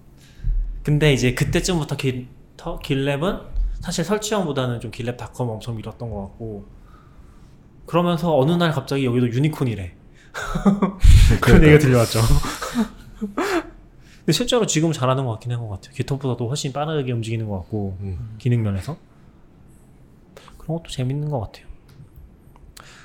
근데 0.85 1.13
이제 1.13 1.35
그때쯤부터 1.35 1.97
길, 1.97 2.29
터, 2.57 2.79
길랩은 2.79 3.43
사실 3.81 4.05
설치형보다는 4.05 4.81
좀 4.81 4.91
길랩닷컴 4.91 5.49
엄청 5.49 5.77
밀었던 5.77 6.09
것 6.11 6.21
같고 6.23 6.67
그러면서 7.87 8.37
어느 8.39 8.53
날 8.53 8.71
갑자기 8.71 9.05
여기도 9.05 9.29
유니콘이래. 9.29 9.95
그런 11.41 11.63
얘기가 11.63 11.79
들려왔죠. 11.79 12.21
근데 14.19 14.33
실제로 14.33 14.65
지금 14.67 14.93
잘하는 14.93 15.25
것 15.27 15.33
같긴 15.33 15.53
한 15.53 15.61
것 15.61 15.69
같아요. 15.69 15.93
깃허브보다도 15.95 16.49
훨씬 16.49 16.73
빠르게 16.73 17.13
움직이는 17.13 17.47
것 17.49 17.59
같고 17.61 17.97
음. 18.01 18.37
기능 18.39 18.63
면에서 18.63 18.97
그런 20.59 20.79
것도 20.79 20.91
재밌는 20.91 21.29
것 21.31 21.41
같아요. 21.41 21.67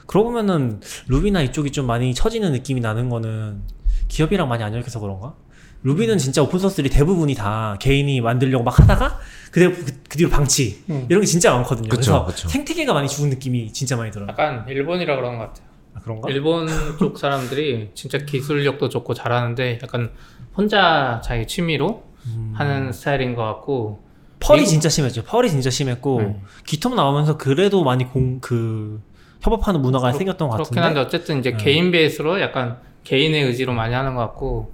그러고 0.07 0.30
보면은 0.30 0.80
루비나 1.07 1.41
이쪽이 1.43 1.72
좀 1.72 1.85
많이 1.88 2.14
처지는 2.14 2.51
느낌이 2.53 2.80
나는 2.81 3.10
거는 3.10 3.61
기업이랑 4.07 4.47
많이 4.47 4.64
안 4.64 4.73
엮여서 4.73 4.99
그런가? 4.99 5.35
루비는 5.84 6.18
진짜 6.18 6.41
오픈소스들이 6.43 6.89
대부분이 6.89 7.35
다 7.35 7.77
개인이 7.80 8.19
만들려고 8.22 8.64
막 8.64 8.77
하다가 8.80 9.18
그대로 9.51 9.72
그, 9.73 9.85
그 10.10 10.18
뒤로 10.18 10.30
방치 10.30 10.84
음. 10.89 11.06
이런 11.10 11.22
게 11.22 11.26
진짜 11.27 11.53
많거든요. 11.53 11.88
그쵸, 11.89 11.99
래서 12.11 12.26
그쵸. 12.26 12.49
생태계가 12.49 12.93
많이 12.93 13.07
죽은 13.07 13.30
느낌이 13.30 13.72
진짜 13.72 13.95
많이 13.95 14.11
들어요. 14.11 14.27
약간 14.30 14.65
일본이라 14.68 15.15
그런 15.15 15.38
것 15.38 15.47
같아요. 15.47 15.68
아, 15.95 15.99
그런가? 16.01 16.30
일본 16.30 16.68
쪽 16.99 17.18
사람들이 17.18 17.91
진짜 17.93 18.18
기술력도 18.18 18.89
좋고 18.89 19.14
잘하는데 19.14 19.80
약간 19.81 20.11
혼자 20.56 21.22
자기 21.23 21.47
취미로 21.47 22.03
음. 22.27 22.51
하는 22.56 22.91
스타일인 22.91 23.34
것 23.35 23.43
같고 23.45 24.03
펄이 24.41 24.60
미국- 24.60 24.69
진짜 24.69 24.89
심했죠. 24.89 25.23
펄이 25.23 25.49
진짜 25.49 25.69
심했고 25.69 26.22
네. 26.22 26.41
기톱 26.65 26.93
나오면서 26.95 27.38
그래도 27.38 27.84
많이 27.84 28.06
공 28.06 28.39
그 28.41 29.01
협업하는 29.41 29.81
문화가 29.81 30.07
그렇- 30.10 30.18
생겼던 30.18 30.49
것 30.49 30.56
그렇긴 30.56 30.76
같은데. 30.76 30.85
한데 30.85 30.99
어쨌든 30.99 31.39
이제 31.39 31.51
네. 31.51 31.57
개인 31.57 31.91
베이스로 31.91 32.41
약간 32.41 32.77
개인의 33.06 33.43
의지로 33.45 33.72
많이 33.73 33.93
하는 33.95 34.15
것 34.15 34.22
같고 34.22 34.73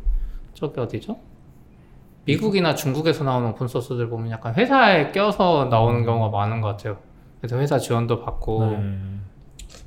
저기 0.56 0.80
어디죠? 0.80 1.18
미국이나 2.26 2.74
중국에서 2.74 3.24
나오는 3.24 3.50
오픈 3.50 3.68
소스들 3.68 4.10
보면 4.10 4.32
약간 4.32 4.56
회사에 4.56 5.12
껴서 5.12 5.66
나오는 5.66 6.04
경우가 6.04 6.36
많은 6.36 6.60
것 6.62 6.70
같아요. 6.70 6.98
그래서 7.40 7.60
회사 7.60 7.78
지원도 7.78 8.22
받고 8.24 8.66
네. 8.66 8.98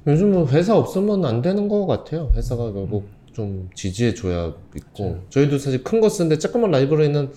요즘은 0.07 0.47
회사 0.49 0.77
없으면 0.77 1.25
안 1.25 1.43
되는 1.43 1.67
것 1.69 1.87
같아요. 1.87 2.31
회사가 2.37 2.71
결국 2.73 3.09
좀 3.33 3.69
지지해 3.75 4.15
줘야 4.15 4.53
있고 4.77 5.19
저희도 5.31 5.59
사실 5.59 5.83
큰 5.83 6.01
거 6.01 6.09
쓰는데 6.09 6.39
조그만 6.39 6.71
라이브러리는 6.71 7.33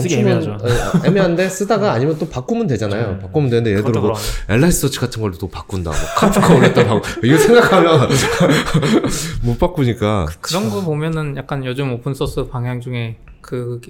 쓰기 0.00 0.16
멈추면 0.22 0.42
애매하죠. 0.42 0.66
에, 1.04 1.08
애매한데 1.08 1.48
쓰다가 1.48 1.92
아니면 1.92 2.18
또 2.18 2.28
바꾸면 2.28 2.66
되잖아요. 2.66 3.12
네. 3.12 3.18
바꾸면 3.20 3.50
되는데 3.50 3.70
예를 3.70 3.82
들어 3.84 3.92
그것도 4.00 4.08
뭐 4.08 4.16
그러네. 4.46 4.56
엘라이 4.58 4.70
서치 4.72 4.98
같은 4.98 5.22
걸로 5.22 5.36
또 5.38 5.48
바꾼다. 5.48 5.90
뭐 5.90 5.98
카프카 6.16 6.54
올렸다 6.54 6.80
하고 6.88 7.00
이거 7.22 7.36
생각하면 7.38 8.08
못 9.42 9.58
바꾸니까 9.58 10.26
그런 10.40 10.70
거 10.70 10.80
보면은 10.82 11.36
약간 11.36 11.64
요즘 11.64 11.92
오픈 11.92 12.14
소스 12.14 12.46
방향 12.48 12.80
중에 12.80 13.18
그 13.40 13.80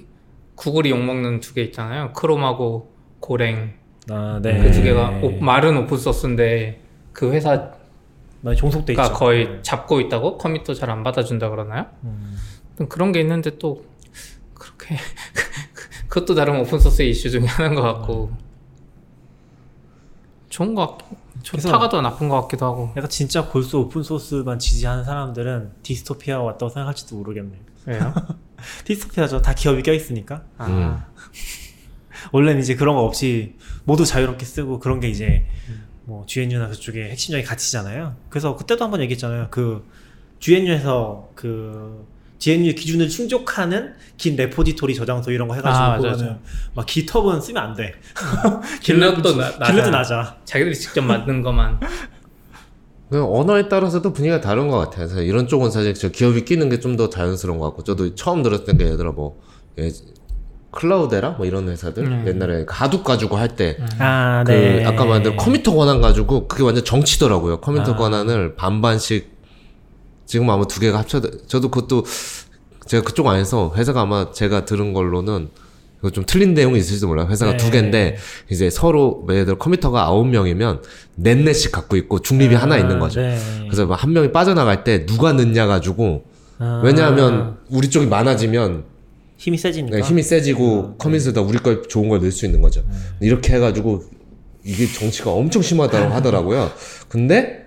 구글이 0.55 0.89
욕먹는 0.91 1.39
두 1.39 1.53
개 1.53 1.61
있잖아요. 1.63 2.13
Chrome하고 2.13 2.91
Golang 3.19 3.73
아, 4.09 4.39
네. 4.41 4.61
그 4.63 4.71
두 4.71 4.83
개가 4.83 5.19
오- 5.21 5.39
말은 5.39 5.75
오픈 5.77 5.97
소스인데 5.97 6.81
그 7.13 7.31
회사가 7.31 7.71
많이 8.41 8.55
종속돼 8.55 8.93
있죠. 8.93 9.11
거의 9.13 9.59
잡고 9.63 9.99
있다고 10.01 10.37
commit도 10.37 10.73
잘안 10.75 11.03
받아준다 11.03 11.49
그러나요? 11.49 11.87
음. 12.03 12.37
좀 12.77 12.87
그런 12.87 13.11
게 13.11 13.19
있는데 13.21 13.57
또 13.57 13.83
그렇게 14.53 14.95
그것도 16.07 16.35
다른 16.35 16.59
오픈소스의 16.61 17.09
이슈 17.11 17.29
중에 17.29 17.45
하나인 17.45 17.75
것 17.75 17.81
같고 17.81 18.31
좋은 20.49 20.73
것 20.75 20.97
같, 20.97 21.05
그래서- 21.49 21.67
좋다가 21.69 21.89
더 21.89 22.01
나쁜 22.01 22.29
것 22.29 22.41
같기도 22.43 22.65
하고 22.65 22.89
약간 22.95 23.09
진짜 23.09 23.45
골수 23.45 23.77
오픈 23.79 24.01
소스만 24.03 24.59
지지하는 24.59 25.03
사람들은 25.03 25.71
디스토피아가 25.83 26.43
왔다고 26.43 26.69
생각할지도 26.69 27.15
모르겠네요. 27.17 27.59
왜요? 27.85 28.13
디스토피아죠. 28.85 29.41
다 29.41 29.53
기업이 29.53 29.83
껴 29.83 29.93
있으니까. 29.93 30.43
아, 30.57 31.05
원래는 32.31 32.61
이제 32.61 32.75
그런 32.75 32.95
거 32.95 33.01
없이 33.01 33.55
모두 33.83 34.05
자유롭게 34.05 34.45
쓰고 34.45 34.79
그런 34.79 34.99
게 34.99 35.09
이제 35.09 35.45
뭐 36.05 36.25
GNU나 36.25 36.69
그쪽의 36.69 37.11
핵심적인 37.11 37.45
가치잖아요. 37.45 38.15
그래서 38.29 38.55
그때도 38.55 38.83
한번 38.83 39.01
얘기했잖아요. 39.01 39.47
그 39.51 39.85
GNU에서 40.39 41.29
그 41.35 42.05
GNU 42.39 42.73
기준을 42.75 43.09
충족하는 43.09 43.93
긴 44.17 44.35
레포지토리 44.35 44.93
저장소 44.95 45.31
이런 45.31 45.47
거 45.47 45.55
해가지고 45.55 45.83
아, 45.83 45.89
맞아, 45.97 46.01
보면은 46.11 46.37
막 46.75 46.85
깃허브는 46.85 47.41
쓰면 47.41 47.61
안 47.63 47.73
돼. 47.75 47.93
길러도 48.81 49.35
나- 49.37 49.51
길러도 49.67 49.89
낮아. 49.89 50.37
자기들이 50.45 50.75
직접 50.75 51.01
만든 51.01 51.41
것만 51.41 51.79
그 53.09 53.23
언어에 53.23 53.69
따라서도 53.69 54.11
분위기가 54.13 54.41
다른 54.41 54.67
것 54.67 54.77
같아요. 54.79 55.07
그래서 55.07 55.21
이런 55.21 55.47
쪽은 55.47 55.71
사실 55.71 55.93
저 55.93 56.09
기업이 56.09 56.43
끼는 56.45 56.69
게 56.69 56.79
좀 56.79 56.97
더 56.97 57.09
자연스러운 57.09 57.57
것 57.59 57.65
같고 57.67 57.83
저도 57.83 58.15
처음 58.15 58.43
들었던 58.43 58.77
게 58.77 58.85
예를 58.85 58.97
들어 58.97 59.11
뭐 59.13 59.39
예, 59.79 59.89
클라우데라 60.71 61.31
뭐 61.31 61.45
이런 61.45 61.69
회사들 61.69 62.03
음. 62.05 62.25
옛날에 62.27 62.65
하둡 62.67 63.03
가지고 63.03 63.37
할때 63.37 63.77
아, 63.99 64.43
그 64.45 64.83
아까 64.85 65.05
말한 65.05 65.37
컴퓨터 65.37 65.73
권한 65.73 66.01
가지고 66.01 66.47
그게 66.47 66.63
완전 66.63 66.83
정치더라고요. 66.83 67.61
컴퓨터 67.61 67.93
아. 67.93 67.95
권한을 67.95 68.55
반반씩 68.55 69.36
지금 70.27 70.49
아마 70.49 70.65
두 70.65 70.79
개가 70.79 70.99
합쳐 70.99 71.21
저도 71.47 71.69
그것도 71.71 72.05
제가 72.85 73.03
그쪽 73.03 73.27
안에서 73.27 73.73
회사가 73.75 74.01
아마 74.01 74.31
제가 74.31 74.65
들은 74.65 74.93
걸로는 74.93 75.49
이거 75.99 76.11
좀 76.11 76.25
틀린 76.27 76.53
내용이 76.53 76.77
있을지도 76.77 77.07
몰라요. 77.07 77.27
회사가 77.29 77.53
네. 77.53 77.57
두 77.57 77.71
개인데 77.71 78.17
이제 78.51 78.69
서로 78.69 79.25
예를 79.29 79.45
들어 79.45 79.57
컴퓨터가 79.57 80.03
아홉 80.03 80.27
명이면 80.27 80.83
넷넷씩 81.15 81.71
갖고 81.71 81.95
있고 81.97 82.19
중립이 82.19 82.53
하나 82.53 82.77
있는 82.77 82.99
거죠. 82.99 83.21
네. 83.21 83.39
그래서 83.65 83.87
뭐한 83.87 84.13
명이 84.13 84.31
빠져나갈 84.31 84.83
때 84.83 85.05
누가 85.05 85.33
넣냐 85.33 85.65
가지고 85.65 86.25
아. 86.59 86.81
왜냐하면 86.83 87.57
우리 87.69 87.89
쪽이 87.89 88.05
많아지면 88.05 88.83
힘이 89.37 89.57
세지니까. 89.57 89.97
네, 89.97 90.03
힘이 90.03 90.23
세지고 90.23 90.97
커밋에다 90.97 91.41
우리 91.41 91.57
걸 91.59 91.83
좋은 91.87 92.09
걸 92.09 92.19
넣을 92.19 92.31
수 92.31 92.45
있는 92.45 92.61
거죠. 92.61 92.83
이렇게 93.19 93.53
해가지고 93.53 94.03
이게 94.63 94.85
정치가 94.91 95.31
엄청 95.31 95.61
심하다고 95.61 96.13
하더라고요. 96.13 96.71
근데 97.07 97.65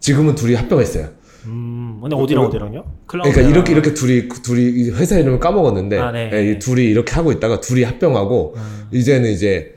지금은 0.00 0.34
둘이 0.34 0.54
합병했어요. 0.54 1.15
음, 1.46 1.98
근데 2.02 2.16
어디랑 2.16 2.44
어디랑요? 2.44 2.84
그러니까 3.06 3.40
이렇게 3.40 3.72
이렇게 3.72 3.94
둘이 3.94 4.28
둘이 4.28 4.90
회사 4.90 5.18
이름을 5.18 5.38
까먹었는데 5.40 5.98
아, 5.98 6.12
네. 6.12 6.30
예, 6.32 6.50
이 6.52 6.58
둘이 6.58 6.84
이렇게 6.84 7.12
하고 7.14 7.32
있다가 7.32 7.60
둘이 7.60 7.84
합병하고 7.84 8.54
음. 8.56 8.88
이제는 8.92 9.30
이제 9.30 9.74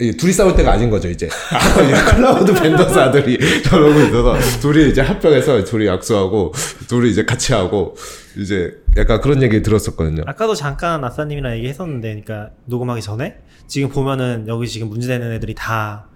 이 0.00 0.12
둘이 0.12 0.32
싸울 0.32 0.56
때가 0.56 0.72
아닌 0.72 0.90
거죠 0.90 1.08
이제 1.08 1.26
이 1.28 2.10
클라우드 2.10 2.54
벤더스 2.54 2.98
아들이 2.98 3.38
저러고 3.62 4.00
있어서 4.00 4.60
둘이 4.60 4.90
이제 4.90 5.00
합병해서 5.00 5.64
둘이 5.64 5.86
약속하고 5.86 6.52
둘이 6.88 7.10
이제 7.10 7.24
같이 7.24 7.52
하고 7.52 7.94
이제 8.36 8.74
약간 8.96 9.20
그런 9.20 9.42
얘기 9.42 9.62
들었었거든요. 9.62 10.22
아까도 10.26 10.54
잠깐 10.54 11.04
아싸님이랑 11.04 11.56
얘기했었는데, 11.56 12.08
그러니까 12.08 12.50
녹음하기 12.66 13.02
전에 13.02 13.36
지금 13.66 13.88
보면은 13.88 14.46
여기 14.48 14.66
지금 14.66 14.88
문제되는 14.88 15.32
애들이 15.32 15.54
다 15.54 16.08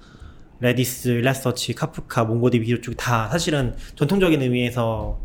Redis, 0.60 1.08
Elasticsearch, 1.08 1.74
Kafka, 1.74 2.24
MongoDB 2.24 2.68
이쪽 2.70 2.96
다 2.96 3.28
사실은 3.28 3.74
전통적인 3.94 4.40
의미에서 4.40 5.20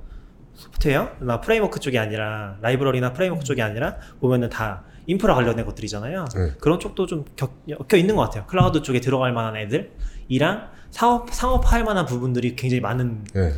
소프트웨어나 0.53 1.41
프레임워크 1.41 1.79
쪽이 1.79 1.97
아니라 1.97 2.57
라이브러리나 2.61 3.13
프레임워크 3.13 3.43
쪽이 3.43 3.61
아니라 3.61 3.97
보면은 4.19 4.49
다 4.49 4.83
인프라 5.07 5.33
관련된 5.33 5.65
것들이잖아요. 5.65 6.25
네. 6.35 6.51
그런 6.59 6.79
쪽도 6.79 7.07
좀 7.07 7.25
겹, 7.35 7.51
엮여 7.67 7.99
있는 7.99 8.15
것 8.15 8.23
같아요. 8.23 8.45
클라우드 8.45 8.81
쪽에 8.81 8.99
들어갈 8.99 9.33
만한 9.33 9.55
애들이랑 9.57 10.69
상업 10.91 11.33
상업화할 11.33 11.83
만한 11.83 12.05
부분들이 12.05 12.55
굉장히 12.55 12.81
많은 12.81 13.23
예. 13.35 13.53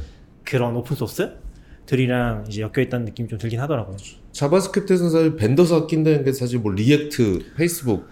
그런 0.45 0.75
오픈 0.75 0.95
소스 0.95 1.31
들이랑 1.85 2.45
이제 2.47 2.61
엮여 2.61 2.81
있다는 2.83 3.05
느낌이 3.05 3.27
좀 3.27 3.37
들긴 3.37 3.59
하더라고요. 3.59 3.97
JavaScript에서는 4.31 5.11
사실 5.11 5.35
vendors가 5.35 5.88
낀다는 5.87 6.23
게 6.23 6.31
사실 6.31 6.59
뭐 6.59 6.71
React, 6.72 7.53
페이스북 7.57 8.09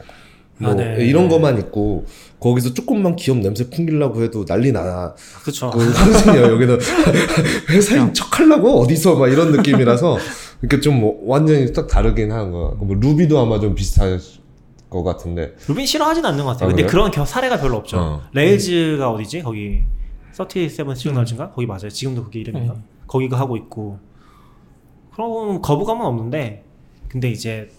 뭐 0.62 0.72
아, 0.72 0.76
네. 0.76 0.98
이런 1.06 1.28
것만 1.28 1.58
있고 1.60 2.06
거기서 2.40 2.74
조금만 2.74 3.16
기업 3.16 3.38
냄새 3.38 3.70
풍기려고 3.70 4.24
해도 4.24 4.46
난리 4.46 4.72
나. 4.72 5.14
그렇죠. 5.42 5.70
그 5.72 5.80
황신이야 5.80 6.50
여기는 6.50 6.80
회사인 7.70 8.14
척하려고 8.14 8.80
어디서 8.82 9.16
막 9.16 9.28
이런 9.28 9.52
느낌이라서 9.52 10.18
이렇게 10.62 10.80
좀뭐 10.80 11.22
완전히 11.26 11.72
딱 11.74 11.88
다르긴 11.88 12.32
한 12.32 12.52
거. 12.52 12.76
뭐 12.80 12.96
Ruby도 12.96 13.40
아마 13.40 13.60
좀 13.60 13.76
비슷할 13.76 14.20
것 14.90 15.04
같은데. 15.04 15.56
Ruby는 15.68 15.86
싫어하진 15.86 16.26
않는 16.26 16.44
것 16.44 16.52
같아요. 16.52 16.66
아, 16.66 16.68
근데 16.70 16.86
그래요? 16.86 17.10
그런 17.12 17.26
사례가 17.26 17.60
별로 17.60 17.78
없죠. 17.78 17.98
어. 17.98 18.22
Rails가 18.34 19.12
어디지? 19.12 19.42
거기 19.42 19.82
37signals인가? 20.32 21.52
거기 21.52 21.66
맞아요. 21.66 21.90
지금도 21.90 22.26
그게 22.26 22.40
이름인가? 22.40 22.74
네. 22.74 22.80
거기가 23.08 23.38
하고 23.40 23.58
있고 23.58 24.00
그런 25.14 25.62
거부감은 25.62 26.06
없는데 26.06 26.64
근데 27.08 27.30
이제 27.30 27.70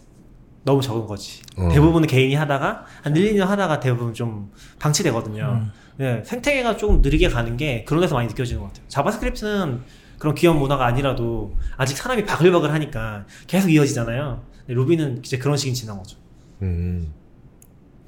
너무 0.64 0.80
적은 0.80 1.06
거지. 1.06 1.43
어. 1.56 1.68
대부분은 1.72 2.06
개인이 2.06 2.34
하다가 2.34 2.84
한 3.02 3.16
1, 3.16 3.34
2년 3.34 3.47
하다가 3.47 3.80
대부분 3.80 4.14
좀 4.14 4.52
방치되거든요. 4.78 5.66
네, 5.97 6.22
생태계가 6.24 6.76
조금 6.76 7.02
느리게 7.02 7.28
가는 7.28 7.56
게 7.56 7.84
그런 7.84 8.01
데서 8.01 8.14
많이 8.14 8.28
느껴지는 8.28 8.60
것 8.62 8.68
같아요. 8.68 8.84
JavaScript는 8.89 9.81
그런 10.18 10.34
기업 10.34 10.56
문화가 10.56 10.86
아니라도 10.86 11.55
아직 11.76 11.97
사람이 11.97 12.24
바글바글 12.24 12.72
하니까 12.72 13.26
계속 13.47 13.70
이어지잖아요. 13.70 14.43
근데 14.60 14.74
Ruby는 14.74 15.19
이제 15.24 15.36
그런 15.36 15.56
식이 15.56 15.74
지난 15.74 15.98
거죠. 15.98 16.16
음. 16.62 17.12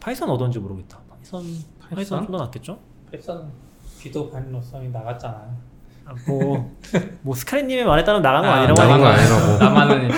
Python 0.01 0.31
어떤지 0.31 0.59
모르겠다. 0.60 1.01
파이썬 1.10 1.43
파이썬 1.81 1.97
파이썬? 1.97 2.18
좀더 2.26 2.39
낫겠죠? 2.44 2.78
패션 3.10 3.51
비도 4.01 4.31
발로성이 4.31 4.89
나갔잖아요. 4.90 5.56
아, 6.06 6.14
뭐, 6.28 6.70
뭐 7.22 7.35
스카리님의 7.35 7.85
말에 7.85 8.05
따르면 8.05 8.22
나간 8.22 8.43
거 8.43 8.48
아, 8.48 8.55
아니라고 8.56 8.81
나간 8.81 9.01
거 9.01 9.06
하니까. 9.06 9.22
아니라고. 9.22 9.64
남아는 9.65 10.11
있죠. 10.10 10.16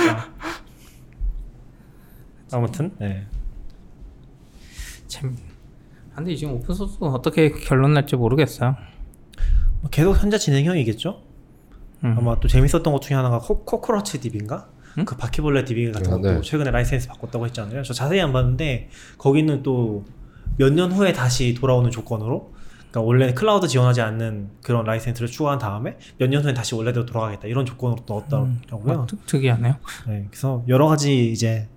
아무튼 2.52 2.92
네. 2.98 3.26
참. 5.06 5.36
근데 6.14 6.34
지금 6.34 6.54
오픈 6.54 6.74
소스 6.74 6.96
어떻게 7.00 7.50
결론 7.50 7.92
날지 7.94 8.16
모르겠어요. 8.16 8.76
뭐 9.80 9.90
계속 9.90 10.16
현재 10.16 10.38
진행형이겠죠? 10.38 11.22
음. 12.04 12.14
아마 12.18 12.38
또 12.40 12.48
재밌었던 12.48 12.90
것 12.92 13.02
중에 13.02 13.16
하나가 13.16 13.38
코, 13.38 13.64
CockroachDB인가? 13.64 14.68
음? 14.98 15.04
그 15.04 15.16
바퀴벌레 15.16 15.64
DB 15.66 15.92
같은 15.92 16.10
아, 16.12 16.16
것도 16.16 16.30
네. 16.36 16.40
최근에 16.40 16.70
라이센스 16.70 17.08
바꿨다고 17.08 17.44
했잖아요. 17.46 17.82
저 17.82 17.92
자세히 17.92 18.20
안 18.20 18.32
봤는데 18.32 18.88
거기는 19.18 19.62
또 19.62 20.04
몇 20.58 20.72
년 20.72 20.90
후에 20.92 21.12
다시 21.12 21.52
돌아오는 21.52 21.90
조건으로 21.90 22.54
그러니까 22.90 23.00
원래 23.02 23.34
클라우드 23.34 23.68
지원하지 23.68 24.00
않는 24.00 24.48
그런 24.62 24.86
라이센스를 24.86 25.28
추가한 25.28 25.58
다음에 25.58 25.98
몇 26.18 26.30
년 26.30 26.42
후에 26.44 26.54
다시 26.54 26.74
원래대로 26.74 27.04
돌아가겠다 27.04 27.46
이런 27.46 27.66
조건으로 27.66 28.04
또 28.06 28.14
넣었다고요. 28.30 28.94
어, 29.00 29.06
특, 29.06 29.26
특이하네요. 29.26 29.74
네, 30.06 30.26
그래서 30.30 30.64
여러 30.68 30.86
가지 30.88 31.30
이제 31.30 31.68
뭐 31.68 31.75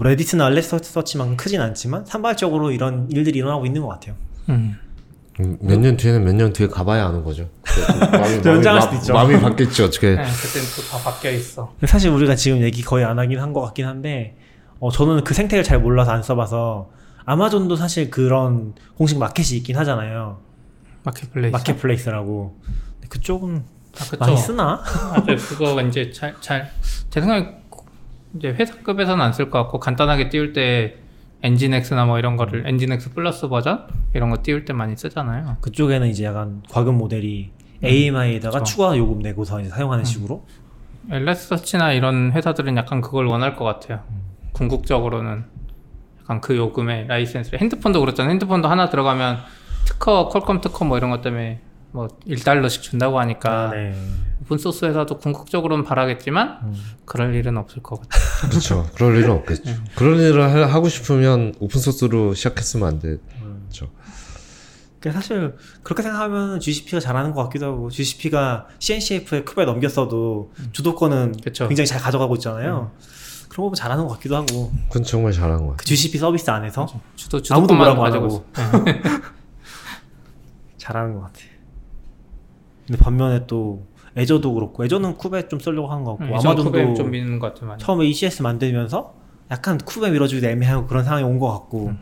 Redis나 0.00 0.46
Elasticsearch만큼 0.46 1.36
크진 1.36 1.60
않지만 1.60 2.04
산발적으로 2.06 2.70
이런 2.70 3.08
일들이 3.10 3.38
일어나고 3.38 3.66
있는 3.66 3.82
것 3.82 3.88
같아요. 3.88 4.14
음. 4.48 4.76
몇 5.60 5.78
년 5.80 5.96
뒤에는 5.96 6.24
몇 6.24 6.34
년 6.34 6.52
뒤에 6.52 6.66
가봐야 6.68 7.06
아는 7.06 7.24
거죠. 7.24 7.48
마음이, 8.12 8.42
연장할 8.44 8.82
수도 8.82 8.94
있죠. 8.96 9.12
마음이 9.14 9.40
바뀌었죠. 9.40 9.84
어떻게. 9.86 10.10
네, 10.14 10.22
그때는 10.22 10.68
또 10.76 10.82
다 10.90 10.98
바뀌어 11.10 11.30
있어. 11.32 11.74
사실 11.86 12.10
우리가 12.10 12.34
지금 12.36 12.60
얘기 12.62 12.82
거의 12.82 13.04
안 13.04 13.18
하긴 13.18 13.38
한 13.40 13.52
것 13.52 13.60
같긴 13.62 13.86
한데 13.86 14.36
어, 14.78 14.90
저는 14.90 15.24
그 15.24 15.32
생태를 15.34 15.64
잘 15.64 15.80
몰라서 15.80 16.10
안 16.12 16.22
써봐서 16.22 16.90
아마존도 17.24 17.76
사실 17.76 18.10
그런 18.10 18.74
공식 18.96 19.18
마켓이 19.18 19.56
있긴 19.58 19.76
하잖아요. 19.78 20.40
Marketplace. 21.04 21.52
Marketplace라고. 21.52 22.58
그쪽은 23.08 23.64
아, 23.98 24.04
그쵸. 24.04 24.16
많이 24.18 24.36
쓰나? 24.36 24.82
맞아요. 25.10 25.36
그거 25.48 25.80
이제 25.82 26.10
잘, 26.10 26.34
잘, 26.40 26.70
제 27.10 27.20
생각에 27.20 27.61
이제 28.36 28.48
회사급에서는 28.48 29.22
안 29.24 29.32
쓸 29.32 29.50
것 29.50 29.62
같고 29.62 29.78
간단하게 29.80 30.28
띄울 30.28 30.52
때 30.52 30.96
Nginx나 31.42 32.04
뭐 32.06 32.18
이런 32.18 32.36
거를 32.36 32.66
Nginx 32.66 33.10
Plus 33.14 33.48
버전 33.48 33.86
이런 34.14 34.30
거 34.30 34.38
띄울 34.42 34.64
때 34.64 34.72
많이 34.72 34.96
쓰잖아요. 34.96 35.56
그쪽에는 35.60 36.06
이제 36.08 36.24
약간 36.24 36.62
과금 36.70 36.96
모델이 36.98 37.50
AMI에다가 37.84 38.60
그쵸. 38.60 38.64
추가 38.72 38.96
요금 38.96 39.18
내고서 39.20 39.60
이제 39.60 39.68
사용하는 39.68 40.04
식으로. 40.04 40.46
엘라스서치나 41.10 41.92
이런 41.94 42.30
회사들은 42.32 42.76
약간 42.76 43.00
그걸 43.00 43.26
원할 43.26 43.56
것 43.56 43.64
같아요. 43.64 44.00
궁극적으로는 44.52 45.44
약간 46.22 46.40
그 46.40 46.56
요금에 46.56 47.06
라이센스를 47.08 47.60
핸드폰도 47.60 47.98
그렇잖아요. 47.98 48.30
핸드폰도 48.30 48.68
하나 48.68 48.88
들어가면 48.88 49.38
특허, 49.84 50.28
퀄컴 50.28 50.60
특허 50.60 50.84
뭐 50.84 50.96
이런 50.96 51.10
것 51.10 51.22
때문에 51.22 51.60
뭐 51.90 52.06
1달러씩 52.28 52.82
준다고 52.82 53.18
하니까 53.18 53.70
네. 53.72 53.94
오픈 54.52 54.58
소스 54.58 54.84
회사도 54.84 55.18
궁극적으로는 55.18 55.82
바라겠지만 55.84 56.58
음. 56.62 56.74
그럴 57.06 57.34
일은 57.34 57.56
없을 57.56 57.82
것 57.82 58.00
같아요. 58.02 58.22
그렇죠. 58.50 58.86
그럴 58.94 59.16
일은 59.16 59.30
없겠죠. 59.30 59.72
그런 59.94 60.18
일을 60.20 60.42
하- 60.42 60.66
하고 60.74 60.90
싶으면 60.90 61.54
오픈 61.58 61.80
소스로 61.80 62.34
시작했으면 62.34 62.86
안 62.86 62.98
되죠. 63.00 63.88
그러니까 65.00 65.20
사실 65.20 65.56
그렇게 65.82 66.02
생각하면 66.02 66.60
GCP가 66.60 67.00
잘하는 67.00 67.32
것 67.32 67.42
같기도 67.44 67.66
하고 67.66 67.90
GCP가 67.90 68.66
CNCF에 68.78 69.42
Kube 69.44 69.64
넘겼어도 69.64 70.52
주도권은 70.72 71.36
그쵸. 71.42 71.66
굉장히 71.66 71.86
잘 71.86 71.98
가져가고 71.98 72.34
있잖아요. 72.36 72.92
그런 73.48 73.56
거 73.56 73.62
보면 73.64 73.74
잘하는 73.74 74.04
것 74.06 74.12
같기도 74.14 74.36
하고 74.36 74.70
그건 74.88 75.02
정말 75.02 75.32
잘한 75.32 75.66
거야. 75.66 75.76
그 75.76 75.84
GCP 75.86 76.18
서비스 76.18 76.50
안에서 76.50 76.86
주도 77.16 77.40
아무도 77.50 77.74
뭐라고 77.74 78.04
안 78.04 78.10
가지고 78.12 78.44
하고. 78.52 78.84
잘하는 80.76 81.14
것 81.14 81.20
같아. 81.22 81.38
근데 82.86 83.02
반면에 83.02 83.46
또 83.46 83.86
애저도 84.16 84.52
그렇고 84.54 84.84
애저는 84.84 85.16
쿠베 85.16 85.48
좀 85.48 85.58
쓰려고 85.58 85.88
하는 85.88 86.04
것 86.04 86.16
같고 86.18 86.24
음, 86.34 86.38
아마존도 86.38 86.94
좀 86.94 87.10
믿는 87.10 87.38
것. 87.38 87.54
많이. 87.64 87.82
처음에 87.82 88.06
ECS 88.06 88.42
만들면서 88.42 89.14
약간 89.50 89.78
쿠베 89.78 90.10
밀어주기도 90.10 90.46
애매하고 90.48 90.86
그런 90.86 91.04
상황이 91.04 91.24
온 91.24 91.38
것 91.38 91.50
같고 91.50 91.92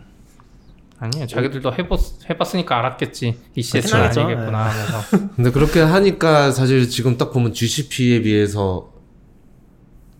아니에요. 0.98 1.26
자기들도 1.26 1.72
해봤, 1.72 2.00
해봤으니까 2.28 2.78
알았겠지. 2.78 3.38
ECS가 3.54 3.80
그렇긴 3.80 4.02
하겠죠. 4.02 4.20
아니겠구나 4.20 4.58
하면서. 4.68 5.16
근데 5.36 5.50
그렇게 5.50 5.80
하니까 5.80 6.50
사실 6.52 6.88
지금 6.88 7.16
딱 7.16 7.32
보면 7.32 7.54
GCP에 7.54 8.20
비해서 8.22 8.92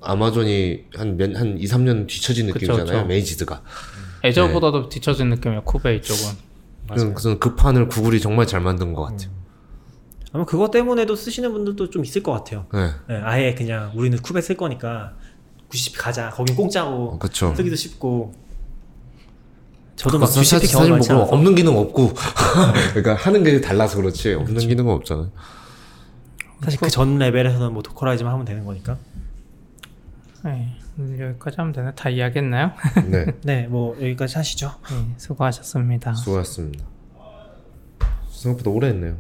아마존이 0.01 0.85
한 0.97 1.17
몇, 1.19 1.37
한 1.37 1.59
2, 1.59 1.65
3년 1.67 2.07
뒤처진 2.07 2.47
그쵸, 2.51 2.73
느낌이잖아요. 2.73 2.99
그쵸. 3.03 3.07
메이지드가. 3.09 3.63
애저보다도 4.25 4.89
뒤처진 4.89 5.29
느낌이에요. 5.31 5.65
쿠베 5.65 5.97
이쪽은. 5.97 6.51
그래서 6.89 7.39
그 7.39 7.55
판을 7.57 7.89
구글이 7.89 8.21
정말 8.21 8.47
잘 8.47 8.61
만든 8.61 8.95
것 8.95 9.03
같아요. 9.03 9.31
아마 10.33 10.45
그것 10.45 10.71
때문에도 10.71 11.17
쓰시는 11.17 11.53
분들도 11.53 11.91
좀 11.91 12.05
있을 12.05 12.23
것 12.23 12.33
같아요. 12.33 12.67
네. 12.73 12.91
네, 13.09 13.21
아예 13.23 13.55
그냥 13.55 13.93
우리는 13.95 14.17
쿠베 14.19 14.41
쓸 14.41 14.57
거니까 14.57 15.15
90 15.71 15.99
가자. 15.99 16.31
거긴 16.31 16.55
공짜고 16.57 17.19
그렇죠. 17.19 17.55
쓰기도 17.55 17.77
쉽고. 17.77 18.35
저도 19.97 20.19
막 20.19 20.27
사실, 20.27 20.45
GCP 20.45 20.67
사실 20.67 20.73
경험 20.73 20.89
뭐 20.89 20.97
많지 20.97 21.13
않아서 21.13 21.33
없는 21.33 21.55
기능 21.55 21.77
없고 21.77 22.15
그러니까 22.95 23.15
하는 23.17 23.45
게 23.45 23.61
달라서 23.61 23.97
그렇지 23.99 24.33
없는 24.35 24.57
기능은 24.57 24.93
없잖아요. 24.95 25.31
사실 26.63 26.79
그 26.81 26.89
전 26.89 27.19
레벨에서는 27.19 27.73
뭐 27.73 27.83
도커라이즈만 27.83 28.33
하면 28.33 28.45
되는 28.47 28.65
거니까. 28.65 28.97
네, 30.45 30.75
여기까지 30.99 31.57
하면 31.59 31.73
되나? 31.73 31.93
다 31.93 32.09
이야기했나요? 32.09 32.73
네. 33.09 33.27
네, 33.45 33.67
뭐 33.67 33.95
여기까지 33.97 34.37
하시죠. 34.37 34.73
네, 34.91 35.15
수고하셨습니다. 35.19 36.15
수고하셨습니다. 36.15 36.85
생각보다 38.31 38.71
오래 38.71 38.89
했네요. 38.89 39.17